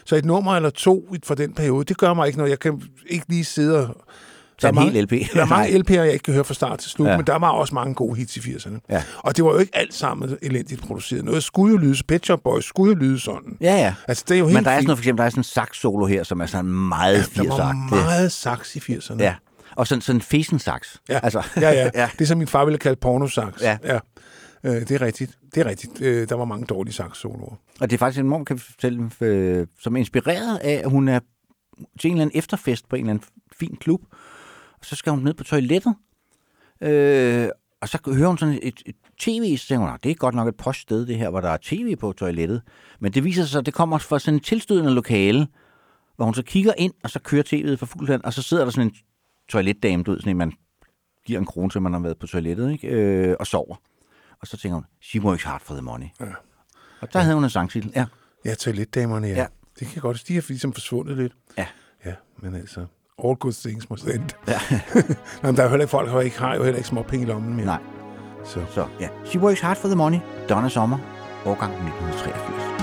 Så 0.05 0.15
et 0.15 0.26
nummer 0.26 0.55
eller 0.55 0.70
to 0.70 1.15
fra 1.26 1.36
den 1.36 1.53
periode, 1.53 1.86
det 1.86 1.97
gør 1.97 2.13
mig 2.13 2.28
ikke 2.28 2.38
noget. 2.38 2.49
Jeg 2.49 2.59
kan 2.59 2.82
ikke 3.09 3.26
lige 3.30 3.45
sidde 3.45 3.88
og... 3.88 3.95
Så 4.62 4.68
en 4.68 4.76
mange, 4.76 4.91
hel 4.91 5.03
LP. 5.03 5.12
Der 5.34 5.41
er 5.41 5.45
mange 5.45 5.69
LP'er, 5.80 5.94
jeg 5.94 6.14
ikke 6.14 6.23
kan 6.23 6.34
høre 6.34 6.44
fra 6.44 6.53
start 6.53 6.80
til 6.80 6.91
slut, 6.91 7.06
ja. 7.06 7.11
Ja. 7.11 7.18
men 7.18 7.27
der 7.27 7.36
var 7.36 7.49
også 7.49 7.76
mange 7.76 7.95
gode 7.95 8.15
hits 8.15 8.38
i 8.38 8.40
80'erne. 8.40 8.80
Ja. 8.90 9.03
Og 9.18 9.38
det 9.38 9.45
var 9.45 9.52
jo 9.52 9.57
ikke 9.57 9.76
alt 9.76 9.94
sammen 9.94 10.38
elendigt 10.41 10.82
produceret. 10.82 11.26
Noget 11.26 11.44
skulle 11.44 11.72
jo 11.72 11.77
lyde, 11.77 12.03
Pet 12.07 12.26
Shop 12.26 12.40
Boys 12.44 12.65
skulle 12.65 12.94
jo 12.94 12.99
lyde 12.99 13.19
sådan. 13.19 13.57
Ja, 13.61 13.76
ja. 13.76 13.94
Altså, 14.07 14.23
det 14.27 14.36
er 14.36 14.40
jo 14.40 14.45
helt 14.45 14.53
Men 14.56 14.65
der 14.65 14.72
er 14.72 14.76
sådan 14.76 14.86
noget, 14.88 14.98
for 14.98 15.02
eksempel, 15.02 15.22
der 15.22 15.26
er 15.26 15.30
sådan 15.30 15.40
en 15.40 15.44
sax-solo 15.44 16.06
her, 16.06 16.23
som 16.23 16.41
er 16.41 16.45
sådan 16.45 16.72
meget 16.72 17.23
80'er. 17.23 17.44
Der 17.44 17.49
var 17.49 17.90
meget 17.90 18.32
sax 18.32 18.76
i 18.76 18.80
80'erne. 18.80 19.19
Ja, 19.19 19.36
og 19.76 19.88
sådan, 19.88 20.02
sådan 20.02 20.18
en 20.18 20.22
fesen-sax. 20.22 20.95
Ja, 21.10 21.19
Altså, 21.23 21.44
ja, 21.56 21.69
ja. 21.69 21.84
ja. 21.84 21.90
ja. 22.02 22.10
Det 22.14 22.22
er 22.22 22.26
som 22.26 22.38
min 22.38 22.48
far 22.48 22.65
ville 22.65 22.77
kalde 22.77 22.95
pornosaks. 22.95 23.61
Ja. 23.61 23.77
ja. 23.84 23.99
Øh, 24.64 24.73
det 24.82 24.91
er 24.91 25.02
rigtigt. 25.02 25.38
Det 25.56 25.61
er 25.65 25.69
rigtigt. 25.69 26.02
Øh, 26.02 26.30
der 26.30 26.36
var 26.36 26.45
mange 26.45 26.65
dårlige 26.65 26.94
sax-soloer. 26.94 27.56
Og 27.80 27.90
det 27.90 27.94
er 27.94 27.98
faktisk 27.98 28.19
en 28.19 28.27
mor, 28.27 28.44
kan 28.44 28.60
fortælle, 28.60 29.10
øh, 29.22 29.68
som 29.80 29.95
er 29.95 29.99
inspireret 29.99 30.57
af, 30.57 30.82
at 30.84 30.90
hun 30.90 31.07
er 31.07 31.19
til 31.99 32.07
en 32.07 32.14
eller 32.14 32.22
anden 32.26 32.38
efterfest 32.38 32.90
på 32.90 32.95
en 32.95 33.02
eller 33.02 33.11
anden 33.14 33.27
fin 33.60 33.77
klub. 33.82 34.02
Og 34.80 34.86
så 34.86 34.95
skal 34.95 35.12
hun 35.12 35.24
ned 35.24 35.34
på 35.34 35.44
toilettet. 35.44 35.95
Øh, 36.82 37.49
og 37.82 37.90
så 37.90 37.99
hører 38.06 38.28
hun 38.28 38.38
sådan 38.38 38.60
et, 38.64 38.82
et 38.86 38.95
tv, 39.20 39.58
så 39.58 39.68
tænker 39.68 39.80
hun, 39.80 39.90
"Nå, 39.90 39.98
det 40.04 40.12
er 40.12 40.16
godt 40.16 40.36
nok 40.36 40.48
et 40.48 40.56
post 40.56 40.80
sted, 40.82 41.06
det 41.06 41.18
her, 41.18 41.30
hvor 41.30 41.41
der 41.41 41.49
er 41.49 41.58
tv 41.62 41.95
på 41.95 42.12
toilettet. 42.14 42.62
Men 42.99 43.14
det 43.14 43.24
viser 43.24 43.44
sig, 43.45 43.60
at 43.60 43.66
det 43.66 43.74
kommer 43.74 43.98
fra 43.98 44.20
sådan 44.20 44.38
et 44.38 44.44
tilstødende 44.44 44.91
lokale, 44.94 45.48
hvor 46.16 46.26
hun 46.26 46.34
så 46.34 46.44
kigger 46.44 46.74
ind, 46.78 46.94
og 47.04 47.10
så 47.10 47.20
kører 47.20 47.44
tv'et 47.44 47.76
for 47.78 47.86
fuld 47.86 48.08
hand, 48.08 48.22
og 48.24 48.34
så 48.34 48.41
sidder 48.41 48.64
der 48.64 48.72
sådan 48.72 48.88
en 48.88 48.95
toiletdame, 49.49 50.04
du 50.04 50.12
ved, 50.12 50.20
sådan 50.20 50.32
en, 50.32 50.38
man 50.38 50.54
giver 51.26 51.40
en 51.40 51.45
krone 51.45 51.70
til, 51.70 51.82
man 51.82 51.94
har 51.94 51.99
været 51.99 52.20
på 52.20 52.28
toilettet, 52.28 52.72
ikke? 52.72 52.88
Øh, 52.88 53.36
og 53.40 53.48
sover. 53.48 53.76
Og 54.41 54.48
så 54.48 54.58
tænker 54.58 54.76
hun, 54.76 54.86
she 55.02 55.22
works 55.22 55.44
hard 55.44 55.62
for 55.62 55.74
the 55.74 55.82
money. 55.82 56.08
Ja. 56.20 56.26
Og 57.02 57.14
der 57.14 57.20
havde 57.20 57.36
hun 57.36 57.44
en 57.44 57.49
sangtitel, 57.49 57.91
ja. 57.95 58.06
Ja, 58.45 58.54
toiletdamerne, 58.56 59.28
ja. 59.28 59.34
ja. 59.34 59.40
Ja. 59.41 59.48
Det 59.80 59.88
kan 59.88 60.02
godt. 60.02 60.24
De 60.28 60.38
er 60.38 60.41
ligesom 60.48 60.74
forsvundet 60.74 61.18
lidt. 61.18 61.34
Ja. 61.58 61.68
Ja, 62.06 62.14
men 62.40 62.56
altså, 62.56 62.86
all 63.23 63.35
good 63.35 63.53
things 63.53 63.89
must 63.89 64.06
end. 64.06 64.30
Ja. 64.48 64.60
Nå, 65.41 65.48
men 65.48 65.56
der 65.56 65.61
er 65.61 65.65
jo 65.65 65.69
heller 65.69 65.84
ikke 65.84 65.91
folk, 65.91 66.10
der 66.10 66.22
ikke 66.22 66.39
har 66.39 66.56
jo 66.56 66.64
heller 66.64 66.77
ikke 66.77 66.89
små 66.89 67.02
penge 67.02 67.26
i 67.26 67.30
lommen 67.30 67.56
mere. 67.56 67.65
Nej. 67.65 67.80
Så. 68.45 68.60
Så 68.69 68.85
ja, 68.99 69.07
She 69.26 69.39
Works 69.39 69.61
Hard 69.61 69.77
for 69.77 69.88
the 69.88 69.98
Money, 69.98 70.19
Donna 70.49 70.69
Sommer, 70.69 70.98
årgang 71.45 71.73
1983. 71.73 72.77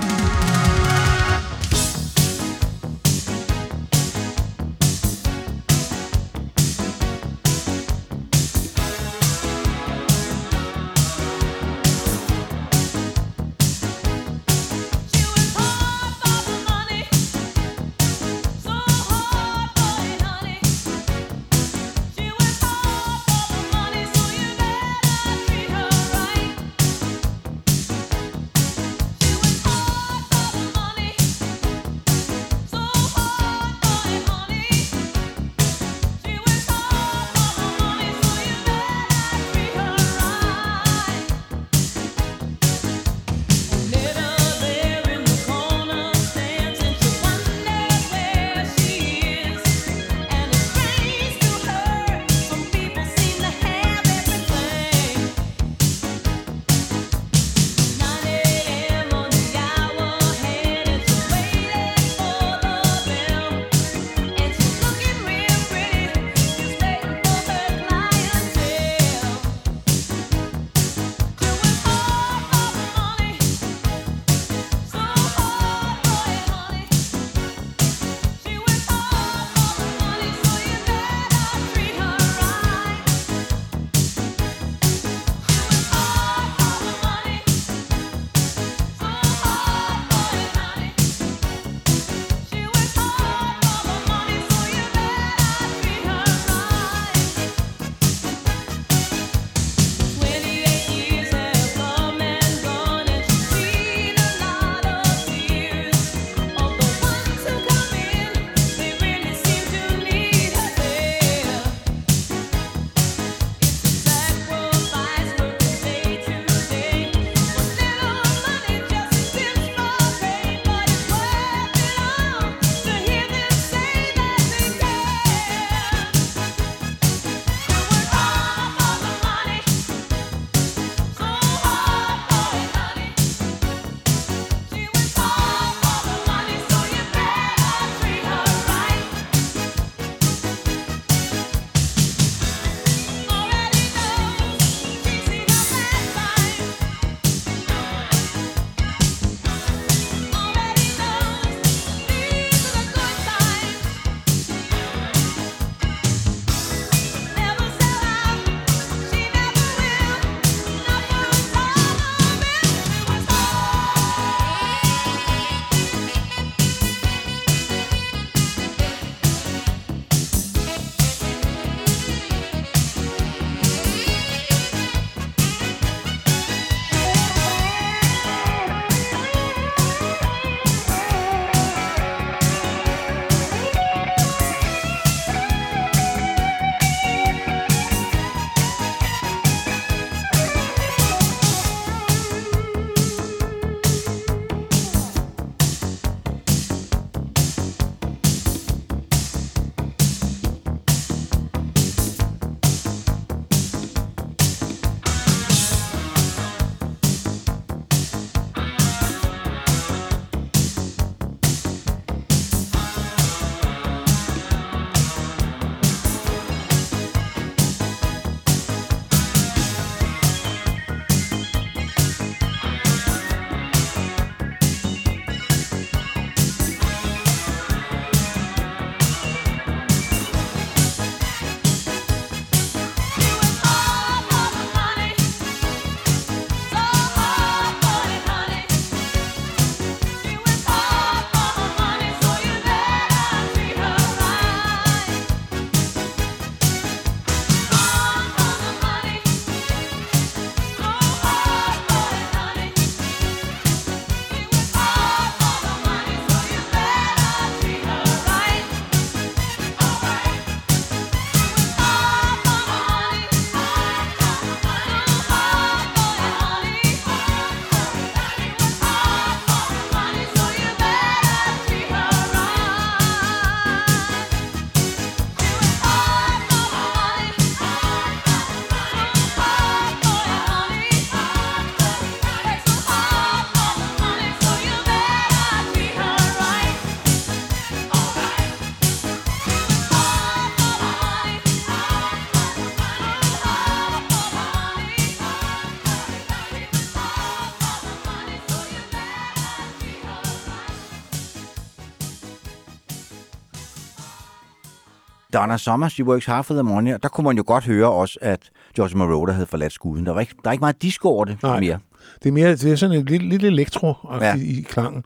Donna 305.45 305.57
Summer, 305.57 305.89
She 305.89 306.03
Works 306.05 306.25
Hard 306.25 306.43
for 306.43 306.53
the 306.53 306.63
Money, 306.63 306.93
og 306.93 307.03
der 307.03 307.09
kunne 307.09 307.25
man 307.25 307.37
jo 307.37 307.43
godt 307.47 307.63
høre 307.63 307.91
også, 307.91 308.19
at 308.21 308.49
George 308.75 308.97
Moroder 308.97 309.33
havde 309.33 309.47
forladt 309.47 309.73
skuden. 309.73 310.05
Der, 310.05 310.11
var 310.11 310.19
ikke, 310.21 310.35
der 310.43 310.49
er 310.49 310.51
ikke 310.51 310.61
meget 310.61 310.81
disco 310.81 311.07
over 311.09 311.25
det 311.25 311.43
Nej. 311.43 311.59
mere. 311.59 311.79
Det 312.23 312.29
er 312.29 312.33
mere 312.33 312.51
det 312.51 312.71
er 312.71 312.75
sådan 312.75 312.97
en 312.99 313.05
lille, 313.05 313.29
lille 313.29 313.47
elektro 313.47 313.93
Ja. 314.21 314.35
i 314.37 314.65
klangen. 314.69 315.03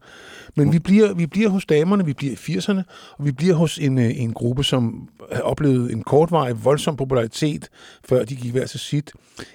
Men 0.55 0.73
vi 0.73 0.79
bliver, 0.79 1.13
vi 1.13 1.25
bliver 1.27 1.49
hos 1.49 1.65
damerne, 1.65 2.05
vi 2.05 2.13
bliver 2.13 2.33
i 2.33 2.35
80'erne, 2.57 2.81
og 3.17 3.25
vi 3.25 3.31
bliver 3.31 3.55
hos 3.55 3.77
en, 3.77 3.97
øh, 3.97 4.11
en 4.21 4.33
gruppe, 4.33 4.63
som 4.63 5.09
har 5.31 5.41
oplevet 5.41 5.91
en 5.91 6.03
kortvarig, 6.03 6.65
voldsom 6.65 6.95
popularitet, 6.95 7.69
før 8.05 8.25
de 8.25 8.35
gik 8.35 8.51
hver 8.51 8.65
til 8.65 8.79
sit. 8.79 9.11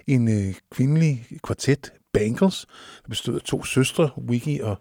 En 0.06 0.28
øh, 0.48 0.54
kvindelig 0.70 1.26
kvartet, 1.42 1.92
Bangles, 2.12 2.66
der 3.02 3.08
bestod 3.08 3.34
af 3.34 3.40
to 3.40 3.64
søstre, 3.64 4.10
Vicky 4.28 4.60
og, 4.60 4.76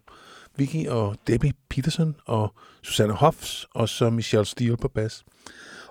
Vicky 0.58 0.88
og 0.88 1.16
Debbie 1.28 1.54
Peterson, 1.70 2.16
og 2.26 2.54
Susanne 2.84 3.14
Hoffs, 3.14 3.66
og 3.76 3.90
så 3.90 4.10
Michelle 4.10 4.46
Steele 4.46 4.78
på 4.78 4.88
bas. 4.88 5.24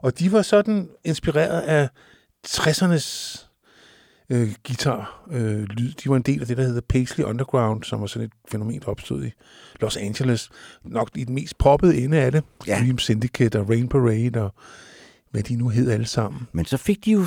Og 0.03 0.19
de 0.19 0.33
var 0.33 0.43
sådan 0.43 0.89
inspireret 1.05 1.61
af 1.61 1.89
60'ernes 2.47 3.39
øh, 4.31 4.55
guitar 4.67 5.25
øh, 5.31 5.63
lyd. 5.63 5.93
De 5.93 6.09
var 6.11 6.17
en 6.17 6.23
del 6.23 6.41
af 6.41 6.47
det, 6.47 6.57
der 6.57 6.63
hedder 6.63 6.81
Paisley 6.89 7.25
Underground, 7.25 7.85
som 7.85 8.01
var 8.01 8.07
sådan 8.07 8.27
et 8.27 8.33
fænomen, 8.51 8.81
der 8.81 8.87
opstod 8.87 9.25
i 9.25 9.31
Los 9.81 9.97
Angeles. 9.97 10.51
Nok 10.85 11.11
i 11.17 11.25
den 11.25 11.35
mest 11.35 11.59
poppede 11.59 11.97
ende 11.97 12.19
af 12.21 12.33
det. 12.33 12.45
Ja. 12.67 12.79
Dream 12.79 12.99
Syndicate 12.99 13.61
og 13.61 13.69
Rain 13.69 13.89
Parade 13.89 14.43
og 14.43 14.55
hvad 15.31 15.43
de 15.43 15.57
nu 15.57 15.69
hed 15.69 15.91
alle 15.91 16.07
sammen. 16.07 16.49
Men 16.53 16.65
så 16.65 16.77
fik 16.77 17.05
de 17.05 17.13
jo 17.13 17.27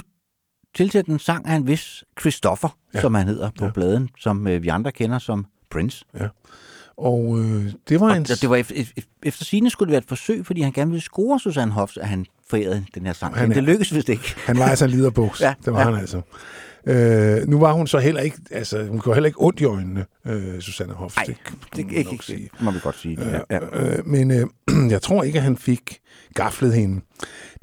tilsat 0.75 1.05
en 1.05 1.19
sang 1.19 1.47
af 1.47 1.55
en 1.55 1.67
vis 1.67 2.03
Christopher, 2.19 2.77
ja. 2.93 2.97
Ja. 2.97 3.01
som 3.01 3.13
han 3.13 3.27
hedder 3.27 3.49
på 3.49 3.55
ja. 3.59 3.65
Ja. 3.65 3.71
bladen, 3.71 4.09
som 4.19 4.47
øh, 4.47 4.63
vi 4.63 4.67
andre 4.67 4.91
kender 4.91 5.19
som 5.19 5.45
Prince. 5.69 6.05
Og 6.97 7.39
øh, 7.39 7.73
det 7.89 7.99
var 7.99 8.09
Og 8.09 8.17
en... 8.17 8.23
det 8.23 8.49
var 8.49 8.55
efter, 8.55 8.75
efter 9.23 9.45
sigende 9.45 9.69
skulle 9.69 9.87
det 9.87 9.91
være 9.91 9.99
et 10.01 10.07
forsøg, 10.07 10.45
fordi 10.45 10.61
han 10.61 10.71
gerne 10.71 10.91
ville 10.91 11.01
score 11.01 11.39
Susanne 11.39 11.73
Hoffs, 11.73 11.97
at 11.97 12.07
han 12.07 12.25
forærede 12.49 12.85
den 12.95 13.05
her 13.05 13.13
sang. 13.13 13.35
Han 13.35 13.49
Men 13.49 13.55
det 13.55 13.63
lykkedes 13.63 13.93
vist 13.95 14.09
ikke. 14.09 14.35
Han 14.45 14.59
var 14.59 14.65
altså 14.65 14.85
en 14.85 14.91
liderbuks. 14.91 15.41
Ja, 15.45 15.53
det 15.65 15.73
var 15.73 15.79
ja. 15.79 15.85
han 15.85 15.99
altså. 15.99 16.21
Øh, 16.87 17.47
nu 17.47 17.59
var 17.59 17.71
hun 17.71 17.87
så 17.87 17.99
heller 17.99 18.21
ikke, 18.21 18.37
altså 18.51 18.85
hun 18.85 18.99
går 18.99 19.13
heller 19.13 19.27
ikke 19.27 19.41
ondt 19.41 19.59
i 19.59 19.63
øjnene, 19.63 20.05
øh, 20.27 20.59
Susanne 20.61 20.93
Hoff. 20.93 21.17
Nej, 21.17 21.25
det, 21.25 21.35
Det, 21.75 21.97
ikke, 21.97 22.11
ikke, 22.11 22.49
må 22.59 22.71
vi 22.71 22.79
godt 22.79 22.97
sige. 22.97 23.17
Ja, 23.21 23.39
ja. 23.49 23.59
Øh, 23.81 24.07
men 24.07 24.31
øh, 24.31 24.45
jeg 24.93 25.01
tror 25.01 25.23
ikke, 25.23 25.37
at 25.37 25.43
han 25.43 25.57
fik 25.57 25.99
gaflet 26.33 26.73
hende. 26.73 27.01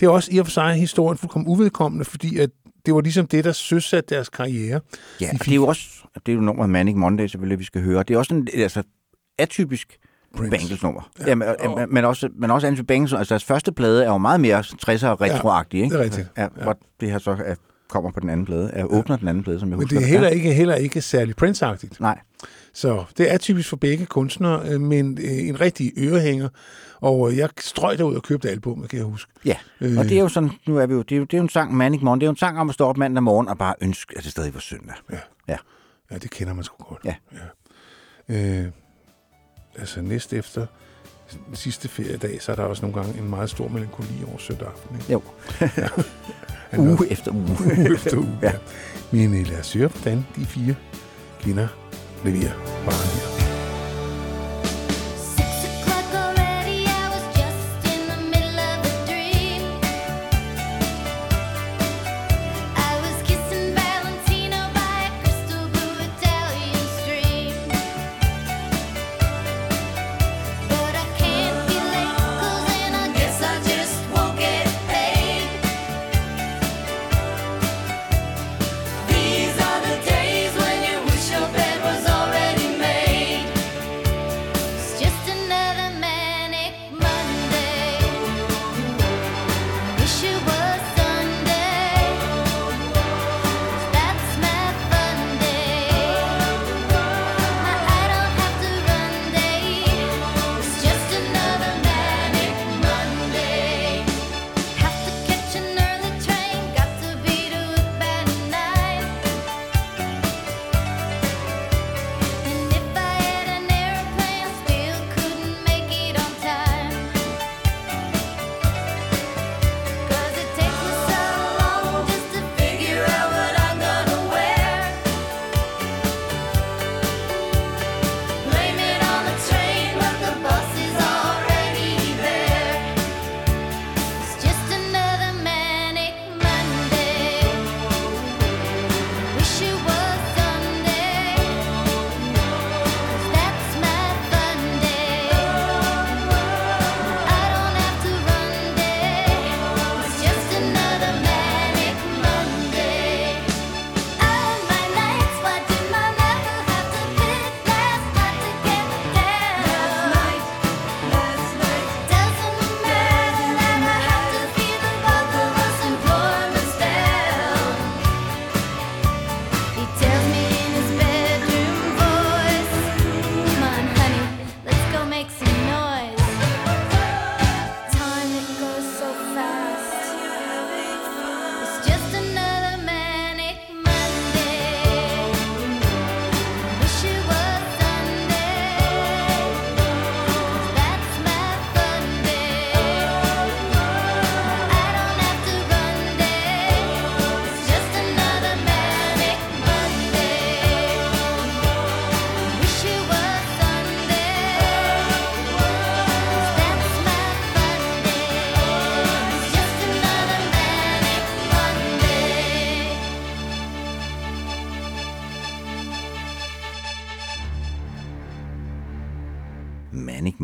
Det 0.00 0.06
er 0.06 0.10
også 0.10 0.30
i 0.32 0.38
og 0.38 0.46
for 0.46 0.50
sig 0.50 0.74
historien 0.74 1.18
fuldkommen 1.18 1.48
uvedkommende, 1.48 2.04
fordi 2.04 2.38
at 2.38 2.50
det 2.86 2.94
var 2.94 3.00
ligesom 3.00 3.26
det, 3.26 3.44
der 3.44 3.52
søsatte 3.52 4.14
deres 4.14 4.28
karriere. 4.28 4.80
Ja, 5.20 5.26
De 5.26 5.30
og 5.32 5.38
det 5.38 5.50
er 5.50 5.54
jo 5.54 5.66
også, 5.66 5.88
det 6.26 6.32
er 6.32 6.36
jo 6.36 6.42
nummeret 6.42 6.70
Manic 6.70 6.96
Monday, 6.96 7.26
selvfølgelig, 7.26 7.58
vi 7.58 7.64
skal 7.64 7.82
høre. 7.82 8.02
Det 8.02 8.14
er 8.14 8.18
også 8.18 8.34
en 8.34 8.48
altså, 8.54 8.82
atypisk 9.38 9.98
Prince. 10.36 10.50
Bangles-nummer. 10.50 11.10
Ja, 11.20 11.24
ja, 11.26 11.34
men, 11.34 11.48
og... 11.60 11.86
men, 11.88 12.04
også, 12.04 12.28
men 12.38 12.50
også 12.50 12.66
Andrew 12.66 12.84
Bangles, 12.84 13.12
altså 13.12 13.34
deres 13.34 13.44
første 13.44 13.72
plade 13.72 14.04
er 14.04 14.08
jo 14.08 14.18
meget 14.18 14.40
mere 14.40 14.60
60'er 14.60 15.20
retroagtig, 15.20 15.80
ikke? 15.82 15.92
det 15.94 16.00
er 16.00 16.04
rigtigt. 16.04 16.28
Ja, 16.36 16.42
ja. 16.42 16.48
Hvor 16.62 16.78
det 17.00 17.10
her 17.10 17.18
så 17.18 17.30
er, 17.44 17.54
kommer 17.88 18.10
på 18.10 18.20
den 18.20 18.30
anden 18.30 18.46
plade, 18.46 18.70
er, 18.72 18.84
åbner 18.84 19.16
den 19.16 19.28
anden 19.28 19.44
plade, 19.44 19.60
som 19.60 19.68
jeg 19.68 19.78
Men 19.78 19.84
husker. 19.84 19.98
det 19.98 20.04
er 20.04 20.08
heller 20.10 20.28
ikke, 20.28 20.52
heller 20.54 20.74
ikke 20.74 21.00
særlig 21.00 21.34
Prince-agtigt. 21.42 21.96
Nej. 22.00 22.18
Så 22.74 23.04
det 23.18 23.32
er 23.32 23.38
typisk 23.38 23.68
for 23.68 23.76
begge 23.76 24.06
kunstnere, 24.06 24.68
øh, 24.68 24.80
men 24.80 25.18
øh, 25.22 25.48
en 25.48 25.60
rigtig 25.60 25.92
ørehænger. 25.98 26.48
Og 27.00 27.30
øh, 27.32 27.38
jeg 27.38 27.48
strøg 27.60 27.98
derud 27.98 28.14
og 28.14 28.22
købte 28.22 28.50
albumet, 28.50 28.88
kan 28.88 28.96
jeg 28.98 29.06
huske. 29.06 29.32
Ja, 29.44 29.56
Øh. 29.80 29.98
og 29.98 30.04
det 30.04 30.12
er 30.12 30.20
jo 30.20 30.28
sådan, 30.28 30.50
nu 30.66 30.76
er 30.76 30.86
vi 30.86 30.94
jo, 30.94 31.02
det 31.02 31.12
er 31.12 31.16
jo, 31.18 31.24
det 31.24 31.34
er 31.34 31.38
jo 31.38 31.42
en 31.42 31.48
sang, 31.48 31.74
Manic 31.74 32.02
Monday, 32.02 32.20
det 32.20 32.26
er 32.26 32.28
jo 32.28 32.32
en 32.32 32.36
sang 32.36 32.58
om 32.58 32.68
at 32.68 32.74
stå 32.74 32.86
op 32.86 32.96
mandag 32.96 33.22
morgen 33.22 33.48
og 33.48 33.58
bare 33.58 33.74
ønske, 33.80 34.14
at 34.18 34.24
det 34.24 34.32
stadig 34.32 34.54
var 34.54 34.60
søndag. 34.60 34.94
Ja. 35.12 35.16
Ja. 35.48 35.56
Ja, 36.10 36.18
det 36.18 36.30
kender 36.30 36.54
man 36.54 36.64
sgu 36.64 36.84
godt. 36.84 37.00
Ja. 37.04 37.14
ja. 38.28 38.64
Øh, 38.64 38.66
altså 39.78 40.00
næst 40.00 40.32
efter 40.32 40.66
sidste 41.54 41.88
feriedag, 41.88 42.42
så 42.42 42.52
er 42.52 42.56
der 42.56 42.62
også 42.62 42.82
nogle 42.86 43.02
gange 43.02 43.18
en 43.20 43.30
meget 43.30 43.50
stor 43.50 43.68
melankoli 43.68 44.08
over 44.28 44.38
søndag 44.38 44.68
aften. 44.68 44.96
Ikke? 44.96 45.12
Jo. 45.12 45.22
Han 46.70 46.80
Uge 46.80 46.92
er- 47.06 47.12
efter 47.12 47.30
uge. 47.32 47.48
uge 47.78 47.94
efter 47.94 48.16
uge. 48.16 48.38
Ja. 48.42 48.46
ja. 48.46 48.58
Men 49.10 49.40
øh, 49.40 49.46
lad 49.46 49.58
os 49.60 49.72
høre, 49.72 49.88
hvordan 49.88 50.26
de 50.36 50.44
fire 50.46 50.74
kvinder 51.40 51.68
leverer 52.24 52.52
varen 52.84 53.36
her. 53.36 53.41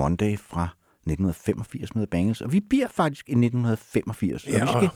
Monday 0.08 0.38
fra 0.38 0.68
1985 1.06 1.94
med 1.94 2.06
Bangles, 2.06 2.40
og 2.40 2.52
vi 2.52 2.60
bliver 2.60 2.88
faktisk 2.88 3.28
i 3.28 3.32
1985, 3.32 4.44
og 4.44 4.50
Ja, 4.50 4.56
vi 4.56 4.62
og- 4.62 4.68
skal, 4.68 4.88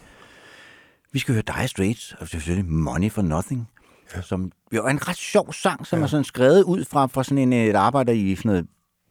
vi 1.12 1.18
skal 1.18 1.34
høre 1.34 1.42
Dire 1.46 1.68
Straits, 1.68 2.12
og 2.20 2.28
selvfølgelig 2.28 2.70
Money 2.70 3.10
for 3.10 3.22
Nothing, 3.22 3.68
ja. 4.16 4.22
som 4.22 4.52
jo 4.72 4.84
er 4.84 4.88
en 4.90 5.08
ret 5.08 5.16
sjov 5.16 5.52
sang, 5.52 5.86
som 5.86 5.98
ja. 5.98 6.02
er 6.02 6.06
sådan 6.08 6.24
skrevet 6.24 6.62
ud 6.62 6.84
fra, 6.84 7.06
fra 7.06 7.24
sådan 7.24 7.38
en, 7.38 7.52
et 7.52 7.74
arbejder 7.76 8.12
i 8.12 8.34
sådan 8.36 8.48
noget, 8.48 8.66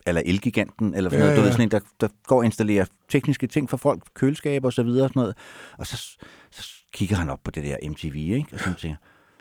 eller 0.05 0.21
Elgiganten, 0.25 0.95
eller 0.95 1.09
sådan 1.09 1.19
Ja, 1.19 1.25
noget, 1.25 1.37
du 1.37 1.41
ja. 1.41 1.45
ved, 1.45 1.51
sådan 1.51 1.65
en, 1.67 1.71
der, 1.71 1.79
der 2.01 2.07
går 2.23 2.37
og 2.37 2.45
installerer 2.45 2.85
tekniske 3.09 3.47
ting 3.47 3.69
for 3.69 3.77
folk, 3.77 4.03
køleskab 4.13 4.65
og 4.65 4.73
så 4.73 4.83
videre 4.83 5.03
og 5.03 5.09
sådan 5.09 5.19
noget. 5.19 5.35
Og 5.77 5.87
så, 5.87 6.17
så 6.51 6.69
kigger 6.93 7.15
han 7.15 7.29
op 7.29 7.39
på 7.43 7.51
det 7.51 7.63
der 7.63 7.89
MTV, 7.89 8.15
ikke? 8.15 8.45
Og 8.53 8.59
så 8.59 8.73
tænker, 8.73 8.97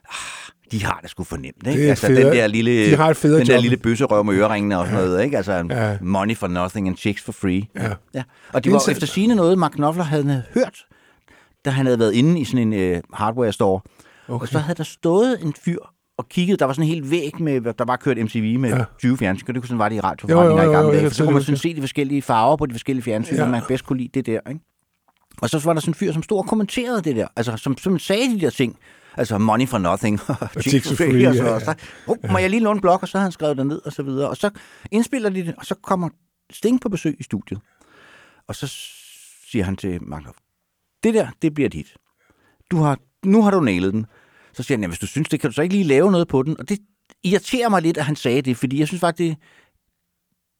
ah, 0.09 0.50
de 0.73 0.85
har 0.85 0.99
det 1.03 1.11
sgu 1.11 1.25
fornemt, 1.25 1.67
ikke? 1.67 1.83
Altså, 1.83 2.07
federe. 2.07 2.25
den 2.25 2.33
der 2.37 2.47
lille, 2.47 2.91
De 2.91 2.97
har 2.97 3.11
et 3.11 3.23
den 3.23 3.47
der 3.47 3.55
job. 3.55 3.63
lille 3.63 3.77
bøsserøv 3.77 4.25
med 4.25 4.35
øreringene 4.35 4.79
og 4.79 4.87
sådan 4.87 5.05
noget, 5.05 5.25
ikke? 5.25 5.37
Altså, 5.37 5.53
Ja. 5.71 5.97
money 6.01 6.37
for 6.37 6.47
nothing 6.49 6.89
and 6.89 6.97
chicks 6.97 7.23
for 7.23 7.33
free. 7.33 7.63
Ja. 7.77 7.93
ja. 8.15 8.23
Og 8.53 8.65
Det 8.65 8.73
var 8.73 8.89
efter 8.91 9.07
sigende 9.07 9.35
noget, 9.35 9.59
Mark 9.59 9.71
Knopfler 9.71 10.05
havde 10.05 10.43
hørt, 10.55 10.85
da 11.65 11.71
han 11.71 11.87
havde 11.87 11.99
været 11.99 12.13
inde 12.13 12.41
i 12.41 12.45
sådan 12.45 12.73
en 12.73 12.93
uh, 12.97 13.01
hardware 13.15 13.53
store. 13.53 13.81
Okay. 14.29 14.43
Og 14.43 14.49
så 14.49 14.59
havde 14.59 14.77
der 14.77 14.85
stået 14.85 15.39
en 15.43 15.55
fyr 15.65 15.79
og 16.19 16.29
kigget, 16.29 16.59
der 16.59 16.65
var 16.65 16.73
sådan 16.73 16.89
en 16.89 16.95
hel 16.95 17.11
væg 17.11 17.33
med, 17.43 17.61
der 17.61 17.85
var 17.85 17.97
kørt 17.97 18.17
MTV 18.19 18.59
med 18.59 18.71
Ja. 18.71 18.77
ja. 18.79 18.85
20 18.99 19.17
fjernsyn, 19.19 19.45
og 19.49 19.55
det 19.55 19.63
kunne 19.63 19.69
sådan 19.69 19.79
var 19.79 19.89
det 19.89 19.97
i 19.97 20.01
radioforretninger 20.01 20.63
i 20.63 20.67
gamle 20.75 20.91
dage, 20.93 21.03
jeg 21.03 21.11
for 21.11 21.15
så 21.15 21.25
kunne 21.25 21.33
man 21.35 21.43
sådan 21.43 21.57
se 21.59 21.75
de 21.77 21.81
forskellige 21.81 22.23
farver 22.23 22.57
på 22.57 22.67
de 22.67 22.75
forskellige 22.75 23.03
fjernsyn, 23.05 23.37
Ja. 23.37 23.43
ja. 23.45 23.49
man 23.51 23.63
bedst 23.69 23.85
kunne 23.87 23.99
lide 23.99 24.11
det 24.15 24.27
der, 24.27 24.41
ikke? 24.49 24.61
Og 25.43 25.51
så 25.51 25.61
var 25.65 25.73
der 25.73 25.81
sådan 25.81 25.91
en 25.91 25.95
fyr, 25.95 26.13
som 26.13 26.23
stod 26.23 26.39
og 26.39 26.47
kommenterede 26.47 27.03
det 27.03 27.17
der, 27.17 27.27
altså 27.37 27.57
som, 27.57 27.79
som 27.79 27.99
sagde 27.99 28.35
de 28.35 28.41
der 28.41 28.51
ting, 28.51 28.77
altså 29.17 29.39
money 29.39 29.69
for 29.69 29.79
nothing, 29.79 30.21
chicks 30.61 30.89
for 30.89 30.95
free, 30.97 31.29
og, 31.29 31.35
så, 31.35 31.45
ja, 31.45 31.51
og 31.55 31.61
så, 31.61 31.75
oh, 32.07 32.17
må 32.31 32.39
jeg 32.39 32.51
lige 32.51 32.61
låne 32.63 32.77
en 32.77 32.81
blok, 32.81 33.03
og 33.03 33.09
så 33.09 33.19
havde 33.19 33.25
han 33.25 33.33
skrevet 33.33 33.57
det 33.57 33.67
ned, 33.67 33.81
og 33.87 33.93
så 33.93 34.03
videre, 34.03 34.29
og 34.29 34.37
så 34.37 34.51
indspiller 34.91 35.31
de 35.31 35.47
det, 35.47 35.55
og 35.59 35.67
så 35.67 35.75
kommer 35.75 36.09
Sting 36.51 36.81
på 36.81 36.89
besøg 36.89 37.17
i 37.21 37.23
studiet, 37.23 37.61
og 38.47 38.55
så 38.55 38.67
siger 39.51 39.65
han 39.65 39.77
til 39.77 40.03
Mark 40.03 40.23
Knopfler, 40.23 40.43
det 41.03 41.15
der, 41.15 41.29
det 41.43 41.55
bliver 41.55 41.69
dit. 41.69 41.95
Du 42.71 42.77
har, 42.77 42.99
nu 43.25 43.43
har 43.43 43.51
du 43.51 43.61
nailet 43.61 43.93
den. 43.93 44.07
Så 44.53 44.63
siger 44.63 44.77
han, 44.79 44.83
ja, 44.83 44.89
hvis 44.89 44.99
du 44.99 45.07
synes 45.07 45.29
det, 45.29 45.41
kan 45.41 45.51
du 45.51 45.55
så 45.55 45.63
ikke 45.63 45.75
lige 45.75 45.85
lave 45.85 46.11
noget 46.13 46.29
på 46.29 46.43
den? 46.43 46.57
Og 46.61 46.69
det 46.69 46.79
irriterer 47.25 47.69
mig 47.69 47.83
lidt, 47.83 47.99
at 47.99 48.05
han 48.05 48.17
sagde 48.17 48.43
det, 48.43 48.57
fordi 48.57 48.79
jeg 48.79 48.89
synes 48.89 49.01
faktisk, 49.01 49.29
det, 49.29 49.37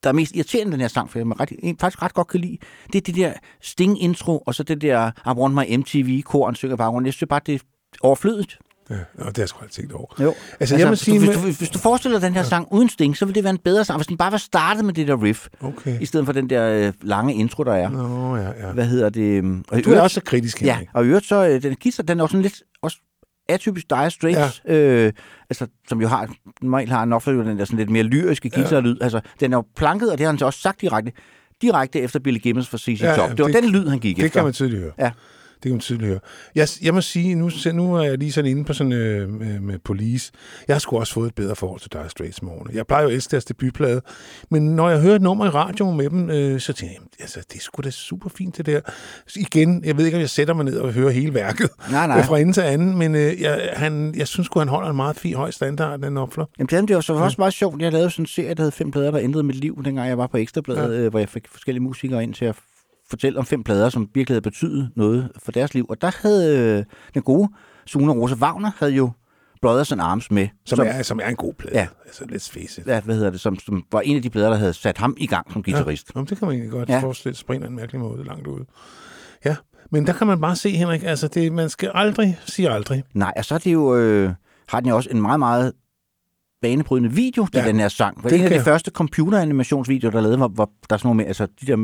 der 0.03 0.09
er 0.09 0.13
mest 0.13 0.35
irriterende 0.35 0.73
den 0.73 0.81
her 0.81 0.89
sang, 0.89 1.11
for 1.11 1.19
jeg 1.19 1.41
ret, 1.41 1.53
en- 1.59 1.79
faktisk 1.79 2.03
ret 2.03 2.15
godt 2.15 2.29
kan 2.29 2.41
lide, 2.41 2.59
det 2.93 2.95
er 2.99 3.01
det 3.01 3.15
der 3.17 3.33
Sting-intro, 3.61 4.39
og 4.47 4.55
så 4.55 4.63
det 4.63 4.81
der 4.81 5.11
I 5.27 5.39
Want 5.39 5.55
My 5.55 5.77
MTV-kor, 5.79 6.47
han 6.47 6.55
synger 6.55 6.77
baggrunden. 6.77 7.07
Jeg 7.07 7.15
synes 7.15 7.29
bare, 7.29 7.41
det 7.47 7.63
overflødigt. 8.01 8.59
Ja, 8.91 8.95
og 9.19 9.27
det 9.27 9.37
har 9.37 9.43
jeg 9.43 9.49
sgu 9.49 9.59
aldrig 9.59 9.71
tænkt 9.73 9.93
over. 9.93 10.07
Jo. 10.23 10.35
Altså, 10.61 10.77
jeg 10.77 10.87
må 10.87 10.91
hvis, 10.91 10.99
sige... 11.01 11.21
du, 11.21 11.25
hvis, 11.25 11.37
du, 11.37 11.43
hvis 11.59 11.71
du 11.71 11.79
forestiller 11.79 12.19
dig 12.19 12.27
den 12.27 12.35
her 12.35 12.43
sang 12.43 12.69
uden 12.71 12.89
Sting, 12.89 13.17
så 13.17 13.25
vil 13.25 13.35
det 13.35 13.45
være 13.45 13.51
en 13.51 13.59
bedre 13.59 13.85
sang, 13.85 13.99
hvis 13.99 14.07
den 14.07 14.17
bare 14.17 14.33
var 14.33 14.39
startet 14.39 14.85
med 14.85 14.95
det 14.95 15.09
der 15.09 15.23
riff, 15.23 15.47
Okay. 15.61 16.01
i 16.01 16.07
stedet 16.07 16.27
for 16.27 16.33
den 16.33 16.51
der 16.51 16.87
øh, 16.87 16.93
lange 17.03 17.35
intro, 17.35 17.65
der 17.65 17.73
er. 17.73 17.89
Nå, 17.89 18.37
ja, 18.37 18.67
ja. 18.67 18.73
Hvad 18.73 18.87
hedder 18.87 19.09
det? 19.09 19.23
øhm, 19.39 19.59
Og 19.59 19.65
Du 19.71 19.75
er 19.77 19.83
øvrigt- 19.87 20.03
også 20.03 20.15
så 20.15 20.21
kritisk, 20.21 20.63
Ja, 20.63 20.79
og 20.95 21.05
i 21.05 21.09
øvrigt 21.09 21.27
så, 21.27 21.47
øh, 21.49 21.63
den 21.63 21.77
guitar, 21.83 22.03
den 22.03 22.19
er 22.19 22.23
også 22.23 22.33
sådan 22.33 22.43
lidt 22.43 22.63
også 22.83 22.97
atypisk 23.49 23.91
Dire 23.91 24.11
Straits, 24.11 24.63
ja. 24.69 24.75
øh, 24.75 25.13
altså, 25.51 25.67
som 25.89 26.01
jo 26.01 26.09
har, 26.09 26.35
normalt 26.63 26.91
har 26.91 27.07
jo 27.27 27.43
den 27.45 27.59
der 27.59 27.65
sådan 27.65 27.79
lidt 27.79 27.91
mere 27.91 28.03
lyriske 28.03 28.51
guitarlyd. 28.51 28.97
Altså, 29.01 29.21
den 29.41 29.53
er 29.53 29.57
jo 29.57 29.65
planket, 29.77 30.13
og 30.13 30.19
det 30.19 30.25
har 30.27 30.33
han 30.33 30.39
så 30.39 30.47
også 30.47 30.61
sagt 30.61 30.81
direkte, 30.81 31.13
direkte 31.63 32.01
efter 32.01 32.19
Billy 32.21 32.39
Gibbons 32.39 32.69
fra 32.69 32.79
CC 32.79 32.99
Ja, 33.03 33.15
Top. 33.17 33.29
ja, 33.31 33.35
Det 33.35 33.39
var 33.45 33.47
det- 33.51 33.63
den 33.63 33.71
lyd, 33.71 33.89
han 33.89 33.99
gik 33.99 34.17
Det 34.17 34.25
efter. 34.25 34.39
kan 34.41 34.45
man 34.45 34.53
tydeligt 34.53 34.81
høre. 34.83 34.93
Ja. 34.99 35.11
Det 35.63 35.69
kan 35.69 35.73
man 35.73 35.81
tydeligt 35.81 36.09
høre. 36.09 36.21
Jeg, 36.55 36.69
jeg 36.83 36.95
må 36.95 37.01
sige, 37.01 37.35
nu, 37.35 37.51
nu 37.73 37.95
er 37.95 38.03
jeg 38.03 38.19
lige 38.19 38.33
sådan 38.33 38.51
inde 38.51 38.65
på 38.65 38.73
sådan 38.73 38.93
øh, 38.93 39.29
med, 39.63 39.79
Police. 39.79 40.33
Jeg 40.69 40.75
har 40.75 40.79
sgu 40.79 40.99
også 40.99 41.13
fået 41.13 41.29
et 41.29 41.35
bedre 41.35 41.57
forhold 41.57 41.81
til 41.81 41.93
Dire 41.93 42.11
Straits 42.11 42.39
årene. 42.43 42.71
Jeg 42.75 42.87
plejer 42.87 43.03
jo 43.03 43.09
at 43.09 43.15
elske 43.15 43.31
deres 43.31 43.45
debutplade, 43.45 44.03
men 44.51 44.77
når 44.77 44.91
jeg 44.91 45.01
hører 45.01 45.15
et 45.15 45.23
nummer 45.23 45.47
i 45.47 45.49
radioen 45.49 45.97
med 45.97 46.11
dem, 46.11 46.31
øh, 46.31 46.61
så 46.61 46.73
tænker 46.73 46.93
jeg, 46.93 46.99
jamen, 46.99 47.09
altså, 47.21 47.41
det 47.53 47.57
er 47.57 47.61
sgu 47.61 47.83
da 47.85 47.91
super 47.91 48.29
fint 48.29 48.57
det 48.57 48.67
der. 48.67 48.81
Så 49.27 49.41
igen, 49.41 49.85
jeg 49.85 49.97
ved 49.97 50.05
ikke, 50.05 50.17
om 50.17 50.21
jeg 50.21 50.31
sætter 50.31 50.55
mig 50.55 50.65
ned 50.65 50.79
og 50.79 50.93
hører 50.93 51.11
hele 51.11 51.35
værket 51.35 51.71
Nej, 51.91 52.07
nej. 52.07 52.23
fra 52.27 52.39
ende 52.39 52.53
til 52.53 52.61
anden, 52.61 52.99
men 52.99 53.15
øh, 53.15 53.41
jeg, 53.41 53.71
han, 53.73 54.15
jeg 54.17 54.29
synes 54.29 54.47
sgu, 54.47 54.59
han 54.59 54.69
holder 54.69 54.91
en 54.91 54.97
meget 54.97 55.17
fin 55.17 55.35
høj 55.35 55.51
standard, 55.51 56.01
den 56.01 56.17
opfler. 56.17 56.45
Jamen, 56.59 56.69
det, 56.71 56.89
det 56.89 56.97
var 56.97 57.03
så 57.03 57.15
også 57.15 57.37
meget 57.39 57.55
sjovt. 57.55 57.83
Jeg 57.83 57.93
lavede 57.93 58.11
sådan 58.11 58.23
en 58.23 58.27
serie, 58.27 58.55
der 58.55 58.63
hed 58.63 58.71
Fem 58.71 58.91
plader, 58.91 59.11
der 59.11 59.21
ændrede 59.21 59.45
mit 59.45 59.57
liv, 59.57 59.83
dengang 59.85 60.09
jeg 60.09 60.19
var 60.19 60.27
på 60.27 60.37
Ekstrabladet, 60.37 60.95
ja. 60.95 61.01
øh, 61.01 61.11
hvor 61.11 61.19
jeg 61.19 61.29
fik 61.29 61.49
forskellige 61.49 61.83
musikere 61.83 62.23
ind 62.23 62.35
til 62.35 62.45
at 62.45 62.57
fortælle 63.11 63.39
om 63.39 63.47
fem 63.47 63.65
plader, 63.65 63.89
som 63.89 64.09
virkelig 64.15 64.35
havde 64.35 64.43
betydet 64.43 64.91
noget 64.97 65.31
for 65.45 65.53
deres 65.53 65.75
liv. 65.75 65.87
Og 65.89 66.01
der 66.01 66.11
havde 66.23 66.59
øh, 66.79 66.85
den 67.15 67.23
gode 67.23 67.49
Sune 67.87 68.13
Rosa 68.13 68.35
Wagner 68.35 68.71
havde 68.79 68.93
jo 68.93 69.11
Brothers 69.63 69.93
and 69.93 70.01
Arms 70.01 70.31
med. 70.31 70.49
Som, 70.67 70.77
som, 70.77 70.87
er, 70.87 71.03
som 71.03 71.21
er 71.23 71.29
en 71.29 71.37
god 71.37 71.55
plade. 71.55 71.77
Ja. 71.79 71.87
Altså, 72.07 72.25
let's 72.25 72.61
face 72.61 72.81
it. 72.81 72.87
Ja, 72.87 73.01
hvad 73.01 73.15
hedder 73.15 73.31
det, 73.31 73.41
som, 73.41 73.59
som 73.59 73.85
var 73.93 74.01
en 74.01 74.17
af 74.17 74.23
de 74.23 74.31
plader, 74.31 74.49
der 74.51 74.57
havde 74.57 74.73
sat 74.73 74.99
ham 74.99 75.15
i 75.19 75.27
gang 75.27 75.53
som 75.53 75.63
guitarist. 75.63 76.13
Ja, 76.17 76.21
det 76.21 76.29
kan 76.39 76.39
man 76.49 76.51
egentlig 76.51 76.71
godt 76.71 76.89
Ja. 76.89 76.99
forestille 77.01 77.37
sig 77.37 77.47
på 77.47 77.53
en 77.53 77.77
mærkelig 77.77 78.01
måde 78.01 78.25
langt 78.25 78.47
ude. 78.47 78.65
Ja, 79.45 79.57
men 79.91 80.07
der 80.07 80.13
kan 80.13 80.27
man 80.27 80.41
bare 80.41 80.57
se, 80.57 80.71
Henrik, 80.71 81.03
altså 81.05 81.29
det, 81.29 81.53
man 81.53 81.69
skal 81.71 81.91
aldrig 81.95 82.39
sige 82.47 82.71
aldrig. 82.71 83.05
Nej, 83.15 83.33
og 83.37 83.45
så 83.45 83.55
er 83.55 83.59
det 83.59 83.73
jo, 83.73 83.97
øh, 83.97 84.31
har 84.69 84.81
den 84.81 84.89
jo 84.89 84.97
også 84.97 85.11
en 85.11 85.23
meget, 85.23 85.39
meget 85.39 85.73
banebrydende 86.63 87.11
video 87.13 87.47
til 87.47 87.59
Ja, 87.61 87.69
den 87.69 87.81
her 87.81 87.89
sang. 87.89 88.25
Det 88.25 88.33
er 88.33 88.37
en 88.37 88.45
af 88.53 88.59
de 88.59 88.65
første 88.65 88.91
computeranimationsvideoer, 88.91 90.11
der 90.11 90.19
er 90.19 90.23
lavet, 90.23 90.37
hvor, 90.39 90.49
hvor 90.49 90.65
der 90.91 90.95
er 90.95 90.99
sådan 90.99 91.07
nogle 91.09 91.17
med, 91.17 91.27
altså 91.27 91.47
de 91.61 91.67
der 91.67 91.77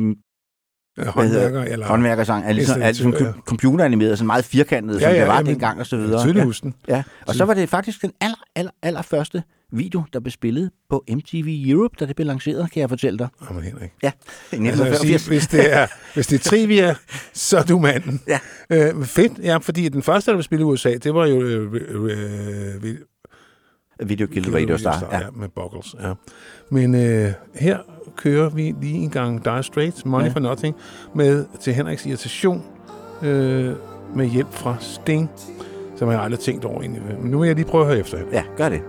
håndværker, 1.06 1.62
eller... 1.62 1.86
håndværkersang, 1.86 2.44
er 2.47 2.52
ligesom, 2.52 2.82
er 2.82 2.86
ligesom 2.86 3.14
computeranimeret, 3.47 4.18
sådan 4.18 4.27
meget 4.27 4.44
firkantet, 4.44 4.94
Ja, 4.94 5.01
som 5.01 5.10
ja, 5.10 5.20
det 5.20 5.28
var 5.28 5.35
jamen, 5.35 5.47
dengang 5.52 5.81
og 5.81 5.86
så 5.86 5.97
videre. 5.97 6.23
tydeligt 6.23 6.64
ja. 6.89 6.97
Ja, 6.97 7.02
og 7.27 7.35
så 7.35 7.44
var 7.44 7.55
det 7.55 7.68
faktisk 7.68 8.02
den 8.02 8.12
aller, 8.20 8.39
aller, 8.56 8.73
aller 8.82 9.02
første 9.02 9.43
video, 9.73 10.02
der 10.12 10.20
blev 10.20 10.31
spillet 10.31 10.70
på 10.90 11.05
MTV 11.10 11.64
Europe, 11.66 11.97
da 12.01 12.06
det 12.06 12.16
blev 12.16 12.27
lanceret, 12.27 12.70
kan 12.73 12.81
jeg 12.81 12.89
fortælle 12.89 13.18
dig. 13.18 13.28
Jamen, 13.51 13.62
Henrik. 13.62 13.90
Ja, 14.02 14.10
i 14.52 14.66
Altså, 14.66 14.85
jeg 14.85 14.93
vil 15.02 15.14
1985. 15.14 15.23
sige, 15.23 15.28
hvis, 15.28 15.47
det 15.47 15.73
er, 15.73 15.86
hvis 16.14 16.27
det 16.27 16.40
er 16.47 16.51
trivia, 16.51 16.94
så 17.32 17.59
er 17.59 17.62
du 17.62 17.78
manden. 17.78 18.20
Ja. 18.28 18.39
Øh, 18.70 19.05
fedt, 19.05 19.32
ja, 19.43 19.56
fordi 19.56 19.89
den 19.89 20.02
første, 20.02 20.31
der 20.31 20.36
blev 20.36 20.43
spillet 20.43 20.62
i 20.64 20.66
USA, 20.66 20.94
det 20.94 21.14
var 21.14 21.27
jo 21.27 21.43
øh, 21.43 21.73
øh, 21.90 22.74
øh, 22.82 22.97
Video 24.02 24.27
Killed 24.27 24.55
Radio 24.55 24.78
Star. 24.78 25.09
ja. 25.12 25.20
med 25.35 25.48
Buggles. 25.48 25.94
Ja. 26.02 26.12
Men 26.70 26.94
øh, 26.94 27.32
her 27.55 27.78
kører 28.16 28.48
vi 28.48 28.74
lige 28.81 28.94
en 28.94 29.10
gang 29.10 29.44
Dire 29.44 29.62
Straits, 29.62 30.05
Money 30.05 30.27
ja. 30.27 30.32
for 30.32 30.40
Nothing, 30.40 30.77
med 31.14 31.44
til 31.60 31.74
Henriks 31.74 32.06
irritation, 32.06 32.62
øh, 33.23 33.73
med 34.14 34.27
hjælp 34.27 34.52
fra 34.52 34.77
Sting, 34.81 35.31
som 35.97 36.10
jeg 36.10 36.20
aldrig 36.20 36.40
tænkt 36.40 36.64
over 36.64 36.81
egentlig. 36.81 37.02
Men 37.02 37.31
nu 37.31 37.39
vil 37.39 37.47
jeg 37.47 37.56
lige 37.56 37.66
prøve 37.66 37.85
at 37.85 37.90
høre 37.90 37.98
efter. 37.98 38.18
Ja, 38.32 38.43
gør 38.56 38.68
det. 38.68 38.81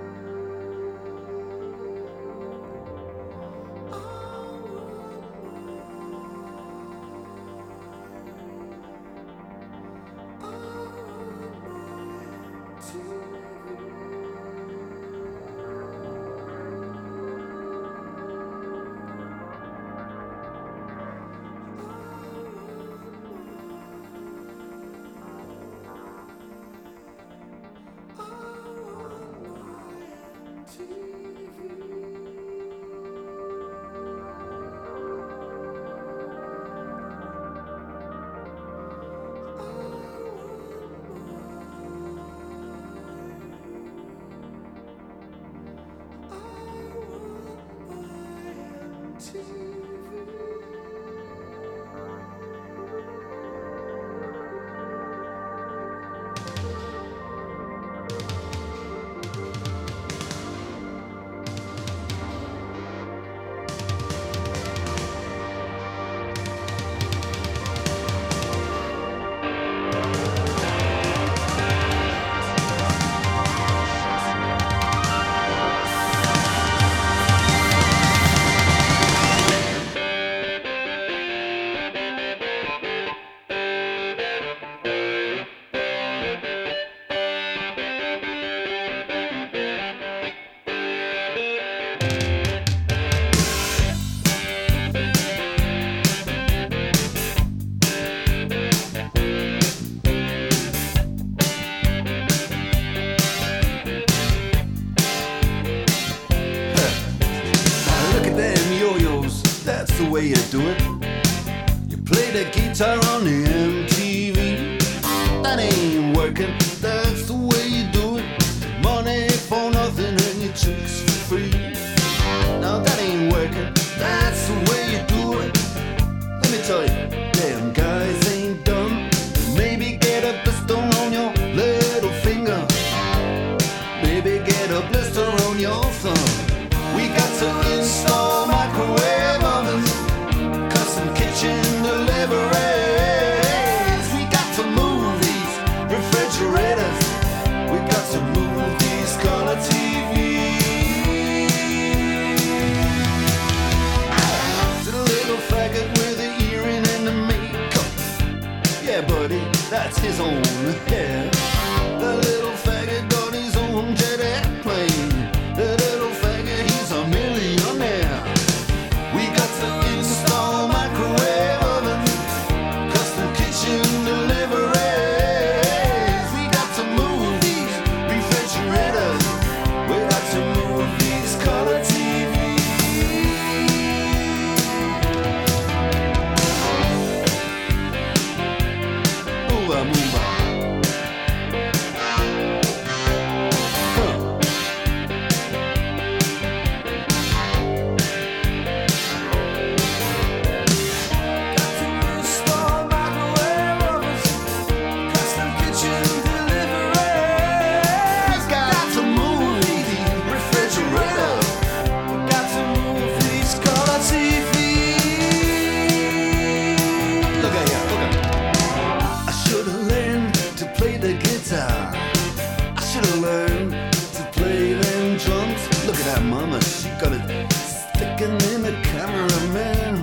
learn 223.28 223.72
to 224.18 224.24
play 224.38 224.74
them 224.74 225.18
drums. 225.18 225.62
Look 225.86 225.98
at 226.04 226.08
that 226.12 226.24
mama, 226.24 226.62
she 226.64 226.88
got 227.02 227.12
it 227.18 227.24
sticking 227.52 228.38
in 228.52 228.60
the 228.68 228.76
cameraman. 228.90 229.96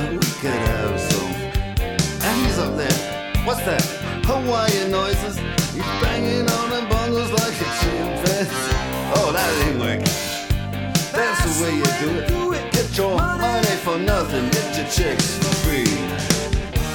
And 0.00 0.10
we 0.18 0.28
could 0.40 0.60
have 0.72 0.98
some. 1.10 1.32
And 2.26 2.36
he's 2.42 2.58
up 2.64 2.72
there. 2.80 2.98
What's 3.46 3.62
that? 3.68 3.84
Hawaiian 4.24 4.90
noises. 4.90 5.36
He's 5.74 5.90
banging 6.02 6.48
on 6.58 6.66
the 6.74 6.82
bongos 6.92 7.30
like 7.40 7.56
a 7.66 7.68
chimpanzee. 7.78 8.78
Oh, 9.16 9.28
that 9.36 9.50
ain't 9.64 9.78
working. 9.84 10.14
That's, 11.12 11.12
That's 11.12 11.42
the 11.44 11.52
way 11.62 11.72
you 11.80 11.88
do 12.04 12.10
it. 12.20 12.28
do 12.28 12.52
it. 12.56 12.64
Get 12.72 12.88
your 12.96 13.16
money. 13.16 13.42
money 13.42 13.76
for 13.84 13.98
nothing. 13.98 14.44
Get 14.56 14.68
your 14.78 14.88
chicks 14.96 15.28
for 15.42 15.54
free. 15.64 15.92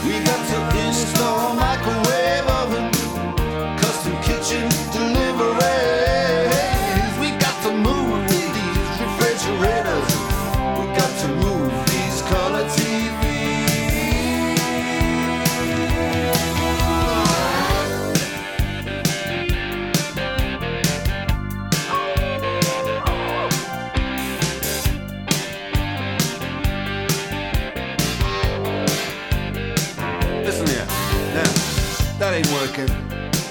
We 0.06 0.14
got 0.26 0.42
to 0.52 0.60
install 0.88 1.54
microwave 1.54 2.48
oven. 2.62 2.95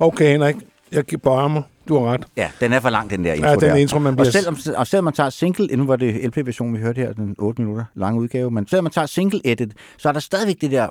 Okay, 0.00 0.32
Henrik. 0.32 0.56
Jeg 0.92 1.04
giver 1.04 1.20
bare 1.20 1.48
mig. 1.50 1.62
Du 1.88 1.98
har 1.98 2.12
ret. 2.12 2.26
Ja, 2.36 2.50
den 2.60 2.72
er 2.72 2.80
for 2.80 2.90
lang, 2.90 3.10
den 3.10 3.24
der 3.24 3.32
intro 3.32 3.48
Ja, 3.48 3.54
den 3.54 3.60
der. 3.60 3.74
intro, 3.74 3.98
man 3.98 4.16
bliver- 4.16 4.26
Og 4.28 4.32
selvom, 4.32 4.56
og 4.76 4.86
selvom 4.86 5.04
man 5.04 5.12
tager 5.14 5.30
single, 5.30 5.76
nu 5.76 5.86
var 5.86 5.96
det 5.96 6.14
LP-version, 6.24 6.74
vi 6.74 6.78
hørte 6.78 6.98
her, 7.00 7.12
den 7.12 7.34
8 7.38 7.62
minutter 7.62 7.84
lange 7.94 8.20
udgave, 8.20 8.50
men 8.50 8.66
selvom 8.68 8.84
man 8.84 8.92
tager 8.92 9.06
single 9.06 9.40
edit, 9.44 9.72
så 9.98 10.08
er 10.08 10.12
der 10.12 10.20
stadigvæk 10.20 10.60
det 10.60 10.70
der, 10.70 10.88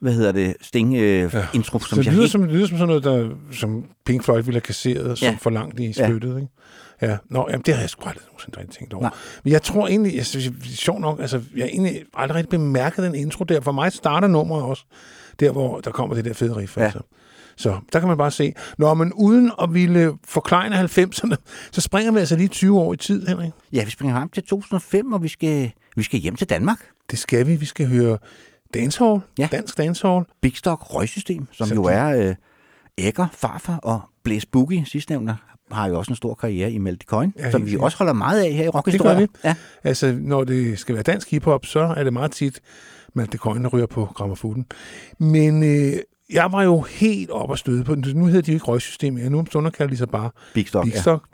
hvad 0.00 0.12
hedder 0.12 0.32
det, 0.32 0.54
sting 0.60 0.94
øh, 0.96 1.00
ja. 1.34 1.46
intro, 1.54 1.78
Så 1.78 1.88
som 1.88 1.98
det 1.98 2.04
jeg 2.06 2.12
lyder, 2.12 2.22
helt, 2.22 2.32
som, 2.32 2.42
det 2.42 2.50
lyder 2.50 2.66
som 2.66 2.78
sådan 2.78 2.88
noget, 2.88 3.04
der, 3.04 3.30
som 3.52 3.84
Pink 4.06 4.24
Floyd 4.24 4.42
ville 4.42 4.54
have 4.56 4.60
kasseret 4.60 5.18
som 5.18 5.26
Ja. 5.28 5.36
for 5.40 5.50
langt 5.50 5.80
i 5.80 5.94
Ja. 5.98 6.06
spyttet, 6.08 6.36
ikke? 6.36 6.48
Ja, 7.02 7.16
Nå, 7.30 7.46
jamen, 7.50 7.62
det 7.66 7.74
har 7.74 7.80
jeg 7.80 7.90
sgu 7.90 8.08
aldrig 8.08 8.24
nogensinde 8.28 8.58
rigtig 8.60 8.78
tænkt 8.78 8.92
over. 8.94 9.02
Nej. 9.02 9.10
Men 9.44 9.52
jeg 9.52 9.62
tror 9.62 9.86
egentlig, 9.88 10.16
jeg 10.16 10.26
synes, 10.26 10.44
det 10.44 10.72
er 10.72 10.76
sjovt 10.76 11.00
nok, 11.00 11.20
altså, 11.20 11.40
jeg 11.56 11.62
har 11.62 11.68
egentlig 11.68 12.02
aldrig 12.14 12.34
rigtig 12.36 12.50
bemærket 12.50 13.04
den 13.04 13.14
intro 13.14 13.44
der. 13.44 13.60
For 13.60 13.72
mig 13.72 13.92
starter 13.92 14.28
nummeret 14.28 14.62
også 14.62 14.84
der, 15.40 15.50
hvor 15.52 15.80
der 15.80 15.90
kommer 15.90 16.14
det 16.16 16.24
der 16.24 16.32
fede 16.34 16.56
riff. 16.56 16.76
Ja. 16.76 16.82
Altså. 16.84 17.00
Så 17.56 17.78
der 17.92 17.98
kan 17.98 18.08
man 18.08 18.18
bare 18.18 18.30
se. 18.30 18.52
Nå, 18.78 18.94
men 18.94 19.12
uden 19.12 19.50
at 19.62 19.74
ville 19.74 20.12
forklejne 20.24 20.80
90'erne, 20.80 21.34
så 21.72 21.80
springer 21.80 22.12
vi 22.12 22.18
altså 22.18 22.36
lige 22.36 22.48
20 22.48 22.80
år 22.80 22.94
i 22.94 22.96
tid, 22.96 23.26
Henrik. 23.26 23.50
ja, 23.72 23.84
vi 23.84 23.90
springer 23.90 24.16
frem 24.16 24.28
til 24.28 24.42
2005, 24.42 25.12
og 25.12 25.22
vi 25.22 25.28
skal, 25.28 25.70
vi 25.96 26.02
skal 26.02 26.20
hjem 26.20 26.36
til 26.36 26.48
Danmark. 26.50 26.78
Det 27.10 27.18
skal 27.18 27.46
vi. 27.46 27.56
Vi 27.56 27.66
skal 27.66 27.86
høre 27.88 28.18
dancehall, 28.74 29.20
Ja. 29.38 29.48
dansk 29.52 29.78
dancehall. 29.78 30.24
Big 30.42 30.56
Stock 30.56 30.94
Røgsystem, 30.94 31.46
som 31.52 31.66
Så 31.68 31.74
jo 31.74 31.84
er 31.84 32.28
øh, 32.28 32.34
Ægger, 32.98 33.26
Farfar 33.32 33.76
og 33.76 34.00
Blæs 34.24 34.46
Boogie, 34.46 34.84
sidstnævnte, 34.86 35.36
har 35.72 35.86
jo 35.88 35.98
også 35.98 36.12
en 36.12 36.16
stor 36.16 36.34
karriere 36.34 36.72
i 36.72 36.78
Melody 36.78 37.04
Coin, 37.06 37.32
Ja, 37.38 37.50
som 37.50 37.64
vi 37.64 37.70
sikkert. 37.70 37.84
også 37.84 37.98
holder 37.98 38.12
meget 38.12 38.40
af 38.44 38.52
her 38.52 38.86
i 38.86 38.90
Det 38.92 39.00
gør 39.00 39.18
vi. 39.18 39.26
Ja. 39.44 39.54
Altså, 39.84 40.16
når 40.20 40.44
det 40.44 40.78
skal 40.78 40.94
være 40.94 41.02
dansk 41.02 41.30
hiphop, 41.30 41.66
så 41.66 41.80
er 41.80 42.04
det 42.04 42.12
meget 42.12 42.32
tit, 42.32 42.60
at 43.20 43.32
det 43.32 43.40
køjne 43.40 43.68
ryger 43.68 43.86
på 43.86 44.08
grammofonen. 44.14 44.66
Men 45.18 45.62
øh, 45.62 45.92
jeg 46.32 46.52
var 46.52 46.62
jo 46.62 46.80
helt 46.80 47.30
op 47.30 47.50
og 47.50 47.58
støde 47.58 47.84
på 47.84 47.94
den. 47.94 48.04
Nu 48.16 48.26
hedder 48.26 48.40
de 48.42 48.50
jo 48.50 48.56
ikke 48.56 48.66
røgsystem 48.66 49.14
mere. 49.14 49.30
Nu 49.30 49.38
om 49.38 49.46
stunder 49.46 49.70
kalder 49.70 49.90
de 49.90 49.96
sig 49.96 50.08
bare 50.08 50.30
Big 50.54 50.68
Stock, 50.68 50.84
Big 50.84 50.94
ja. 50.94 51.00
Stock. 51.00 51.24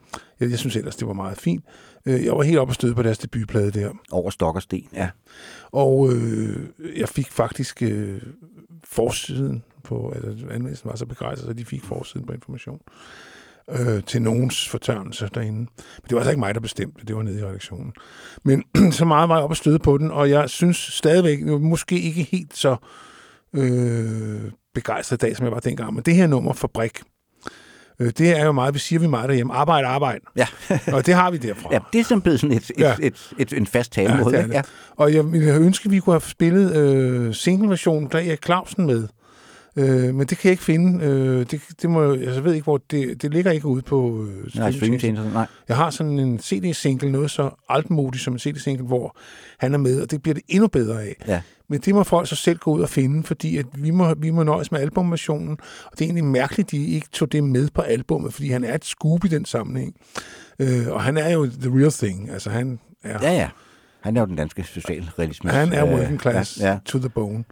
Jeg, 0.40 0.50
jeg 0.50 0.58
synes 0.58 0.76
ellers, 0.76 0.96
det 0.96 1.08
var 1.08 1.12
meget 1.14 1.38
fint. 1.38 1.64
Øh, 2.06 2.24
Jeg 2.24 2.32
var 2.32 2.42
helt 2.42 2.58
op 2.58 2.68
og 2.68 2.74
støde 2.74 2.94
på 2.94 3.02
deres 3.02 3.18
debutplade 3.18 3.70
der. 3.70 3.90
Over 4.12 4.30
stok 4.30 4.56
og 4.56 4.62
sten, 4.62 4.88
ja. 4.94 5.10
Og 5.72 6.12
øh, 6.12 6.66
jeg 6.96 7.08
fik 7.08 7.30
faktisk 7.30 7.82
øh, 7.82 8.22
forsiden 8.84 9.62
på, 9.84 10.12
altså 10.14 10.46
anmeldelsen 10.50 10.90
var 10.90 10.96
så 10.96 11.06
begejstret, 11.06 11.46
så 11.46 11.52
de 11.52 11.64
fik 11.64 11.84
forsiden 11.84 12.26
på 12.26 12.32
information 12.32 12.80
øh, 13.70 14.02
til 14.02 14.22
nogens 14.22 14.68
fortørnelse 14.68 15.28
derinde. 15.34 15.58
Men 15.58 15.68
det 16.08 16.12
var 16.12 16.16
altså 16.18 16.30
ikke 16.30 16.40
mig, 16.40 16.54
der 16.54 16.60
bestemte, 16.60 17.06
det 17.06 17.16
var 17.16 17.22
nede 17.22 17.40
i 17.40 17.44
redaktionen. 17.44 17.92
Men 18.44 18.64
så 18.92 19.04
meget 19.04 19.28
var 19.28 19.36
jeg 19.36 19.44
op 19.44 19.50
og 19.50 19.56
støde 19.56 19.78
på 19.78 19.98
den, 19.98 20.10
og 20.10 20.30
jeg 20.30 20.50
synes 20.50 20.76
stadigvæk, 20.76 21.42
måske 21.46 22.00
ikke 22.00 22.22
helt 22.22 22.56
så 22.56 22.76
øh, 23.52 24.40
begejstret 24.74 25.16
i 25.16 25.26
dag, 25.26 25.36
som 25.36 25.44
jeg 25.44 25.52
var 25.52 25.60
dengang, 25.60 25.94
men 25.94 26.02
det 26.02 26.14
her 26.14 26.26
nummer, 26.26 26.52
Fabrik, 26.52 27.00
øh, 28.00 28.12
det 28.18 28.38
er 28.38 28.44
jo 28.44 28.52
meget, 28.52 28.74
vi 28.74 28.78
siger 28.78 29.00
vi 29.00 29.06
meget 29.06 29.28
derhjemme, 29.28 29.52
arbejde, 29.54 29.86
arbejde. 29.86 30.20
Ja. 30.36 30.46
og 30.94 31.06
det 31.06 31.14
har 31.14 31.30
vi 31.30 31.36
derfra. 31.36 31.68
ja, 31.72 31.78
det 31.92 32.00
er 32.00 32.04
simpelthen 32.04 32.20
blevet 32.22 32.40
sådan 32.40 32.56
et, 32.56 32.70
et, 32.70 32.78
Ja. 32.80 32.88
ja. 32.88 33.06
et, 33.06 33.32
et, 33.38 33.52
en 33.52 33.66
fast 33.66 33.92
talemåde. 33.92 34.36
Ja, 34.36 34.40
Ja, 34.40 34.46
det 34.46 34.54
ja. 34.54 34.58
det. 34.58 34.70
Og 34.96 35.14
jeg 35.14 35.32
ville 35.32 35.50
have 35.52 35.64
ønsket, 35.64 35.86
at 35.86 35.92
vi 35.92 36.00
kunne 36.00 36.14
have 36.14 36.20
spillet 36.20 36.76
øh, 36.76 37.34
single-versionen, 37.34 38.08
der 38.12 38.18
er 38.18 38.36
Clausen 38.36 38.86
med. 38.86 39.08
Øh, 39.76 40.14
men 40.14 40.20
det 40.20 40.28
kan 40.38 40.38
jeg 40.48 40.50
ikke 40.52 40.62
finde. 40.64 41.04
Øh, 41.04 41.46
det, 41.50 41.60
det 41.82 41.90
må, 41.90 42.12
jeg 42.12 42.22
altså, 42.22 42.40
ved 42.40 42.52
ikke, 42.54 42.64
hvor 42.64 42.80
det, 42.90 43.22
det 43.22 43.30
ligger 43.34 43.50
ikke 43.50 43.66
ude 43.66 43.82
på 43.82 44.24
øh, 44.24 44.56
Nej, 44.56 44.72
streamingtjenester, 44.72 45.32
nej. 45.32 45.46
Jeg 45.68 45.76
har 45.76 45.90
sådan 45.90 46.18
en 46.18 46.38
CD-single, 46.38 47.12
noget 47.12 47.30
så 47.30 47.50
altmodigt 47.68 48.22
som 48.24 48.32
en 48.32 48.38
CD-single, 48.38 48.84
hvor 48.86 49.16
han 49.58 49.74
er 49.74 49.78
med, 49.78 50.02
og 50.02 50.10
det 50.10 50.22
bliver 50.22 50.34
det 50.34 50.42
endnu 50.48 50.68
bedre 50.68 51.02
af. 51.02 51.16
Ja. 51.28 51.40
Men 51.70 51.80
det 51.80 51.94
må 51.94 52.02
folk 52.02 52.28
så 52.28 52.36
selv 52.36 52.58
gå 52.58 52.70
ud 52.72 52.80
og 52.80 52.88
finde, 52.88 53.22
fordi 53.24 53.56
at 53.56 53.66
vi, 53.74 53.90
må, 53.90 54.14
vi 54.14 54.30
må 54.30 54.42
nøjes 54.42 54.72
med 54.72 54.80
albumversionen, 54.80 55.58
og 55.84 55.92
det 55.92 56.00
er 56.00 56.04
egentlig 56.04 56.24
mærkeligt, 56.24 56.66
at 56.66 56.70
de 56.72 56.86
ikke 56.86 57.08
tog 57.12 57.32
det 57.32 57.44
med 57.44 57.68
på 57.74 57.82
albummet, 57.82 58.34
fordi 58.34 58.48
han 58.48 58.64
er 58.64 58.74
et 58.74 58.84
scoop 58.84 59.24
i 59.24 59.28
den 59.28 59.44
sammenhæng. 59.44 59.94
Øh, 60.58 60.88
og 60.88 61.02
han 61.02 61.16
er 61.16 61.30
jo 61.30 61.46
the 61.46 61.70
real 61.80 61.92
thing. 61.92 62.30
Altså, 62.30 62.50
han 62.50 62.80
er, 63.02 63.18
Ja, 63.22 63.32
ja. 63.32 63.48
Han 64.00 64.16
er 64.16 64.20
jo 64.20 64.26
den 64.26 64.36
danske 64.36 64.64
socialrealisme. 64.64 65.50
han 65.50 65.72
er 65.72 65.86
Øh, 65.86 65.92
working 65.92 66.20
class 66.20 66.60
Ja, 66.60 66.70
ja. 66.70 66.78
to 66.84 66.98
the 66.98 67.08
bone. 67.08 67.44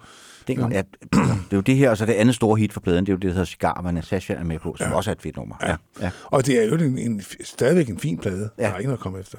Det, 0.48 0.58
er, 0.58 0.68
ja, 0.68 0.82
det 1.12 1.18
er 1.52 1.56
jo 1.56 1.60
det 1.60 1.76
her, 1.76 1.90
og 1.90 1.96
så 1.96 2.06
det 2.06 2.12
andet 2.12 2.34
store 2.34 2.58
hit 2.58 2.72
for 2.72 2.80
pladen, 2.80 3.06
det 3.06 3.12
er 3.12 3.14
jo 3.14 3.16
det, 3.18 3.22
der 3.22 3.32
hedder 3.32 3.44
Cigar, 3.44 3.80
hvor 3.80 3.90
Natasha 3.90 4.34
er 4.34 4.44
med 4.44 4.58
på, 4.58 4.74
som 4.78 4.86
ja. 4.90 4.96
også 4.96 5.10
er 5.10 5.14
et 5.14 5.22
fedt 5.22 5.36
nummer. 5.36 5.54
Ja. 5.62 5.76
Ja. 6.00 6.10
Og 6.24 6.46
det 6.46 6.62
er 6.62 6.66
jo 6.68 6.74
en, 6.74 6.98
en, 6.98 7.22
stadigvæk 7.44 7.88
en 7.88 7.98
fin 7.98 8.18
plade. 8.18 8.50
Ja. 8.58 8.62
Ja. 8.62 8.68
Der 8.68 8.74
er 8.74 8.78
ikke 8.78 8.86
noget 8.88 8.98
at 8.98 9.02
komme 9.02 9.20
efter. 9.20 9.38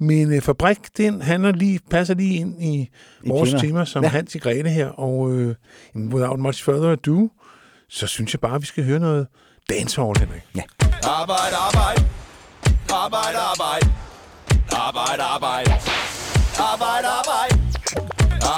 Men 0.00 0.32
øh, 0.32 0.42
Fabrik, 0.42 0.78
den 0.96 1.22
handler 1.22 1.52
lige, 1.52 1.80
passer 1.90 2.14
lige 2.14 2.34
ind 2.34 2.62
i, 2.62 2.90
I 3.24 3.28
vores 3.28 3.50
tema. 3.50 3.60
tema 3.60 3.84
som 3.84 4.02
ja. 4.04 4.08
Hans 4.08 4.34
i 4.34 4.38
Grete 4.38 4.68
her. 4.68 4.86
Og 4.86 5.32
øh, 5.32 5.54
without 5.96 6.38
much 6.40 6.64
further 6.64 6.90
ado, 6.92 7.28
så 7.88 8.06
synes 8.06 8.34
jeg 8.34 8.40
bare, 8.40 8.54
at 8.54 8.60
vi 8.60 8.66
skal 8.66 8.84
høre 8.84 9.00
noget 9.00 9.26
dancehall, 9.70 10.18
Henrik. 10.18 10.42
Ja. 10.56 10.62
Arbejde, 11.02 11.56
arbejde. 11.56 12.04
Arbejde, 12.90 13.38
arbejde. 13.38 13.86
Arbejde, 14.72 15.22
arbejde. 15.22 15.72
Arbejde, 16.58 17.08
arbejde. 17.08 17.54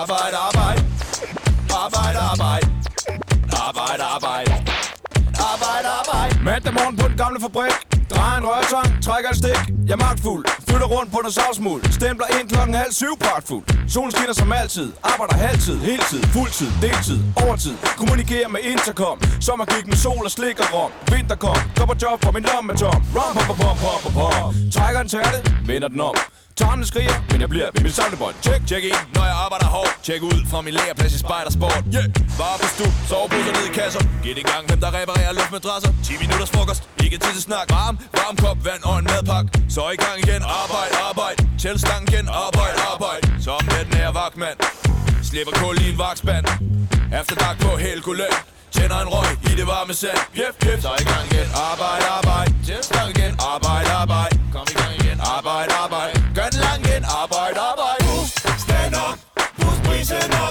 Arbejde, 0.01 0.37
arbejde. 0.51 0.81
Arbejde, 1.85 2.19
arbejde. 2.33 2.67
Arbejde, 3.67 4.03
arbejde. 4.03 4.53
Arbejde, 5.51 5.89
arbejde. 6.01 6.45
Mandag 6.45 6.73
morgen 6.75 6.97
på 6.97 7.09
den 7.09 7.17
gamle 7.17 7.41
fabrik. 7.41 7.92
Drejer 8.15 8.39
en 8.39 8.47
rørtang, 8.51 9.03
trækker 9.07 9.31
et 9.31 9.37
stik. 9.43 9.61
Jeg 9.89 9.95
er 9.99 10.03
magtfuld. 10.07 10.45
Flytter 10.69 10.89
rundt 10.95 11.11
på 11.15 11.21
den 11.25 11.33
savsmuld. 11.39 11.83
Stempler 11.99 12.27
ind 12.37 12.49
klokken 12.49 12.75
halv 12.75 12.93
syv 12.93 13.13
pragtfuld. 13.25 13.65
Solen 13.95 14.11
skinner 14.15 14.37
som 14.43 14.53
altid. 14.53 14.89
Arbejder 15.13 15.37
halvtid, 15.47 15.79
heltid, 15.91 16.23
fuldtid, 16.35 16.71
deltid, 16.83 17.19
overtid. 17.45 17.75
Kommunikerer 18.01 18.49
med 18.49 18.61
intercom. 18.73 19.17
Sommergik 19.47 19.87
med 19.87 19.97
sol 20.05 20.25
og 20.29 20.31
slik 20.31 20.59
og 20.65 20.69
rom. 20.75 20.91
Vinterkom. 21.13 21.59
Går 21.77 21.87
på 21.91 21.95
job, 22.03 22.19
for 22.25 22.33
min 22.37 22.45
lomme 22.51 22.73
tom. 22.83 23.01
Rom, 23.17 23.33
pom, 23.37 23.45
pom, 23.49 23.57
pom, 23.63 23.77
pom, 23.83 23.99
pom, 24.05 24.13
pom. 24.19 24.55
Trækker 24.75 25.01
en 25.01 25.09
tærte, 25.09 25.39
vender 25.71 25.89
den 25.89 26.01
om. 26.01 26.17
Tårnene 26.61 26.87
skriger, 26.87 27.17
men 27.31 27.39
jeg 27.41 27.49
bliver 27.55 27.69
ved 27.75 27.83
mit 27.87 27.95
samlebånd. 28.01 28.35
Tjek, 28.45 28.61
tjek 28.71 28.85
ind, 28.85 29.01
når 29.17 29.25
jeg 29.31 29.37
arbejder 29.45 29.67
hårdt. 29.77 29.93
Tjek 30.07 30.23
ud 30.23 30.39
fra 30.51 30.59
min 30.67 30.75
lægerplads 30.79 31.13
i 31.19 31.19
Spejdersport. 31.25 31.83
Yeah, 31.97 32.09
bare 32.41 32.57
på 32.63 32.67
stu, 32.75 32.87
soveposer 33.11 33.53
ned 33.59 33.65
i 33.71 33.73
kasser. 33.81 34.03
Giv 34.23 34.33
det 34.37 34.43
i 34.47 34.49
gang, 34.53 34.63
hvem 34.69 34.81
der 34.85 34.91
reparerer 34.99 35.33
luftmadrasser. 35.39 35.91
10 36.05 36.13
minutters 36.23 36.51
frokost, 36.55 36.83
ikke 37.05 37.17
tid 37.25 37.33
til 37.39 37.43
snak. 37.49 37.67
Varm, 37.77 37.95
varm 38.19 38.37
kop, 38.45 38.59
vand 38.69 38.83
og 38.91 38.95
en 39.01 39.07
madpakke. 39.13 39.49
Så 39.77 39.83
i 39.97 39.99
gang 40.05 40.17
igen, 40.25 40.43
arbejde, 40.63 40.95
arbejde. 41.11 41.39
Tæl 41.63 41.77
stangen 41.85 42.07
igen, 42.11 42.27
arbejde, 42.47 42.77
arbejde. 42.93 43.25
Så 43.45 43.51
om 43.61 43.65
natten 43.73 43.95
er 43.99 44.05
jeg 44.09 44.15
vagtmand. 44.23 44.57
Slipper 45.29 45.55
kul 45.61 45.77
i 45.85 45.87
en 45.93 45.99
vagtspand. 46.05 46.45
Efter 47.21 47.35
dag 47.43 47.55
på 47.65 47.71
Helgoland. 47.85 48.37
Tænder 48.77 48.99
en 49.05 49.09
røg 49.15 49.31
i 49.51 49.53
det 49.59 49.67
varme 49.67 49.95
sand. 49.95 50.21
Pjef, 50.35 50.55
pjef, 50.63 50.79
så 50.83 50.91
i 51.03 51.05
gang 51.13 51.25
igen. 51.31 51.49
Arbejde, 51.71 52.05
arbejde. 52.19 52.51
Tæl 52.67 52.83
stangen 52.91 53.13
igen, 53.17 53.33
arbejde, 53.55 53.91
arbejde. 54.03 54.35
Kom 54.55 54.67
i 54.73 54.75
gang 54.83 54.95
igen. 55.01 55.19
Arbejde, 55.37 55.73
arbejde. 55.85 56.22
International. 60.13 60.42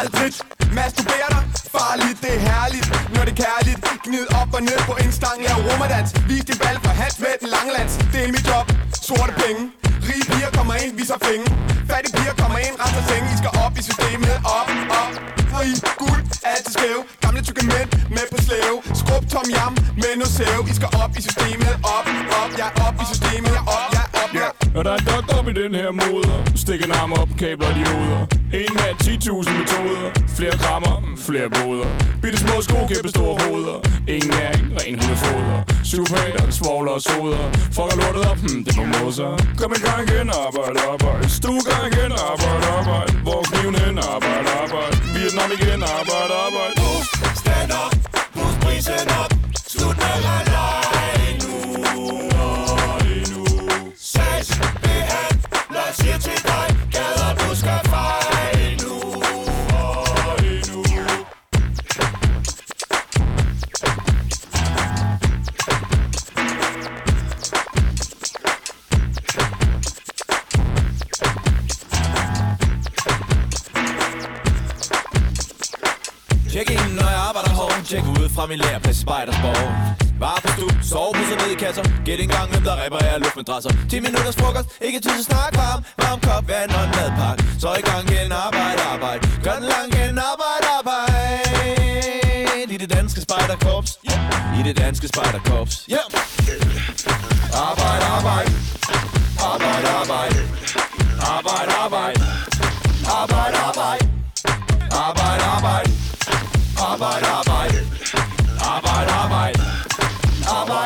Aldrig 0.00 0.32
Masturberer 0.78 1.30
dig. 1.34 1.42
Farligt, 1.76 2.18
det 2.24 2.32
er 2.36 2.42
herligt. 2.48 2.86
Når 3.14 3.22
det 3.26 3.32
er 3.36 3.40
kærligt. 3.44 3.78
Gnid 4.06 4.26
op 4.40 4.50
og 4.56 4.62
ned 4.68 4.80
på 4.88 4.94
en 5.04 5.12
stang. 5.18 5.38
Lav 5.46 5.58
romerdans. 5.68 6.10
Vis 6.28 6.44
din 6.48 6.58
valg 6.64 6.78
for 6.84 6.92
hat 7.00 7.14
med 7.24 7.34
den 7.40 7.48
langlands 7.56 7.94
Det 8.12 8.20
er 8.26 8.30
mit 8.36 8.44
job. 8.50 8.66
Sorte 9.08 9.32
penge. 9.42 9.62
Rige 10.08 10.24
piger 10.30 10.50
kommer 10.58 10.74
ind, 10.82 10.90
viser 11.00 11.18
penge. 11.28 11.44
Fattige 11.90 12.12
piger 12.16 12.34
kommer 12.42 12.58
ind, 12.66 12.74
renser 12.82 13.04
senge. 13.10 13.26
I 13.34 13.36
skal 13.40 13.52
op 13.64 13.74
i 13.80 13.82
systemet, 13.88 14.36
op, 14.58 14.68
op. 15.00 15.12
Fri, 15.52 15.68
guld, 16.02 16.22
altid 16.52 16.72
skæv 16.76 16.98
Gamle 17.22 17.40
tykke 17.46 17.64
mænd 17.72 17.88
med 18.16 18.26
på 18.32 18.38
slæve. 18.46 18.76
Skrub 19.00 19.24
tom 19.32 19.46
jam 19.56 19.72
med 20.02 20.12
noget 20.20 20.32
sæv. 20.38 20.60
I 20.72 20.74
skal 20.78 20.90
op 21.02 21.12
i 21.18 21.20
systemet, 21.26 21.74
op, 21.96 22.06
op. 22.40 22.50
Ja, 22.60 22.68
op 22.86 22.96
i 23.02 23.04
systemet, 23.12 23.56
op, 23.76 23.86
ja, 23.96 24.02
op, 24.26 24.34
ja. 24.42 24.48
Og 24.78 24.84
der 24.84 24.90
er 24.90 24.98
en 25.02 25.06
doktor 25.14 25.34
op 25.38 25.48
i 25.48 25.54
den 25.62 25.74
her 25.74 25.90
moder. 26.02 26.36
Stik 26.62 26.80
en 26.86 26.92
arm 27.00 27.12
op, 27.12 27.28
kabler 27.38 27.72
de 27.78 27.82
hoveder 27.90 28.22
En 28.60 28.72
mand, 28.78 28.96
10.000 29.02 29.58
metoder. 29.60 30.08
Flere 30.38 30.56
krammer, 30.62 30.94
flere 31.26 31.48
boder. 31.56 31.88
Bitte 32.22 32.38
små 32.44 32.56
sko, 32.66 32.78
kæmpe 32.92 33.08
store 33.16 33.34
hoveder. 33.42 33.78
Ingen 34.14 34.30
næring, 34.38 34.64
ren 34.78 34.94
hundefoder 35.00 35.58
Superhater, 35.90 36.44
svogler 36.58 36.92
og 36.98 37.02
soder. 37.08 37.44
Fucker 37.76 37.96
lortet 38.00 38.22
op, 38.30 38.38
hm, 38.44 38.64
det 38.66 38.72
må 38.78 38.84
moser 38.94 39.30
Kom 39.60 39.72
i 39.78 39.80
gang 39.86 40.00
igen, 40.06 40.28
arbejde, 40.44 40.78
arbejde. 40.92 41.24
Stue 41.38 41.62
gang 41.70 41.84
igen, 41.92 42.12
arbejde, 42.30 42.66
arbejde. 42.78 43.12
Hvor 43.26 43.38
er 43.42 43.46
kniven 43.50 43.74
hen, 43.82 43.96
arbejde, 44.14 44.48
arbejde. 44.62 44.94
Vietnam 45.14 45.50
igen, 45.58 45.80
arbejde, 45.98 46.34
arbejde. 46.46 46.80
Stand 47.42 47.72
up, 47.82 47.92
prisen 48.62 49.08
op. 49.22 49.30
Slut 49.72 49.96
med 50.00 50.08
halvleg 50.12 50.42
nu 50.52 50.85
fra 78.46 78.50
min 78.54 78.62
læreplads 78.66 78.98
i 78.98 79.02
Spejdersborg 79.06 79.62
Var 80.22 80.38
på 80.44 80.48
stu, 80.54 80.66
sove 80.90 81.12
på 81.16 81.22
sådan 81.28 81.38
ned 81.42 81.50
i 81.56 81.58
kasser 81.64 81.84
Gæt 82.06 82.20
en 82.24 82.30
gang, 82.36 82.46
hvem 82.52 82.62
der 82.68 82.74
reparerer 82.84 83.18
luftmadrasser. 83.24 83.70
10 83.90 84.00
minutters 84.06 84.36
frokost, 84.40 84.68
ikke 84.86 84.98
tid 85.04 85.14
til 85.18 85.24
snak 85.30 85.52
varm. 85.62 85.80
Varm 86.02 86.18
kop 86.26 86.44
vand 86.50 86.70
og 86.78 86.82
en 86.86 86.92
madpakke. 86.96 87.40
Så 87.62 87.68
i 87.80 87.84
gang 87.90 88.02
igen, 88.10 88.32
arbejde, 88.46 88.80
arbejde. 88.94 89.20
Gør 89.44 89.56
den 89.60 89.68
lang 89.74 89.86
igen, 89.92 90.14
arbejde, 90.32 90.66
arbejde. 90.78 91.12
I 92.74 92.76
det 92.82 92.90
danske 92.96 93.20
spejderkorps. 93.26 93.90
Yeah. 94.10 94.58
I 94.58 94.60
det 94.68 94.74
danske 94.82 95.06
spejderkorps. 95.12 95.74
Yeah. 95.94 96.06
Arbejde 97.68 98.04
Arbejde, 98.04 98.04
arbejde. 98.18 98.52
Arbejde, 99.50 99.88
arbejde. 100.00 100.40
Arbejde, 101.34 101.72
arbejde. 101.84 102.20
Arbejde, 103.20 103.56
arbejde. 103.68 104.04
Arbejde, 105.04 105.44
arbejde. 105.56 105.90
Arbejde, 106.78 107.26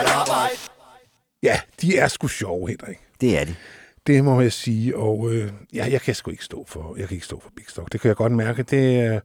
Arbejde, 0.09 0.20
arbejde 0.20 0.55
Ja, 1.43 1.60
de 1.81 1.97
er 1.98 2.09
sgu 2.09 2.28
sjove, 2.28 2.68
Henrik. 2.68 2.97
Det 3.20 3.39
er 3.40 3.44
de. 3.44 3.55
Det 4.06 4.24
må 4.24 4.40
jeg 4.40 4.52
sige, 4.52 4.97
og 4.97 5.31
øh, 5.32 5.52
ja, 5.74 5.86
jeg 5.90 6.01
kan 6.01 6.14
sgu 6.14 6.31
ikke 6.31 6.44
stå 6.44 6.64
for, 6.68 6.97
jeg 6.98 7.09
kan 7.09 7.14
ikke 7.14 7.27
stå 7.27 7.40
for 7.40 7.51
Big 7.56 7.64
Stock. 7.68 7.93
Det 7.93 8.01
kan 8.01 8.09
jeg 8.09 8.16
godt 8.16 8.32
mærke. 8.32 8.62
Det 8.62 9.01
er, 9.01 9.20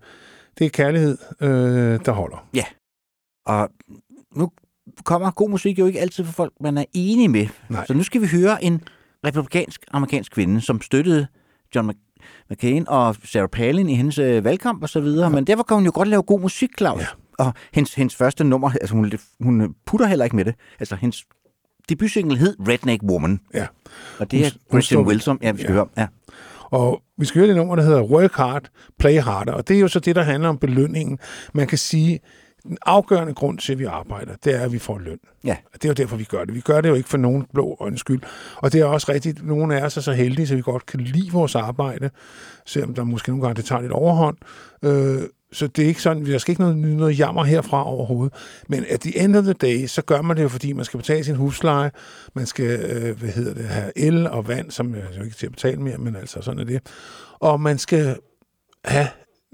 det 0.57 0.65
er 0.65 0.69
kærlighed, 0.69 1.18
øh, 1.41 1.99
der 2.06 2.11
holder. 2.11 2.47
Ja. 2.53 2.64
Og 3.45 3.69
nu 4.35 4.52
kommer 5.03 5.31
god 5.31 5.49
musik 5.49 5.80
jo 5.80 5.85
ikke 5.85 5.99
altid 5.99 6.26
for 6.26 6.31
folk, 6.34 6.53
man 6.61 6.77
er 6.77 6.85
enig 6.93 7.30
med. 7.30 7.47
Nej. 7.69 7.85
Så 7.85 7.93
nu 7.93 8.03
skal 8.03 8.22
vi 8.22 8.27
høre 8.27 8.64
en 8.64 8.81
republikansk-amerikansk 9.26 10.31
kvinde, 10.31 10.61
som 10.61 10.81
støttede 10.81 11.27
John 11.76 11.89
Mc- 11.91 12.45
McCain 12.49 12.88
og 12.88 13.15
Sarah 13.23 13.49
Palin 13.49 13.89
i 13.89 13.95
hendes 13.95 14.18
øh, 14.18 14.43
valgkamp 14.43 14.84
og 14.84 14.89
så 14.89 14.99
videre. 14.99 15.30
Men 15.30 15.47
derfor 15.47 15.64
kan 15.64 15.76
hun 15.76 15.85
jo 15.85 15.91
godt 15.95 16.07
lave 16.07 16.23
god 16.23 16.39
musik, 16.41 16.69
Claus. 16.77 17.02
Ja. 17.02 17.07
Og 17.40 17.53
hendes, 17.74 17.94
hendes 17.94 18.16
første 18.16 18.44
nummer, 18.44 18.70
altså 18.72 18.95
hun, 18.95 19.12
hun 19.40 19.76
putter 19.86 20.07
heller 20.07 20.26
ikke 20.26 20.36
med 20.36 20.45
det. 20.45 20.56
Altså 20.80 20.95
hendes 20.95 21.24
debutsingle 21.90 22.38
hed 22.38 22.56
Redneck 22.68 23.03
Woman. 23.03 23.40
Ja. 23.53 23.68
Og 24.20 24.32
det 24.32 24.40
er 24.40 24.44
Hun- 24.44 24.52
hun 24.72 24.82
Christian 24.82 24.98
står- 25.03 25.10
Wilson, 25.10 25.40
ja, 25.41 25.52
vi 25.52 25.57
skal 25.62 25.70
ja. 25.72 25.74
høre. 25.74 25.88
Ja. 25.98 26.07
Og 26.72 27.02
vi 27.18 27.26
skal 27.26 27.40
høre 27.40 27.48
det 27.48 27.56
nummer, 27.56 27.76
der 27.76 27.84
hedder 27.84 28.02
Work 28.03 28.34
Hard, 28.34 28.70
Play 28.99 29.20
Harder. 29.22 29.53
Og 29.53 29.68
det 29.68 29.76
er 29.76 29.80
jo 29.80 29.88
så 29.88 29.99
det, 29.99 30.16
der 30.16 30.22
handler 30.24 30.49
om 30.49 30.57
belønningen. 30.57 31.20
Man 31.53 31.68
kan 31.68 31.78
sige, 31.78 32.20
den 32.64 32.78
afgørende 32.86 33.34
grund 33.34 33.57
til, 33.57 33.74
at 33.74 33.80
vi 33.80 33.84
arbejder, 33.86 34.36
det 34.44 34.56
er, 34.56 34.60
at 34.62 34.72
vi 34.72 34.80
får 34.80 34.99
løn. 34.99 35.18
Ja. 35.44 35.57
Og 35.66 35.74
det 35.74 35.86
er 35.86 35.90
jo 35.90 35.94
derfor, 35.94 36.18
vi 36.18 36.24
gør 36.24 36.45
det. 36.45 36.56
Vi 36.56 36.60
gør 36.60 36.82
det 36.82 36.90
jo 36.90 36.94
ikke 36.94 37.10
for 37.10 37.18
nogen 37.18 37.45
blå 37.53 37.78
øjnes 37.80 37.99
skyld. 37.99 38.22
Og 38.57 38.74
det 38.74 38.82
er 38.82 38.86
også 38.86 39.12
rigtigt, 39.12 39.45
nogle 39.48 39.80
af 39.80 39.86
os 39.86 39.98
er 39.98 40.02
så 40.02 40.14
heldige, 40.14 40.48
så 40.48 40.56
vi 40.56 40.62
godt 40.62 40.86
kan 40.86 40.99
lide 40.99 41.32
vores 41.32 41.56
arbejde, 41.56 42.10
selvom 42.66 42.94
der 42.94 43.03
måske 43.03 43.30
nogle 43.30 43.41
gange 43.44 43.56
det 43.56 43.66
tager 43.66 43.82
lidt 43.82 43.91
overhånd. 43.91 44.38
Øh, 44.84 45.22
så 45.56 45.68
det 45.68 45.84
er 45.84 45.88
ikke 45.88 46.02
sådan, 46.02 46.26
der 46.26 46.38
skal 46.38 46.52
ikke 46.52 46.61
noget, 46.61 46.77
noget 46.77 47.19
jammer 47.19 47.44
herfra 47.44 47.86
overhovedet. 47.88 48.34
Men 48.69 48.86
at 48.90 48.99
the 48.99 49.19
end 49.23 49.36
of 49.36 49.44
the 49.44 49.53
day, 49.53 49.86
så 49.88 50.02
gør 50.02 50.22
man 50.22 50.38
det 50.38 50.44
jo, 50.44 50.49
fordi 50.49 50.73
man 50.73 50.86
skal 50.86 50.98
betale 50.98 51.23
sin 51.23 51.36
husleje, 51.36 51.91
man 52.34 52.45
skal, 52.45 52.80
øh, 52.80 53.19
hvad 53.19 53.30
hedder 53.30 53.53
det, 53.53 53.65
have 53.65 53.91
el 53.98 54.27
og 54.27 54.48
vand, 54.48 54.72
som 54.72 54.95
jeg 54.95 55.03
jo 55.18 55.23
ikke 55.23 55.36
til 55.36 55.45
at 55.45 55.52
betale 55.52 55.82
mere, 55.82 55.98
men 55.98 56.15
altså 56.15 56.41
sådan 56.41 56.60
er 56.60 56.64
det. 56.64 56.82
Og 57.40 57.61
man 57.61 57.77
skal 57.77 58.18
have 58.86 59.07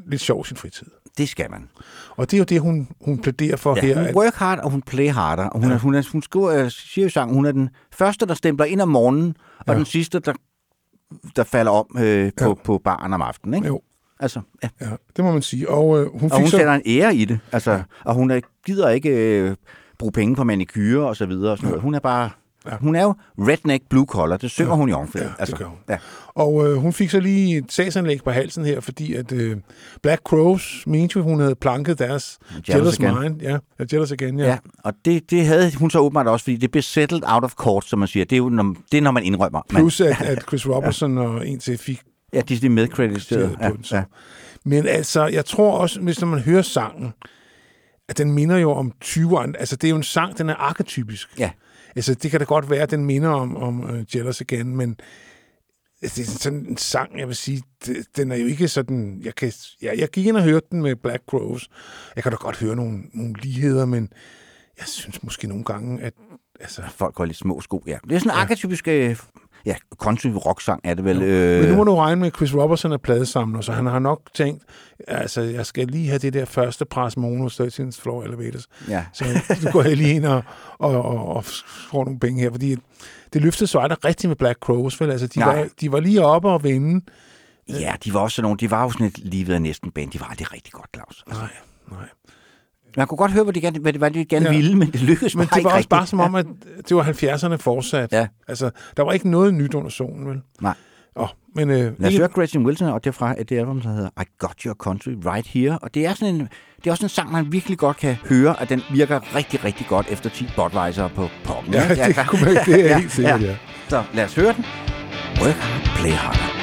lidt 0.08 0.22
sjov 0.22 0.46
sin 0.46 0.58
fritid. 0.58 0.88
Det 1.18 1.30
skal 1.30 1.52
man. 1.52 1.70
Og 2.10 2.32
det 2.32 2.38
er 2.38 2.40
jo 2.40 2.44
det, 2.44 2.62
hun, 2.62 2.88
hun 3.02 3.22
plæderer 3.22 3.56
for 3.58 3.76
Ja, 3.76 3.82
her. 3.82 3.96
hun 3.98 4.06
at- 4.08 4.16
work 4.16 4.34
hard, 4.34 4.60
og 4.60 4.72
hun 4.72 4.82
play 4.82 5.10
harder. 5.12 5.44
Og 5.46 5.60
hun, 5.60 5.70
ja. 5.70 5.76
er, 5.76 5.80
hun, 5.80 5.96
er, 5.96 6.10
hun 6.12 6.22
skriver, 6.22 6.50
øh, 6.64 6.72
siger 6.72 7.04
jo 7.06 7.08
i 7.08 7.10
sangen, 7.10 7.36
hun 7.36 7.46
er 7.46 7.52
den 7.52 7.70
første, 7.94 8.26
der 8.26 8.34
stempler 8.34 8.66
ind 8.66 8.82
om 8.82 8.90
morgenen, 8.90 9.36
og 9.60 9.66
Ja. 9.68 9.74
den 9.78 9.86
sidste, 9.86 10.20
der, 10.20 10.34
der 11.36 11.44
falder 11.44 11.72
om 11.72 11.86
øh, 12.00 12.32
på, 12.38 12.48
ja. 12.48 12.54
på 12.54 12.82
baren 12.84 13.14
om 13.14 13.22
aftenen. 13.22 13.54
Ikke? 13.56 13.68
Jo. 13.68 13.82
Altså, 14.22 14.42
ja. 14.64 14.70
Ja, 14.82 14.90
det 15.16 15.26
må 15.26 15.32
man 15.32 15.42
sige. 15.42 15.70
Og 15.70 16.00
øh, 16.00 16.12
hun 16.12 16.32
og 16.32 16.38
fik 16.38 16.42
hun 16.42 16.48
så... 16.48 16.58
sætter 16.58 16.74
en 16.74 16.82
ære 16.86 17.16
i 17.16 17.26
det. 17.26 17.40
Altså, 17.52 17.72
ja. 17.72 17.82
Og 18.06 18.16
hun 18.16 18.32
er, 18.32 18.40
gider 18.66 18.90
ikke 18.90 19.10
øh, 19.10 19.56
bruge 20.00 20.12
penge 20.12 20.36
på 20.36 20.44
manikyre 20.44 21.08
og 21.08 21.16
så 21.16 21.26
videre. 21.26 21.52
Og 21.52 21.58
sådan 21.58 21.70
noget. 21.70 21.82
Hun 21.82 21.96
er 21.96 22.00
bare... 22.00 22.30
Ja. 22.66 22.76
Hun 22.82 22.96
er 22.96 23.04
jo 23.04 23.14
redneck 23.38 23.84
blue 23.90 24.06
collar. 24.06 24.38
Det 24.38 24.52
synger 24.52 24.72
ja. 24.72 24.78
hun 24.78 24.90
i 24.90 24.92
omkvædet. 24.92 25.26
Ja, 25.26 25.32
det 25.32 25.40
altså, 25.40 25.56
gør 25.56 25.66
hun. 25.66 25.78
Ja. 25.90 25.98
Og 26.28 26.68
øh, 26.68 26.78
hun 26.78 26.94
fik 26.94 27.10
så 27.10 27.20
lige 27.20 27.58
et 27.58 27.72
sagsanlæg 27.72 28.24
på 28.24 28.32
halsen 28.32 28.66
her, 28.66 28.80
fordi 28.80 29.14
at 29.14 29.32
øh, 29.32 29.58
Black 30.02 30.22
Crows 30.22 30.84
mente 30.88 31.18
jo, 31.18 31.24
hun 31.24 31.40
havde 31.40 31.56
planket 31.56 32.00
deres 32.00 32.40
Jealous 32.70 32.70
Jealous, 32.70 33.00
Again. 33.00 33.22
Mind. 33.22 33.42
Ja, 33.42 33.58
ja, 33.80 33.86
Jealous 33.92 34.12
Again, 34.12 34.40
ja. 34.40 34.46
Ja, 34.46 34.58
og 34.84 34.94
det, 35.06 35.32
det 35.32 35.46
havde 35.46 35.76
hun 35.76 35.90
så 35.90 36.00
åbenbart 36.00 36.28
også, 36.28 36.44
fordi 36.44 36.58
det 36.58 36.72
blev 36.72 36.82
settled 36.82 37.22
out 37.26 37.44
of 37.44 37.54
court, 37.54 37.86
som 37.86 38.00
man 38.00 38.08
siger. 38.08 38.26
Det 38.26 38.36
er 38.36 38.38
jo, 38.38 38.50
når, 38.50 38.76
det 38.92 38.98
er, 38.98 39.02
når 39.02 39.12
man 39.12 39.24
indrømmer. 39.24 39.62
Man, 39.72 39.82
Plus 39.82 40.02
at, 40.02 40.22
at 40.22 40.42
Chris 40.42 40.68
Robertson 40.70 41.18
og 41.18 41.48
en 41.48 41.60
til 41.60 41.78
fik 41.78 42.02
ja, 42.34 42.42
de 42.42 42.66
er 42.66 42.70
medkrediteret. 42.70 43.52
på 43.52 43.64
Ja, 43.64 43.72
ja. 43.92 44.04
Men 44.66 44.88
altså, 44.88 45.28
jeg 45.28 45.46
tror 45.46 45.78
også, 45.78 46.02
hvis 46.02 46.22
når 46.22 46.28
man 46.28 46.40
hører 46.40 46.62
sangen, 46.62 47.14
at 48.10 48.18
den 48.18 48.32
minder 48.32 48.58
jo 48.58 48.72
om 48.72 48.92
20'erne. 49.06 49.54
Altså, 49.60 49.76
det 49.76 49.88
er 49.88 49.90
jo 49.90 49.96
en 49.96 50.04
sang, 50.04 50.38
den 50.38 50.50
er 50.50 50.56
arketypisk. 50.56 51.40
Ja. 51.40 51.52
Altså, 51.96 52.14
det 52.14 52.32
kan 52.32 52.40
da 52.40 52.46
godt 52.46 52.70
være, 52.70 52.82
at 52.82 52.92
den 52.92 53.06
minder 53.06 53.30
om, 53.30 53.58
om 53.58 53.84
uh, 53.84 54.16
Jealous 54.16 54.42
Again, 54.42 54.76
men 54.76 54.98
det 56.02 56.20
er 56.20 56.26
sådan 56.26 56.66
en 56.66 56.78
sang, 56.78 57.20
jeg 57.20 57.28
vil 57.28 57.36
sige, 57.36 57.64
det, 57.86 58.08
den 58.18 58.32
er 58.32 58.36
jo 58.36 58.46
ikke 58.46 58.68
sådan... 58.68 59.22
Jeg, 59.24 59.36
kan, 59.36 59.52
ja, 59.82 59.92
jeg 59.98 60.10
gik 60.10 60.26
ind 60.26 60.38
og 60.38 60.44
hørte 60.44 60.68
den 60.72 60.82
med 60.82 60.96
Black 60.96 61.24
Crows. 61.30 61.70
Jeg 62.16 62.24
kan 62.24 62.32
da 62.32 62.36
godt 62.36 62.58
høre 62.58 62.76
nogle, 62.76 63.04
nogle 63.14 63.34
ligheder, 63.42 63.86
men 63.86 64.10
jeg 64.80 64.88
synes 64.88 65.24
måske 65.24 65.48
nogle 65.48 65.64
gange, 65.64 66.02
at... 66.02 66.14
Altså, 66.60 66.82
Folk 66.96 67.16
går 67.16 67.26
lidt 67.26 67.38
små 67.38 67.62
sko, 67.62 67.84
ja. 67.88 67.98
Det 68.04 68.16
er 68.16 68.20
sådan 68.20 68.32
en 68.32 68.36
ja. 68.36 68.42
arketypisk 68.42 68.88
øh, 68.88 69.16
ja, 69.66 69.76
country 69.98 70.28
rock 70.28 70.62
sang 70.62 70.82
er 70.84 70.94
det 70.94 71.06
vel. 71.06 71.20
Men 71.20 71.70
nu 71.70 71.76
må 71.76 71.82
Øh, 71.82 71.88
du 71.88 71.96
regne 71.96 72.20
med, 72.20 72.28
at 72.28 72.36
Chris 72.36 72.56
Robertson 72.56 72.92
er 72.92 72.98
pladesamler, 72.98 73.62
så 73.62 73.72
han 73.72 73.86
har 73.86 74.00
nok 74.00 74.22
tænkt, 74.34 74.64
altså, 75.08 75.42
jeg 75.42 75.66
skal 75.66 75.88
lige 75.88 76.08
have 76.08 76.20
det 76.20 76.34
der 76.34 76.46
første 76.46 76.86
pres 76.86 77.18
mono 77.18 77.50
13 77.50 77.94
floor 77.94 78.24
elevators. 78.24 78.68
Ja. 78.90 79.06
Så 79.14 79.26
nu 79.64 79.72
går 79.72 79.84
jeg 79.84 79.98
lige 79.98 80.14
ind 80.16 80.26
og, 80.26 80.44
og, 80.80 81.02
og, 81.06 81.28
og 81.36 81.46
får 81.92 82.04
nogle 82.06 82.20
penge 82.20 82.42
her, 82.42 82.52
fordi 82.52 82.76
det 83.34 83.42
løftede 83.42 83.68
så 83.68 83.80
aldrig 83.80 84.06
rigtigt 84.06 84.30
med 84.30 84.36
Black 84.36 84.60
Crows, 84.60 85.02
vel? 85.02 85.12
Altså, 85.12 85.28
de, 85.28 85.40
Nej. 85.40 85.56
var, 85.58 85.68
de 85.82 85.92
var 85.92 86.00
lige 86.00 86.26
oppe 86.26 86.50
og 86.50 86.64
vinde. 86.64 87.06
ja, 87.70 87.94
de 88.04 88.14
var 88.14 88.20
også 88.20 88.36
sådan 88.36 88.44
nogle, 88.44 88.58
de 88.58 88.72
var 88.72 88.84
jo 88.84 88.90
sådan 88.92 89.08
et 89.08 89.18
livet 89.18 89.54
af 89.54 89.62
næsten 89.62 89.92
band. 89.92 90.12
De 90.12 90.20
var 90.20 90.26
aldrig 90.26 90.54
rigtig 90.54 90.74
godt, 90.74 90.90
Claus. 90.96 91.24
Nej, 91.30 91.48
nej. 91.92 92.08
Man 92.98 93.08
kunne 93.08 93.18
godt 93.18 93.32
høre, 93.32 93.44
hvad 93.44 93.54
de 93.54 93.62
gerne, 93.62 93.80
hvad 93.80 93.94
de, 93.94 93.98
hvad 93.98 94.12
de 94.12 94.26
gerne 94.26 94.46
Ja. 94.46 94.52
ja. 94.52 94.58
ville, 94.58 94.76
men 94.78 94.92
det 94.92 95.02
lykkedes 95.02 95.36
Men 95.36 95.48
bare 95.48 95.50
det 95.50 95.58
ikke 95.58 95.66
var 95.66 95.70
også 95.70 95.78
rigtigt. 95.78 95.90
bare 95.90 96.08
som 96.08 96.20
om, 96.20 96.36
at 96.36 96.46
det 96.90 96.98
var 96.98 97.04
70'erne 97.04 97.56
fortsat. 97.56 98.12
Ja. 98.12 98.28
Altså, 98.48 98.70
der 98.98 99.04
var 99.04 99.12
ikke 99.12 99.30
noget 99.30 99.54
nyt 99.54 99.74
under 99.74 99.90
solen, 99.90 100.28
vel? 100.28 100.42
Nej. 100.62 100.74
Oh, 101.16 101.28
men, 101.56 101.70
øh, 101.70 101.76
Lad 101.78 101.92
os 102.00 102.08
ikke- 102.08 102.18
høre 102.18 102.28
Gretchen 102.28 102.66
Wilson, 102.66 102.88
og 102.88 103.04
det 103.04 103.10
er 103.10 103.12
fra 103.14 103.34
det 103.34 103.52
album, 103.58 103.82
der 103.82 103.90
hedder 103.94 104.10
I 104.22 104.24
Got 104.40 104.62
Your 104.66 104.74
Country 104.74 105.10
Right 105.26 105.48
Here. 105.48 105.78
Og 105.80 105.94
det 105.94 106.06
er 106.06 106.14
sådan 106.14 106.36
en, 106.36 106.40
det 106.78 106.88
er 106.88 106.92
også 106.92 107.06
en 107.06 107.10
sang, 107.10 107.32
man 107.32 107.52
virkelig 107.52 107.78
godt 107.78 107.98
kan 107.98 108.16
høre, 108.30 108.62
at 108.62 108.70
den 108.70 108.82
virker 108.92 109.36
rigtig, 109.36 109.64
rigtig 109.64 109.86
godt 109.90 110.08
efter 110.10 110.30
10 110.30 110.48
Budweiser 110.56 111.08
på 111.08 111.28
poppen. 111.44 111.74
Ja, 111.74 111.90
ikke? 111.90 112.04
det 112.20 112.28
kunne 112.28 112.42
man- 112.46 112.66
det 112.66 112.92
er 112.92 112.98
helt 112.98 113.12
sikkert, 113.22 113.42
ja. 113.42 113.56
Så 113.88 114.04
lad 114.14 114.26
os 114.26 114.36
høre 114.36 114.54
den. 114.54 114.66
Work 115.42 115.56
hard, 115.56 115.98
play 115.98 116.12
harder. 116.12 116.61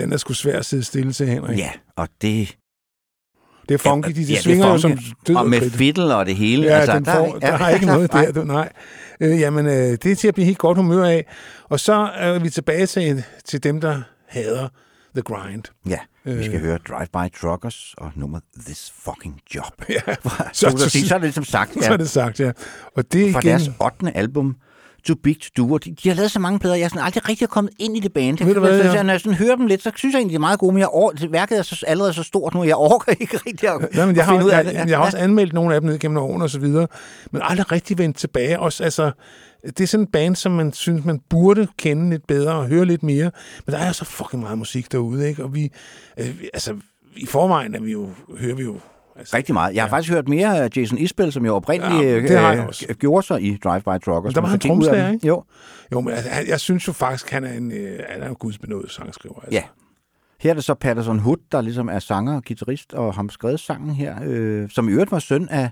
Den 0.00 0.12
er 0.12 0.16
sgu 0.16 0.32
svær 0.32 0.58
at 0.58 0.64
sidde 0.64 0.84
stille 0.84 1.12
til, 1.12 1.26
Henrik. 1.28 1.58
Ja, 1.58 1.70
og 1.96 2.08
det... 2.22 2.56
Det 3.68 3.74
er 3.74 3.78
funky, 3.78 4.08
de, 4.08 4.14
de 4.14 4.22
ja, 4.22 4.36
er 4.36 4.40
svinger 4.40 4.66
jo 4.66 4.78
som 4.78 4.98
død 5.26 5.36
Og 5.36 5.48
med 5.48 5.70
fiddle 5.70 6.16
og 6.16 6.26
det 6.26 6.36
hele. 6.36 6.66
Ja, 6.66 6.72
altså, 6.78 6.96
den 6.96 7.04
der, 7.04 7.14
får, 7.14 7.32
der, 7.32 7.38
der 7.38 7.64
er 7.64 7.68
ikke 7.74 7.86
noget 7.86 8.12
der, 8.12 8.32
du, 8.32 8.44
nej. 8.44 8.72
Øh, 9.20 9.40
jamen, 9.40 9.66
øh, 9.66 9.72
det 9.72 10.06
er 10.06 10.16
til 10.16 10.28
at 10.28 10.34
blive 10.34 10.46
helt 10.46 10.58
godt 10.58 10.78
humør 10.78 11.04
af. 11.04 11.26
Og 11.68 11.80
så 11.80 11.92
er 12.14 12.38
vi 12.38 12.50
tilbage 12.50 12.86
til, 12.86 13.24
til 13.44 13.62
dem, 13.62 13.80
der 13.80 14.02
hader 14.28 14.68
The 15.14 15.22
Grind. 15.22 15.62
Ja, 15.88 15.98
vi 16.24 16.44
skal 16.44 16.56
Øh. 16.56 16.60
høre 16.60 16.78
Drive-By 16.88 17.40
Truckers 17.40 17.94
og 17.98 18.12
nummer 18.14 18.40
This 18.66 18.92
Fucking 19.04 19.40
Job. 19.54 19.84
Ja, 19.88 20.00
så, 20.52 20.70
så, 20.78 21.06
så 21.08 21.14
er 21.14 21.18
det 21.18 21.22
ligesom 21.26 21.44
sagt. 21.44 21.76
Ja. 21.76 21.82
Så 21.82 21.92
er 21.92 21.96
det 21.96 22.10
sagt, 22.10 22.40
ja. 22.40 22.52
Og 22.96 23.12
det 23.12 23.28
er 23.28 23.32
Fra 23.32 23.40
igen... 23.40 23.50
deres 23.50 23.70
8. 23.80 24.16
album, 24.16 24.56
Too 25.06 25.16
Big 25.22 25.36
to 25.40 25.48
Do. 25.66 25.72
Og 25.74 25.84
de, 25.84 25.94
de 26.02 26.08
har 26.08 26.16
lavet 26.16 26.30
så 26.30 26.38
mange 26.38 26.58
plader, 26.58 26.74
jeg 26.76 26.84
er 26.84 26.88
sådan 26.88 27.02
aldrig 27.04 27.28
rigtig 27.28 27.48
kommet 27.48 27.72
ind 27.78 27.96
i 27.96 28.00
det 28.00 28.12
band. 28.12 28.36
Jeg, 28.40 28.46
Ved 28.46 28.54
du 28.54 28.60
hvad, 28.60 28.82
så, 28.82 28.92
ja. 28.96 29.02
Når 29.02 29.12
jeg 29.12 29.20
sådan 29.20 29.38
hører 29.38 29.56
dem 29.56 29.66
lidt, 29.66 29.82
så 29.82 29.90
synes 29.96 30.12
jeg 30.12 30.18
egentlig, 30.18 30.32
de 30.32 30.36
er 30.36 30.40
meget 30.40 30.58
gode, 30.58 30.72
men 30.72 30.80
jeg 30.80 30.88
or- 30.92 31.10
det 31.10 31.32
værket 31.32 31.58
er 31.58 31.62
så, 31.62 31.84
allerede 31.88 32.12
så 32.12 32.22
stort 32.22 32.54
nu, 32.54 32.64
jeg 32.64 32.76
orker 32.76 33.12
ikke 33.20 33.36
rigtig 33.46 33.68
at, 33.68 33.88
Ja, 33.94 34.06
men 34.06 34.16
jeg 34.16 34.24
har, 34.24 34.44
ud 34.44 34.50
af 34.50 34.64
det. 34.64 34.72
jeg, 34.74 34.88
jeg 34.88 34.98
har 34.98 35.04
også 35.04 35.18
anmeldt 35.18 35.52
nogle 35.52 35.74
af 35.74 35.80
dem 35.80 35.90
ned 35.90 35.98
gennem 35.98 36.18
årene 36.18 36.44
og 36.44 36.50
så 36.50 36.58
videre, 36.58 36.86
men 37.32 37.42
aldrig 37.44 37.72
rigtig 37.72 37.98
vendt 37.98 38.16
tilbage. 38.16 38.60
Også, 38.60 38.84
altså, 38.84 39.10
det 39.64 39.80
er 39.80 39.86
sådan 39.86 40.04
en 40.06 40.10
band, 40.12 40.36
som 40.36 40.52
man 40.52 40.72
synes, 40.72 41.04
man 41.04 41.20
burde 41.30 41.68
kende 41.78 42.10
lidt 42.10 42.26
bedre 42.26 42.54
og 42.54 42.66
høre 42.66 42.84
lidt 42.84 43.02
mere. 43.02 43.30
Men 43.66 43.72
der 43.74 43.78
er 43.80 43.92
så 43.92 44.04
fucking 44.04 44.42
meget 44.42 44.58
musik 44.58 44.92
derude, 44.92 45.28
ikke? 45.28 45.44
Og 45.44 45.54
vi, 45.54 45.70
øh, 46.20 46.34
altså, 46.54 46.74
i 47.16 47.26
forvejen 47.26 47.74
er 47.74 47.80
vi 47.80 47.92
jo, 47.92 48.08
hører 48.38 48.54
vi 48.54 48.62
jo 48.62 48.76
Rigtig 49.34 49.52
meget. 49.52 49.74
Jeg 49.74 49.82
har 49.82 49.88
ja. 49.88 49.94
faktisk 49.94 50.12
hørt 50.12 50.28
mere 50.28 50.64
af 50.64 50.68
Jason 50.76 50.98
Isbell, 50.98 51.32
som 51.32 51.46
jo 51.46 51.54
oprindeligt 51.54 52.30
Ja, 52.30 52.66
øh, 52.88 52.94
gjorde 52.98 53.26
sig 53.26 53.42
i 53.42 53.58
Drive-By 53.64 53.98
Truckers. 53.98 54.24
Men 54.24 54.34
der 54.34 54.40
var 54.40 54.48
han 54.48 54.58
tromslærer, 54.58 55.12
ikke? 55.12 55.26
Jo. 55.26 55.44
Jo, 55.92 56.00
men 56.00 56.14
altså, 56.14 56.30
jeg 56.48 56.60
synes 56.60 56.88
jo 56.88 56.92
faktisk, 56.92 57.30
han 57.30 57.44
er 57.44 57.52
en, 57.52 57.72
øh, 57.72 58.00
han 58.08 58.22
er 58.22 58.28
en 58.28 58.34
gudsbenået 58.34 58.90
sangskriver. 58.90 59.40
Altså. 59.40 59.50
Ja. 59.52 59.62
Her 60.40 60.50
er 60.50 60.54
det 60.54 60.64
så 60.64 60.74
Patterson 60.74 61.18
Hood, 61.18 61.36
der 61.52 61.60
ligesom 61.60 61.88
er 61.88 61.98
sanger 61.98 62.36
og 62.36 62.42
guitarist, 62.44 62.92
og 62.92 63.14
har 63.14 63.26
skrevet 63.30 63.60
sangen 63.60 63.90
her, 63.90 64.16
øh, 64.24 64.68
som 64.70 64.88
i 64.88 64.92
øvrigt 64.92 65.12
var 65.12 65.18
søn 65.18 65.48
af 65.48 65.70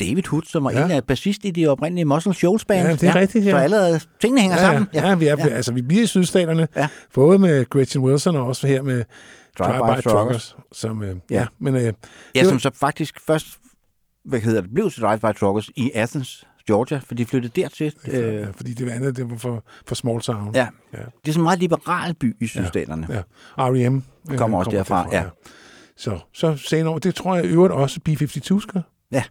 David 0.00 0.22
Hood, 0.28 0.42
som 0.42 0.64
var 0.64 0.70
Ja. 0.70 0.78
ja. 0.78 0.84
en 0.84 0.90
af 0.90 1.04
bassist 1.04 1.44
i 1.44 1.50
de 1.50 1.66
oprindelige 1.66 2.04
Muscle 2.04 2.34
Shoals 2.34 2.64
band. 2.64 2.88
Ja, 2.88 2.92
det 2.94 3.02
er 3.02 3.14
rigtigt, 3.14 3.44
ja. 3.44 3.50
Så 3.50 3.56
allerede 3.56 4.00
tingene 4.20 4.40
hænger 4.40 4.56
ja, 4.56 4.62
sammen. 4.62 4.88
Ja, 4.94 5.08
ja, 5.08 5.14
vi, 5.14 5.26
er, 5.26 5.36
ja. 5.38 5.46
Altså, 5.48 5.72
vi 5.72 5.82
bliver 5.82 6.02
i 6.02 6.06
sydstaterne, 6.06 6.68
ja. 6.76 6.88
både 7.14 7.38
med 7.38 7.68
Gretchen 7.70 8.04
Wilson 8.04 8.36
og 8.36 8.46
også 8.46 8.66
her 8.66 8.82
med 8.82 9.04
Drive-By 9.60 9.78
Truckers. 9.78 10.02
Truckers. 10.04 10.56
Som, 10.72 11.02
øh, 11.02 11.08
ja. 11.08 11.14
Ja. 11.30 11.40
ja, 11.40 11.46
men 11.58 11.74
øh, 11.76 11.92
Ja, 12.34 12.44
som 12.44 12.52
var- 12.52 12.58
så 12.58 12.70
faktisk 12.74 13.20
først 13.26 13.46
hvad 14.24 14.40
hedder 14.40 14.60
det, 14.60 14.70
blev 14.74 14.90
til 14.90 15.00
Drive-By 15.02 15.32
Truckers 15.38 15.70
i 15.76 15.90
Athens, 15.94 16.46
Georgia, 16.66 17.00
for 17.06 17.14
de 17.14 17.26
flyttede 17.26 17.60
dertil. 17.60 17.92
Øh, 18.08 18.34
ja, 18.34 18.46
fordi 18.56 18.74
det 18.74 18.90
andet, 18.90 19.16
det 19.16 19.30
var 19.30 19.36
for, 19.36 19.64
for 19.86 19.94
small 19.94 20.20
town. 20.20 20.50
ja. 20.54 20.68
ja. 20.92 20.98
Det 20.98 21.04
er 21.04 21.08
sådan 21.26 21.40
en 21.40 21.42
meget 21.42 21.58
liberal 21.58 22.14
by 22.14 22.36
i 22.40 22.46
sydstaterne. 22.46 23.06
Ja. 23.10 23.22
R.E.M. 23.58 24.02
øh, 24.30 24.38
Kommer 24.38 24.58
også 24.58 24.70
derfra, 24.70 25.08
ja. 25.12 25.24
Så, 25.96 26.18
så 26.34 26.56
senere, 26.56 26.98
det 26.98 27.14
tror 27.14 27.36
jeg 27.36 27.44
øvrigt 27.44 27.72
også 27.74 28.00
B-52 28.04 28.60
skal. 28.60 28.82
Ja. 29.12 29.22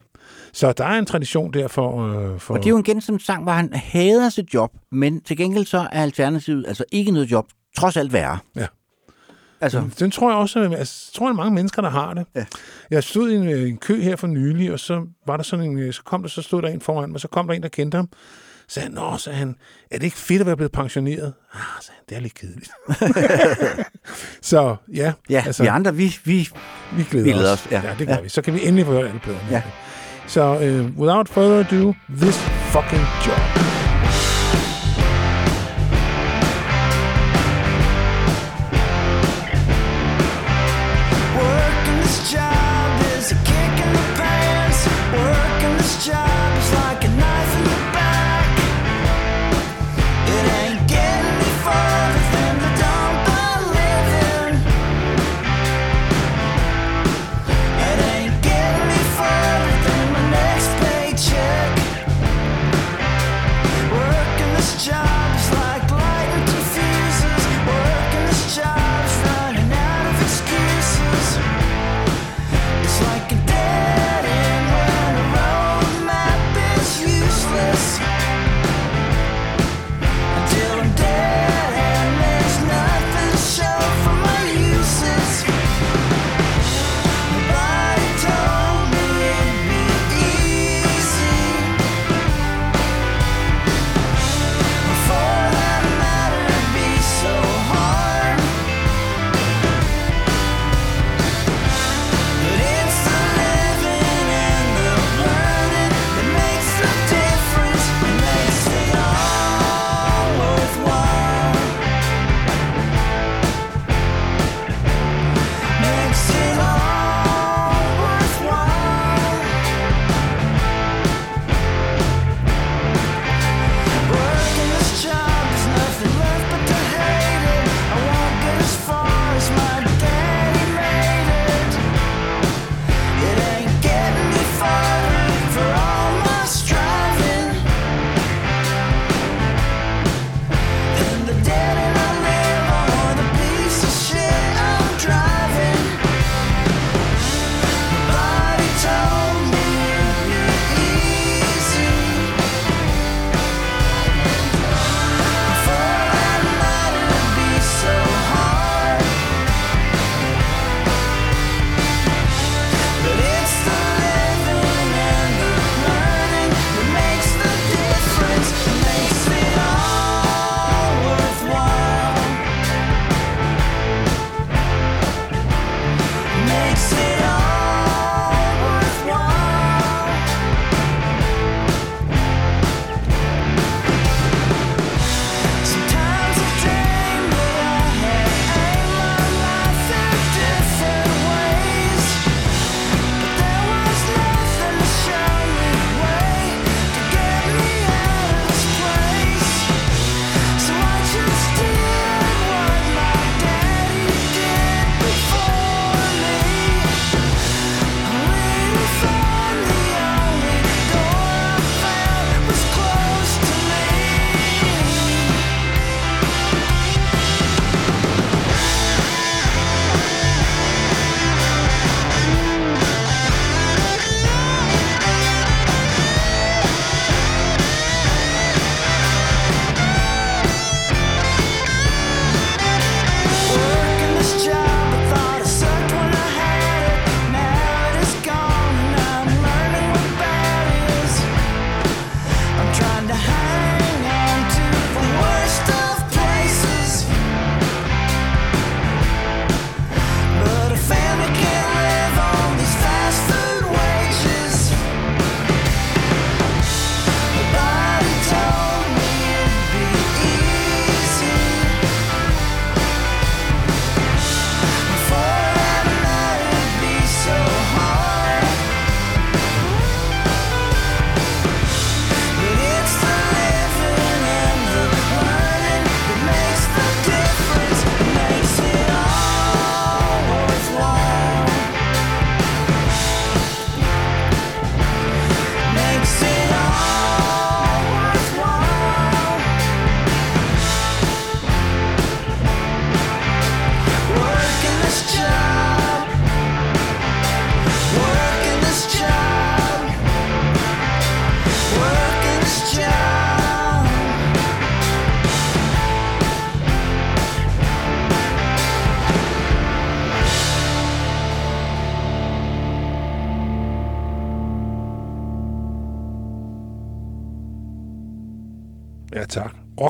Så 0.53 0.71
der 0.71 0.85
er 0.85 0.99
en 0.99 1.05
tradition 1.05 1.53
der 1.53 1.67
for... 1.67 2.07
Øh, 2.33 2.39
for 2.39 2.53
Og 2.53 2.59
det 2.59 2.65
er 2.65 2.69
jo 2.69 2.77
en 3.13 3.19
sang, 3.19 3.43
hvor 3.43 3.51
han 3.51 3.73
hader 3.73 4.29
sit 4.29 4.53
job, 4.53 4.71
men 4.91 5.21
til 5.21 5.37
gengæld 5.37 5.65
så 5.65 5.77
er 5.77 6.01
alternativet 6.01 6.65
altså 6.67 6.83
ikke 6.91 7.11
noget 7.11 7.31
job, 7.31 7.45
trods 7.77 7.97
alt 7.97 8.13
værre. 8.13 8.37
Ja. 8.55 8.65
Altså, 9.61 9.83
Den 9.99 10.11
tror 10.11 10.29
jeg 10.29 10.37
også, 10.37 10.59
altså, 10.59 10.77
jeg 10.77 10.87
tror, 11.15 11.29
er 11.29 11.33
mange 11.33 11.53
mennesker, 11.55 11.81
der 11.81 11.89
har 11.89 12.13
det. 12.13 12.25
Ja. 12.35 12.45
Jeg 12.91 13.03
stod 13.03 13.29
i 13.31 13.35
en, 13.35 13.47
øh, 13.47 13.69
en 13.69 13.77
kø 13.77 14.01
her 14.01 14.15
for 14.15 14.27
nylig, 14.27 14.73
og 14.73 14.79
så 14.79 15.05
var 15.27 15.37
der 15.37 15.43
sådan 15.43 15.65
en, 15.65 15.79
øh, 15.79 15.93
så 15.93 16.03
kom 16.03 16.21
der, 16.21 16.29
så 16.29 16.41
stod 16.41 16.61
der 16.61 16.67
en 16.67 16.81
foran 16.81 17.11
mig, 17.11 17.21
så 17.21 17.27
kom 17.27 17.47
der 17.47 17.53
en, 17.53 17.61
der 17.63 17.69
kendte 17.69 17.95
ham. 17.95 18.09
Så 18.67 18.73
sagde 18.73 18.83
han, 18.85 18.93
nå, 18.93 19.17
så 19.17 19.31
han, 19.31 19.55
er 19.91 19.97
det 19.97 20.03
ikke 20.03 20.17
fedt 20.17 20.41
at 20.41 20.47
være 20.47 20.55
blevet 20.55 20.71
pensioneret? 20.71 21.33
Ah, 21.53 21.59
så 21.81 21.91
han, 21.91 22.03
det 22.09 22.17
er 22.17 22.21
lidt 22.21 22.33
kedeligt. 22.33 22.71
så 24.41 24.75
ja, 24.93 25.13
ja, 25.29 25.43
altså, 25.45 25.63
vi 25.63 25.67
andre, 25.67 25.95
vi, 25.95 26.15
vi, 26.23 26.49
vi 26.95 27.03
glæder, 27.03 27.25
vi 27.25 27.31
glæder 27.31 27.53
os. 27.53 27.65
os, 27.65 27.71
ja. 27.71 27.81
ja, 27.85 27.95
det 27.99 28.07
gør 28.07 28.13
Ja. 28.15 28.21
vi. 28.21 28.29
Så 28.29 28.41
kan 28.41 28.53
vi 28.53 28.59
endelig 28.65 28.85
få 28.85 28.91
hørt 28.91 29.05
alle 29.07 29.19
pladerne. 29.19 29.47
Ja. 29.51 29.61
Så 30.29 30.41
uh, 30.41 30.85
without 30.95 31.27
further 31.27 31.59
ado, 31.61 31.95
this 32.07 32.37
fucking 32.71 33.05
job. 33.25 33.78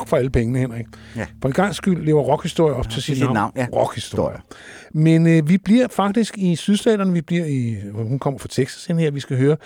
For 0.09 0.17
alle 0.17 0.29
pengene, 0.29 0.59
Henrik. 0.59 0.85
Ja. 1.15 1.25
For 1.41 1.49
en 1.49 1.53
gang 1.53 1.75
skyld 1.75 2.05
lever 2.05 2.21
rockhistorie 2.21 2.75
op 2.75 2.89
til 2.89 3.01
sit, 3.03 3.19
navn. 3.19 3.33
navn, 3.33 3.51
ja. 3.55 3.67
Rockhistorie. 3.73 4.37
Men 4.93 5.27
øh, 5.27 5.49
vi 5.49 5.57
bliver 5.57 5.87
faktisk 5.87 6.37
i 6.37 6.55
sydstaterne, 6.55 7.13
vi 7.13 7.21
bliver 7.21 7.45
i, 7.45 7.75
hun 7.93 8.19
kommer 8.19 8.39
fra 8.39 8.47
Texas 8.51 8.85
hen 8.85 8.99
her, 8.99 9.11
vi 9.11 9.19
skal 9.19 9.37
høre 9.37 9.57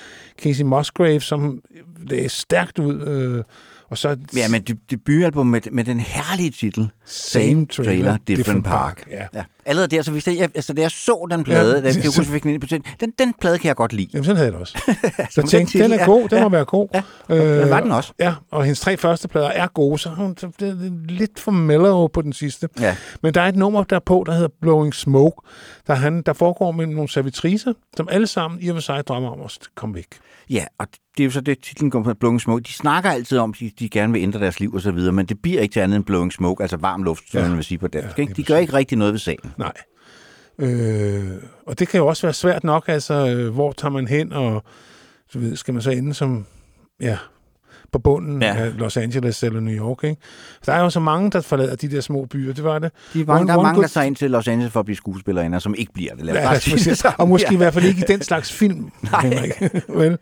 Casey 0.42 0.64
Musgrave, 0.64 1.22
som 1.22 1.62
lagde 2.08 2.30
stærkt 2.30 2.80
ud, 2.80 3.08
øh, 3.08 3.44
og 3.90 3.98
så 3.98 4.18
Ja, 4.36 4.48
men 4.50 4.62
de- 4.62 4.78
debutalbum 4.92 5.48
med, 5.48 5.62
med 5.72 5.84
den 5.84 6.00
herlige 6.00 6.52
titel, 6.52 6.90
Same 7.06 7.66
Trailer, 7.66 8.18
Different 8.28 8.66
Park. 8.66 9.08
Ja. 9.12 9.26
ja. 9.34 9.44
Allerede 9.66 9.96
der, 9.96 10.02
så 10.02 10.12
hvis 10.12 10.28
jeg, 10.28 10.50
altså, 10.56 10.74
da 10.74 10.82
jeg 10.82 10.92
så 10.92 11.28
den 11.32 11.44
plade, 11.44 11.70
Ja, 11.70 11.76
ja, 11.76 11.82
da 11.82 11.86
jeg 11.86 11.94
så- 12.04 12.22
kunne 12.22 12.26
fik 12.26 12.44
den 12.44 12.52
ind 12.52 12.62
på 12.62 12.68
den, 12.68 12.84
den, 13.00 13.14
den 13.20 13.34
plade 13.42 13.58
kan 13.58 13.68
jeg 13.68 13.76
godt 13.76 13.94
lide. 13.94 14.08
Jamen, 14.14 14.24
sådan 14.24 14.38
havde 14.38 14.46
jeg 14.46 14.54
det 14.54 14.62
også. 14.62 14.78
Så 15.30 15.42
den 15.42 15.44
jeg 15.44 15.50
tænkte, 15.50 15.84
den 15.84 15.92
er 15.92 15.96
ja, 15.98 16.06
god, 16.06 16.30
den 16.30 16.38
ja. 16.38 16.44
må 16.44 16.50
være 16.50 16.66
god. 16.66 16.88
Ja, 16.94 17.04
det 17.36 17.70
var 17.70 17.80
den 17.80 17.92
også. 17.92 18.14
Ja, 18.20 18.34
og 18.52 18.64
hendes 18.64 18.80
tre 18.80 18.98
første 18.98 19.28
plader 19.28 19.48
er 19.48 19.68
gode, 19.68 20.00
så 20.00 20.10
hun 20.10 20.38
så 20.38 20.52
det 20.60 20.70
er 20.70 20.92
lidt 21.12 21.40
for 21.40 21.52
mellow 21.52 22.08
på 22.08 22.22
den 22.22 22.34
sidste. 22.34 22.70
Ja. 22.80 22.96
Men 23.24 23.34
der 23.34 23.42
er 23.42 23.48
et 23.48 23.56
nummer 23.56 23.84
derpå, 23.84 24.24
der 24.28 24.34
hedder 24.34 24.50
Blowing 24.62 24.94
Smoke, 24.96 25.42
der, 25.88 25.94
han, 25.94 26.22
der 26.22 26.34
foregår 26.34 26.72
med 26.72 26.86
nogle 26.88 27.10
servitriser, 27.10 27.74
som 27.98 28.08
alle 28.12 28.28
sammen 28.28 28.62
i 28.62 28.68
og 28.70 28.76
for 28.76 28.82
sig 28.82 29.08
drømmer 29.08 29.30
om 29.30 29.42
at 29.42 29.58
komme 29.76 29.96
væk. 29.96 30.08
Ja, 30.50 30.66
og 30.80 30.88
det 31.18 31.24
er 31.24 31.26
jo 31.26 31.32
så 31.32 31.42
det, 31.42 31.60
titlen 31.64 31.90
går 31.92 32.04
på 32.04 32.14
Blowing 32.14 32.42
Smoke. 32.42 32.64
De 32.64 32.74
snakker 32.74 33.10
altid 33.10 33.38
om, 33.38 33.50
at 33.50 33.60
de, 33.60 33.72
de 33.80 33.90
gerne 33.90 34.14
vil 34.14 34.22
ændre 34.22 34.40
deres 34.40 34.60
liv 34.60 34.74
og 34.74 34.82
så 34.82 34.92
videre, 34.92 35.12
men 35.12 35.26
det 35.26 35.42
bliver 35.42 35.62
ikke 35.62 35.74
til 35.74 35.80
andet 35.80 35.96
end 35.96 36.06
Blowing 36.06 36.34
Smoke, 36.34 36.62
altså 36.64 36.78
varm 36.94 37.04
luft, 37.04 37.24
som 37.32 37.42
Ja. 37.42 37.48
man 37.48 37.56
vil 37.58 37.64
sige 37.66 37.78
på 37.78 37.88
dansk. 37.88 38.18
Ja, 38.18 38.22
ikke? 38.22 38.34
De 38.34 38.44
gør 38.44 38.58
ikke 38.58 38.74
rigtig 38.74 38.98
noget 38.98 39.14
ved 39.14 39.20
sagen. 39.20 39.52
Nej. 39.58 39.74
Øh, 40.60 41.24
og 41.68 41.80
det 41.80 41.88
kan 41.88 41.98
jo 41.98 42.08
også 42.08 42.22
være 42.28 42.34
svært 42.34 42.64
nok, 42.64 42.84
altså, 42.88 43.14
øh, 43.28 43.54
hvor 43.54 43.72
tager 43.72 43.92
man 43.92 44.08
hen, 44.08 44.34
og 44.34 44.64
så 45.30 45.40
ved, 45.40 45.56
skal 45.56 45.74
man 45.74 45.84
så 45.84 45.92
ende 45.92 46.14
som, 46.14 46.46
ja, 47.02 47.18
på 47.92 48.00
bunden 48.00 48.42
Ja. 48.42 48.56
af 48.56 48.78
Los 48.78 48.98
Angeles 48.98 49.44
eller 49.44 49.60
New 49.60 49.74
York, 49.76 50.04
ikke? 50.04 50.22
Der 50.66 50.74
er 50.74 50.80
jo 50.82 50.90
så 50.90 51.00
mange, 51.00 51.32
der 51.32 51.42
forlader 51.42 51.76
de 51.76 51.92
der 51.92 52.02
små 52.02 52.26
byer, 52.26 52.54
det 52.54 52.64
var 52.64 52.80
det. 52.80 52.92
De 53.14 53.22
er 53.22 53.26
mange, 53.26 53.48
der 53.48 53.54
er 53.54 53.62
mange, 53.62 53.82
der 53.82 53.88
good- 53.88 53.92
tager 53.94 54.06
ind 54.06 54.16
til 54.16 54.32
Los 54.32 54.48
Angeles 54.48 54.74
for 54.74 54.80
at 54.80 54.86
blive 54.86 54.96
skuespillerinder, 54.98 55.60
som 55.60 55.76
ikke 55.78 55.94
bliver 55.94 56.16
det. 56.16 56.26
Lad 56.26 56.34
Ja, 56.36 56.50
præcis. 56.54 57.06
og 57.18 57.28
måske 57.30 57.48
Ja. 57.50 57.54
i 57.54 57.58
hvert 57.58 57.74
fald 57.74 57.86
ikke 57.86 58.00
i 58.00 58.04
den 58.08 58.22
slags 58.22 58.52
film, 58.54 58.92
Henrik. 59.22 59.52
Vel? 60.00 60.18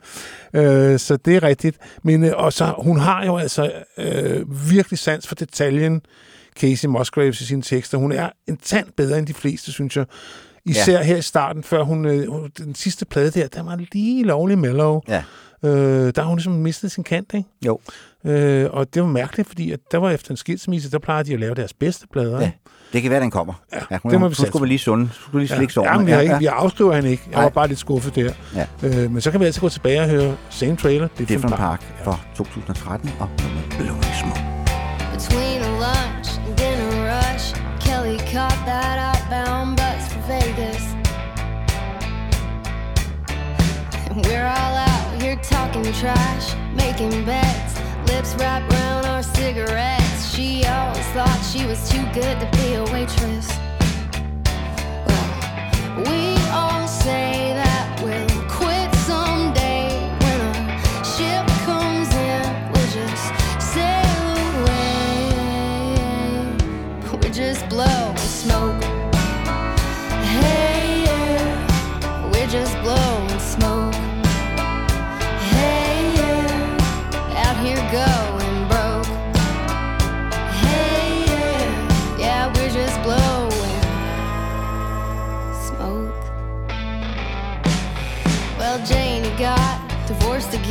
Øh, 0.54 1.00
så 1.00 1.18
det 1.26 1.36
er 1.36 1.44
rigtigt. 1.44 1.78
Men, 2.04 2.24
øh, 2.24 2.32
og 2.36 2.54
så, 2.54 2.74
hun 2.80 3.00
har 3.00 3.26
jo 3.26 3.38
altså 3.38 3.72
øh, 3.98 4.70
virkelig 4.72 5.00
sans 5.00 5.28
for 5.28 5.36
detaljen, 5.36 6.02
Casey 6.60 6.88
Musgraves 6.88 7.42
i 7.42 7.46
sine 7.46 7.62
tekster. 7.62 7.98
Hun 7.98 8.12
er 8.12 8.30
en 8.48 8.58
tand 8.58 8.88
bedre 8.98 9.20
end 9.20 9.28
de 9.28 9.34
fleste, 9.34 9.72
synes 9.72 9.98
jeg. 9.98 10.06
Især 10.66 10.98
ja. 10.98 11.04
her 11.04 11.18
i 11.18 11.22
starten, 11.22 11.64
før 11.64 11.84
hun, 11.84 12.06
øh, 12.06 12.28
den 12.58 12.76
sidste 12.76 13.06
plade 13.06 13.32
der, 13.32 13.48
der 13.48 13.64
var 13.64 13.80
lige 13.92 14.24
lovlig 14.24 14.58
mellow. 14.58 15.02
Ja. 15.08 15.24
Øh, 15.64 16.14
der 16.16 16.22
har 16.22 16.30
hun 16.30 16.38
ligesom 16.38 16.54
mistet 16.54 16.92
sin 16.92 17.04
kant, 17.04 17.34
ikke? 17.34 17.50
Jo. 17.66 17.80
Øh, 18.26 18.70
og 18.72 18.94
det 18.94 19.02
var 19.02 19.08
mærkeligt, 19.08 19.48
fordi 19.48 19.72
at 19.72 19.80
der 19.92 19.98
var 19.98 20.12
efter 20.12 20.32
en 20.32 20.38
skilsmisse, 20.38 20.92
der 20.92 21.00
plejede 21.00 21.30
de 21.30 21.34
at 21.34 21.40
lave 21.40 21.56
deres 21.56 21.74
bedste 21.74 22.08
plader. 22.14 22.42
Ja, 22.42 22.52
det 22.94 23.02
kan 23.02 23.12
være, 23.12 23.22
den 23.22 23.32
kommer. 23.32 23.54
Ja, 23.74 23.98
hun, 24.04 24.12
det 24.12 24.20
må 24.20 24.26
hun, 24.26 24.32
vi 24.32 24.36
hun 24.40 24.48
skulle 24.48 24.68
lige 24.68 24.80
sund. 24.80 25.00
Hun 25.02 25.10
skulle 25.14 25.46
lige 25.46 25.56
slikke 25.56 25.74
Ja, 25.82 25.92
ja, 25.92 25.98
men 25.98 26.08
vi, 26.08 26.12
har 26.12 26.22
ikke, 26.22 26.40
vi 26.40 26.46
afskriver 26.46 26.94
han 26.94 27.06
ikke. 27.06 27.24
Jeg 27.26 27.34
Nej. 27.34 27.44
var 27.44 27.50
bare 27.50 27.68
lidt 27.68 27.80
skuffet 27.80 28.16
der. 28.16 28.34
Ja. 28.56 28.66
Øh, 28.84 29.12
men 29.12 29.22
så 29.22 29.32
kan 29.32 29.40
vi 29.40 29.46
altså 29.46 29.62
gå 29.62 29.70
tilbage 29.70 30.02
og 30.02 30.10
høre 30.10 30.36
Same 30.50 30.76
Trailer, 30.76 31.08
Different, 31.08 31.30
Different 31.30 31.56
Park. 31.56 31.80
Park 31.80 32.04
fra 32.04 32.20
2013 32.36 33.10
og 33.20 33.30
Blowing 33.78 34.04
Smoke. 34.04 34.51
We're 44.42 44.48
all 44.48 44.76
out 44.76 45.22
here 45.22 45.36
talking 45.36 45.84
trash, 45.94 46.56
making 46.74 47.24
bets, 47.26 47.80
lips 48.08 48.34
wrapped 48.40 48.74
around 48.74 49.06
our 49.06 49.22
cigarettes. 49.22 50.34
She 50.34 50.66
always 50.66 51.06
thought 51.14 51.40
she 51.54 51.66
was 51.68 51.88
too 51.88 52.04
good 52.12 52.40
to 52.40 52.50
be 52.58 52.74
a 52.74 52.84
waitress. 52.86 53.48
Well, 55.06 56.06
we 56.08 56.36
all 56.50 56.88
say 56.88 57.54
that 57.54 58.02
we'll 58.04 58.31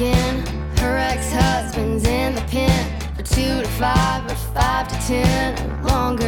again. 0.01 0.47
Her 0.79 0.97
ex-husband's 0.97 2.07
in 2.07 2.35
the 2.35 2.41
pen 2.43 3.01
for 3.15 3.23
two 3.23 3.61
to 3.61 3.69
five 3.69 4.25
or 4.25 4.35
five 4.55 4.89
to 4.89 4.95
ten 5.07 5.53
or 5.71 5.89
longer. 5.89 6.25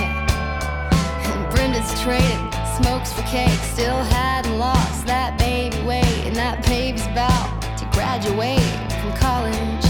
Yeah. 0.00 1.28
And 1.28 1.54
Brenda's 1.54 1.92
traded 2.00 2.54
smokes 2.80 3.12
for 3.12 3.22
cake. 3.22 3.58
Still 3.74 4.02
hadn't 4.04 4.58
lost 4.58 5.06
that 5.06 5.38
baby 5.38 5.76
weight, 5.86 6.24
and 6.24 6.34
that 6.36 6.64
baby's 6.64 7.04
about 7.06 7.60
to 7.76 7.84
graduate 7.92 8.62
from 9.00 9.12
college. 9.18 9.81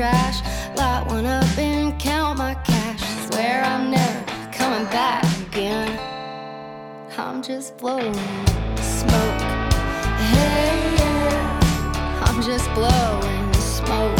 Trash, 0.00 0.40
light 0.78 1.04
one 1.08 1.26
up 1.26 1.58
and 1.58 2.00
count 2.00 2.38
my 2.38 2.54
cash. 2.64 3.02
Swear 3.26 3.62
I'm 3.62 3.90
never 3.90 4.24
coming 4.50 4.86
back 4.86 5.22
again. 5.46 5.90
I'm 7.18 7.42
just 7.42 7.76
blowing 7.76 8.14
smoke. 8.80 9.40
Hey, 10.32 10.96
yeah. 11.00 12.22
I'm 12.24 12.40
just 12.40 12.66
blowing 12.72 13.52
smoke. 13.52 14.18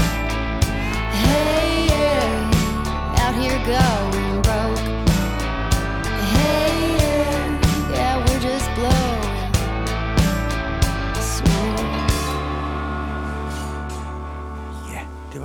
Hey, 1.25 1.87
yeah. 1.89 3.23
Out 3.23 3.35
here 3.41 3.59
going 3.65 4.20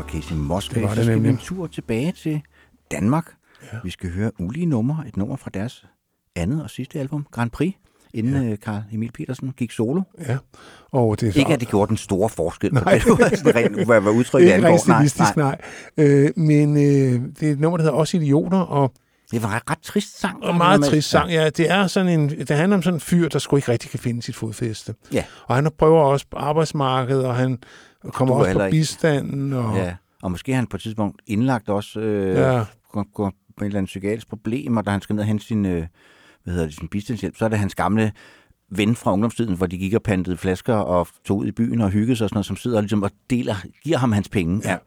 Casey 0.10 0.34
Musgrave. 0.36 0.88
Så 0.90 0.94
skal 0.95 1.07
vi 1.07 1.11
nemlig. 1.14 1.30
en 1.32 1.38
tur 1.38 1.68
tilbage 1.68 2.11
til 2.11 2.41
Danmark. 2.91 3.26
Ja. 3.73 3.77
Vi 3.84 3.90
skal 3.90 4.10
høre 4.11 4.32
ulige 4.40 4.65
numre, 4.65 5.03
et 5.07 5.18
nummer 5.18 5.36
fra 5.36 5.49
deres 5.53 5.86
andet 6.36 6.64
og 6.64 6.69
sidste 6.69 6.99
album, 6.99 7.26
Grand 7.32 7.52
Prix, 7.52 7.73
inden 8.14 8.49
ja. 8.49 8.56
Karl 8.56 8.82
Emil 8.91 9.11
Petersen 9.11 9.52
gik 9.57 9.72
solo. 9.72 10.02
Ja. 10.27 10.38
Og 10.91 11.19
det 11.22 11.27
er 11.27 11.32
så- 11.34 11.40
Ikke 11.40 11.53
at 11.53 11.60
det 11.60 11.68
gjorde 11.68 11.90
den 11.90 11.98
store 11.98 12.30
forskel. 12.30 12.73
Nej. 12.73 12.84
Det 13.06 13.06
var 13.19 13.32
sådan 13.36 13.56
rent, 13.56 13.86
hvad, 13.86 14.02
hvad 14.02 14.11
udtrykket 14.11 14.45
Ikke 14.45 14.56
rent 14.56 14.65
angår. 14.65 14.88
Nej, 14.88 15.07
nej. 15.36 15.57
nej. 15.98 16.06
Øh, 16.06 16.32
men 16.38 16.77
øh, 16.77 17.22
det 17.40 17.48
er 17.48 17.52
et 17.52 17.60
nummer, 17.60 17.77
der 17.77 17.84
hedder 17.84 17.98
Også 17.98 18.18
Idioter, 18.18 18.57
og 18.60 18.91
Det 19.32 19.44
var 19.44 19.56
en 19.56 19.61
ret 19.72 19.80
trist 19.82 20.19
sang. 20.19 20.44
Og 20.44 20.56
meget 20.56 20.84
trist 20.84 21.10
sang, 21.10 21.32
ja. 21.32 21.49
Det, 21.49 21.72
er 21.72 21.88
sådan 21.88 22.19
en, 22.19 22.30
det 22.30 22.49
handler 22.49 22.76
om 22.77 22.82
sådan 22.84 22.95
en 22.98 23.02
fyr, 23.02 23.30
der 23.30 23.40
sgu 23.40 23.56
ikke 23.56 23.72
rigtig 23.72 23.90
kan 23.91 23.99
finde 23.99 24.22
sit 24.22 24.36
fodfæste. 24.36 24.95
Ja. 25.14 25.23
Og 25.48 25.56
han 25.56 25.69
prøver 25.77 26.02
også 26.02 26.26
på 26.32 26.38
arbejdsmarkedet, 26.38 27.26
og 27.26 27.36
han 27.36 27.57
kommer 28.14 28.34
Du 28.36 28.41
er 28.41 28.45
også 28.48 28.60
på 28.60 28.64
ikke- 28.65 28.77
bistanden. 28.77 29.53
Og, 29.53 29.77
Ja. 29.77 29.95
Og 30.23 30.32
måske 30.32 30.52
er 30.52 30.56
han 30.56 30.68
på 30.68 30.77
et 30.77 30.82
tidspunkt 30.82 31.22
indlagt 31.27 31.69
også 31.69 31.99
øh, 31.99 32.36
Ja. 32.36 32.57
ja. 32.57 32.64
går, 32.91 33.06
går 33.14 33.26
med 33.26 33.61
et 33.61 33.65
eller 33.65 33.77
andet 33.77 33.88
psykiatrisk 33.90 34.30
problem, 34.30 34.77
og 34.77 34.86
da 34.86 34.91
han 34.91 35.02
skal 35.02 35.15
ned 35.15 35.22
og 35.22 35.27
hente 35.27 35.45
sin, 35.45 35.65
øh, 35.65 35.88
hvad 36.44 36.53
hedder 36.53 36.68
det, 36.68 36.76
sin 36.76 36.88
bistandshjælp, 36.88 37.38
så 37.38 37.45
er 37.45 37.49
det 37.49 37.60
hans 37.60 37.76
gamle 37.76 38.11
ven 38.72 38.95
fra 38.95 39.14
ungdomstiden, 39.14 39.56
hvor 39.57 39.65
de 39.65 39.77
gik 39.77 39.94
og 39.94 40.03
pantede 40.03 40.38
flasker 40.38 40.73
og 40.76 41.07
tog 41.26 41.38
ud 41.38 41.48
i 41.48 41.52
byen 41.52 41.82
og 41.82 41.90
hyggede 41.90 42.15
sig 42.15 42.26
og 42.26 42.30
sådan 42.30 42.36
noget, 42.38 42.45
som 42.45 42.56
sidder 42.57 42.77
og, 42.77 42.84
ligesom 42.84 43.03
og 43.03 43.11
deler, 43.30 43.56
giver 43.84 43.98
ham 43.98 44.11
hans 44.11 44.30
penge. 44.30 44.61
Ja. 44.69 44.77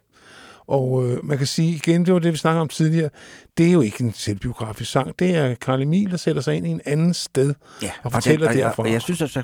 Og 0.67 1.07
øh, 1.09 1.25
man 1.25 1.39
kan 1.39 1.47
sige 1.47 1.71
igen, 1.75 2.07
det 2.07 2.15
var 2.15 2.21
det, 2.21 2.33
vi 2.33 2.39
snakkede 2.39 2.61
om 2.61 2.69
tidligere, 2.69 3.11
det 3.59 3.69
er 3.69 3.73
jo 3.73 3.81
ikke 3.81 4.05
en 4.05 4.13
selvbiografisk 4.13 4.91
sang. 4.91 5.19
Det 5.19 5.37
er 5.37 5.55
Karl 5.55 5.83
Emil, 5.83 6.11
der 6.11 6.17
sætter 6.17 6.43
sig 6.43 6.57
ind 6.57 6.67
i 6.67 6.71
en 6.71 6.81
anden 6.87 7.15
sted 7.15 7.55
ja. 7.83 7.91
og 8.03 8.13
fortæller 8.13 8.49
og, 8.49 8.55
den, 8.55 8.63
og, 8.63 8.69
derfra. 8.69 8.83
og, 8.83 8.93
jeg 8.93 9.03
synes 9.03 9.23
altså, 9.23 9.43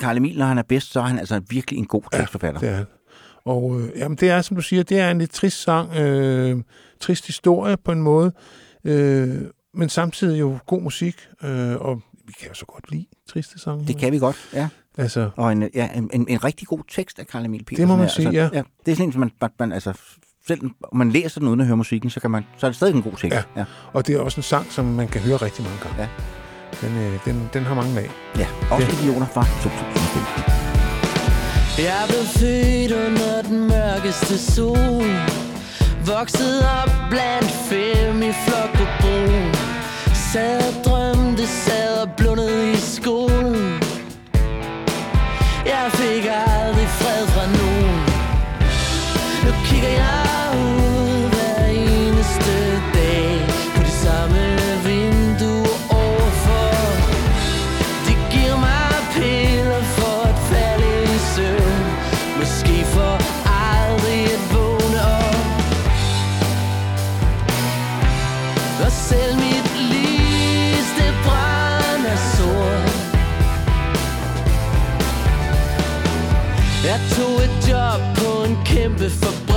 Karl 0.00 0.16
Emil, 0.16 0.38
når 0.38 0.46
han 0.46 0.58
er 0.58 0.62
bedst, 0.62 0.92
så 0.92 1.00
er 1.00 1.04
han 1.04 1.18
altså 1.18 1.40
virkelig 1.50 1.78
en 1.78 1.86
god 1.86 2.02
tekstforfatter. 2.12 2.60
det 2.60 2.68
er 2.68 2.74
han. 2.74 2.86
Og 3.48 3.80
øh, 3.80 3.88
jamen, 3.96 4.16
det 4.16 4.30
er, 4.30 4.42
som 4.42 4.56
du 4.56 4.62
siger, 4.62 4.82
det 4.82 4.98
er 5.00 5.10
en 5.10 5.18
lidt 5.18 5.30
trist 5.30 5.62
sang, 5.62 5.96
øh, 5.96 6.56
trist 7.00 7.26
historie 7.26 7.76
på 7.76 7.92
en 7.92 8.02
måde, 8.02 8.32
øh, 8.84 9.36
men 9.74 9.88
samtidig 9.88 10.40
jo 10.40 10.58
god 10.66 10.82
musik, 10.82 11.16
øh, 11.44 11.76
og 11.76 12.00
vi 12.26 12.32
kan 12.40 12.48
jo 12.48 12.54
så 12.54 12.64
godt 12.66 12.90
lide 12.90 13.06
triste 13.32 13.58
sange. 13.58 13.86
Det 13.86 13.98
kan 13.98 14.12
vi 14.12 14.18
godt, 14.18 14.36
ja. 14.54 14.68
Altså, 14.98 15.30
Og 15.36 15.52
en, 15.52 15.70
ja, 15.74 15.88
en, 15.94 16.10
en, 16.12 16.26
en 16.28 16.44
rigtig 16.44 16.66
god 16.68 16.80
tekst 16.90 17.18
af 17.18 17.26
Karl 17.26 17.44
Emil 17.44 17.64
Petersen. 17.64 17.88
må 17.88 17.96
man 17.96 18.04
her. 18.04 18.12
sige, 18.12 18.26
altså, 18.26 18.40
ja. 18.40 18.48
ja. 18.52 18.62
Det 18.86 18.92
er 18.92 18.96
sådan 18.96 19.08
en, 19.08 19.12
som 19.12 19.20
man, 19.20 19.30
man, 19.40 19.50
man 19.58 19.72
altså, 19.72 19.92
selv 20.46 20.60
om 20.62 20.96
man 20.96 21.10
læser 21.10 21.40
den 21.40 21.48
uden 21.48 21.60
at 21.60 21.66
høre 21.66 21.76
musikken, 21.76 22.10
så, 22.10 22.20
kan 22.20 22.30
man, 22.30 22.44
så 22.56 22.66
er 22.66 22.70
det 22.70 22.76
stadig 22.76 22.94
en 22.94 23.02
god 23.02 23.12
tekst. 23.12 23.24
Ja. 23.36 23.42
ja. 23.56 23.64
og 23.92 24.06
det 24.06 24.14
er 24.14 24.20
også 24.20 24.38
en 24.38 24.42
sang, 24.42 24.72
som 24.72 24.84
man 24.84 25.08
kan 25.08 25.20
høre 25.20 25.36
rigtig 25.36 25.64
mange 25.64 25.78
gange. 25.82 26.02
Ja. 26.02 26.08
Den, 26.88 26.96
øh, 26.98 27.18
den, 27.24 27.48
den 27.52 27.62
har 27.64 27.74
mange 27.74 28.00
af. 28.00 28.10
ja. 28.38 28.46
Også 28.70 28.86
Det- 28.86 29.02
Idioter 29.02 29.26
fra 29.26 29.42
2015. 29.42 30.57
Jeg 31.78 32.04
blev 32.08 32.24
født 32.24 32.92
under 32.92 33.42
den 33.42 33.68
mørkeste 33.68 34.38
sol. 34.54 35.10
Vokset 36.06 36.66
op 36.82 36.90
blandt 37.10 37.50
fem 37.50 38.22
i 38.22 38.32
flok 38.32 38.72
på 38.74 38.84
broen. 39.00 39.54
Sad 40.32 40.58
og 40.68 40.84
drømte, 40.84 41.46
sad 41.46 41.98
og 42.02 42.10
blundede 42.16 42.72
i 42.72 42.76
skolen. 42.76 43.82
Jeg 45.66 45.86
fik 45.92 46.24
aldrig 46.46 46.88
fred 47.00 47.26
fra 47.26 47.46
nogen. 47.58 47.98
Nu 49.44 49.50
kigger 49.64 49.88
jeg 49.88 50.27
en 79.08 79.20
kæmpe 79.20 79.47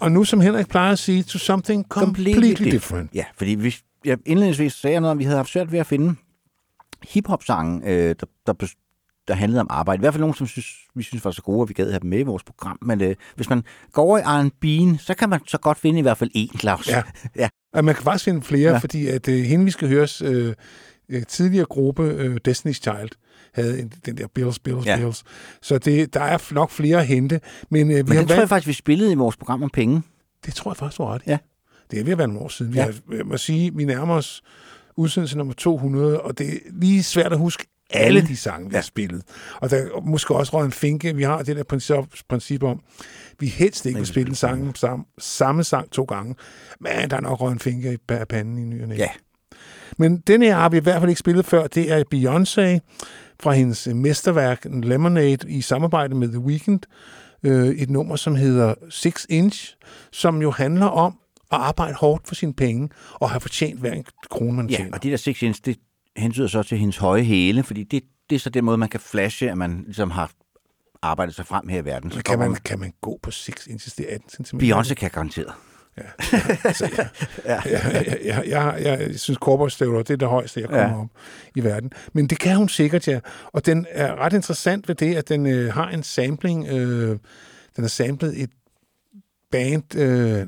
Ja, 0.00 0.04
og 0.04 0.12
nu 0.12 0.24
som 0.24 0.40
Henrik 0.40 0.68
plejer 0.68 0.92
at 0.92 0.98
sige, 0.98 1.22
to 1.22 1.38
something 1.38 1.86
completely, 1.88 2.32
completely 2.34 2.70
different. 2.70 3.10
Ja, 3.14 3.24
fordi 3.36 3.54
vi, 3.54 3.76
ja, 4.04 4.16
indledningsvis 4.26 4.72
sagde 4.72 4.92
jeg 4.92 5.00
noget 5.00 5.10
om, 5.10 5.18
vi 5.18 5.24
havde 5.24 5.36
haft 5.36 5.48
svært 5.50 5.72
ved 5.72 5.78
at 5.78 5.86
finde 5.86 6.14
hiphop-sange, 7.08 7.80
øh, 7.90 8.14
der, 8.20 8.26
der, 8.46 8.72
der 9.28 9.34
handlede 9.34 9.60
om 9.60 9.66
arbejde. 9.70 9.98
I 9.98 10.02
hvert 10.02 10.14
fald 10.14 10.20
nogen, 10.20 10.34
som 10.34 10.46
synes, 10.46 10.66
vi 10.94 11.02
synes 11.02 11.24
var 11.24 11.30
så 11.30 11.42
gode, 11.42 11.62
at 11.62 11.68
vi 11.68 11.74
gad 11.74 11.90
have 11.90 12.00
dem 12.00 12.10
med 12.10 12.18
i 12.18 12.22
vores 12.22 12.42
program. 12.44 12.78
Men 12.82 13.00
øh, 13.02 13.14
hvis 13.36 13.50
man 13.50 13.62
går 13.92 14.02
over 14.02 14.18
i 14.18 14.22
R&B'en, 14.22 14.98
så 14.98 15.14
kan 15.14 15.28
man 15.28 15.40
så 15.46 15.58
godt 15.58 15.78
finde 15.78 15.98
i 15.98 16.02
hvert 16.02 16.18
fald 16.18 16.30
én, 16.36 16.58
Claus. 16.58 16.88
Ja. 16.88 17.02
ja. 17.36 17.48
Og 17.74 17.84
man 17.84 17.94
kan 17.94 18.04
faktisk 18.04 18.24
finde 18.24 18.42
flere, 18.42 18.60
Ja. 18.62 18.70
ja. 18.72 18.78
fordi 18.78 19.06
at 19.08 19.28
øh, 19.28 19.44
hende, 19.44 19.64
vi 19.64 19.70
skal 19.70 19.88
høres 19.88 20.22
øh, 20.22 20.54
øh, 21.08 21.22
tidligere 21.26 21.66
gruppe, 21.66 22.02
øh, 22.02 22.36
Destiny's 22.48 22.72
Child, 22.72 23.10
havde 23.54 23.80
en, 23.80 23.92
den 24.06 24.16
der 24.16 24.26
Bills, 24.34 24.58
Bills, 24.58 24.86
Ja. 24.86 24.96
Bills. 24.96 25.22
Så 25.62 25.78
det, 25.78 26.14
der 26.14 26.20
er 26.20 26.54
nok 26.54 26.70
flere 26.70 27.00
at 27.00 27.06
hente. 27.06 27.40
Men, 27.70 27.90
øh, 27.90 27.96
vi 27.96 28.02
Men 28.02 28.12
har 28.12 28.18
den 28.18 28.28
tror 28.28 28.36
jeg 28.38 28.48
faktisk, 28.48 28.66
vi 28.68 28.72
spillede 28.72 29.12
i 29.12 29.14
vores 29.14 29.36
program 29.36 29.62
om 29.62 29.70
penge. 29.70 30.02
det 30.46 30.54
tror 30.54 30.70
jeg 30.70 30.76
faktisk, 30.76 30.98
du 30.98 31.04
ret 31.04 31.22
i. 31.26 31.30
Ja. 31.30 31.38
Det 31.90 32.00
er 32.00 32.04
ved 32.04 32.12
at 32.12 32.18
være 32.18 32.26
nogle 32.28 32.40
år 32.42 32.48
siden. 32.48 32.72
Vi 32.72 32.78
Ja. 32.78 32.84
har, 32.84 32.94
jeg 33.16 33.26
må 33.26 33.36
sige, 33.36 33.74
vi 33.74 33.84
nærmer 33.84 34.14
os 34.14 34.42
udsendelse 34.96 35.38
nummer 35.38 35.54
200, 35.54 36.20
og 36.20 36.38
det 36.38 36.54
er 36.54 36.58
lige 36.72 37.02
svært 37.02 37.32
at 37.32 37.38
huske 37.38 37.66
alle 37.90 38.20
de 38.26 38.36
sange, 38.36 38.68
vi 38.68 38.72
ja. 38.72 38.76
har 38.76 38.82
spillet. 38.82 39.22
Og 39.60 39.70
der 39.70 39.76
er 39.76 40.00
måske 40.00 40.34
også 40.34 40.52
røget 40.56 40.66
en 40.66 40.72
finke. 40.72 41.16
Vi 41.16 41.22
har 41.22 41.42
det 41.42 41.56
der 41.56 41.62
princip, 41.64 41.96
princip 42.28 42.62
om, 42.62 42.80
vi 43.40 43.46
helst 43.46 43.86
ikke 43.86 43.98
vil 43.98 44.06
spille 44.06 44.28
en 44.28 44.34
sang, 44.34 44.76
samme, 44.76 45.04
samme 45.18 45.64
sang 45.64 45.90
to 45.90 46.04
gange, 46.04 46.34
men 46.80 47.10
der 47.10 47.16
er 47.16 47.20
nok 47.20 47.40
røget 47.40 47.52
en 47.52 47.58
finke 47.60 47.92
i 47.92 47.96
pa- 48.12 48.24
panden 48.24 48.58
i 48.58 48.62
ny 48.64 48.82
og 48.82 48.88
næ. 48.88 48.94
Ja. 48.96 49.08
Men 49.98 50.16
den 50.16 50.42
her 50.42 50.54
har 50.54 50.68
vi 50.68 50.76
i 50.76 50.80
hvert 50.80 51.00
fald 51.00 51.08
ikke 51.10 51.18
spillet 51.18 51.46
før. 51.46 51.66
Det 51.66 51.92
er 51.92 52.04
Beyoncé 52.14 52.78
fra 53.44 53.52
hendes 53.52 53.86
øh, 53.86 53.96
mesterværk 53.96 54.66
Lemonade 54.82 55.50
i 55.50 55.60
samarbejde 55.60 56.14
med 56.14 56.28
The 56.28 56.38
Weeknd. 56.38 56.80
Øh, 57.42 57.68
et 57.68 57.90
nummer, 57.90 58.16
som 58.16 58.34
hedder 58.34 58.74
Six 58.90 59.26
Inch, 59.28 59.76
som 60.12 60.42
jo 60.42 60.50
handler 60.50 60.86
om 60.86 61.18
at 61.52 61.58
arbejde 61.58 61.94
hårdt 61.94 62.28
for 62.28 62.34
sine 62.34 62.54
penge 62.54 62.88
og 63.14 63.30
have 63.30 63.40
fortjent 63.40 63.80
hver 63.80 63.92
en 63.92 64.04
krone, 64.30 64.52
man 64.52 64.68
Ja, 64.70 64.76
tjener. 64.76 64.92
og 64.92 65.02
de 65.02 65.10
der 65.10 65.16
six 65.16 65.42
inch, 65.42 65.60
det 65.64 65.76
hensyder 66.16 66.48
så 66.48 66.62
til 66.62 66.78
hendes 66.78 66.96
høje 66.96 67.22
hæle, 67.22 67.62
fordi 67.62 67.82
det, 67.82 68.02
det 68.30 68.36
er 68.36 68.40
så 68.40 68.50
den 68.50 68.64
måde, 68.64 68.76
man 68.78 68.88
kan 68.88 69.00
flashe, 69.00 69.50
at 69.50 69.58
man 69.58 69.82
ligesom 69.86 70.10
har 70.10 70.30
arbejdet 71.02 71.34
sig 71.34 71.46
frem 71.46 71.68
her 71.68 71.82
i 71.82 71.84
verden. 71.84 72.10
Så 72.10 72.22
kan 72.22 72.38
man, 72.38 72.46
kommer- 72.48 72.58
kan 72.64 72.80
man 72.80 72.92
gå 73.00 73.18
på 73.22 73.30
6 73.30 73.66
inches? 73.66 73.94
Det 73.94 74.06
er 74.10 74.14
18 74.14 74.44
cm. 74.44 74.56
Beyoncé 74.56 74.94
kan 74.94 75.10
garanteret. 75.10 75.52
Altså, 76.64 76.90
jeg, 76.96 77.08
ja. 77.44 77.60
jeg, 77.64 77.80
jeg, 77.92 78.18
jeg, 78.24 78.42
jeg, 78.46 78.74
jeg, 78.80 79.00
jeg 79.10 79.20
synes, 79.20 79.38
korporstøvler, 79.38 79.98
det 79.98 80.10
er 80.10 80.16
det 80.16 80.28
højeste, 80.28 80.60
jeg 80.60 80.68
kommer 80.68 80.84
Ja. 80.84 80.90
ja. 80.92 81.00
op 81.00 81.06
i 81.56 81.64
verden. 81.64 81.92
Men 82.12 82.26
det 82.26 82.38
kan 82.38 82.56
hun 82.56 82.68
sikkert, 82.68 83.08
ja. 83.08 83.20
Og 83.52 83.66
den 83.66 83.86
er 83.90 84.14
ret 84.14 84.32
interessant 84.32 84.88
ved 84.88 84.94
det, 84.94 85.14
at 85.16 85.28
den 85.28 85.46
øh, 85.46 85.72
har 85.74 85.88
en 85.88 86.02
sampling. 86.02 86.68
Øh, 86.68 87.08
den 87.76 87.84
har 87.84 87.88
samlet 87.88 88.42
et 88.42 88.50
band... 89.52 89.96
Øh, 89.96 90.46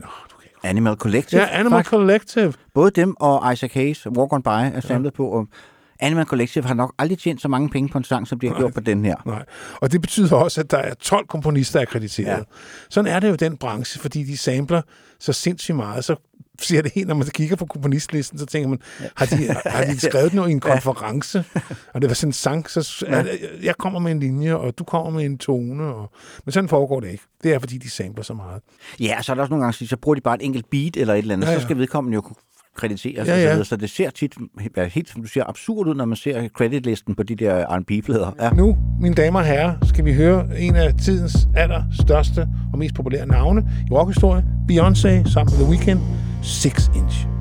Animal 0.63 0.95
Collective. 0.97 1.41
Ja, 1.41 1.47
Animal 1.53 1.71
faktisk. 1.71 1.91
Collective. 1.91 2.53
Både 2.75 2.91
dem 2.91 3.17
og 3.21 3.53
Isaac 3.53 3.73
Hayes, 3.73 4.07
Walk 4.07 4.33
On 4.33 4.43
By, 4.43 4.49
er 4.49 4.81
samlet 4.81 5.15
på. 5.15 5.29
Og 5.29 5.49
Animal 6.01 6.25
Collective 6.27 6.65
har 6.65 6.75
nok 6.75 6.95
aldrig 6.99 7.19
tjent 7.19 7.43
så 7.43 7.49
mange 7.49 7.69
penge 7.69 7.89
på 7.89 7.99
en 7.99 8.05
sang, 8.05 8.29
som 8.29 8.39
de 8.39 8.49
har 8.49 8.55
gjort 8.59 8.75
på 8.75 8.81
den 8.81 9.05
her. 9.05 9.17
Nej. 9.27 9.45
Og 9.81 9.93
det 9.93 10.01
betyder 10.01 10.37
også, 10.37 10.61
at 10.61 10.71
der 10.71 10.79
er 10.79 10.95
12 10.95 11.27
komponister 11.27 11.81
akkrediteret. 11.81 12.39
Ja. 12.39 12.43
Sådan 12.91 13.13
er 13.13 13.21
det 13.21 13.29
jo 13.29 13.35
den 13.35 13.57
branche, 13.57 14.01
fordi 14.01 14.25
de 14.25 14.37
samler 14.37 14.83
så 15.21 15.33
sindssygt 15.33 15.77
meget. 15.77 16.05
Så 16.05 16.17
siger 16.61 16.83
det 16.83 16.93
helt, 16.95 17.09
når 17.09 17.15
man 17.15 17.27
kigger 17.27 17.57
på 17.57 17.67
komponistlisten, 17.67 18.39
så 18.39 18.47
tænker 18.47 18.69
man, 18.69 18.79
har 19.17 19.27
de, 19.27 19.37
har 19.67 19.85
de 19.85 20.01
skrevet 20.09 20.35
noget 20.35 20.49
i 20.49 20.53
en 20.53 20.61
konference? 20.61 21.45
Og 21.95 22.03
det 22.03 22.11
var 22.11 22.15
sådan 22.15 22.29
en 22.29 22.33
sang, 22.33 22.71
så 22.71 23.07
Ja. 23.09 23.19
ja. 23.19 23.25
jeg 23.63 23.75
kommer 23.77 24.01
med 24.01 24.13
en 24.13 24.21
linje, 24.21 24.55
og 24.57 24.79
du 24.79 24.85
kommer 24.85 25.11
med 25.11 25.25
en 25.25 25.39
tone. 25.39 25.85
Og, 25.85 26.11
men 26.45 26.53
sådan 26.53 26.69
foregår 26.69 27.01
det 27.01 27.11
ikke. 27.11 27.25
Det 27.43 27.55
er, 27.55 27.59
fordi 27.59 27.79
de 27.79 27.91
samler 27.91 28.23
så 28.23 28.35
meget. 28.35 28.63
Ja, 29.01 29.23
så 29.23 29.33
er 29.33 29.35
der 29.35 29.43
også 29.43 29.51
nogle 29.51 29.65
gange, 29.65 29.87
så 29.87 29.97
bruger 29.97 30.15
de 30.15 30.21
bare 30.21 30.35
et 30.35 30.45
enkelt 30.45 30.71
beat 30.71 30.97
eller 30.97 31.15
et 31.15 31.19
eller 31.19 31.35
andet, 31.35 31.47
ja, 31.47 31.53
ja. 31.53 31.59
så 31.59 31.65
skal 31.65 31.79
vedkommende 31.79 32.15
jo 32.15 32.21
kunne 32.21 32.37
krediteres 32.77 33.29
Ja, 33.29 33.35
og 33.35 33.41
så 33.41 33.59
ja. 33.59 33.65
Så 33.65 33.77
det 33.77 33.91
ser 33.91 34.11
tit, 34.11 34.35
ja, 34.77 34.85
helt 34.85 35.09
som 35.09 35.23
du 35.23 35.29
siger, 35.29 35.45
absurd 35.49 35.87
ud, 35.87 35.95
når 35.95 36.05
man 36.05 36.17
ser 36.17 36.49
creditlisten 36.49 37.15
på 37.15 37.23
de 37.23 37.35
der 37.37 37.65
R&B-plader. 37.69 38.35
Ja. 38.41 38.51
Nu, 38.51 38.77
mine 39.01 39.15
damer 39.15 39.39
og 39.39 39.47
herrer, 39.47 39.75
skal 39.83 40.05
vi 40.05 40.15
høre 40.15 40.61
en 40.61 40.77
af 40.77 40.95
tidens 40.95 41.49
allerstørste 41.57 42.49
og 42.73 42.79
mest 42.79 42.95
populære 42.95 43.27
navne 43.27 43.71
i 43.91 43.93
rockhistorie. 43.93 44.45
Beyoncé 44.73 45.33
sammen 45.33 45.59
med 45.59 45.65
The 45.65 45.71
Weeknd. 45.71 46.01
Six 46.43 46.89
Inch. 46.97 47.36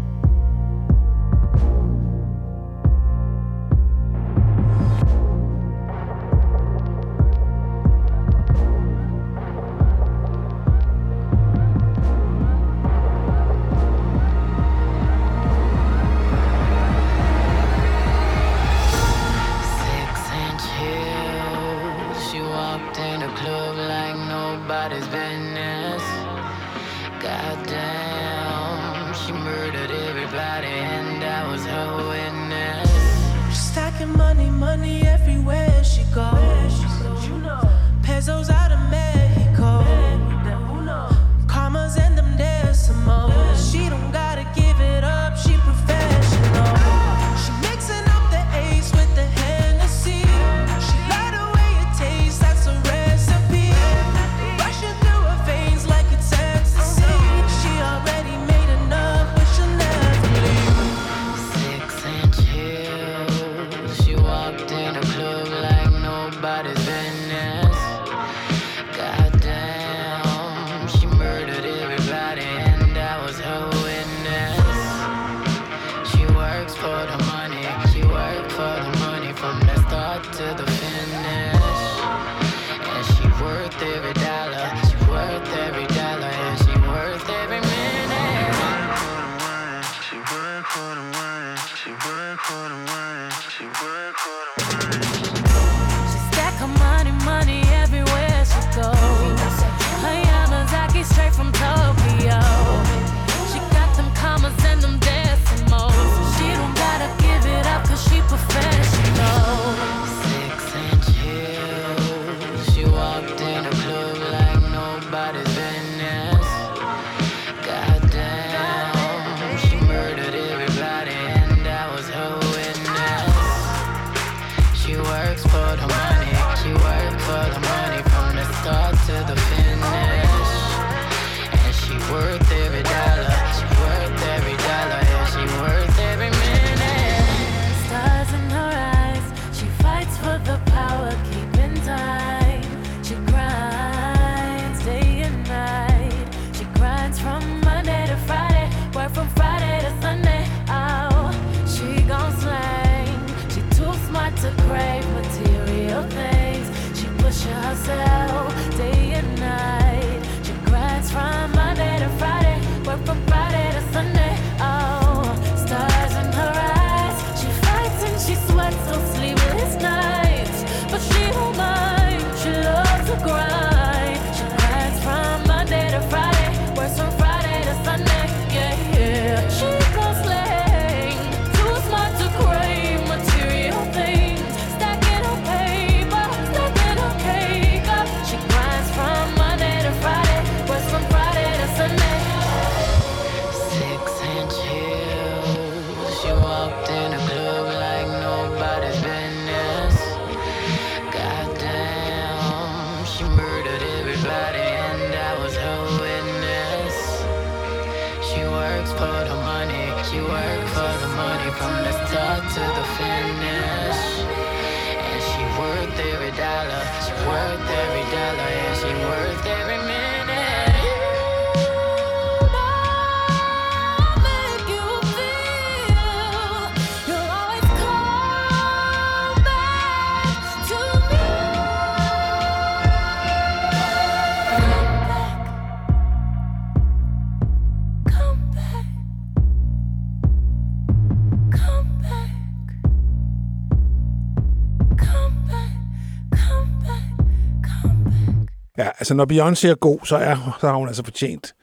Altså 249.05 249.13
når 249.13 249.25
Beyoncé 249.31 249.67
er 249.67 249.75
god, 249.75 249.99
så, 250.03 250.15
er, 250.17 250.57
så 250.61 250.67
har 250.67 250.75
hun 250.75 250.87
altså 250.87 251.03
fortjent 251.03 251.53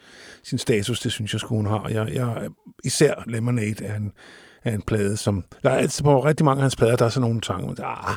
sin 0.45 0.59
status, 0.59 1.01
det 1.01 1.13
synes 1.13 1.33
jeg, 1.33 1.41
sgu, 1.41 1.57
hun 1.57 1.67
har. 1.67 1.89
Jeg, 1.89 2.15
jeg, 2.15 2.49
især 2.85 3.15
Lemonade 3.27 3.85
er 3.85 3.97
en, 3.97 4.13
er 4.65 4.75
en 4.75 4.83
plade, 4.83 5.17
som... 5.17 5.45
Der 5.63 5.71
er 5.71 5.77
altid 5.77 6.05
på 6.05 6.25
rigtig 6.25 6.45
mange 6.45 6.59
af 6.59 6.63
hans 6.63 6.77
plader, 6.77 6.97
der 6.97 7.05
er 7.05 7.09
sådan 7.09 7.29
nogle 7.29 7.45
sange, 7.45 7.77
der, 7.77 8.09
ah, 8.09 8.17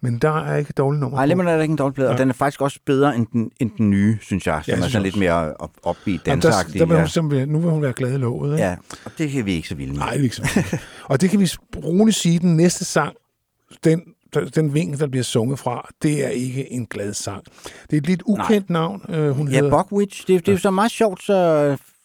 men 0.00 0.18
der 0.18 0.44
er 0.44 0.56
ikke 0.56 0.72
dårlige 0.72 1.00
numre 1.00 1.16
Nej. 1.16 1.26
Lemonade 1.26 1.56
er 1.58 1.62
ikke 1.62 1.72
en 1.72 1.78
dårlig 1.78 1.94
plade, 1.94 2.08
og 2.08 2.14
Ja. 2.14 2.20
den 2.20 2.28
er 2.28 2.32
faktisk 2.32 2.60
også 2.60 2.78
bedre 2.86 3.16
end 3.16 3.26
den, 3.32 3.50
end 3.60 3.70
den 3.78 3.90
nye, 3.90 4.18
synes 4.22 4.46
jeg, 4.46 4.60
som 4.64 4.74
Ja, 4.78 4.84
er 4.84 4.88
sådan 4.88 5.02
lidt 5.02 5.16
mere 5.16 5.54
op, 5.54 5.70
upbeat, 5.88 6.20
Jamen, 6.26 6.42
der, 6.42 6.50
dansagtig. 6.50 6.80
der 6.80 6.86
vil 6.86 7.20
hun 7.20 7.32
ja. 7.32 7.44
nu 7.44 7.58
vil 7.58 7.70
hun 7.70 7.82
være 7.82 7.92
glad 7.92 8.12
i 8.12 8.16
låget. 8.16 8.52
Ikke? 8.52 8.64
ja, 8.64 8.76
og 9.04 9.12
det 9.18 9.30
kan 9.30 9.46
vi 9.46 9.52
ikke 9.52 9.68
så 9.68 9.74
vilde 9.74 9.92
med. 9.92 9.98
Nej, 9.98 10.10
det 10.10 10.18
er 10.20 10.24
ikke 10.24 10.36
så 10.36 10.50
vildt. 10.54 10.82
Og 11.04 11.20
det 11.20 11.30
kan 11.30 11.40
vi 11.40 11.50
roligt 11.76 12.16
sige, 12.16 12.38
den 12.38 12.56
næste 12.56 12.84
sang, 12.84 13.14
den, 13.84 14.02
den 14.54 14.74
vinkel, 14.74 15.00
der 15.00 15.06
bliver 15.06 15.22
sunget 15.24 15.58
fra, 15.58 15.88
det 16.02 16.24
er 16.24 16.28
ikke 16.28 16.72
en 16.72 16.86
glad 16.86 17.14
sang. 17.14 17.44
Det 17.90 17.92
er 17.92 17.96
et 17.96 18.06
lidt 18.06 18.22
ukendt 18.26 18.70
Nej. 18.70 18.80
navn, 18.80 19.02
øh, 19.08 19.30
hun 19.30 19.48
Ja, 19.48 19.54
hedder. 19.60 19.70
Buckwitch, 19.82 20.26
det, 20.26 20.40
det 20.46 20.48
er 20.48 20.52
jo 20.52 20.58
så 20.58 20.70
meget 20.70 20.90
sjovt, 20.90 21.22
så 21.22 21.34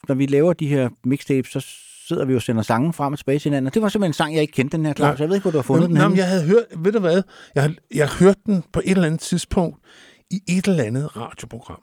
når 0.07 0.15
vi 0.15 0.25
laver 0.25 0.53
de 0.53 0.67
her 0.67 0.89
mixtapes, 1.05 1.51
så 1.51 1.65
sidder 2.07 2.25
vi 2.25 2.31
jo 2.31 2.37
og 2.37 2.41
sender 2.41 2.61
sangen 2.61 2.93
frem 2.93 3.13
og 3.13 3.19
tilbage 3.19 3.39
til 3.39 3.49
hinanden. 3.49 3.71
Det 3.73 3.81
var 3.81 3.89
simpelthen 3.89 4.09
en 4.09 4.13
sang, 4.13 4.33
jeg 4.33 4.41
ikke 4.41 4.53
kendte, 4.53 4.77
den 4.77 4.85
her, 4.85 4.93
Claus. 4.93 5.19
Jeg 5.19 5.27
ved 5.29 5.35
ikke, 5.35 5.43
hvor 5.43 5.51
du 5.51 5.57
har 5.57 5.63
fundet 5.63 5.81
Jamen, 5.83 5.95
den 5.95 6.01
jamen, 6.01 6.17
jeg 6.17 6.27
havde 6.27 6.43
hørt, 6.43 6.63
ved 6.77 6.91
du 6.91 6.99
hvad, 6.99 7.21
jeg, 7.55 7.75
jeg 7.95 8.07
har 8.09 8.17
hørt 8.25 8.37
den 8.45 8.63
på 8.73 8.81
et 8.85 8.91
eller 8.91 9.05
andet 9.05 9.19
tidspunkt 9.19 9.77
i 10.31 10.41
et 10.47 10.67
eller 10.67 10.83
andet 10.83 11.17
radioprogram. 11.17 11.81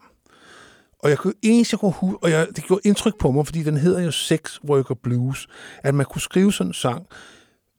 Og 0.98 1.10
jeg 1.10 1.18
kunne, 1.18 1.34
eneste, 1.42 1.74
jeg 1.74 1.78
kunne 1.80 1.92
hu- 1.92 2.18
og 2.22 2.30
jeg, 2.30 2.46
det 2.56 2.64
gjorde 2.64 2.80
indtryk 2.84 3.18
på 3.18 3.30
mig, 3.30 3.46
fordi 3.46 3.62
den 3.62 3.76
hedder 3.76 4.00
jo 4.00 4.10
Sex 4.10 4.58
Worker 4.68 4.94
Blues, 5.02 5.46
at 5.82 5.94
man 5.94 6.06
kunne 6.06 6.20
skrive 6.20 6.52
sådan 6.52 6.70
en 6.70 6.74
sang, 6.74 7.06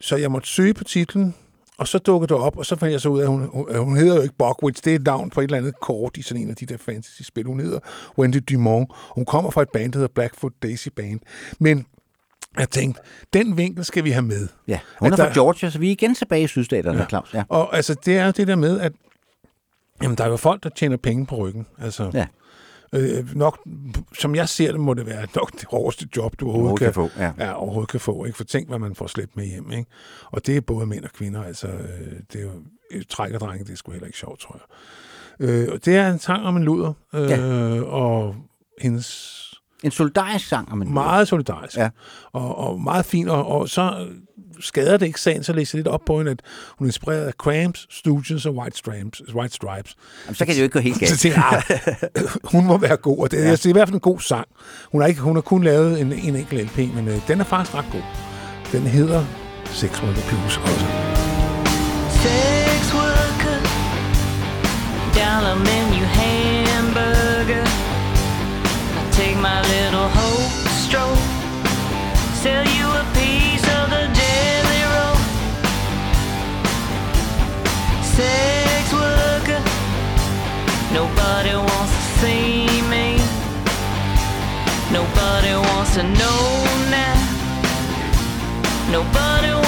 så 0.01 0.15
jeg 0.15 0.31
måtte 0.31 0.47
søge 0.47 0.73
på 0.73 0.83
titlen, 0.83 1.35
og 1.77 1.87
så 1.87 1.97
dukkede 1.97 2.33
det 2.33 2.37
op, 2.43 2.57
og 2.57 2.65
så 2.65 2.75
fandt 2.75 2.91
jeg 2.91 3.01
så 3.01 3.09
ud 3.09 3.19
af, 3.19 3.23
at 3.23 3.29
hun, 3.29 3.49
hun, 3.53 3.75
hun 3.77 3.97
hedder 3.97 4.15
jo 4.15 4.21
ikke 4.21 4.35
Buckwitch, 4.37 4.83
det 4.83 4.91
er 4.91 4.95
et 4.95 5.05
navn 5.05 5.29
på 5.29 5.39
et 5.39 5.43
eller 5.43 5.57
andet 5.57 5.79
kort 5.79 6.17
i 6.17 6.21
sådan 6.21 6.41
en 6.43 6.49
af 6.49 6.55
de 6.55 6.65
der 6.65 6.77
fantasy-spil. 6.77 7.45
Hun 7.45 7.59
hedder 7.59 7.79
Wendy 8.19 8.37
Dumont. 8.49 8.89
Hun 9.15 9.25
kommer 9.25 9.51
fra 9.51 9.61
et 9.61 9.69
band, 9.73 9.93
der 9.93 9.99
hedder 9.99 10.13
Blackfoot 10.13 10.51
Daisy 10.63 10.87
Band. 10.95 11.19
Men 11.59 11.85
jeg 12.59 12.69
tænkte, 12.69 13.01
den 13.33 13.57
vinkel 13.57 13.85
skal 13.85 14.03
vi 14.03 14.11
have 14.11 14.21
med. 14.25 14.47
Ja, 14.67 14.79
hun 14.99 15.07
er 15.07 15.13
At 15.13 15.19
fra 15.19 15.25
der- 15.27 15.33
Georgia, 15.33 15.69
så 15.69 15.79
vi 15.79 15.87
er 15.87 15.91
igen 15.91 16.15
tilbage 16.15 16.43
i 16.43 16.47
sydstaterne, 16.47 16.99
ja. 16.99 17.05
Claus. 17.09 17.33
Ja. 17.33 17.43
Og 17.49 17.75
altså, 17.75 17.95
det 18.05 18.17
er 18.17 18.25
jo 18.25 18.31
det 18.31 18.47
der 18.47 18.55
med, 18.55 18.79
at 18.79 18.91
jamen, 20.03 20.17
der 20.17 20.23
er 20.23 20.29
jo 20.29 20.37
folk, 20.37 20.63
der 20.63 20.69
tjener 20.69 20.97
penge 20.97 21.25
på 21.25 21.35
ryggen. 21.35 21.65
Altså, 21.81 22.11
Ja. 22.13 22.25
Øh, 22.93 23.35
nok, 23.35 23.59
som 24.19 24.35
jeg 24.35 24.49
ser 24.49 24.71
det, 24.71 24.79
må 24.79 24.93
det 24.93 25.05
være 25.05 25.27
nok 25.35 25.51
det 25.51 25.65
hårdeste 25.71 26.07
job, 26.17 26.39
du 26.39 26.45
overhovedet, 26.45 26.95
Overhovedet 26.95 27.11
kan 27.11 27.33
få, 27.37 27.43
ja. 27.43 27.45
ja. 27.47 27.53
overhovedet 27.53 27.89
kan 27.91 27.99
få. 27.99 28.25
Ikke? 28.25 28.37
For 28.37 28.43
tænk, 28.43 28.67
hvad 28.69 28.79
man 28.79 28.95
får 28.95 29.07
slæbt 29.07 29.35
med 29.37 29.45
hjem. 29.45 29.71
Ikke? 29.71 29.85
Og 30.31 30.45
det 30.45 30.57
er 30.57 30.61
både 30.61 30.85
mænd 30.85 31.03
og 31.03 31.11
kvinder. 31.11 31.43
Altså, 31.43 31.67
øh, 31.67 32.11
det 32.33 32.39
er 32.39 32.43
jo 32.43 32.51
øh, 32.91 33.03
drenge, 33.11 33.65
det 33.65 33.71
er 33.71 33.75
sgu 33.75 33.91
heller 33.91 34.07
ikke 34.07 34.17
sjovt, 34.19 34.39
tror 34.39 34.55
jeg. 34.55 35.49
Øh, 35.49 35.67
og 35.71 35.85
det 35.85 35.95
er 35.97 36.09
en 36.11 36.19
sang 36.19 36.45
om 36.45 36.57
en 36.57 36.63
luder, 36.63 36.93
øh, 37.13 37.29
Ja. 37.29 37.81
og 37.81 38.35
hendes 38.81 39.39
En 39.83 39.91
solidarisk 39.91 40.47
sang 40.47 40.71
om 40.71 40.81
en 40.81 40.93
meget 40.93 41.27
solidarisk. 41.27 41.77
Ja. 41.77 41.89
Og, 42.31 42.57
og 42.57 42.81
meget 42.81 43.05
fint. 43.05 43.29
Og, 43.29 43.45
og 43.47 43.69
så 43.69 44.07
skader 44.59 44.97
det 44.97 45.05
ikke 45.05 45.21
sagen, 45.21 45.43
så 45.43 45.53
læser 45.53 45.77
jeg 45.77 45.79
lidt 45.79 45.87
op 45.87 46.01
på 46.05 46.17
hende, 46.17 46.31
at 46.31 46.41
hun 46.77 46.87
er 46.87 46.89
inspireret 46.89 47.25
af 47.25 47.33
Cramps, 47.33 47.87
Stooges 47.89 48.45
og 48.45 48.55
White 48.55 48.77
Stripes. 48.77 49.21
White 49.35 49.53
Stripes. 49.53 49.95
Jamen, 50.25 50.35
så 50.35 50.45
kan 50.45 50.53
det 50.53 50.59
jo 50.59 50.63
ikke 50.63 50.73
gå 50.73 50.79
helt 50.79 50.99
galt. 50.99 51.11
Så 51.11 51.17
tænker 51.17 51.41
jeg, 51.51 51.79
ah, 52.15 52.23
hun 52.43 52.65
må 52.65 52.77
være 52.77 52.97
god. 52.97 53.17
Og 53.17 53.31
det, 53.31 53.37
ja. 53.37 53.51
det 53.51 53.65
er 53.65 53.69
i 53.69 53.71
hvert 53.71 53.87
fald 53.87 53.93
en 53.93 53.99
god 53.99 54.19
sang. 54.19 54.47
Hun 54.91 55.01
har, 55.01 55.07
ikke, 55.07 55.21
hun 55.21 55.35
har 55.35 55.41
kun 55.41 55.63
lavet 55.63 56.01
en, 56.01 56.13
en 56.13 56.35
enkelt 56.35 56.61
LP, 56.61 56.77
men 56.95 57.07
øh, 57.07 57.27
den 57.27 57.39
er 57.39 57.43
faktisk 57.43 57.75
ret 57.75 57.85
god. 57.91 58.01
Den 58.71 58.81
hedder 58.81 59.25
Sex 59.65 60.01
Worker 60.03 60.21
Blues 60.29 60.57
også. 60.57 60.85
Sex 62.23 62.93
worker, 62.93 63.59
dollar 65.19 65.55
menu 65.55 66.05
hamburger. 66.19 67.65
I 68.99 69.11
take 69.11 69.37
my 69.37 69.59
little 69.73 70.09
hope 70.19 70.53
stroke, 70.85 71.23
sell 72.43 72.65
you 72.79 72.87
a 73.01 73.12
Sex 78.15 78.93
worker, 78.93 79.61
nobody 80.93 81.55
wants 81.55 81.93
to 81.97 82.03
see 82.19 82.67
me. 82.93 83.17
Nobody 84.91 85.53
wants 85.55 85.95
to 85.95 86.03
know 86.03 86.43
now. 86.91 87.17
Nobody 88.91 89.62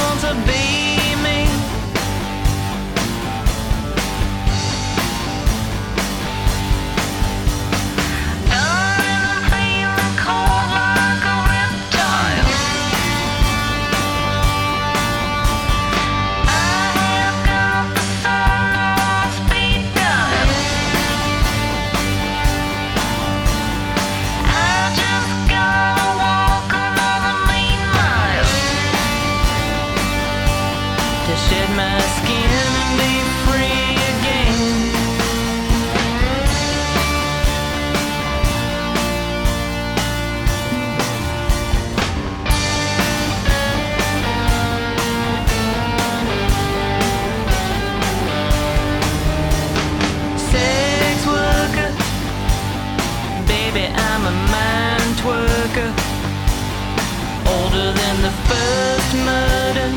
murder. 59.23 59.89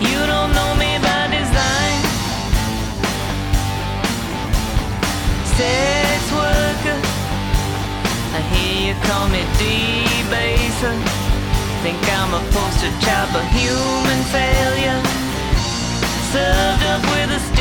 You 0.00 0.18
don't 0.30 0.52
know 0.54 0.72
me 0.76 0.98
by 0.98 1.22
design. 1.32 1.98
Sex 5.56 6.20
worker, 6.32 6.98
I 8.38 8.40
hear 8.52 8.74
you 8.88 8.94
call 9.06 9.28
me 9.28 9.42
debaser. 9.58 10.96
Think 11.82 12.02
I'm 12.18 12.32
a 12.34 12.42
poster 12.54 12.92
child 13.04 13.28
for 13.34 13.44
human 13.58 14.20
failure. 14.34 15.00
Served 16.32 16.82
up 16.92 17.02
with 17.12 17.38
a 17.38 17.51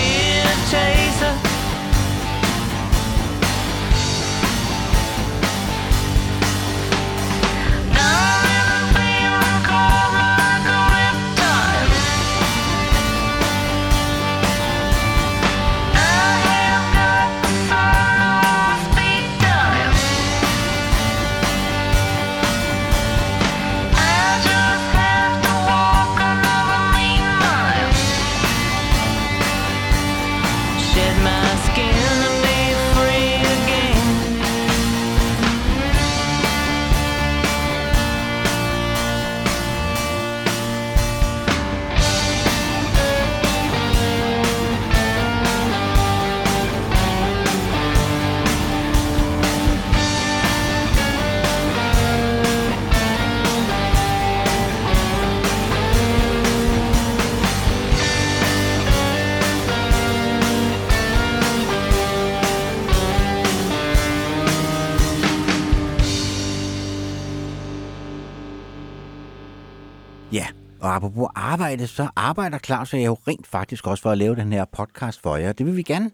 arbejde, 71.51 71.87
så 71.87 72.07
arbejder 72.15 72.57
Claus 72.57 72.93
og 72.93 72.99
jeg 72.99 73.07
jo 73.07 73.17
rent 73.27 73.47
faktisk 73.47 73.87
også 73.87 74.01
for 74.01 74.11
at 74.11 74.17
lave 74.17 74.35
den 74.35 74.53
her 74.53 74.65
podcast 74.65 75.21
for 75.21 75.35
jer. 75.35 75.51
Det 75.51 75.65
vil 75.65 75.77
vi 75.77 75.83
gerne, 75.83 76.11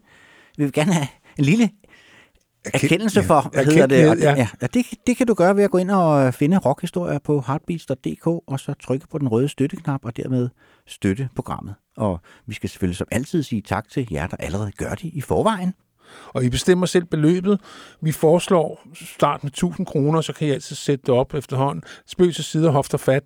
vi 0.56 0.64
vil 0.64 0.72
gerne 0.72 0.92
have 0.92 1.08
en 1.38 1.44
lille 1.44 1.70
erkendelse 2.64 3.22
for, 3.22 3.50
hvad 3.52 3.64
hedder 3.64 3.86
det? 3.86 4.10
Og 4.10 4.18
ja. 4.18 4.34
ja, 4.34 4.48
ja, 4.62 4.66
det, 4.66 4.86
det 5.06 5.16
kan 5.16 5.26
du 5.26 5.34
gøre 5.34 5.56
ved 5.56 5.64
at 5.64 5.70
gå 5.70 5.78
ind 5.78 5.90
og 5.90 6.34
finde 6.34 6.58
rockhistorier 6.58 7.18
på 7.18 7.44
heartbeats.dk, 7.46 8.26
og 8.26 8.60
så 8.60 8.74
trykke 8.74 9.06
på 9.08 9.18
den 9.18 9.28
røde 9.28 9.48
støtteknap, 9.48 10.04
og 10.04 10.16
dermed 10.16 10.48
støtte 10.86 11.28
programmet. 11.36 11.74
Og 11.96 12.20
vi 12.46 12.54
skal 12.54 12.70
selvfølgelig 12.70 12.96
som 12.96 13.08
altid 13.10 13.42
sige 13.42 13.62
tak 13.62 13.88
til 13.88 14.08
jer, 14.10 14.26
der 14.26 14.36
allerede 14.36 14.72
gør 14.72 14.94
det 14.94 15.10
i 15.12 15.20
forvejen. 15.20 15.74
Og 16.28 16.44
I 16.44 16.48
bestemmer 16.48 16.86
selv 16.86 17.04
beløbet. 17.04 17.60
Vi 18.00 18.12
foreslår 18.12 18.80
start 18.94 19.44
med 19.44 19.50
1000 19.50 19.86
kroner, 19.86 20.20
så 20.20 20.32
kan 20.32 20.48
I 20.48 20.50
altid 20.50 20.76
sætte 20.76 21.02
det 21.06 21.14
op 21.14 21.34
efterhånden. 21.34 21.82
Spøg 22.06 22.34
til 22.34 22.44
side 22.44 22.66
og 22.66 22.72
hofter 22.72 22.98
fat. 22.98 23.22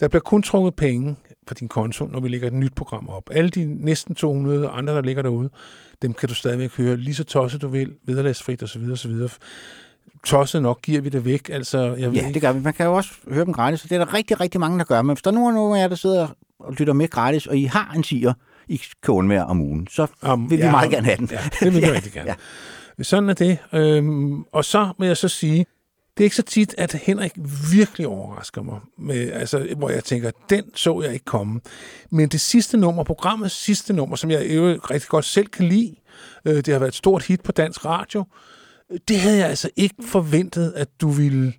Der 0.00 0.08
bliver 0.08 0.20
kun 0.20 0.42
trukket 0.42 0.74
penge 0.74 1.16
på 1.46 1.54
din 1.54 1.68
konto, 1.68 2.06
når 2.06 2.20
vi 2.20 2.28
lægger 2.28 2.46
et 2.46 2.52
nyt 2.52 2.74
program 2.74 3.08
op. 3.08 3.22
Alle 3.30 3.50
de 3.50 3.64
næsten 3.84 4.14
200 4.14 4.68
andre, 4.68 4.94
der 4.94 5.02
ligger 5.02 5.22
derude, 5.22 5.50
dem 6.02 6.12
kan 6.14 6.28
du 6.28 6.34
stadigvæk 6.34 6.76
høre 6.76 6.96
lige 6.96 7.14
så 7.14 7.24
tosset 7.24 7.62
du 7.62 7.68
vil, 7.68 7.92
vederlagsfrit 8.06 8.62
osv. 8.62 8.82
osv. 8.92 9.12
Tosset 10.26 10.62
nok 10.62 10.82
giver 10.82 11.00
vi 11.00 11.08
det 11.08 11.24
væk. 11.24 11.48
Altså, 11.48 11.78
jeg 11.78 12.10
ved 12.10 12.18
Ja, 12.18 12.20
ikke. 12.26 12.34
det 12.34 12.42
gør 12.42 12.52
vi. 12.52 12.60
Man 12.60 12.72
kan 12.74 12.86
jo 12.86 12.94
også 12.94 13.10
høre 13.30 13.44
dem 13.44 13.52
gratis, 13.52 13.84
og 13.84 13.90
det 13.90 13.94
er 14.00 14.04
der 14.04 14.14
rigtig, 14.14 14.40
rigtig 14.40 14.60
mange, 14.60 14.78
der 14.78 14.84
gør. 14.84 15.02
Men 15.02 15.16
hvis 15.16 15.22
der 15.22 15.30
nu 15.30 15.46
er 15.48 15.52
nogen 15.52 15.76
af 15.76 15.80
jer, 15.82 15.88
der 15.88 15.96
sidder 15.96 16.28
og 16.58 16.72
lytter 16.72 16.92
med 16.92 17.08
gratis, 17.10 17.46
og 17.46 17.56
I 17.58 17.64
har 17.64 17.92
en 17.96 18.02
tiger, 18.02 18.32
I 18.68 18.80
kan 19.02 19.14
undvære 19.14 19.46
om 19.46 19.60
ugen, 19.60 19.86
så 19.90 20.06
Om- 20.22 20.50
vil 20.50 20.58
vi 20.58 20.62
ja, 20.64 20.70
meget 20.70 20.90
gerne 20.90 21.04
have 21.06 21.16
den. 21.16 21.28
Ja, 21.32 21.38
det 21.60 21.74
vil 21.74 21.82
vi 21.82 21.90
rigtig 21.96 22.12
gerne. 22.12 22.34
Sådan 23.02 23.28
er 23.28 23.34
det. 23.34 23.58
Øhm, 23.72 24.42
og 24.42 24.64
så 24.64 24.92
vil 24.98 25.06
jeg 25.06 25.16
så 25.16 25.28
sige, 25.28 25.66
det 26.16 26.22
er 26.22 26.24
ikke 26.24 26.36
så 26.36 26.42
tit, 26.42 26.74
at 26.78 26.92
Henrik 26.92 27.32
virkelig 27.72 28.06
overrasker 28.06 28.62
mig, 28.62 28.80
med, 28.98 29.32
altså, 29.32 29.74
hvor 29.76 29.90
jeg 29.90 30.04
tænker, 30.04 30.30
den 30.50 30.64
så 30.74 31.02
jeg 31.02 31.12
ikke 31.12 31.24
komme. 31.24 31.60
Men 32.10 32.28
det 32.28 32.40
sidste 32.40 32.76
nummer, 32.76 33.04
programmets 33.04 33.54
sidste 33.54 33.92
nummer, 33.92 34.16
som 34.16 34.30
jeg 34.30 34.50
jo 34.50 34.78
rigtig 34.90 35.08
godt 35.08 35.24
selv 35.24 35.46
kan 35.46 35.68
lide, 35.68 35.94
øh, 36.44 36.56
det 36.56 36.68
har 36.68 36.78
været 36.78 36.90
et 36.90 36.94
stort 36.94 37.22
hit 37.22 37.40
på 37.40 37.52
dansk 37.52 37.84
radio, 37.84 38.24
øh, 38.92 38.98
det 39.08 39.20
havde 39.20 39.38
jeg 39.38 39.48
altså 39.48 39.70
ikke 39.76 39.94
forventet, 40.06 40.72
at 40.76 40.88
du 41.00 41.08
ville 41.08 41.52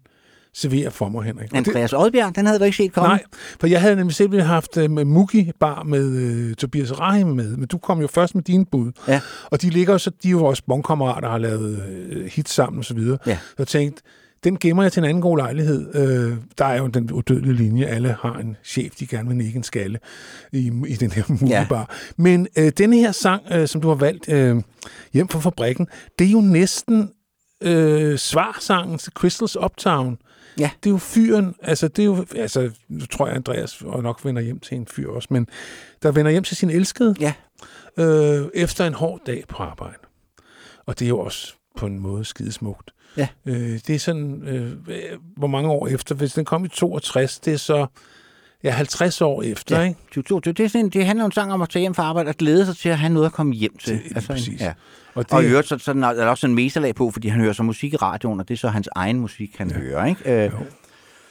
servere 0.54 0.92
for 0.92 1.10
mig, 1.10 1.24
Henrik. 1.24 1.50
Andreas 1.54 1.94
Oddbjerg, 1.94 2.36
den 2.36 2.46
havde 2.46 2.60
du 2.60 2.64
ikke 2.64 2.78
set 2.78 2.94
komme. 2.94 3.08
Nej, 3.08 3.24
for 3.60 3.68
jeg 3.68 3.82
havde 3.82 3.96
nemlig 3.96 4.16
selv 4.16 4.42
haft 4.42 4.78
øh, 4.78 4.92
med 4.92 5.06
Mugi 5.06 5.52
Bar 5.60 5.84
med 5.84 6.10
øh, 6.10 6.56
Tobias 6.56 7.00
Rahim 7.00 7.28
med, 7.28 7.58
men 7.58 7.68
du 7.68 7.78
kom 7.78 8.02
jo 8.02 8.08
først 8.08 8.36
med 8.36 8.44
dine 8.44 8.66
bud. 8.66 8.92
Ja. 9.08 9.22
Og 9.52 9.62
de 9.62 9.70
ligger 9.70 9.98
så, 9.98 10.10
de 10.24 10.28
er 10.28 10.32
jo 10.32 10.38
vores 10.38 10.62
bondkammerater, 10.62 11.22
der 11.22 11.30
har 11.30 11.38
lavet 11.38 11.84
øh, 12.10 12.26
hits 12.26 12.54
sammen 12.54 12.80
og 12.80 12.86
så 12.86 12.94
videre. 12.94 13.18
Ja. 13.26 13.38
Så 13.48 13.56
jeg 13.58 13.68
tænkte, 13.68 14.04
den 14.44 14.58
gemmer 14.60 14.84
jeg 14.84 14.92
til 14.92 15.00
en 15.00 15.10
anden 15.10 15.22
god 15.22 15.38
lejlighed. 15.38 15.96
Øh, 15.96 16.38
der 16.58 16.66
er 16.66 16.78
jo 16.78 16.88
den 16.88 17.12
udødelige 17.12 17.54
linje. 17.54 17.86
Alle 17.86 18.18
har 18.22 18.38
en 18.38 18.58
chef, 18.64 18.96
de 18.96 19.08
gerne 19.08 19.28
vil 19.28 19.38
nikke 19.38 19.58
en 19.58 19.64
skalle 19.64 20.00
i, 20.52 20.72
i 20.88 20.96
den 20.96 21.12
her 21.12 21.24
Mugi 21.28 21.46
Ja. 21.46 21.66
Men 22.18 22.48
øh, 22.58 22.72
denne 22.78 22.96
her 22.96 23.12
sang, 23.12 23.44
øh, 23.52 23.68
som 23.68 23.82
du 23.82 23.88
har 23.88 23.96
valgt, 23.96 24.30
øh, 24.30 24.62
Hjem 25.14 25.28
fra 25.28 25.40
fabrikken, 25.40 25.88
det 26.20 26.28
er 26.28 26.32
jo 26.32 26.42
næsten 26.42 27.12
øh, 27.64 28.18
svarsangen 28.18 28.98
til 28.98 29.14
Crystals 29.14 29.58
Uptown. 29.58 30.18
Ja. 30.60 30.70
Det 30.84 30.90
er 30.90 30.94
jo 30.94 30.98
fyren, 30.98 31.56
altså 31.62 31.88
det 31.88 32.02
er 32.02 32.06
jo, 32.06 32.26
altså 32.36 32.72
nu 32.90 33.06
tror 33.06 33.28
jeg, 33.28 33.36
Andreas 33.36 33.82
og 33.82 34.04
nok 34.04 34.26
vender 34.26 34.42
hjem 34.42 34.60
til 34.60 34.78
en 34.78 34.88
fyr 34.88 35.10
også, 35.10 35.28
men 35.32 35.48
der 36.04 36.12
vender 36.12 36.32
hjem 36.32 36.44
til 36.44 36.58
sin 36.58 36.70
elskede 36.70 37.16
ja. 37.20 37.34
øh, 37.98 38.48
efter 38.54 38.88
en 38.88 38.94
hård 38.94 39.20
dag 39.26 39.44
på 39.48 39.64
arbejde. 39.64 39.98
Og 40.86 41.00
det 41.00 41.06
er 41.06 41.10
jo 41.10 41.20
også 41.20 41.54
på 41.78 41.86
en 41.86 42.00
måde 42.00 42.26
skidesmukt. 42.26 42.93
Ja. 43.18 43.28
Øh, 43.46 43.80
det 43.88 43.90
er 43.90 44.00
sådan, 44.00 44.42
øh, 44.48 44.72
hvor 45.38 45.48
mange 45.48 45.70
år 45.70 45.88
efter, 45.88 46.16
hvis 46.16 46.34
den 46.34 46.46
kom 46.46 46.66
i 46.66 46.68
62, 46.68 47.40
det 47.40 47.54
er 47.54 47.58
så 47.58 47.86
ja, 48.64 48.70
50 48.72 49.22
år 49.22 49.42
efter, 49.44 49.78
Ja, 49.80 49.84
ikke? 49.84 50.00
2022. 50.08 50.54
Det, 50.54 50.64
er 50.66 50.68
sådan, 50.70 50.90
det 50.90 51.06
handler 51.06 51.24
jo 51.24 51.26
en 51.26 51.32
sang 51.32 51.54
om 51.54 51.62
at 51.62 51.70
tage 51.70 51.82
hjem 51.82 51.94
fra 51.94 52.04
arbejde 52.04 52.30
og 52.30 52.36
glæde 52.36 52.66
sig 52.66 52.78
til 52.78 52.90
at 52.90 52.98
have 52.98 53.14
noget 53.14 53.26
at 53.26 53.32
komme 53.34 53.54
hjem 53.54 53.78
til. 53.78 53.94
Det- 53.94 54.02
lige 54.16 54.28
præcis. 54.28 54.62
ja. 54.62 54.74
Og 55.16 55.24
det- 55.26 55.34
og 55.34 55.44
i 55.44 55.48
øvrigt, 55.48 55.68
så, 55.68 55.78
så 55.78 55.92
er 55.92 55.96
der 55.96 56.26
også 56.28 56.48
en 56.48 56.56
mesterlag 56.56 56.96
på, 56.96 57.12
fordi 57.12 57.28
han 57.28 57.42
hører 57.42 57.54
så 57.54 57.64
musik 57.64 57.94
i 57.94 57.96
radioen, 57.98 58.40
og 58.40 58.48
det 58.48 58.54
er 58.54 58.58
så 58.58 58.68
hans 58.70 58.90
egen 58.96 59.20
musik, 59.20 59.56
han 59.58 59.70
ja. 59.70 59.76
hører, 59.76 60.06
ikke? 60.06 60.46
Øh, 60.46 60.52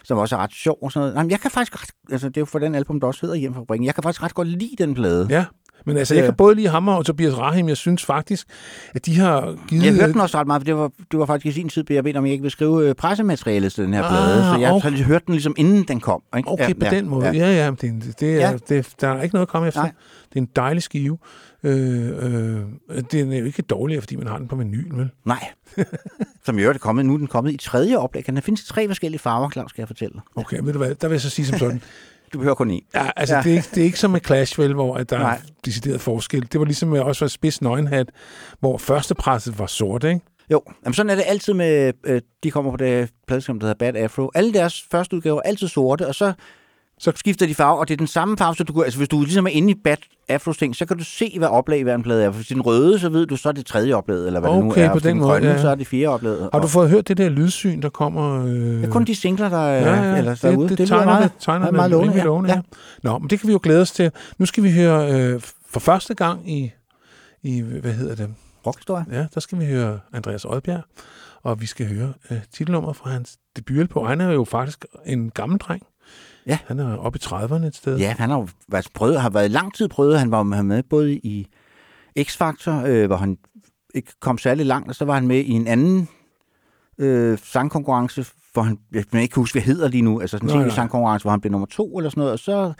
som 0.04 0.18
også 0.18 0.36
er 0.36 0.40
ret 0.40 0.52
sjov 0.52 0.78
og 0.82 0.92
sådan 0.92 1.00
noget. 1.00 1.14
Nej, 1.14 1.22
men 1.24 1.30
jeg 1.30 1.40
kan 1.40 1.50
faktisk 1.50 1.82
ret, 1.82 1.90
altså 2.12 2.28
det 2.28 2.36
er 2.36 2.40
jo 2.40 2.44
for 2.44 2.58
den 2.58 2.74
album, 2.74 3.00
der 3.00 3.06
også 3.06 3.20
hedder 3.22 3.36
Hjem 3.36 3.54
fra 3.54 3.60
fabrikken. 3.60 3.86
Jeg 3.86 3.94
kan 3.94 4.02
faktisk 4.02 4.22
ret 4.22 4.34
godt 4.34 4.48
lide 4.48 4.74
den 4.78 4.94
plade. 4.94 5.26
Ja, 5.30 5.44
men 5.86 5.96
altså, 5.96 6.14
jeg 6.14 6.24
kan 6.24 6.34
både 6.34 6.54
lide 6.54 6.68
ham 6.68 6.88
og 6.88 7.06
Tobias 7.06 7.38
Rahim. 7.38 7.68
Jeg 7.68 7.76
synes 7.76 8.04
faktisk, 8.04 8.46
at 8.94 9.06
de 9.06 9.18
har 9.18 9.56
givet... 9.68 9.84
Jeg 9.84 9.94
hørte 9.94 10.12
den 10.12 10.20
også 10.20 10.38
ret 10.38 10.46
meget, 10.46 10.60
for 10.60 10.64
det 10.64 10.76
var, 10.76 10.90
det 11.10 11.18
var 11.18 11.26
faktisk 11.26 11.56
i 11.56 11.60
sin 11.60 11.68
tid, 11.68 11.84
jeg 11.90 12.04
ved 12.04 12.16
om 12.16 12.24
jeg 12.24 12.32
ikke 12.32 12.42
vil 12.42 12.50
skrive 12.50 12.88
øh, 12.88 12.94
pressematerialet 12.94 13.72
til 13.72 13.84
den 13.84 13.94
her 13.94 14.02
Ah, 14.02 14.10
plade, 14.10 14.44
så 14.44 14.60
jeg 14.60 14.72
okay. 14.72 14.90
har 14.90 15.04
hørte 15.04 15.24
den 15.26 15.34
ligesom 15.34 15.54
inden 15.58 15.84
den 15.88 16.00
kom. 16.00 16.22
Ikke? 16.36 16.48
Okay, 16.50 16.74
på 16.74 16.86
den 16.90 17.08
måde. 17.08 17.26
Ja, 17.26 17.32
ja, 17.32 17.64
ja 17.64 17.70
det, 17.70 18.14
det 18.20 18.30
er, 18.30 18.36
Ja. 18.36 18.50
ja. 18.50 18.56
Det, 18.68 18.88
der 19.00 19.08
er 19.08 19.22
ikke 19.22 19.34
noget 19.34 19.46
at 19.46 19.50
komme 19.50 19.68
efter. 19.68 19.80
Nej. 19.80 19.92
Det 20.28 20.36
er 20.38 20.40
en 20.42 20.48
dejlig 20.56 20.82
skive. 20.82 21.18
Øh, 21.64 22.08
øh, 22.08 22.60
den 23.12 23.32
er 23.32 23.38
jo 23.38 23.44
ikke 23.44 23.62
dårligere, 23.62 24.02
fordi 24.02 24.16
man 24.16 24.26
har 24.26 24.38
den 24.38 24.48
på 24.48 24.56
menuen, 24.56 24.98
vel? 24.98 25.08
Nej. 25.24 25.48
Som 26.44 26.58
i 26.58 26.62
øvrigt 26.62 26.76
er 26.76 26.80
kommet, 26.80 27.06
nu 27.06 27.14
er 27.14 27.18
den 27.18 27.26
kommet 27.26 27.52
i 27.52 27.56
tredje 27.56 27.96
oplag. 27.96 28.24
Den 28.26 28.42
findes 28.42 28.62
i 28.62 28.66
tre 28.66 28.86
forskellige 28.88 29.18
farver, 29.18 29.50
Claus, 29.50 29.70
skal 29.70 29.82
jeg 29.82 29.88
fortælle 29.88 30.12
dig. 30.12 30.22
Okay, 30.36 30.58
ved 30.62 30.72
du 30.72 30.78
hvad, 30.78 30.94
der 30.94 31.08
vil 31.08 31.14
jeg 31.14 31.20
så 31.20 31.30
sige 31.30 31.46
som 31.46 31.58
sådan. 31.58 31.82
Du 32.32 32.38
behøver 32.38 32.54
kun 32.54 32.70
en. 32.70 32.82
Ja, 32.94 33.10
altså, 33.16 33.34
Ja. 33.36 33.42
Det, 33.42 33.52
er 33.52 33.56
ikke, 33.56 33.68
det 33.74 33.80
er 33.80 33.84
ikke 33.84 33.98
som 33.98 34.10
med 34.10 34.20
Clash, 34.26 34.58
vel, 34.58 34.74
hvor 34.74 34.96
at 34.96 35.10
der 35.10 35.18
Nej. 35.18 35.34
er 35.34 35.38
decideret 35.64 36.00
forskel. 36.00 36.48
Det 36.52 36.60
var 36.60 36.66
ligesom 36.66 36.88
med 36.88 37.00
også 37.00 37.24
var 37.24 37.28
spids 37.28 37.62
nøgenhat, 37.62 38.10
hvor 38.60 38.78
førstepresset 38.78 39.58
var 39.58 39.66
sort, 39.66 40.04
ikke? 40.04 40.20
Jo, 40.50 40.62
Jamen, 40.84 40.94
sådan 40.94 41.10
er 41.10 41.14
det 41.14 41.24
altid 41.26 41.54
med, 41.54 41.92
øh, 42.04 42.20
de 42.42 42.50
kommer 42.50 42.70
på 42.70 42.76
det 42.76 43.10
pladeskab, 43.26 43.54
der 43.54 43.60
hedder 43.66 43.92
Bad 43.92 43.96
Afro. 44.02 44.30
Alle 44.34 44.52
deres 44.52 44.84
første 44.90 45.16
udgaver 45.16 45.36
er 45.36 45.42
altid 45.42 45.68
sorte, 45.68 46.06
og 46.08 46.14
så, 46.14 46.32
så 47.02 47.12
skifter 47.14 47.46
de 47.46 47.54
farve, 47.54 47.78
og 47.78 47.88
det 47.88 47.94
er 47.94 47.98
den 47.98 48.06
samme 48.06 48.36
farve, 48.36 48.54
så 48.56 48.64
du 48.64 48.72
kan, 48.72 48.84
altså 48.84 48.98
hvis 48.98 49.08
du 49.08 49.20
ligesom 49.22 49.46
er 49.46 49.50
inde 49.50 49.70
i 49.70 49.74
Bad 49.84 49.96
Afros 50.28 50.56
ting, 50.56 50.76
så 50.76 50.86
kan 50.86 50.98
du 50.98 51.04
se, 51.04 51.34
hvad 51.38 51.48
oplag 51.48 51.82
hver 51.82 51.94
en 51.94 52.02
plade 52.02 52.24
er. 52.24 52.30
Hvis 52.30 52.46
den 52.46 52.62
røde, 52.62 52.98
så 52.98 53.08
ved 53.08 53.26
du, 53.26 53.36
så 53.36 53.48
er 53.48 53.52
det 53.52 53.66
tredje 53.66 53.94
oplag, 53.94 54.26
eller 54.26 54.40
hvad 54.40 54.50
det 54.50 54.58
nu 54.64 54.70
Okay, 54.70 54.84
er. 54.84 54.92
på 54.92 54.94
det 54.94 55.04
den 55.04 55.10
den 55.10 55.18
måde, 55.18 55.30
grønne, 55.30 55.48
ja. 55.48 55.60
så 55.60 55.68
er 55.68 55.74
det 55.74 55.86
fjerde 55.86 56.08
oplag. 56.14 56.36
Har 56.52 56.60
du 56.60 56.66
fået 56.66 56.90
hørt 56.90 57.08
det 57.08 57.16
der 57.16 57.28
lydsyn, 57.28 57.82
der 57.82 57.88
kommer... 57.88 58.44
Øh... 58.44 58.52
Det 58.52 58.84
er 58.84 58.90
kun 58.90 59.04
de 59.04 59.14
singler, 59.14 59.48
der 59.48 59.58
er 59.58 59.80
Ja, 59.80 60.10
ja, 60.10 60.18
eller, 60.18 60.34
der 60.34 60.48
er 60.50 60.56
det, 60.56 60.68
det, 60.70 60.78
lyder 60.78 60.86
tegner 60.86 61.04
meget, 61.04 61.32
det, 61.32 61.40
tegner 61.40 61.60
meget, 61.60 61.74
meget 61.74 61.90
lovende. 61.90 62.08
rimelig 62.10 62.24
lovende 62.24 62.50
ja. 62.50 62.56
ja. 62.56 62.62
Nå, 63.02 63.18
men 63.18 63.30
det 63.30 63.40
kan 63.40 63.46
vi 63.46 63.52
jo 63.52 63.60
glæde 63.62 63.80
os 63.80 63.90
til. 63.92 64.10
Nu 64.38 64.46
skal 64.46 64.62
vi 64.64 64.72
høre 64.72 65.12
øh, 65.12 65.40
for 65.70 65.80
første 65.80 66.14
gang 66.14 66.50
i, 66.50 66.70
i 67.42 67.60
hvad 67.60 67.92
hedder 67.92 68.14
det? 68.14 68.34
Rockhistorie. 68.66 69.04
Ja, 69.12 69.26
der 69.34 69.40
skal 69.40 69.58
vi 69.58 69.64
høre 69.66 69.98
Andreas 70.12 70.44
Oddbjerg, 70.44 70.82
og 71.42 71.60
vi 71.60 71.66
skal 71.66 71.86
høre 71.96 72.12
øh, 72.30 72.38
titelnummeret 72.52 72.96
fra 72.96 73.10
hans 73.10 73.36
debut 73.56 73.88
på. 73.90 74.04
Han 74.04 74.20
er 74.20 74.32
jo 74.32 74.44
faktisk 74.44 74.84
en 75.06 75.30
gammel 75.30 75.58
dreng. 75.58 75.82
Ja. 76.46 76.58
Han 76.66 76.78
er 76.78 76.96
oppe 76.96 77.18
i 77.22 77.24
30'erne 77.24 77.64
et 77.66 77.76
sted. 77.76 77.98
Ja, 77.98 78.14
han 78.18 78.30
har 78.30 78.36
jo 78.36 78.48
været, 78.68 78.88
prøvet, 78.94 79.20
har 79.20 79.30
været 79.30 79.50
lang 79.50 79.74
tid 79.74 79.88
prøvet. 79.88 80.18
Han 80.18 80.30
var 80.30 80.42
med 80.42 80.82
både 80.82 81.14
i 81.14 81.46
X-Factor, 82.18 82.86
øh, 82.86 83.06
hvor 83.06 83.16
han 83.16 83.38
ikke 83.94 84.12
kom 84.20 84.38
særlig 84.38 84.66
langt, 84.66 84.88
og 84.88 84.94
så 84.94 85.04
var 85.04 85.14
han 85.14 85.26
med 85.26 85.38
i 85.38 85.50
en 85.50 85.66
anden 85.66 86.08
øh, 86.98 87.38
sangkonkurrence, 87.38 88.26
hvor 88.52 88.62
han, 88.62 88.78
jeg 88.92 89.06
kan 89.06 89.20
ikke 89.20 89.34
huske, 89.36 89.54
hvad 89.54 89.62
hedder 89.62 89.88
lige 89.88 90.02
nu, 90.02 90.20
altså 90.20 90.38
sådan 90.38 90.60
en 90.60 90.70
sangkonkurrence, 90.70 91.24
hvor 91.24 91.30
han 91.30 91.40
blev 91.40 91.50
nummer 91.50 91.66
to 91.66 91.98
eller 91.98 92.10
sådan 92.10 92.20
noget, 92.20 92.32
og 92.32 92.38
så, 92.38 92.72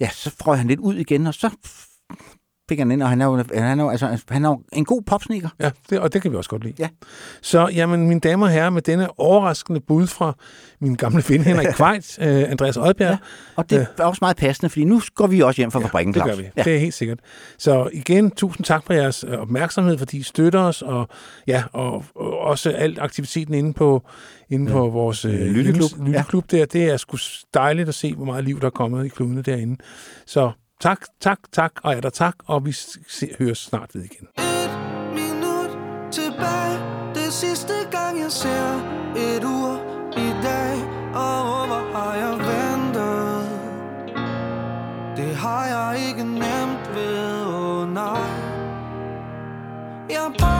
ja, 0.00 0.08
så 0.08 0.30
frøg 0.30 0.58
han 0.58 0.66
lidt 0.66 0.80
ud 0.80 0.94
igen, 0.94 1.26
og 1.26 1.34
så 1.34 1.50
fik 2.68 2.78
han 2.78 2.90
ind, 2.90 3.02
og 3.02 3.08
han 3.08 3.20
er 3.20 3.26
jo, 3.26 3.36
han 3.54 3.80
er 3.80 3.84
jo, 3.84 3.90
altså, 3.90 4.18
han 4.30 4.44
er 4.44 4.48
jo 4.48 4.60
en 4.72 4.84
god 4.84 5.02
popsnikker. 5.02 5.48
Ja, 5.60 5.70
det, 5.90 6.00
og 6.00 6.12
det 6.12 6.22
kan 6.22 6.32
vi 6.32 6.36
også 6.36 6.50
godt 6.50 6.64
lide. 6.64 6.74
Ja. 6.78 6.88
Så, 7.42 7.68
jamen, 7.74 8.08
mine 8.08 8.20
damer 8.20 8.46
og 8.46 8.52
herrer, 8.52 8.70
med 8.70 8.82
denne 8.82 9.20
overraskende 9.20 9.80
bud 9.80 10.06
fra 10.06 10.36
min 10.80 10.94
gamle 10.94 11.22
ven 11.28 11.42
Henrik 11.42 11.66
Kvejt, 11.76 12.18
øh, 12.20 12.50
Andreas 12.50 12.76
Oddbjerg. 12.76 13.10
Ja, 13.10 13.16
Og 13.56 13.70
det 13.70 13.86
er 13.98 14.04
også 14.04 14.18
meget 14.22 14.36
passende, 14.36 14.70
fordi 14.70 14.84
nu 14.84 15.00
går 15.14 15.26
vi 15.26 15.40
også 15.40 15.60
hjem 15.60 15.70
fra 15.70 15.80
fabrikken, 15.80 16.14
det 16.14 16.22
gør 16.22 16.28
Claus. 16.32 16.38
vi. 16.44 16.50
Ja. 16.56 16.62
Det 16.62 16.74
er 16.74 16.78
helt 16.78 16.94
sikkert. 16.94 17.18
Så 17.58 17.88
igen, 17.92 18.30
tusind 18.30 18.64
tak 18.64 18.84
for 18.86 18.92
jeres 18.92 19.24
øh, 19.28 19.38
opmærksomhed, 19.38 19.98
fordi 19.98 20.16
I 20.18 20.22
støtter 20.22 20.60
os, 20.60 20.82
og, 20.82 21.08
ja, 21.46 21.62
og, 21.72 22.04
og 22.14 22.38
også 22.38 22.70
alt 22.70 22.98
aktiviteten 22.98 23.54
inde 23.54 23.72
på, 23.72 24.02
inde 24.50 24.72
på 24.72 24.88
vores 24.88 25.24
øh, 25.24 25.32
Lytteklub. 25.32 25.90
hjemmes- 25.90 26.04
lytteklub 26.06 26.50
der. 26.50 26.64
Det 26.64 26.84
er 26.84 26.96
sgu 26.96 27.16
dejligt 27.54 27.88
at 27.88 27.94
se, 27.94 28.14
hvor 28.14 28.24
meget 28.24 28.44
liv 28.44 28.60
der 28.60 28.66
er 28.66 28.70
kommet 28.70 29.04
i 29.06 29.08
klubene 29.08 29.42
derinde. 29.42 29.76
Så 30.26 30.50
tak, 30.80 31.06
tak, 31.20 31.38
tak, 31.52 31.72
og 31.82 31.92
er 31.94 32.00
der 32.00 32.10
tak, 32.10 32.34
og 32.46 32.66
vi 32.66 32.72
se, 32.72 33.28
høres 33.38 33.58
snart 33.58 33.94
ved 33.94 34.04
igen. 34.04 34.28
Et 34.38 34.70
minut 35.14 35.70
tilbage. 36.12 36.96
Det 37.14 37.32
sidste 37.32 37.72
gang 37.90 38.18
jeg 38.20 38.32
ser 38.32 38.74
et 39.16 39.44
ur 39.44 39.80
i 40.16 40.30
dag 40.42 40.96
Og 41.14 41.66
hvor 41.66 41.98
har 41.98 42.14
jeg 42.14 42.32
ventet? 42.38 43.48
Det 45.16 45.36
har 45.36 45.66
jeg 45.66 46.08
ikke 46.08 46.24
nemt 46.24 46.94
ved, 46.94 47.46
åh 47.46 47.80
oh, 47.80 47.94
nej. 47.94 48.30
Jeg 50.10 50.32
bare 50.40 50.55